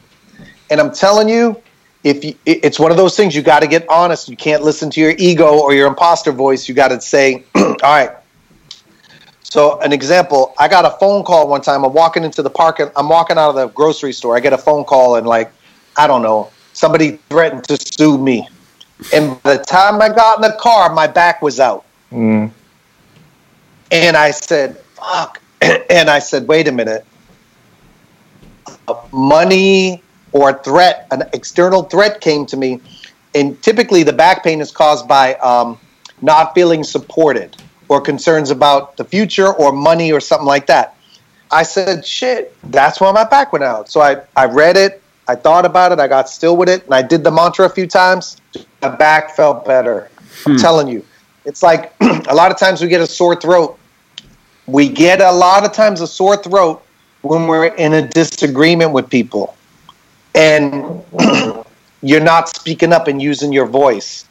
And 0.69 0.79
I'm 0.79 0.93
telling 0.93 1.29
you, 1.29 1.61
if 2.03 2.23
you, 2.23 2.35
it's 2.45 2.77
one 2.77 2.91
of 2.91 2.97
those 2.97 3.15
things 3.15 3.33
you 3.33 3.41
got 3.41 3.61
to 3.61 3.67
get 3.67 3.87
honest. 3.87 4.27
You 4.27 4.35
can't 4.35 4.61
listen 4.61 4.89
to 4.91 4.99
your 4.99 5.13
ego 5.17 5.57
or 5.57 5.73
your 5.73 5.87
imposter 5.87 6.33
voice. 6.33 6.67
You 6.67 6.75
got 6.75 6.89
to 6.89 6.99
say, 6.99 7.45
"All 7.55 7.75
right." 7.81 8.11
So, 9.43 9.79
an 9.79 9.93
example: 9.93 10.53
I 10.59 10.67
got 10.67 10.83
a 10.85 10.97
phone 10.99 11.23
call 11.23 11.47
one 11.47 11.61
time. 11.61 11.85
I'm 11.85 11.93
walking 11.93 12.25
into 12.25 12.41
the 12.41 12.49
park. 12.49 12.79
And 12.79 12.91
I'm 12.97 13.07
walking 13.07 13.37
out 13.37 13.49
of 13.49 13.55
the 13.55 13.67
grocery 13.67 14.11
store. 14.11 14.35
I 14.35 14.41
get 14.41 14.51
a 14.51 14.57
phone 14.57 14.83
call, 14.83 15.15
and 15.15 15.25
like, 15.25 15.49
I 15.95 16.07
don't 16.07 16.21
know, 16.21 16.51
somebody 16.73 17.19
threatened 17.29 17.63
to 17.65 17.77
sue 17.77 18.17
me. 18.17 18.49
And 19.13 19.41
by 19.43 19.55
the 19.57 19.63
time 19.63 20.01
I 20.01 20.09
got 20.09 20.37
in 20.37 20.41
the 20.41 20.57
car, 20.59 20.93
my 20.93 21.07
back 21.07 21.41
was 21.41 21.59
out. 21.61 21.85
Mm. 22.11 22.51
And 23.91 24.17
I 24.17 24.31
said, 24.31 24.77
"Fuck!" 24.95 25.39
And 25.89 26.09
I 26.09 26.19
said, 26.19 26.49
"Wait 26.49 26.67
a 26.67 26.71
minute." 26.73 27.05
Money 29.11 30.03
or 30.31 30.49
a 30.49 30.63
threat, 30.63 31.07
an 31.11 31.23
external 31.33 31.83
threat 31.83 32.21
came 32.21 32.45
to 32.47 32.57
me, 32.57 32.81
and 33.35 33.61
typically 33.61 34.03
the 34.03 34.13
back 34.13 34.43
pain 34.43 34.61
is 34.61 34.71
caused 34.71 35.07
by 35.07 35.35
um, 35.35 35.79
not 36.21 36.53
feeling 36.53 36.83
supported 36.83 37.55
or 37.87 38.01
concerns 38.01 38.49
about 38.49 38.97
the 38.97 39.05
future 39.05 39.53
or 39.53 39.71
money 39.71 40.11
or 40.11 40.19
something 40.19 40.47
like 40.47 40.67
that. 40.67 40.95
I 41.51 41.63
said, 41.63 42.05
shit, 42.05 42.55
that's 42.71 42.99
why 42.99 43.11
my 43.11 43.23
back 43.23 43.53
went 43.53 43.63
out. 43.63 43.89
So 43.89 44.01
I, 44.01 44.21
I 44.35 44.45
read 44.45 44.75
it, 44.75 45.03
I 45.27 45.35
thought 45.35 45.65
about 45.65 45.91
it, 45.91 45.99
I 45.99 46.07
got 46.07 46.27
still 46.27 46.57
with 46.57 46.67
it, 46.67 46.83
and 46.85 46.93
I 46.93 47.03
did 47.03 47.23
the 47.23 47.31
mantra 47.31 47.65
a 47.65 47.69
few 47.69 47.85
times. 47.85 48.41
My 48.81 48.89
back 48.89 49.35
felt 49.35 49.65
better. 49.65 50.09
Hmm. 50.43 50.51
I'm 50.51 50.57
telling 50.57 50.87
you. 50.87 51.05
It's 51.45 51.61
like 51.61 51.93
a 52.01 52.33
lot 52.33 52.51
of 52.51 52.57
times 52.57 52.81
we 52.81 52.87
get 52.87 53.01
a 53.01 53.07
sore 53.07 53.35
throat. 53.35 53.77
We 54.65 54.89
get 54.89 55.21
a 55.21 55.31
lot 55.31 55.65
of 55.65 55.73
times 55.73 56.01
a 56.01 56.07
sore 56.07 56.37
throat 56.37 56.83
when 57.23 57.47
we're 57.47 57.65
in 57.65 57.93
a 57.93 58.07
disagreement 58.07 58.91
with 58.91 59.09
people 59.09 59.55
and 60.35 61.03
you're 62.01 62.21
not 62.21 62.49
speaking 62.49 62.93
up 62.93 63.07
and 63.07 63.21
using 63.21 63.51
your 63.51 63.65
voice. 63.65 64.25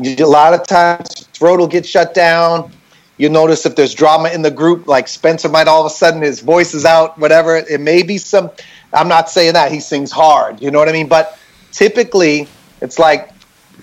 A 0.00 0.24
lot 0.24 0.54
of 0.54 0.66
times, 0.66 1.26
throat 1.34 1.60
will 1.60 1.66
get 1.66 1.84
shut 1.84 2.14
down. 2.14 2.72
You'll 3.18 3.32
notice 3.32 3.66
if 3.66 3.76
there's 3.76 3.94
drama 3.94 4.30
in 4.30 4.42
the 4.42 4.50
group, 4.50 4.86
like 4.86 5.08
Spencer 5.08 5.48
might 5.48 5.68
all 5.68 5.84
of 5.84 5.86
a 5.90 5.94
sudden 5.94 6.22
his 6.22 6.40
voice 6.40 6.72
is 6.72 6.84
out, 6.84 7.18
whatever. 7.18 7.56
It 7.56 7.80
may 7.80 8.02
be 8.02 8.16
some. 8.16 8.50
I'm 8.92 9.08
not 9.08 9.28
saying 9.28 9.54
that 9.54 9.72
he 9.72 9.80
sings 9.80 10.12
hard. 10.12 10.62
You 10.62 10.70
know 10.70 10.78
what 10.78 10.88
I 10.88 10.92
mean? 10.92 11.08
But 11.08 11.36
typically, 11.72 12.48
it's 12.80 12.98
like, 12.98 13.30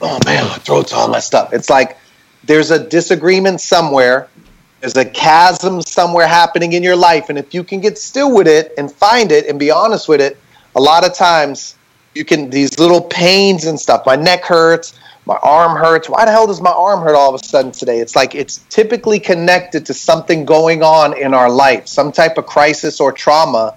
oh 0.01 0.20
man, 0.26 0.45
my 0.45 0.55
throat's 0.55 0.93
all 0.93 1.09
messed 1.09 1.36
up. 1.36 1.53
It's 1.53 1.70
like 1.70 1.97
there's 2.45 2.72
a 2.72 2.80
disagreement 2.80 3.59
somewhere. 3.59 4.30
There's 4.86 4.97
a 4.97 5.09
chasm 5.09 5.81
somewhere 5.81 6.27
happening 6.27 6.73
in 6.73 6.83
your 6.83 6.95
life, 6.95 7.29
and 7.29 7.39
if 7.39 7.55
you 7.55 7.63
can 7.63 7.81
get 7.81 7.97
still 7.97 8.31
with 8.31 8.47
it 8.47 8.71
and 8.77 8.91
find 8.91 9.31
it 9.31 9.47
and 9.47 9.57
be 9.57 9.71
honest 9.71 10.07
with 10.07 10.21
it, 10.21 10.38
a 10.75 10.79
lot 10.79 11.03
of 11.03 11.15
times 11.15 11.75
you 12.13 12.23
can 12.23 12.51
these 12.51 12.77
little 12.77 13.01
pains 13.01 13.65
and 13.65 13.79
stuff. 13.79 14.05
My 14.05 14.16
neck 14.16 14.43
hurts, 14.43 14.93
my 15.25 15.39
arm 15.41 15.75
hurts. 15.75 16.07
Why 16.07 16.24
the 16.25 16.29
hell 16.29 16.45
does 16.45 16.62
my 16.62 16.70
arm 16.70 17.01
hurt 17.01 17.16
all 17.16 17.33
of 17.33 17.41
a 17.41 17.43
sudden 17.43 17.71
today? 17.71 17.97
It's 17.97 18.16
like 18.16 18.36
it's 18.36 18.63
typically 18.70 19.20
connected 19.20 19.87
to 19.87 19.93
something 19.95 20.45
going 20.45 20.83
on 20.83 21.17
in 21.17 21.33
our 21.33 21.49
life, 21.49 21.87
some 21.87 22.12
type 22.12 22.37
of 22.37 22.45
crisis 22.45 23.01
or 23.01 23.12
trauma 23.12 23.75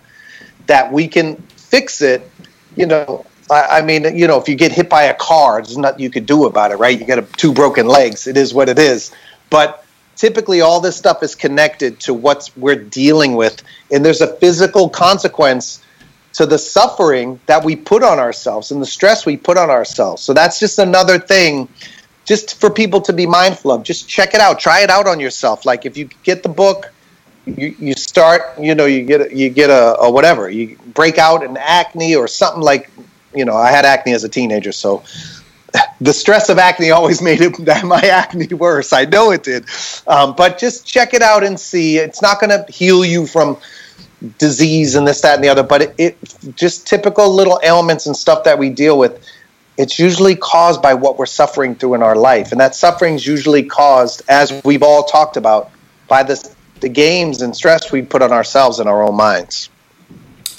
that 0.66 0.92
we 0.92 1.08
can 1.08 1.36
fix 1.56 2.02
it. 2.02 2.30
You 2.76 2.84
know, 2.84 3.24
I, 3.50 3.78
I 3.78 3.80
mean, 3.80 4.14
you 4.14 4.26
know, 4.26 4.38
if 4.38 4.46
you 4.46 4.56
get 4.56 4.72
hit 4.72 4.90
by 4.90 5.04
a 5.04 5.14
car, 5.14 5.62
there's 5.62 5.78
nothing 5.78 6.02
you 6.02 6.10
could 6.10 6.26
do 6.26 6.44
about 6.44 6.70
it, 6.70 6.76
right? 6.76 7.00
You 7.00 7.06
got 7.06 7.32
two 7.38 7.54
broken 7.54 7.86
legs. 7.86 8.26
It 8.26 8.36
is 8.36 8.52
what 8.52 8.68
it 8.68 8.78
is. 8.78 9.10
But 9.48 9.86
typically 10.18 10.60
all 10.60 10.80
this 10.80 10.96
stuff 10.96 11.22
is 11.22 11.34
connected 11.34 11.98
to 12.00 12.12
what 12.12 12.50
we're 12.56 12.74
dealing 12.74 13.34
with 13.34 13.62
and 13.90 14.04
there's 14.04 14.20
a 14.20 14.34
physical 14.36 14.88
consequence 14.90 15.82
to 16.34 16.44
the 16.44 16.58
suffering 16.58 17.40
that 17.46 17.64
we 17.64 17.74
put 17.74 18.02
on 18.02 18.18
ourselves 18.18 18.70
and 18.70 18.82
the 18.82 18.86
stress 18.86 19.24
we 19.24 19.36
put 19.36 19.56
on 19.56 19.70
ourselves. 19.70 20.22
So 20.22 20.34
that's 20.34 20.60
just 20.60 20.78
another 20.78 21.18
thing 21.18 21.68
just 22.24 22.60
for 22.60 22.68
people 22.68 23.00
to 23.00 23.12
be 23.12 23.26
mindful 23.26 23.72
of. 23.72 23.82
Just 23.82 24.08
check 24.08 24.34
it 24.34 24.40
out. 24.40 24.60
Try 24.60 24.82
it 24.82 24.90
out 24.90 25.08
on 25.08 25.18
yourself. 25.18 25.64
Like 25.64 25.86
if 25.86 25.96
you 25.96 26.08
get 26.22 26.42
the 26.42 26.48
book, 26.48 26.92
you, 27.46 27.74
you 27.78 27.94
start, 27.94 28.42
you 28.60 28.74
know, 28.74 28.84
you 28.84 29.04
get 29.04 29.20
a, 29.20 29.34
you 29.34 29.48
get 29.48 29.70
a, 29.70 29.98
a 29.98 30.10
whatever, 30.10 30.50
you 30.50 30.78
break 30.94 31.16
out 31.16 31.42
in 31.42 31.56
acne 31.56 32.14
or 32.14 32.28
something 32.28 32.62
like, 32.62 32.90
you 33.34 33.44
know, 33.44 33.56
I 33.56 33.70
had 33.70 33.84
acne 33.84 34.12
as 34.12 34.24
a 34.24 34.28
teenager, 34.28 34.72
so 34.72 35.02
the 36.00 36.12
stress 36.12 36.48
of 36.48 36.58
acne 36.58 36.90
always 36.90 37.20
made 37.20 37.40
it 37.40 37.58
my 37.84 38.00
acne 38.00 38.52
worse. 38.54 38.92
I 38.92 39.04
know 39.04 39.30
it 39.30 39.42
did, 39.42 39.64
um, 40.06 40.34
but 40.36 40.58
just 40.58 40.86
check 40.86 41.14
it 41.14 41.22
out 41.22 41.44
and 41.44 41.58
see. 41.58 41.98
It's 41.98 42.22
not 42.22 42.40
going 42.40 42.50
to 42.50 42.70
heal 42.72 43.04
you 43.04 43.26
from 43.26 43.58
disease 44.38 44.94
and 44.94 45.06
this, 45.06 45.20
that, 45.20 45.36
and 45.36 45.44
the 45.44 45.48
other, 45.48 45.62
but 45.62 45.82
it, 45.82 45.94
it 45.98 46.18
just 46.56 46.86
typical 46.86 47.32
little 47.32 47.60
ailments 47.62 48.06
and 48.06 48.16
stuff 48.16 48.44
that 48.44 48.58
we 48.58 48.70
deal 48.70 48.98
with. 48.98 49.24
It's 49.76 49.98
usually 49.98 50.34
caused 50.34 50.82
by 50.82 50.94
what 50.94 51.18
we're 51.18 51.26
suffering 51.26 51.76
through 51.76 51.94
in 51.94 52.02
our 52.02 52.16
life, 52.16 52.50
and 52.50 52.60
that 52.60 52.74
suffering 52.74 53.14
is 53.14 53.24
usually 53.24 53.62
caused, 53.62 54.22
as 54.28 54.60
we've 54.64 54.82
all 54.82 55.04
talked 55.04 55.36
about, 55.36 55.70
by 56.08 56.24
the 56.24 56.52
the 56.80 56.88
games 56.88 57.42
and 57.42 57.56
stress 57.56 57.90
we 57.90 58.02
put 58.02 58.22
on 58.22 58.32
ourselves 58.32 58.80
in 58.80 58.86
our 58.86 59.02
own 59.02 59.16
minds. 59.16 59.68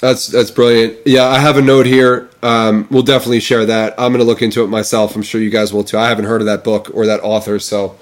That's 0.00 0.28
that's 0.28 0.50
brilliant. 0.50 0.98
Yeah, 1.04 1.26
I 1.26 1.38
have 1.38 1.58
a 1.58 1.62
note 1.62 1.84
here. 1.84 2.30
Um, 2.42 2.88
we'll 2.90 3.02
definitely 3.02 3.40
share 3.40 3.66
that. 3.66 3.94
I'm 3.98 4.12
going 4.12 4.24
to 4.24 4.24
look 4.24 4.40
into 4.40 4.64
it 4.64 4.68
myself. 4.68 5.14
I'm 5.14 5.22
sure 5.22 5.40
you 5.40 5.50
guys 5.50 5.74
will 5.74 5.84
too. 5.84 5.98
I 5.98 6.08
haven't 6.08 6.24
heard 6.24 6.40
of 6.40 6.46
that 6.46 6.64
book 6.64 6.90
or 6.94 7.04
that 7.06 7.20
author, 7.20 7.58
so 7.58 7.98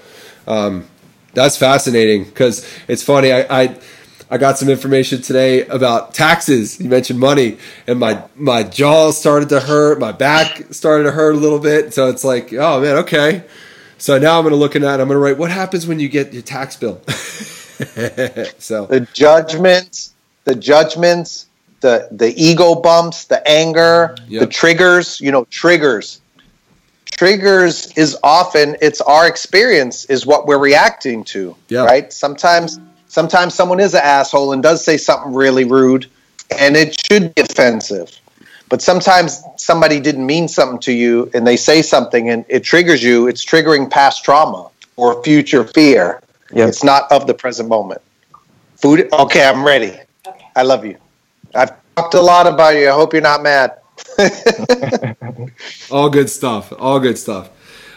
um, 0.47 0.87
that's 1.33 1.57
fascinating 1.57 2.23
because 2.23 2.65
it's 2.87 3.03
funny. 3.03 3.33
I, 3.33 3.63
I 3.63 3.79
I 4.31 4.37
got 4.37 4.57
some 4.57 4.69
information 4.69 5.21
today 5.21 5.65
about 5.67 6.13
taxes. 6.13 6.79
You 6.79 6.87
mentioned 6.87 7.19
money, 7.19 7.57
and 7.85 7.99
my 7.99 8.23
my 8.35 8.63
jaw 8.63 9.11
started 9.11 9.49
to 9.49 9.59
hurt, 9.59 9.99
my 9.99 10.13
back 10.13 10.71
started 10.71 11.03
to 11.03 11.11
hurt 11.11 11.35
a 11.35 11.39
little 11.39 11.59
bit. 11.59 11.93
So 11.93 12.09
it's 12.09 12.23
like, 12.23 12.53
oh 12.53 12.79
man, 12.79 12.97
okay. 12.97 13.43
So 13.97 14.17
now 14.17 14.37
I'm 14.37 14.43
going 14.43 14.53
to 14.53 14.57
look 14.57 14.77
at 14.77 14.83
that. 14.83 15.01
I'm 15.01 15.07
going 15.09 15.17
to 15.17 15.23
write 15.23 15.37
what 15.37 15.51
happens 15.51 15.85
when 15.85 15.99
you 15.99 16.07
get 16.07 16.31
your 16.31 16.43
tax 16.43 16.77
bill. 16.77 17.01
so 18.57 18.85
the 18.85 19.05
judgments, 19.11 20.13
the 20.45 20.55
judgments, 20.55 21.47
the 21.81 22.07
the 22.11 22.33
ego 22.41 22.75
bumps, 22.75 23.25
the 23.25 23.45
anger, 23.47 24.15
Yep. 24.27 24.41
the 24.41 24.47
triggers. 24.47 25.19
You 25.21 25.31
know, 25.31 25.45
triggers. 25.49 26.21
Triggers 27.05 27.91
is 27.97 28.17
often 28.23 28.77
it's 28.81 29.01
our 29.01 29.27
experience 29.27 30.05
is 30.05 30.25
what 30.25 30.45
we're 30.47 30.59
reacting 30.59 31.23
to. 31.25 31.55
Yeah. 31.67 31.83
Right. 31.85 32.11
Sometimes, 32.13 32.79
sometimes 33.07 33.53
someone 33.53 33.79
is 33.79 33.93
an 33.93 34.01
asshole 34.03 34.53
and 34.53 34.63
does 34.63 34.83
say 34.83 34.97
something 34.97 35.33
really 35.33 35.65
rude, 35.65 36.05
and 36.57 36.77
it 36.77 36.97
should 37.07 37.33
be 37.35 37.41
offensive. 37.41 38.15
But 38.69 38.81
sometimes 38.81 39.43
somebody 39.57 39.99
didn't 39.99 40.25
mean 40.25 40.47
something 40.47 40.79
to 40.81 40.93
you, 40.93 41.29
and 41.33 41.45
they 41.45 41.57
say 41.57 41.81
something, 41.81 42.29
and 42.29 42.45
it 42.47 42.63
triggers 42.63 43.03
you. 43.03 43.27
It's 43.27 43.43
triggering 43.43 43.89
past 43.89 44.23
trauma 44.23 44.69
or 44.95 45.21
future 45.23 45.63
fear. 45.63 46.21
Yep. 46.53 46.69
It's 46.69 46.83
not 46.83 47.11
of 47.11 47.25
the 47.27 47.33
present 47.33 47.67
moment. 47.67 48.01
Food. 48.77 49.09
Okay, 49.11 49.43
I'm 49.43 49.65
ready. 49.65 49.97
I 50.55 50.61
love 50.61 50.85
you. 50.85 50.97
I've 51.55 51.71
talked 51.95 52.13
a 52.13 52.21
lot 52.21 52.47
about 52.47 52.75
you. 52.75 52.89
I 52.89 52.93
hope 52.93 53.13
you're 53.13 53.21
not 53.21 53.43
mad. 53.43 53.79
all 55.91 56.09
good 56.09 56.29
stuff. 56.29 56.73
All 56.77 56.99
good 56.99 57.17
stuff. 57.17 57.49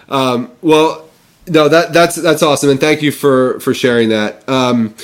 Um, 0.09 0.53
well, 0.63 1.09
no, 1.47 1.69
that 1.69 1.93
that's 1.93 2.17
that's 2.17 2.43
awesome, 2.43 2.71
and 2.71 2.81
thank 2.81 3.03
you 3.03 3.13
for 3.13 3.59
for 3.61 3.75
sharing 3.75 4.11
that. 4.11 4.49
Um, 4.49 4.95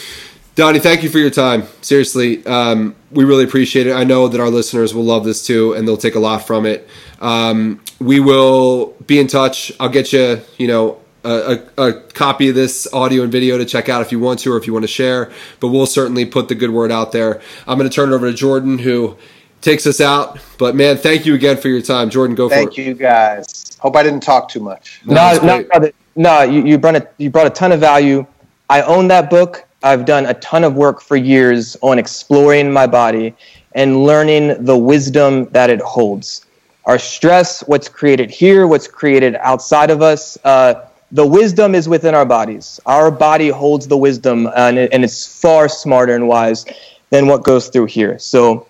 Donnie, 0.55 0.81
thank 0.81 1.03
you 1.03 1.09
for 1.09 1.19
your 1.19 1.31
time. 1.31 1.65
Seriously, 1.83 2.45
um, 2.47 2.97
we 3.11 3.25
really 3.25 3.45
appreciate 3.45 3.87
it. 3.87 3.93
I 3.93 4.05
know 4.05 4.29
that 4.29 4.41
our 4.41 4.51
listeners 4.51 4.93
will 4.93 5.05
love 5.05 5.25
this 5.25 5.47
too, 5.47 5.75
and 5.75 5.87
they'll 5.87 5.97
take 5.97 6.17
a 6.17 6.21
lot 6.21 6.47
from 6.47 6.67
it. 6.67 6.89
Um, 7.21 7.81
we 8.01 8.21
will 8.21 8.97
be 9.07 9.21
in 9.21 9.29
touch. 9.29 9.73
I'll 9.79 9.89
get 9.89 10.13
you, 10.13 10.41
you 10.57 10.67
know, 10.67 11.01
a, 11.25 11.61
a, 11.77 11.83
a 11.83 12.01
copy 12.01 12.49
of 12.49 12.55
this 12.55 12.93
audio 12.93 13.23
and 13.23 13.33
video 13.33 13.59
to 13.59 13.65
check 13.65 13.89
out 13.89 14.03
if 14.03 14.13
you 14.13 14.19
want 14.19 14.41
to, 14.41 14.53
or 14.53 14.57
if 14.57 14.67
you 14.67 14.73
want 14.73 14.85
to 14.85 14.89
share. 14.89 15.33
But 15.61 15.69
we'll 15.69 15.87
certainly 15.87 16.25
put 16.25 16.49
the 16.49 16.55
good 16.55 16.71
word 16.71 16.93
out 16.93 17.13
there. 17.13 17.41
I'm 17.67 17.79
going 17.79 17.89
to 17.89 17.95
turn 17.95 18.13
it 18.13 18.15
over 18.15 18.31
to 18.31 18.37
Jordan, 18.37 18.79
who 18.79 19.17
takes 19.61 19.87
us 19.87 20.01
out. 20.01 20.39
But 20.59 20.75
man, 20.75 20.97
thank 20.97 21.27
you 21.27 21.35
again 21.35 21.57
for 21.57 21.69
your 21.69 21.83
time, 21.83 22.11
Jordan. 22.11 22.35
Go 22.35 22.49
for 22.49 22.55
it. 22.55 22.59
Thank 22.59 22.79
you, 22.79 22.95
guys. 22.95 23.77
Hope 23.81 23.97
I 23.97 24.03
didn't 24.03 24.23
talk 24.23 24.49
too 24.49 24.61
much. 24.61 25.01
No, 25.05 25.39
No, 25.43 25.65
no, 25.75 25.91
No, 26.17 26.43
you, 26.43 26.65
you 26.65 26.79
brought 26.79 26.97
a 26.97 27.09
you 27.19 27.31
brought 27.31 27.47
a 27.47 27.51
ton 27.51 27.73
of 27.73 27.81
value. 27.81 28.27
I 28.71 28.83
own 28.83 29.09
that 29.09 29.31
book. 29.31 29.65
I've 29.83 30.05
done 30.05 30.27
a 30.27 30.35
ton 30.35 30.65
of 30.65 30.75
work 30.75 31.01
for 31.01 31.17
years 31.17 31.77
on 31.83 31.99
exploring 31.99 32.73
my 32.73 32.87
body 32.87 33.35
and 33.75 34.05
learning 34.05 34.65
the 34.65 34.77
wisdom 34.77 35.45
that 35.51 35.71
it 35.71 35.81
holds. 35.81 36.45
Our 36.87 36.99
stress, 36.99 37.61
what's 37.69 37.89
created 37.89 38.31
here, 38.31 38.67
what's 38.67 38.89
created 38.89 39.37
outside 39.37 39.91
of 39.91 40.03
us, 40.03 40.39
uh, 40.43 40.88
the 41.11 41.27
wisdom 41.27 41.75
is 41.75 41.89
within 41.89 42.15
our 42.15 42.27
bodies. 42.27 42.81
Our 42.87 43.11
body 43.11 43.49
holds 43.49 43.87
the 43.87 43.97
wisdom, 43.97 44.49
and, 44.55 44.79
it, 44.79 44.93
and 44.93 45.05
it's 45.05 45.41
far 45.41 45.69
smarter 45.69 46.15
and 46.15 46.29
wise 46.29 46.67
than 47.11 47.27
what 47.27 47.43
goes 47.45 47.69
through 47.69 47.87
here. 47.87 48.19
So 48.19 48.67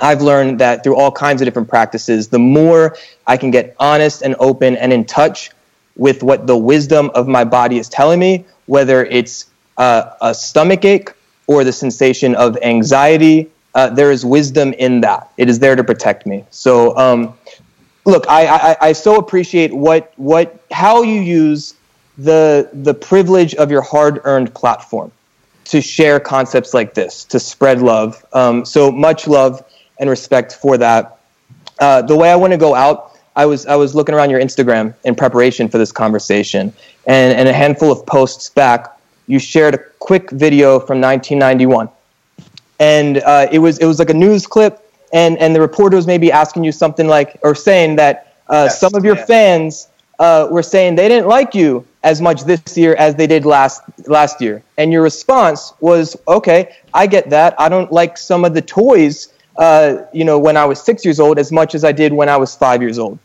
I've 0.00 0.20
learned 0.20 0.60
that 0.60 0.84
through 0.84 0.96
all 0.96 1.10
kinds 1.10 1.40
of 1.40 1.46
different 1.46 1.68
practices, 1.68 2.28
the 2.28 2.38
more 2.38 2.96
I 3.26 3.36
can 3.36 3.50
get 3.50 3.74
honest 3.78 4.22
and 4.22 4.36
open 4.38 4.76
and 4.76 4.92
in 4.92 5.04
touch 5.04 5.50
with 5.96 6.22
what 6.22 6.46
the 6.46 6.56
wisdom 6.56 7.10
of 7.14 7.26
my 7.26 7.44
body 7.44 7.78
is 7.78 7.88
telling 7.88 8.20
me, 8.20 8.44
whether 8.66 9.04
it's 9.04 9.46
uh, 9.78 10.12
a 10.20 10.34
stomach 10.34 10.84
ache 10.84 11.12
or 11.46 11.64
the 11.64 11.72
sensation 11.72 12.34
of 12.34 12.56
anxiety, 12.62 13.50
uh, 13.74 13.88
there 13.88 14.10
is 14.10 14.24
wisdom 14.24 14.72
in 14.74 15.00
that. 15.00 15.30
It 15.36 15.48
is 15.48 15.58
there 15.58 15.76
to 15.76 15.84
protect 15.84 16.26
me. 16.26 16.44
So, 16.50 16.96
um, 16.96 17.34
look, 18.04 18.26
I, 18.28 18.46
I, 18.46 18.76
I 18.80 18.92
so 18.92 19.16
appreciate 19.16 19.72
what, 19.72 20.12
what, 20.16 20.62
how 20.70 21.02
you 21.02 21.20
use 21.20 21.74
the, 22.18 22.68
the 22.72 22.94
privilege 22.94 23.54
of 23.54 23.70
your 23.70 23.82
hard 23.82 24.20
earned 24.24 24.54
platform 24.54 25.12
to 25.64 25.80
share 25.80 26.18
concepts 26.18 26.74
like 26.74 26.94
this, 26.94 27.24
to 27.26 27.38
spread 27.38 27.80
love. 27.80 28.24
Um, 28.32 28.64
so 28.64 28.90
much 28.90 29.28
love 29.28 29.64
and 30.00 30.10
respect 30.10 30.54
for 30.54 30.76
that. 30.78 31.20
Uh, 31.78 32.02
the 32.02 32.16
way 32.16 32.30
I 32.30 32.36
want 32.36 32.52
to 32.52 32.58
go 32.58 32.74
out, 32.74 33.18
I 33.36 33.46
was 33.46 33.66
I 33.66 33.76
was 33.76 33.94
looking 33.94 34.14
around 34.14 34.30
your 34.30 34.40
Instagram 34.40 34.94
in 35.04 35.14
preparation 35.14 35.68
for 35.68 35.78
this 35.78 35.92
conversation, 35.92 36.72
and, 37.06 37.38
and 37.38 37.48
a 37.48 37.52
handful 37.52 37.92
of 37.92 38.04
posts 38.04 38.50
back, 38.50 38.98
you 39.28 39.38
shared 39.38 39.74
a 39.74 39.78
quick 40.00 40.30
video 40.30 40.80
from 40.80 41.00
1991, 41.00 41.88
and 42.80 43.18
uh, 43.18 43.46
it 43.52 43.60
was 43.60 43.78
it 43.78 43.86
was 43.86 43.98
like 43.98 44.10
a 44.10 44.14
news 44.14 44.46
clip, 44.46 44.89
and 45.12 45.38
and 45.38 45.54
the 45.54 45.60
reporter 45.60 45.96
was 45.96 46.06
maybe 46.06 46.30
asking 46.32 46.64
you 46.64 46.72
something 46.72 47.06
like 47.06 47.38
or 47.42 47.54
saying 47.54 47.96
that 47.96 48.36
uh, 48.48 48.64
Yes, 48.64 48.80
some 48.80 48.94
of 48.94 49.04
your 49.04 49.16
fans 49.16 49.88
uh, 50.18 50.48
were 50.50 50.62
saying 50.62 50.96
they 50.96 51.08
didn't 51.08 51.28
like 51.28 51.54
you 51.54 51.86
as 52.02 52.20
much 52.20 52.42
this 52.44 52.76
year 52.76 52.94
as 52.94 53.14
they 53.14 53.26
did 53.26 53.44
last 53.44 53.82
last 54.06 54.40
year, 54.40 54.62
and 54.76 54.92
your 54.92 55.02
response 55.02 55.72
was, 55.80 56.16
"Okay, 56.28 56.74
I 56.94 57.06
get 57.06 57.30
that. 57.30 57.54
I 57.58 57.68
don't 57.68 57.92
like 57.92 58.18
some 58.18 58.44
of 58.44 58.54
the 58.54 58.62
toys, 58.62 59.32
uh, 59.56 59.98
you 60.12 60.24
know, 60.24 60.38
when 60.38 60.56
I 60.56 60.64
was 60.64 60.80
six 60.80 61.04
years 61.04 61.20
old 61.20 61.38
as 61.38 61.50
much 61.52 61.74
as 61.74 61.84
I 61.84 61.92
did 61.92 62.12
when 62.12 62.28
I 62.28 62.36
was 62.36 62.54
five 62.54 62.82
years 62.82 62.98
old." 62.98 63.18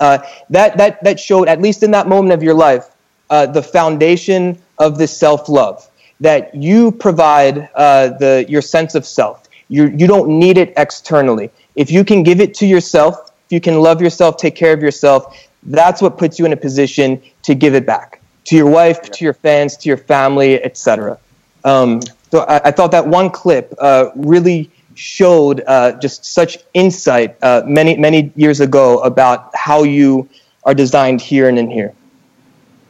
Uh, 0.00 0.18
that 0.50 0.76
that 0.76 1.02
that 1.04 1.20
showed, 1.20 1.48
at 1.48 1.60
least 1.60 1.82
in 1.82 1.90
that 1.92 2.08
moment 2.08 2.32
of 2.32 2.42
your 2.42 2.54
life, 2.54 2.90
uh, 3.30 3.46
the 3.46 3.62
foundation 3.62 4.58
of 4.78 4.98
this 4.98 5.16
self 5.16 5.48
love 5.48 5.88
that 6.20 6.54
you 6.54 6.92
provide 6.92 7.68
uh, 7.74 8.08
the 8.18 8.46
your 8.48 8.62
sense 8.62 8.94
of 8.94 9.06
self. 9.06 9.43
You 9.68 9.88
you 9.88 10.06
don't 10.06 10.28
need 10.28 10.58
it 10.58 10.72
externally. 10.76 11.50
If 11.74 11.90
you 11.90 12.04
can 12.04 12.22
give 12.22 12.40
it 12.40 12.54
to 12.54 12.66
yourself, 12.66 13.30
if 13.46 13.52
you 13.52 13.60
can 13.60 13.80
love 13.80 14.00
yourself, 14.00 14.36
take 14.36 14.54
care 14.54 14.72
of 14.72 14.82
yourself, 14.82 15.36
that's 15.64 16.00
what 16.02 16.18
puts 16.18 16.38
you 16.38 16.46
in 16.46 16.52
a 16.52 16.56
position 16.56 17.20
to 17.42 17.54
give 17.54 17.74
it 17.74 17.86
back 17.86 18.20
to 18.44 18.56
your 18.56 18.68
wife, 18.68 19.02
to 19.02 19.24
your 19.24 19.34
fans, 19.34 19.76
to 19.78 19.88
your 19.88 19.96
family, 19.96 20.62
etc. 20.62 21.18
Um, 21.64 22.00
so 22.30 22.40
I, 22.40 22.68
I 22.68 22.70
thought 22.70 22.90
that 22.92 23.06
one 23.06 23.30
clip 23.30 23.74
uh, 23.78 24.10
really 24.14 24.70
showed 24.94 25.62
uh, 25.66 25.92
just 25.98 26.24
such 26.24 26.58
insight 26.74 27.36
uh, 27.42 27.62
many 27.66 27.96
many 27.96 28.32
years 28.36 28.60
ago 28.60 29.00
about 29.00 29.50
how 29.54 29.82
you 29.82 30.28
are 30.64 30.74
designed 30.74 31.20
here 31.20 31.48
and 31.48 31.58
in 31.58 31.70
here. 31.70 31.92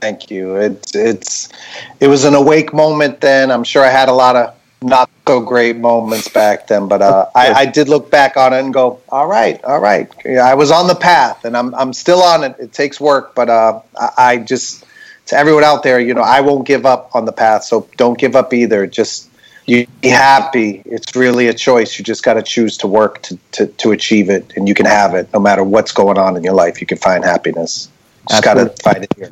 Thank 0.00 0.30
you. 0.30 0.56
It's 0.56 0.94
it's 0.94 1.48
it 2.00 2.08
was 2.08 2.24
an 2.24 2.34
awake 2.34 2.74
moment 2.74 3.20
then. 3.20 3.50
I'm 3.50 3.64
sure 3.64 3.84
I 3.84 3.90
had 3.90 4.08
a 4.08 4.12
lot 4.12 4.36
of 4.36 4.54
not 4.84 5.10
so 5.26 5.40
great 5.40 5.76
moments 5.76 6.28
back 6.28 6.66
then, 6.66 6.88
but 6.88 7.02
uh, 7.02 7.26
I, 7.34 7.52
I 7.52 7.66
did 7.66 7.88
look 7.88 8.10
back 8.10 8.36
on 8.36 8.52
it 8.52 8.60
and 8.60 8.72
go, 8.72 9.00
all 9.08 9.26
right, 9.26 9.62
all 9.64 9.80
right. 9.80 10.10
Yeah, 10.24 10.46
I 10.46 10.54
was 10.54 10.70
on 10.70 10.86
the 10.86 10.94
path, 10.94 11.44
and 11.44 11.56
I'm 11.56 11.74
I'm 11.74 11.92
still 11.92 12.22
on 12.22 12.44
it. 12.44 12.56
It 12.58 12.72
takes 12.72 13.00
work, 13.00 13.34
but 13.34 13.48
uh, 13.48 13.80
I, 13.98 14.10
I 14.18 14.36
just 14.38 14.84
to 15.26 15.36
everyone 15.36 15.64
out 15.64 15.82
there, 15.82 15.98
you 15.98 16.14
know, 16.14 16.22
I 16.22 16.40
won't 16.40 16.66
give 16.66 16.84
up 16.86 17.10
on 17.14 17.24
the 17.24 17.32
path. 17.32 17.64
So 17.64 17.88
don't 17.96 18.18
give 18.18 18.36
up 18.36 18.52
either. 18.52 18.86
Just 18.86 19.30
you 19.66 19.86
be 20.02 20.08
happy. 20.08 20.82
It's 20.84 21.16
really 21.16 21.48
a 21.48 21.54
choice. 21.54 21.98
You 21.98 22.04
just 22.04 22.22
got 22.22 22.34
to 22.34 22.42
choose 22.42 22.76
to 22.78 22.86
work 22.86 23.22
to, 23.22 23.38
to 23.52 23.66
to 23.66 23.92
achieve 23.92 24.30
it, 24.30 24.52
and 24.56 24.68
you 24.68 24.74
can 24.74 24.86
have 24.86 25.14
it 25.14 25.32
no 25.32 25.40
matter 25.40 25.64
what's 25.64 25.92
going 25.92 26.18
on 26.18 26.36
in 26.36 26.44
your 26.44 26.54
life. 26.54 26.80
You 26.80 26.86
can 26.86 26.98
find 26.98 27.24
happiness. 27.24 27.88
Just 28.28 28.44
got 28.44 28.54
to 28.54 28.68
find 28.82 29.04
it 29.04 29.12
here. 29.16 29.28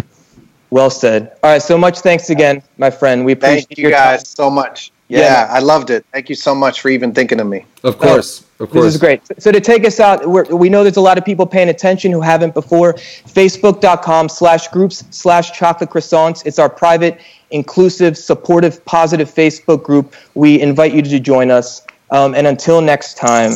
Well 0.70 0.88
said. 0.88 1.32
All 1.42 1.52
right, 1.52 1.60
so 1.60 1.76
much 1.76 1.98
thanks 2.00 2.30
again, 2.30 2.62
my 2.78 2.90
friend. 2.90 3.26
We 3.26 3.32
appreciate 3.32 3.68
Thank 3.68 3.78
you 3.78 3.90
guys 3.90 4.20
time. 4.20 4.24
so 4.24 4.50
much. 4.50 4.90
Yeah. 5.12 5.20
Yeah, 5.20 5.46
I 5.50 5.58
loved 5.58 5.90
it. 5.90 6.06
Thank 6.10 6.30
you 6.30 6.34
so 6.34 6.54
much 6.54 6.80
for 6.80 6.88
even 6.88 7.12
thinking 7.12 7.38
of 7.38 7.46
me. 7.46 7.66
Of 7.82 7.98
course, 7.98 8.46
of 8.58 8.70
course. 8.70 8.84
This 8.86 8.94
is 8.94 9.00
great. 9.00 9.20
So 9.38 9.52
to 9.52 9.60
take 9.60 9.84
us 9.84 10.00
out, 10.00 10.26
we're, 10.26 10.44
we 10.44 10.70
know 10.70 10.84
there's 10.84 10.96
a 10.96 11.02
lot 11.02 11.18
of 11.18 11.24
people 11.26 11.46
paying 11.46 11.68
attention 11.68 12.10
who 12.10 12.22
haven't 12.22 12.54
before. 12.54 12.94
Facebook.com 12.94 14.30
slash 14.30 14.68
groups 14.68 15.04
slash 15.10 15.52
chocolate 15.52 15.90
croissants. 15.90 16.46
It's 16.46 16.58
our 16.58 16.70
private, 16.70 17.20
inclusive, 17.50 18.16
supportive, 18.16 18.82
positive 18.86 19.28
Facebook 19.28 19.82
group. 19.82 20.14
We 20.34 20.58
invite 20.62 20.94
you 20.94 21.02
to 21.02 21.20
join 21.20 21.50
us. 21.50 21.86
Um, 22.10 22.34
and 22.34 22.46
until 22.46 22.80
next 22.80 23.18
time, 23.18 23.50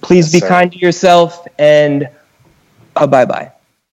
please 0.00 0.26
Yes, 0.26 0.32
be 0.32 0.38
sir. 0.38 0.48
kind 0.48 0.70
to 0.70 0.78
yourself 0.78 1.44
and 1.58 2.08
uh, 2.94 3.06
bye 3.08 3.24
bye. 3.24 3.50